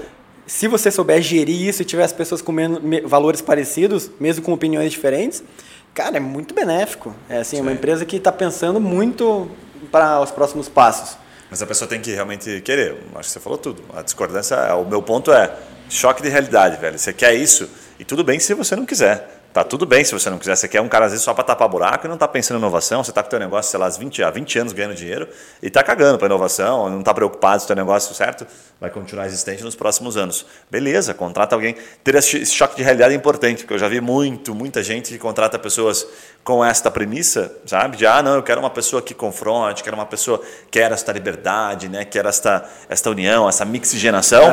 se 0.46 0.66
você 0.68 0.90
souber 0.90 1.20
gerir 1.20 1.60
isso 1.68 1.82
e 1.82 1.84
tiver 1.84 2.04
as 2.04 2.12
pessoas 2.14 2.40
com 2.40 2.50
men- 2.50 2.80
me- 2.80 3.00
valores 3.02 3.42
parecidos, 3.42 4.10
mesmo 4.18 4.42
com 4.42 4.52
opiniões 4.54 4.90
diferentes, 4.90 5.44
cara, 5.92 6.16
é 6.16 6.20
muito 6.20 6.54
benéfico. 6.54 7.14
É 7.28 7.40
assim, 7.40 7.58
é 7.58 7.60
uma 7.60 7.72
empresa 7.72 8.06
que 8.06 8.16
está 8.16 8.32
pensando 8.32 8.80
muito 8.80 9.50
para 9.92 10.18
os 10.20 10.30
próximos 10.30 10.70
passos. 10.70 11.18
Mas 11.56 11.62
a 11.62 11.66
pessoa 11.66 11.88
tem 11.88 12.02
que 12.02 12.12
realmente 12.12 12.60
querer. 12.60 13.02
Acho 13.14 13.28
que 13.28 13.32
você 13.32 13.40
falou 13.40 13.56
tudo. 13.56 13.82
A 13.94 14.02
discordância, 14.02 14.54
é- 14.56 14.74
o 14.74 14.84
meu 14.84 15.00
ponto 15.00 15.32
é 15.32 15.50
choque 15.88 16.22
de 16.22 16.28
realidade, 16.28 16.76
velho. 16.76 16.98
Você 16.98 17.14
quer 17.14 17.32
isso 17.32 17.66
e 17.98 18.04
tudo 18.04 18.22
bem 18.22 18.38
se 18.38 18.52
você 18.52 18.76
não 18.76 18.84
quiser. 18.84 19.26
Tá 19.54 19.64
tudo 19.64 19.86
bem 19.86 20.04
se 20.04 20.12
você 20.12 20.28
não 20.28 20.38
quiser. 20.38 20.54
Você 20.54 20.68
quer 20.68 20.82
um 20.82 20.88
cara 20.88 21.06
às 21.06 21.12
vezes 21.12 21.24
só 21.24 21.32
para 21.32 21.42
tapar 21.42 21.66
buraco 21.66 22.06
e 22.06 22.10
não 22.10 22.18
tá 22.18 22.28
pensando 22.28 22.58
em 22.58 22.60
inovação. 22.60 23.02
Você 23.02 23.10
tá 23.10 23.22
com 23.22 23.28
o 23.28 23.30
teu 23.30 23.38
negócio, 23.38 23.70
sei 23.70 23.80
lá, 23.80 23.86
há 23.86 23.88
20, 23.88 24.22
há 24.22 24.30
20 24.30 24.58
anos 24.58 24.74
ganhando 24.74 24.94
dinheiro 24.94 25.26
e 25.62 25.70
tá 25.70 25.82
cagando 25.82 26.18
para 26.18 26.26
inovação, 26.26 26.90
não 26.90 27.02
tá 27.02 27.14
preocupado 27.14 27.62
se 27.62 27.64
o 27.64 27.68
teu 27.68 27.76
negócio, 27.76 28.14
certo? 28.14 28.46
Vai 28.78 28.90
continuar 28.90 29.24
existente 29.24 29.64
nos 29.64 29.74
próximos 29.74 30.18
anos. 30.18 30.44
Beleza, 30.70 31.14
contrata 31.14 31.56
alguém. 31.56 31.74
Ter 32.04 32.16
esse 32.16 32.44
choque 32.44 32.76
de 32.76 32.82
realidade 32.82 33.14
é 33.14 33.16
importante, 33.16 33.62
porque 33.62 33.72
eu 33.72 33.78
já 33.78 33.88
vi 33.88 33.98
muito, 33.98 34.54
muita 34.54 34.82
gente 34.82 35.10
que 35.10 35.18
contrata 35.18 35.58
pessoas 35.58 36.06
com 36.46 36.64
esta 36.64 36.92
premissa, 36.92 37.50
sabe? 37.66 37.96
De, 37.96 38.06
ah, 38.06 38.22
não, 38.22 38.36
eu 38.36 38.42
quero 38.42 38.60
uma 38.60 38.70
pessoa 38.70 39.02
que 39.02 39.12
confronte, 39.12 39.82
quero 39.82 39.96
uma 39.96 40.06
pessoa 40.06 40.38
que 40.38 40.78
quer 40.78 40.92
esta 40.92 41.10
liberdade, 41.10 41.88
né? 41.88 42.04
quer 42.04 42.24
esta, 42.24 42.64
esta 42.88 43.10
união, 43.10 43.48
essa 43.48 43.64
mixigenação. 43.64 44.44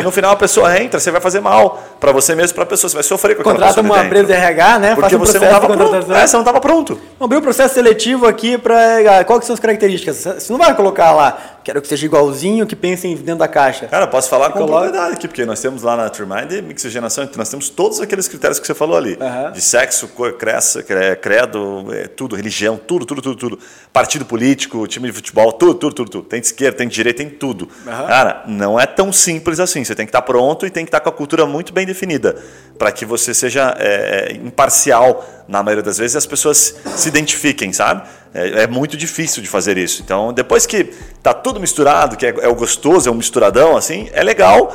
e 0.00 0.02
no 0.02 0.10
final 0.10 0.32
a 0.32 0.36
pessoa 0.36 0.74
entra, 0.80 0.98
você 0.98 1.10
vai 1.10 1.20
fazer 1.20 1.40
mal 1.40 1.78
para 2.00 2.10
você 2.10 2.34
mesmo, 2.34 2.54
para 2.54 2.64
a 2.64 2.66
pessoa, 2.66 2.88
você 2.88 2.94
vai 2.96 3.02
sofrer 3.02 3.34
com 3.36 3.42
aquela 3.42 3.54
Contrata 3.56 3.82
pessoa 3.82 3.98
uma 3.98 4.04
empresa 4.06 4.26
de 4.28 4.32
RH, 4.32 4.78
né? 4.78 4.94
Porque 4.94 5.14
um 5.14 5.18
você 5.18 5.38
não 5.38 5.44
estava 5.46 5.66
pronto. 5.68 6.12
É, 6.14 6.26
você 6.26 6.36
não 6.36 6.40
estava 6.42 6.58
pronto. 6.60 6.98
Abrir 7.20 7.36
o 7.36 7.42
processo 7.42 7.74
seletivo 7.74 8.26
aqui 8.26 8.56
para. 8.56 9.22
Qual 9.26 9.38
que 9.38 9.44
são 9.44 9.52
as 9.52 9.60
características? 9.60 10.16
Você 10.24 10.50
não 10.50 10.58
vai 10.58 10.74
colocar 10.74 11.12
lá, 11.12 11.38
quero 11.62 11.82
que 11.82 11.86
seja 11.88 12.06
igualzinho, 12.06 12.66
que 12.66 12.74
pensem 12.74 13.14
dentro 13.14 13.36
da 13.40 13.48
caixa. 13.48 13.86
Cara, 13.88 14.06
posso 14.06 14.30
falar 14.30 14.50
com 14.52 14.60
Coloca. 14.60 14.84
propriedade 14.84 15.14
aqui, 15.16 15.28
porque 15.28 15.44
nós 15.44 15.60
temos 15.60 15.82
lá 15.82 15.96
na 15.96 16.08
Trimind 16.08 16.50
mixigenação, 16.66 17.28
nós 17.36 17.48
temos 17.50 17.68
todos 17.68 18.00
aqueles 18.00 18.26
critérios 18.26 18.58
que 18.58 18.66
você 18.66 18.74
falou 18.74 18.96
ali. 18.96 19.18
Aham. 19.20 19.52
De 19.52 19.60
sexo, 19.60 20.08
cor, 20.08 20.32
cresça, 20.32 20.82
cre- 20.82 21.16
credo, 21.42 21.92
é, 21.92 22.06
tudo, 22.08 22.36
religião, 22.36 22.76
tudo, 22.76 23.04
tudo, 23.04 23.22
tudo, 23.22 23.36
tudo. 23.36 23.58
Partido 23.92 24.24
político, 24.24 24.86
time 24.86 25.08
de 25.08 25.12
futebol, 25.12 25.52
tudo, 25.52 25.74
tudo, 25.74 25.94
tudo, 25.94 26.10
tudo. 26.10 26.24
Tem 26.24 26.40
de 26.40 26.46
esquerda, 26.46 26.78
tem 26.78 26.88
de 26.88 26.94
direita, 26.94 27.18
tem 27.18 27.30
tudo. 27.30 27.68
Aham. 27.86 28.06
Cara, 28.06 28.44
não 28.46 28.78
é 28.78 28.86
tão 28.86 29.12
simples 29.12 29.60
assim. 29.60 29.84
Você 29.84 29.94
tem 29.94 30.06
que 30.06 30.10
estar 30.10 30.22
pronto 30.22 30.66
e 30.66 30.70
tem 30.70 30.84
que 30.84 30.88
estar 30.88 31.00
com 31.00 31.08
a 31.08 31.12
cultura 31.12 31.46
muito 31.46 31.72
bem 31.72 31.86
definida 31.86 32.36
para 32.78 32.92
que 32.92 33.04
você 33.04 33.34
seja 33.34 33.74
é, 33.78 34.32
imparcial 34.42 35.41
na 35.48 35.62
maioria 35.62 35.82
das 35.82 35.98
vezes 35.98 36.16
as 36.16 36.26
pessoas 36.26 36.74
se 36.96 37.08
identifiquem, 37.08 37.72
sabe? 37.72 38.02
É, 38.34 38.62
é 38.62 38.66
muito 38.66 38.96
difícil 38.96 39.42
de 39.42 39.48
fazer 39.48 39.76
isso. 39.76 40.02
Então, 40.02 40.32
depois 40.32 40.66
que 40.66 40.84
tá 41.22 41.34
tudo 41.34 41.60
misturado, 41.60 42.16
que 42.16 42.26
é, 42.26 42.34
é 42.40 42.48
o 42.48 42.54
gostoso, 42.54 43.08
é 43.08 43.12
um 43.12 43.16
misturadão, 43.16 43.76
assim, 43.76 44.08
é 44.12 44.22
legal, 44.22 44.74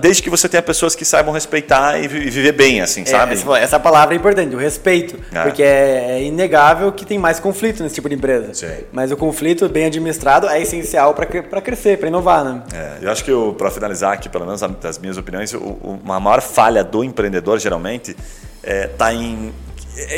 desde 0.00 0.22
que 0.22 0.30
você 0.30 0.48
tenha 0.48 0.62
pessoas 0.62 0.94
que 0.94 1.04
saibam 1.04 1.32
respeitar 1.32 1.98
e 1.98 2.08
viver 2.08 2.52
bem, 2.52 2.80
assim, 2.80 3.04
sabe? 3.04 3.34
Essa, 3.34 3.58
essa, 3.58 3.80
palavra 3.80 4.14
é 4.14 4.18
importante, 4.18 4.54
o 4.54 4.58
respeito. 4.58 5.18
É. 5.32 5.42
Porque 5.42 5.62
é, 5.62 6.18
é, 6.18 6.22
inegável 6.22 6.92
que 6.92 7.06
tem 7.06 7.18
mais 7.18 7.38
conflito 7.38 7.82
nesse 7.82 7.94
tipo 7.94 8.08
de 8.08 8.14
empresa. 8.14 8.52
Sim. 8.52 8.84
Mas 8.92 9.10
o 9.12 9.16
conflito 9.16 9.68
bem 9.68 9.86
administrado 9.86 10.48
é 10.48 10.60
essencial 10.60 11.14
para 11.14 11.60
crescer, 11.60 11.98
para 11.98 12.08
inovar, 12.08 12.44
né? 12.44 12.62
É, 12.74 12.98
eu 13.02 13.10
acho 13.10 13.24
que, 13.24 13.32
para 13.56 13.70
finalizar 13.70 14.12
aqui, 14.12 14.28
pelo 14.28 14.44
menos 14.44 14.60
das 14.80 14.98
minhas 14.98 15.16
opiniões, 15.16 15.54
o, 15.54 15.58
uma 15.58 16.18
maior 16.18 16.40
falha 16.40 16.82
do 16.82 17.04
empreendedor, 17.04 17.58
geralmente, 17.58 18.16
está 18.62 19.12
em 19.12 19.52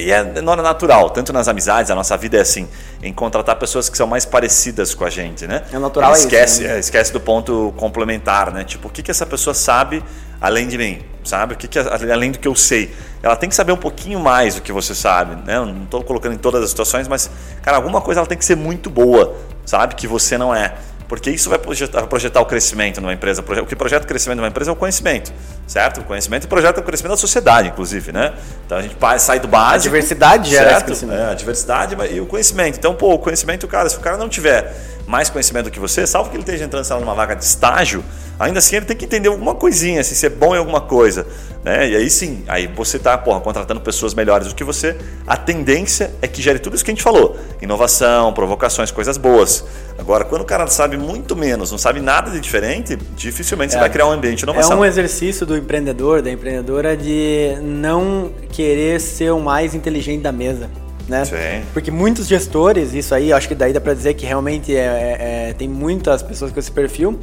e 0.01 0.11
é 0.11 0.23
natural, 0.41 1.11
tanto 1.11 1.33
nas 1.33 1.49
amizades, 1.49 1.91
a 1.91 1.95
nossa 1.95 2.17
vida 2.17 2.37
é 2.37 2.41
assim, 2.41 2.69
em 3.03 3.13
contratar 3.13 3.57
pessoas 3.57 3.89
que 3.89 3.97
são 3.97 4.07
mais 4.07 4.25
parecidas 4.25 4.95
com 4.95 5.05
a 5.05 5.11
gente, 5.11 5.47
né? 5.47 5.63
É 5.73 5.79
natural 5.79 6.13
esquece, 6.13 6.61
isso, 6.61 6.69
né? 6.69 6.77
É, 6.77 6.79
esquece 6.79 7.13
do 7.13 7.21
ponto 7.21 7.73
complementar, 7.77 8.53
né? 8.53 8.65
Tipo, 8.65 8.89
o 8.89 8.91
que, 8.91 9.03
que 9.03 9.11
essa 9.11 9.27
pessoa 9.27 9.55
sabe 9.55 10.03
além 10.41 10.67
de 10.67 10.77
mim, 10.77 11.01
sabe? 11.25 11.55
O 11.55 11.57
que, 11.57 11.69
que 11.69 11.79
além 11.79 12.33
do 12.33 12.39
que 12.39 12.49
eu 12.49 12.55
sei? 12.55 12.95
Ela 13.23 13.37
tem 13.37 13.49
que 13.49 13.55
saber 13.55 13.73
um 13.73 13.77
pouquinho 13.77 14.21
mais 14.21 14.57
do 14.57 14.63
que 14.63 14.73
você 14.73 14.95
sabe, 14.95 15.37
né? 15.47 15.57
Eu 15.57 15.67
não 15.67 15.85
estou 15.85 16.03
colocando 16.03 16.35
em 16.35 16.39
todas 16.39 16.63
as 16.63 16.71
situações, 16.71 17.09
mas, 17.09 17.31
cara, 17.63 17.77
alguma 17.77 18.01
coisa 18.01 18.21
ela 18.21 18.27
tem 18.27 18.39
que 18.39 18.45
ser 18.45 18.57
muito 18.57 18.91
boa, 18.91 19.37
sabe? 19.65 19.95
Que 19.95 20.07
você 20.07 20.37
não 20.37 20.55
é 20.55 20.75
porque 21.13 21.31
isso 21.31 21.51
vai 21.51 21.59
projetar, 21.59 22.07
projetar, 22.07 22.41
o 22.41 22.47
crescimento 22.47 22.99
numa 22.99 23.13
empresa. 23.13 23.43
O 23.43 23.67
que 23.67 23.77
projeta 23.77 24.03
o 24.03 24.09
crescimento 24.09 24.39
numa 24.39 24.49
empresa 24.49 24.71
é 24.71 24.73
o 24.73 24.77
conhecimento, 24.77 25.31
certo? 25.73 26.03
O 26.03 26.05
conhecimento 26.05 26.47
projeta 26.47 26.81
o 26.81 26.83
crescimento 26.83 27.13
da 27.13 27.17
sociedade, 27.17 27.69
inclusive, 27.69 28.13
né? 28.13 28.35
Então 28.67 28.77
a 28.77 28.83
gente 28.83 28.95
sai 29.19 29.41
do 29.41 29.49
básico. 29.49 29.75
A 29.75 29.79
diversidade 29.79 30.51
gera 30.51 30.71
certo? 30.71 30.85
crescimento. 30.85 31.19
É, 31.19 31.31
a 31.31 31.35
diversidade 31.35 31.97
e 32.13 32.21
o 32.21 32.27
conhecimento. 32.27 32.79
Então, 32.79 32.95
pô, 32.95 33.15
o 33.15 33.19
conhecimento, 33.19 33.67
cara, 33.67 33.89
se 33.89 33.97
o 33.97 34.01
cara 34.01 34.19
não 34.19 34.29
tiver 34.29 34.75
mais 35.07 35.31
conhecimento 35.31 35.65
do 35.65 35.71
que 35.71 35.81
você, 35.81 36.07
salvo 36.07 36.29
que 36.29 36.37
ele 36.37 36.43
esteja 36.43 36.65
entrando 36.65 36.89
lá, 36.89 37.01
numa 37.01 37.15
vaga 37.15 37.35
de 37.35 37.45
estágio, 37.45 38.05
ainda 38.39 38.59
assim 38.59 38.77
ele 38.77 38.87
tem 38.87 38.97
que 38.97 39.05
entender 39.05 39.29
alguma 39.29 39.55
coisinha, 39.55 40.01
assim, 40.01 40.15
ser 40.15 40.31
bom 40.31 40.55
em 40.55 40.59
alguma 40.59 40.81
coisa. 40.81 41.27
Né? 41.65 41.91
E 41.91 41.97
aí 41.97 42.11
sim, 42.11 42.43
aí 42.49 42.67
você 42.67 42.97
está 42.97 43.17
contratando 43.17 43.81
pessoas 43.81 44.15
melhores 44.15 44.49
do 44.49 44.55
que 44.55 44.65
você. 44.65 44.97
A 45.27 45.37
tendência 45.37 46.11
é 46.21 46.27
que 46.27 46.43
gere 46.43 46.59
tudo 46.59 46.75
isso 46.75 46.85
que 46.85 46.91
a 46.91 46.95
gente 46.95 47.05
falou: 47.05 47.37
inovação, 47.61 48.33
provocações, 48.33 48.91
coisas 48.91 49.17
boas. 49.17 49.65
Agora, 49.97 50.25
quando 50.25 50.43
o 50.43 50.45
cara 50.45 50.67
sabe 50.67 50.97
muito 50.97 51.37
menos, 51.37 51.71
não 51.71 51.79
sabe 51.79 52.01
nada 52.01 52.31
de 52.31 52.41
diferente, 52.41 52.97
dificilmente 53.15 53.71
é, 53.71 53.75
você 53.75 53.79
vai 53.79 53.91
criar 53.91 54.07
um 54.07 54.11
ambiente 54.11 54.39
de 54.39 54.45
inovação. 54.45 54.73
É 54.73 54.81
um 54.81 54.85
exercício 54.85 55.47
do 55.47 55.57
empreendedor, 55.63 56.21
da 56.23 56.31
empreendedora, 56.31 56.97
de 56.97 57.57
não 57.63 58.31
querer 58.51 59.01
ser 59.01 59.33
o 59.33 59.41
mais 59.41 59.75
inteligente 59.75 60.23
da 60.23 60.33
mesa 60.33 60.69
né? 61.09 61.25
Sim. 61.25 61.67
Porque 61.73 61.91
muitos 61.91 62.27
gestores, 62.27 62.95
isso 62.95 63.15
aí, 63.15 63.33
acho 63.33 63.49
que 63.49 63.55
daí 63.55 63.73
dá 63.73 63.81
para 63.81 63.95
dizer 63.95 64.15
que 64.15 64.27
realmente 64.27 64.75
é, 64.75 64.81
é, 64.81 65.49
é, 65.51 65.53
tem 65.53 65.69
muitas 65.69 66.23
pessoas 66.23 66.53
com 66.53 66.59
esse 66.59 66.71
perfil 66.71 67.19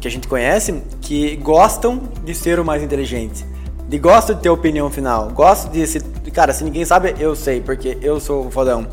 que 0.00 0.06
a 0.06 0.10
gente 0.10 0.28
conhece 0.28 0.82
que 1.00 1.36
gostam 1.36 2.00
de 2.24 2.34
ser 2.34 2.60
o 2.60 2.64
mais 2.64 2.82
inteligente. 2.82 3.44
De 3.88 3.98
gosto 3.98 4.34
de 4.34 4.42
ter 4.42 4.50
opinião 4.50 4.90
final, 4.90 5.30
gosto 5.30 5.70
de 5.70 5.86
se, 5.86 6.00
cara, 6.30 6.52
se 6.52 6.62
ninguém 6.62 6.84
sabe, 6.84 7.14
eu 7.18 7.34
sei, 7.34 7.60
porque 7.60 7.96
eu 8.02 8.20
sou 8.20 8.46
o 8.46 8.50
fodão. 8.50 8.86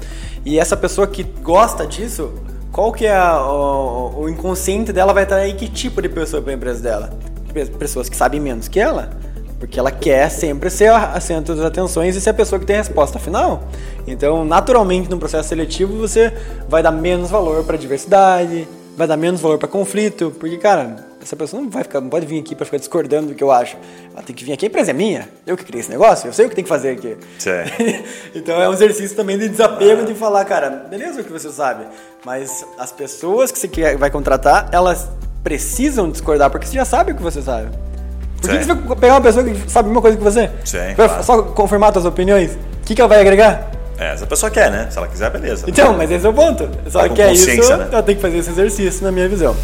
E 0.46 0.58
essa 0.58 0.78
pessoa 0.78 1.06
que 1.06 1.24
gosta 1.24 1.86
disso, 1.86 2.32
qual 2.72 2.94
que 2.94 3.06
é 3.06 3.14
a, 3.14 3.46
o, 3.46 4.22
o, 4.22 4.30
inconsciente 4.30 4.94
dela 4.94 5.14
vai 5.14 5.24
estar 5.24 5.36
aí 5.36 5.54
que 5.54 5.68
tipo 5.68 6.02
de 6.02 6.08
pessoa 6.08 6.42
para 6.42 6.54
a 6.54 6.56
empresa 6.56 6.82
dela? 6.82 7.10
Pessoas 7.80 8.10
que 8.10 8.16
sabem 8.16 8.40
menos 8.40 8.68
que 8.68 8.80
ela 8.80 9.10
porque 9.60 9.80
ela 9.80 9.92
quer 9.92 10.30
sempre 10.30 10.70
ser 10.70 10.92
a 10.92 11.20
centro 11.20 11.56
das 11.56 11.66
atenções 11.66 12.16
e 12.16 12.22
ser 12.22 12.32
a 12.32 12.34
pessoa 12.34 12.60
que 12.60 12.66
tem 12.66 12.76
a 12.76 12.80
resposta 12.80 13.18
final. 13.18 13.64
Então, 14.06 14.46
naturalmente, 14.46 15.10
no 15.10 15.18
processo 15.18 15.50
seletivo, 15.50 15.98
você 15.98 16.32
vai 16.68 16.84
dar 16.84 16.92
menos 16.92 17.30
valor 17.30 17.64
para 17.64 17.78
diversidade, 17.78 18.68
vai 18.98 19.08
dar 19.08 19.18
menos 19.18 19.42
valor 19.42 19.58
para 19.58 19.68
conflito, 19.68 20.34
porque, 20.40 20.58
cara, 20.58 21.06
essa 21.22 21.36
pessoa 21.36 21.62
não 21.62 21.70
vai 21.70 21.84
ficar, 21.84 22.00
não 22.00 22.10
pode 22.10 22.26
vir 22.26 22.40
aqui 22.40 22.54
para 22.54 22.66
ficar 22.66 22.78
discordando 22.78 23.30
do 23.30 23.36
que 23.36 23.44
eu 23.44 23.52
acho. 23.52 23.78
Ela 24.14 24.22
tem 24.22 24.36
que 24.36 24.46
vir 24.46 24.54
aqui, 24.54 24.66
a 24.66 24.70
empresa 24.70 24.92
é 24.92 24.94
minha, 24.94 25.28
eu 25.48 25.58
que 25.58 25.64
criei 25.64 25.80
esse 25.80 25.90
negócio, 25.90 26.28
eu 26.28 26.34
sei 26.34 26.46
o 26.46 26.50
que 26.50 26.56
tem 26.56 26.64
que 26.64 26.70
fazer 26.70 26.92
aqui. 26.92 27.18
então 28.36 28.62
é 28.62 28.70
um 28.70 28.74
exercício 28.74 29.16
também 29.16 29.38
de 29.38 29.50
desapego 29.50 30.02
ah. 30.02 30.06
de 30.06 30.14
falar, 30.14 30.46
cara, 30.46 30.70
beleza 30.70 31.22
o 31.22 31.24
que 31.24 31.32
você 31.32 31.50
sabe, 31.50 31.86
mas 32.24 32.66
as 32.78 32.92
pessoas 32.92 33.52
que 33.52 33.58
você 33.58 33.96
vai 33.96 34.12
contratar, 34.12 34.70
elas 34.72 35.10
precisam 35.46 36.10
discordar 36.10 36.50
porque 36.50 36.66
você 36.66 36.74
já 36.74 36.84
sabe 36.84 37.12
o 37.12 37.16
que 37.16 37.22
você 37.22 37.40
sabe. 37.40 37.70
Por 38.42 38.50
que, 38.50 38.58
você 38.58 38.74
vai 38.74 38.96
pegar 38.98 39.14
uma 39.14 39.22
pessoa 39.22 39.46
que 39.46 39.72
sabe 39.72 39.86
a 39.86 39.90
mesma 39.90 40.02
coisa 40.02 40.18
que 40.18 40.24
você? 40.24 40.50
Sim, 40.66 40.78
claro. 40.96 41.24
Só 41.24 41.44
confirmar 41.44 41.94
suas 41.94 42.06
opiniões? 42.06 42.54
O 42.54 42.86
que, 42.86 42.96
que 42.96 43.02
ela 43.02 43.08
vai 43.08 43.22
agregar? 43.22 43.70
É, 43.98 44.14
essa 44.14 44.26
pessoa 44.26 44.50
quer, 44.50 44.72
né? 44.72 44.88
Se 44.90 44.98
ela 44.98 45.08
quiser, 45.08 45.30
beleza. 45.30 45.66
Então, 45.68 45.94
mas 45.94 46.10
esse 46.12 46.26
é 46.26 46.30
o 46.30 46.34
ponto. 46.34 46.68
Se 46.90 46.98
ela 46.98 47.10
quer 47.10 47.32
isso, 47.32 47.48
né? 47.78 47.88
ela 47.92 48.04
tem 48.04 48.16
que 48.16 48.22
fazer 48.22 48.40
esse 48.40 48.50
exercício, 48.50 49.04
na 49.04 49.12
minha 49.12 49.30
visão. 49.30 49.56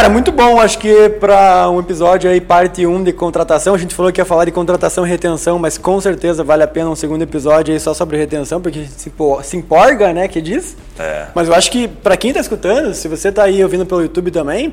Cara, 0.00 0.08
muito 0.08 0.32
bom. 0.32 0.58
Acho 0.58 0.78
que 0.78 1.10
para 1.10 1.68
um 1.68 1.78
episódio 1.78 2.30
aí, 2.30 2.40
parte 2.40 2.86
1 2.86 3.04
de 3.04 3.12
contratação, 3.12 3.74
a 3.74 3.78
gente 3.78 3.94
falou 3.94 4.10
que 4.10 4.18
ia 4.18 4.24
falar 4.24 4.46
de 4.46 4.50
contratação 4.50 5.06
e 5.06 5.10
retenção, 5.10 5.58
mas 5.58 5.76
com 5.76 6.00
certeza 6.00 6.42
vale 6.42 6.62
a 6.62 6.66
pena 6.66 6.88
um 6.88 6.96
segundo 6.96 7.20
episódio 7.20 7.74
aí 7.74 7.78
só 7.78 7.92
sobre 7.92 8.16
retenção, 8.16 8.62
porque 8.62 8.78
a 8.78 8.82
gente 8.82 8.94
se 8.94 9.56
empolga, 9.58 10.10
né, 10.14 10.26
que 10.26 10.40
diz. 10.40 10.74
É. 10.98 11.26
Mas 11.34 11.48
eu 11.48 11.54
acho 11.54 11.70
que 11.70 11.86
para 11.86 12.16
quem 12.16 12.32
tá 12.32 12.40
escutando, 12.40 12.94
se 12.94 13.08
você 13.08 13.30
tá 13.30 13.42
aí 13.42 13.62
ouvindo 13.62 13.84
pelo 13.84 14.00
YouTube 14.00 14.30
também, 14.30 14.72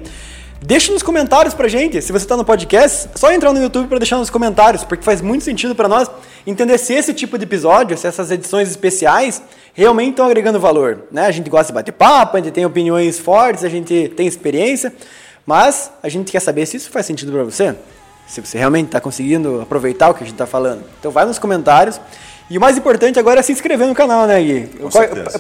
Deixa 0.62 0.92
nos 0.92 1.04
comentários 1.04 1.54
pra 1.54 1.68
gente. 1.68 2.02
Se 2.02 2.12
você 2.12 2.26
está 2.26 2.36
no 2.36 2.44
podcast, 2.44 3.10
só 3.14 3.32
entrar 3.32 3.54
no 3.54 3.62
YouTube 3.62 3.88
para 3.88 4.00
deixar 4.00 4.18
nos 4.18 4.30
comentários, 4.30 4.84
porque 4.84 5.04
faz 5.04 5.22
muito 5.22 5.44
sentido 5.44 5.76
para 5.76 5.88
nós 5.88 6.10
entender 6.48 6.78
se 6.78 6.94
esse 6.94 7.14
tipo 7.14 7.38
de 7.38 7.44
episódio, 7.44 7.98
se 7.98 8.08
essas 8.08 8.32
edições 8.32 8.70
especiais 8.70 9.42
realmente 9.74 10.12
estão 10.12 10.26
agregando 10.26 10.60
valor. 10.60 11.04
Né? 11.12 11.26
A 11.26 11.32
gente 11.32 11.50
gosta 11.50 11.68
de 11.68 11.76
bater 11.76 11.92
papo, 11.92 12.38
a 12.38 12.40
gente 12.40 12.54
tem 12.54 12.66
opiniões 12.66 13.20
fortes, 13.20 13.64
a 13.64 13.70
gente 13.70 14.10
tem 14.16 14.26
experiência, 14.26 14.94
mas 15.46 15.92
a 16.02 16.10
gente 16.10 16.32
quer 16.32 16.40
saber 16.40 16.66
se 16.66 16.78
isso 16.78 16.90
faz 16.90 17.06
sentido 17.06 17.32
para 17.32 17.44
você. 17.44 17.76
Se 18.28 18.42
você 18.42 18.58
realmente 18.58 18.88
está 18.88 19.00
conseguindo 19.00 19.62
aproveitar 19.62 20.10
o 20.10 20.14
que 20.14 20.24
a 20.24 20.26
gente 20.26 20.34
está 20.34 20.46
falando. 20.46 20.84
Então 21.00 21.12
vai 21.12 21.26
nos 21.26 21.38
comentários. 21.38 22.00
E 22.50 22.58
o 22.58 22.62
mais 22.62 22.78
importante 22.78 23.20
agora 23.20 23.42
é 23.42 23.44
se 23.44 23.52
inscrever 23.52 23.88
no 23.88 23.94
canal, 23.94 24.26
né, 24.26 24.42
Gui? 24.42 24.70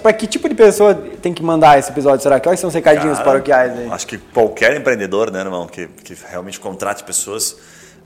Para 0.01 0.11
que 0.11 0.27
tipo 0.27 0.47
de 0.49 0.55
pessoa 0.55 0.93
tem 0.93 1.33
que 1.33 1.41
mandar 1.41 1.79
esse 1.79 1.89
episódio? 1.89 2.21
Será? 2.21 2.37
Quais 2.39 2.59
são 2.59 2.67
os 2.67 2.73
recadinhos 2.73 3.17
Cara, 3.17 3.29
paroquiais 3.29 3.77
aí? 3.77 3.87
Acho 3.89 4.07
que 4.07 4.17
qualquer 4.17 4.75
empreendedor, 4.75 5.31
né, 5.31 5.39
irmão, 5.39 5.67
que, 5.67 5.87
que 6.03 6.17
realmente 6.29 6.59
contrate 6.59 7.03
pessoas. 7.05 7.55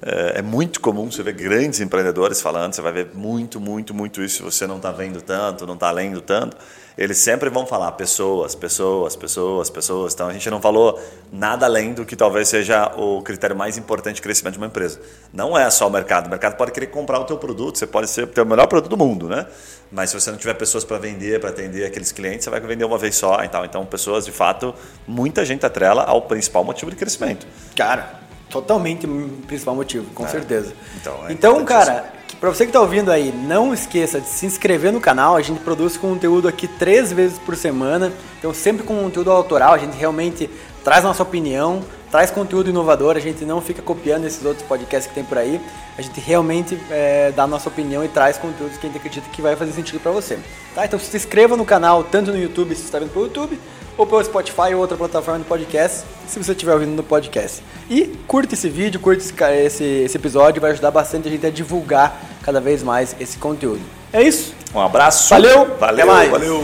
É, 0.02 0.40
é 0.40 0.42
muito 0.42 0.80
comum 0.80 1.12
você 1.12 1.22
ver 1.24 1.34
grandes 1.34 1.80
empreendedores 1.80 2.42
falando, 2.42 2.74
você 2.74 2.82
vai 2.82 2.92
ver 2.92 3.10
muito, 3.14 3.60
muito, 3.60 3.94
muito 3.94 4.22
isso 4.22 4.44
você 4.44 4.66
não 4.66 4.78
está 4.78 4.92
vendo 4.92 5.22
tanto, 5.22 5.68
não 5.68 5.76
está 5.76 5.92
lendo 5.92 6.22
tanto 6.22 6.58
eles 6.98 7.18
sempre 7.18 7.50
vão 7.50 7.66
falar 7.66 7.94
pessoas, 7.94 8.54
pessoas, 8.54 9.16
pessoas, 9.16 9.70
pessoas. 9.70 10.14
Então 10.14 10.28
a 10.28 10.34
gente 10.34 10.50
não 10.50 10.62
falou 10.62 11.02
nada 11.32 11.66
além 11.66 11.94
do 11.94 12.06
que 12.06 12.16
talvez 12.16 12.50
seja 12.50 12.94
o 12.98 13.22
critério 13.22 13.56
mais 13.56 13.78
importante 13.78 14.18
de 14.18 14.22
crescimento 14.22 14.54
de 14.54 14.60
uma 14.60 14.68
empresa. 14.68 15.00
Não 15.34 15.58
é 15.58 15.70
só 15.70 15.88
o 15.88 15.90
mercado. 15.90 16.28
O 16.28 16.30
mercado 16.30 16.58
pode 16.58 16.72
querer 16.72 16.88
comprar 16.88 17.20
o 17.20 17.24
teu 17.24 17.38
produto, 17.38 17.78
você 17.78 17.88
pode 17.88 18.10
ser 18.10 18.28
ter 18.28 18.42
o 18.42 18.46
melhor 18.46 18.68
produto 18.68 18.90
do 18.90 18.98
mundo, 18.98 19.30
né? 19.30 19.46
Mas 19.92 20.10
se 20.10 20.20
você 20.20 20.32
não 20.32 20.38
tiver 20.38 20.54
pessoas 20.54 20.84
para 20.84 20.98
vender, 20.98 21.40
para 21.40 21.50
atender 21.50 21.86
aqueles 21.86 22.12
clientes, 22.12 22.44
você 22.44 22.50
vai 22.50 22.60
vender 22.60 22.86
uma 22.86 22.98
vez 22.98 23.16
só. 23.16 23.44
Então, 23.44 23.64
então 23.64 23.86
pessoas, 23.86 24.26
de 24.26 24.32
fato, 24.32 24.74
muita 25.08 25.46
gente 25.46 25.66
atrela 25.66 26.04
ao 26.04 26.22
principal 26.22 26.64
motivo 26.64 26.92
de 26.92 26.98
crescimento. 26.98 27.48
Cara, 27.76 28.21
totalmente 28.52 29.08
o 29.08 29.30
principal 29.48 29.74
motivo, 29.74 30.06
com 30.14 30.26
é. 30.26 30.28
certeza. 30.28 30.74
Então, 31.00 31.28
é 31.28 31.32
então 31.32 31.66
cara, 31.66 32.12
para 32.40 32.50
você 32.50 32.66
que 32.66 32.70
está 32.70 32.82
ouvindo 32.82 33.12
aí, 33.12 33.32
não 33.32 33.74
esqueça 33.74 34.20
de 34.20 34.28
se 34.28 34.46
inscrever 34.46 34.92
no 34.92 35.00
canal. 35.00 35.36
A 35.36 35.42
gente 35.42 35.60
produz 35.60 35.96
conteúdo 35.96 36.48
aqui 36.48 36.68
três 36.68 37.14
vezes 37.14 37.38
por 37.38 37.56
semana. 37.56 38.12
Então, 38.40 38.54
sempre 38.54 38.84
com 38.84 38.96
conteúdo 38.96 39.32
autoral, 39.32 39.74
a 39.74 39.78
gente 39.78 39.96
realmente 39.96 40.50
traz 40.84 41.04
nossa 41.04 41.22
opinião, 41.22 41.84
traz 42.10 42.32
conteúdo 42.32 42.70
inovador. 42.70 43.16
A 43.16 43.20
gente 43.20 43.46
não 43.46 43.62
fica 43.62 43.82
copiando 43.82 44.26
esses 44.26 44.44
outros 44.44 44.66
podcasts 44.68 45.08
que 45.08 45.14
tem 45.14 45.24
por 45.24 45.38
aí. 45.38 45.62
A 45.96 46.02
gente 46.02 46.20
realmente 46.20 46.80
é, 46.90 47.32
dá 47.32 47.46
nossa 47.46 47.70
opinião 47.70 48.04
e 48.04 48.08
traz 48.08 48.38
conteúdos 48.40 48.76
que 48.78 48.88
a 48.88 48.90
gente 48.90 48.98
acredita 48.98 49.30
que 49.30 49.42
vai 49.42 49.56
fazer 49.56 49.72
sentido 49.74 50.00
para 50.00 50.12
você. 50.12 50.40
Tá? 50.74 50.84
Então, 50.84 50.98
se 50.98 51.16
inscreva 51.16 51.56
no 51.56 51.64
canal, 51.64 52.04
tanto 52.04 52.32
no 52.32 52.40
YouTube, 52.40 52.74
se 52.74 52.82
você 52.82 52.86
está 52.88 52.98
vendo 52.98 53.12
pelo 53.14 53.26
YouTube, 53.26 53.60
ou 53.98 54.06
pelo 54.06 54.24
Spotify 54.24 54.74
ou 54.74 54.82
outra 54.82 54.98
plataforma 54.98 55.40
de 55.40 55.46
podcast, 55.46 56.04
se 56.28 56.42
você 56.42 56.52
estiver 56.52 56.74
ouvindo 56.74 56.96
no 56.96 57.04
podcast. 57.04 57.62
E 57.90 58.08
curta 58.28 58.54
esse 58.54 58.70
vídeo, 58.70 59.00
curta 59.00 59.22
esse, 59.22 59.84
esse, 59.84 60.18
episódio, 60.18 60.62
vai 60.62 60.72
ajudar 60.72 60.92
bastante 60.92 61.28
a 61.28 61.32
gente 61.32 61.46
a 61.46 61.50
divulgar 61.50 62.20
cada 62.42 62.60
vez 62.62 62.84
mais 62.84 63.16
esse 63.20 63.38
conteúdo. 63.38 63.82
É 64.14 64.22
isso. 64.22 64.54
Um 64.74 64.80
abraço. 64.80 65.30
Valeu. 65.30 65.76
Valeu. 65.78 66.04
Até 66.04 66.06
mais. 66.06 66.32
Valeu. 66.32 66.64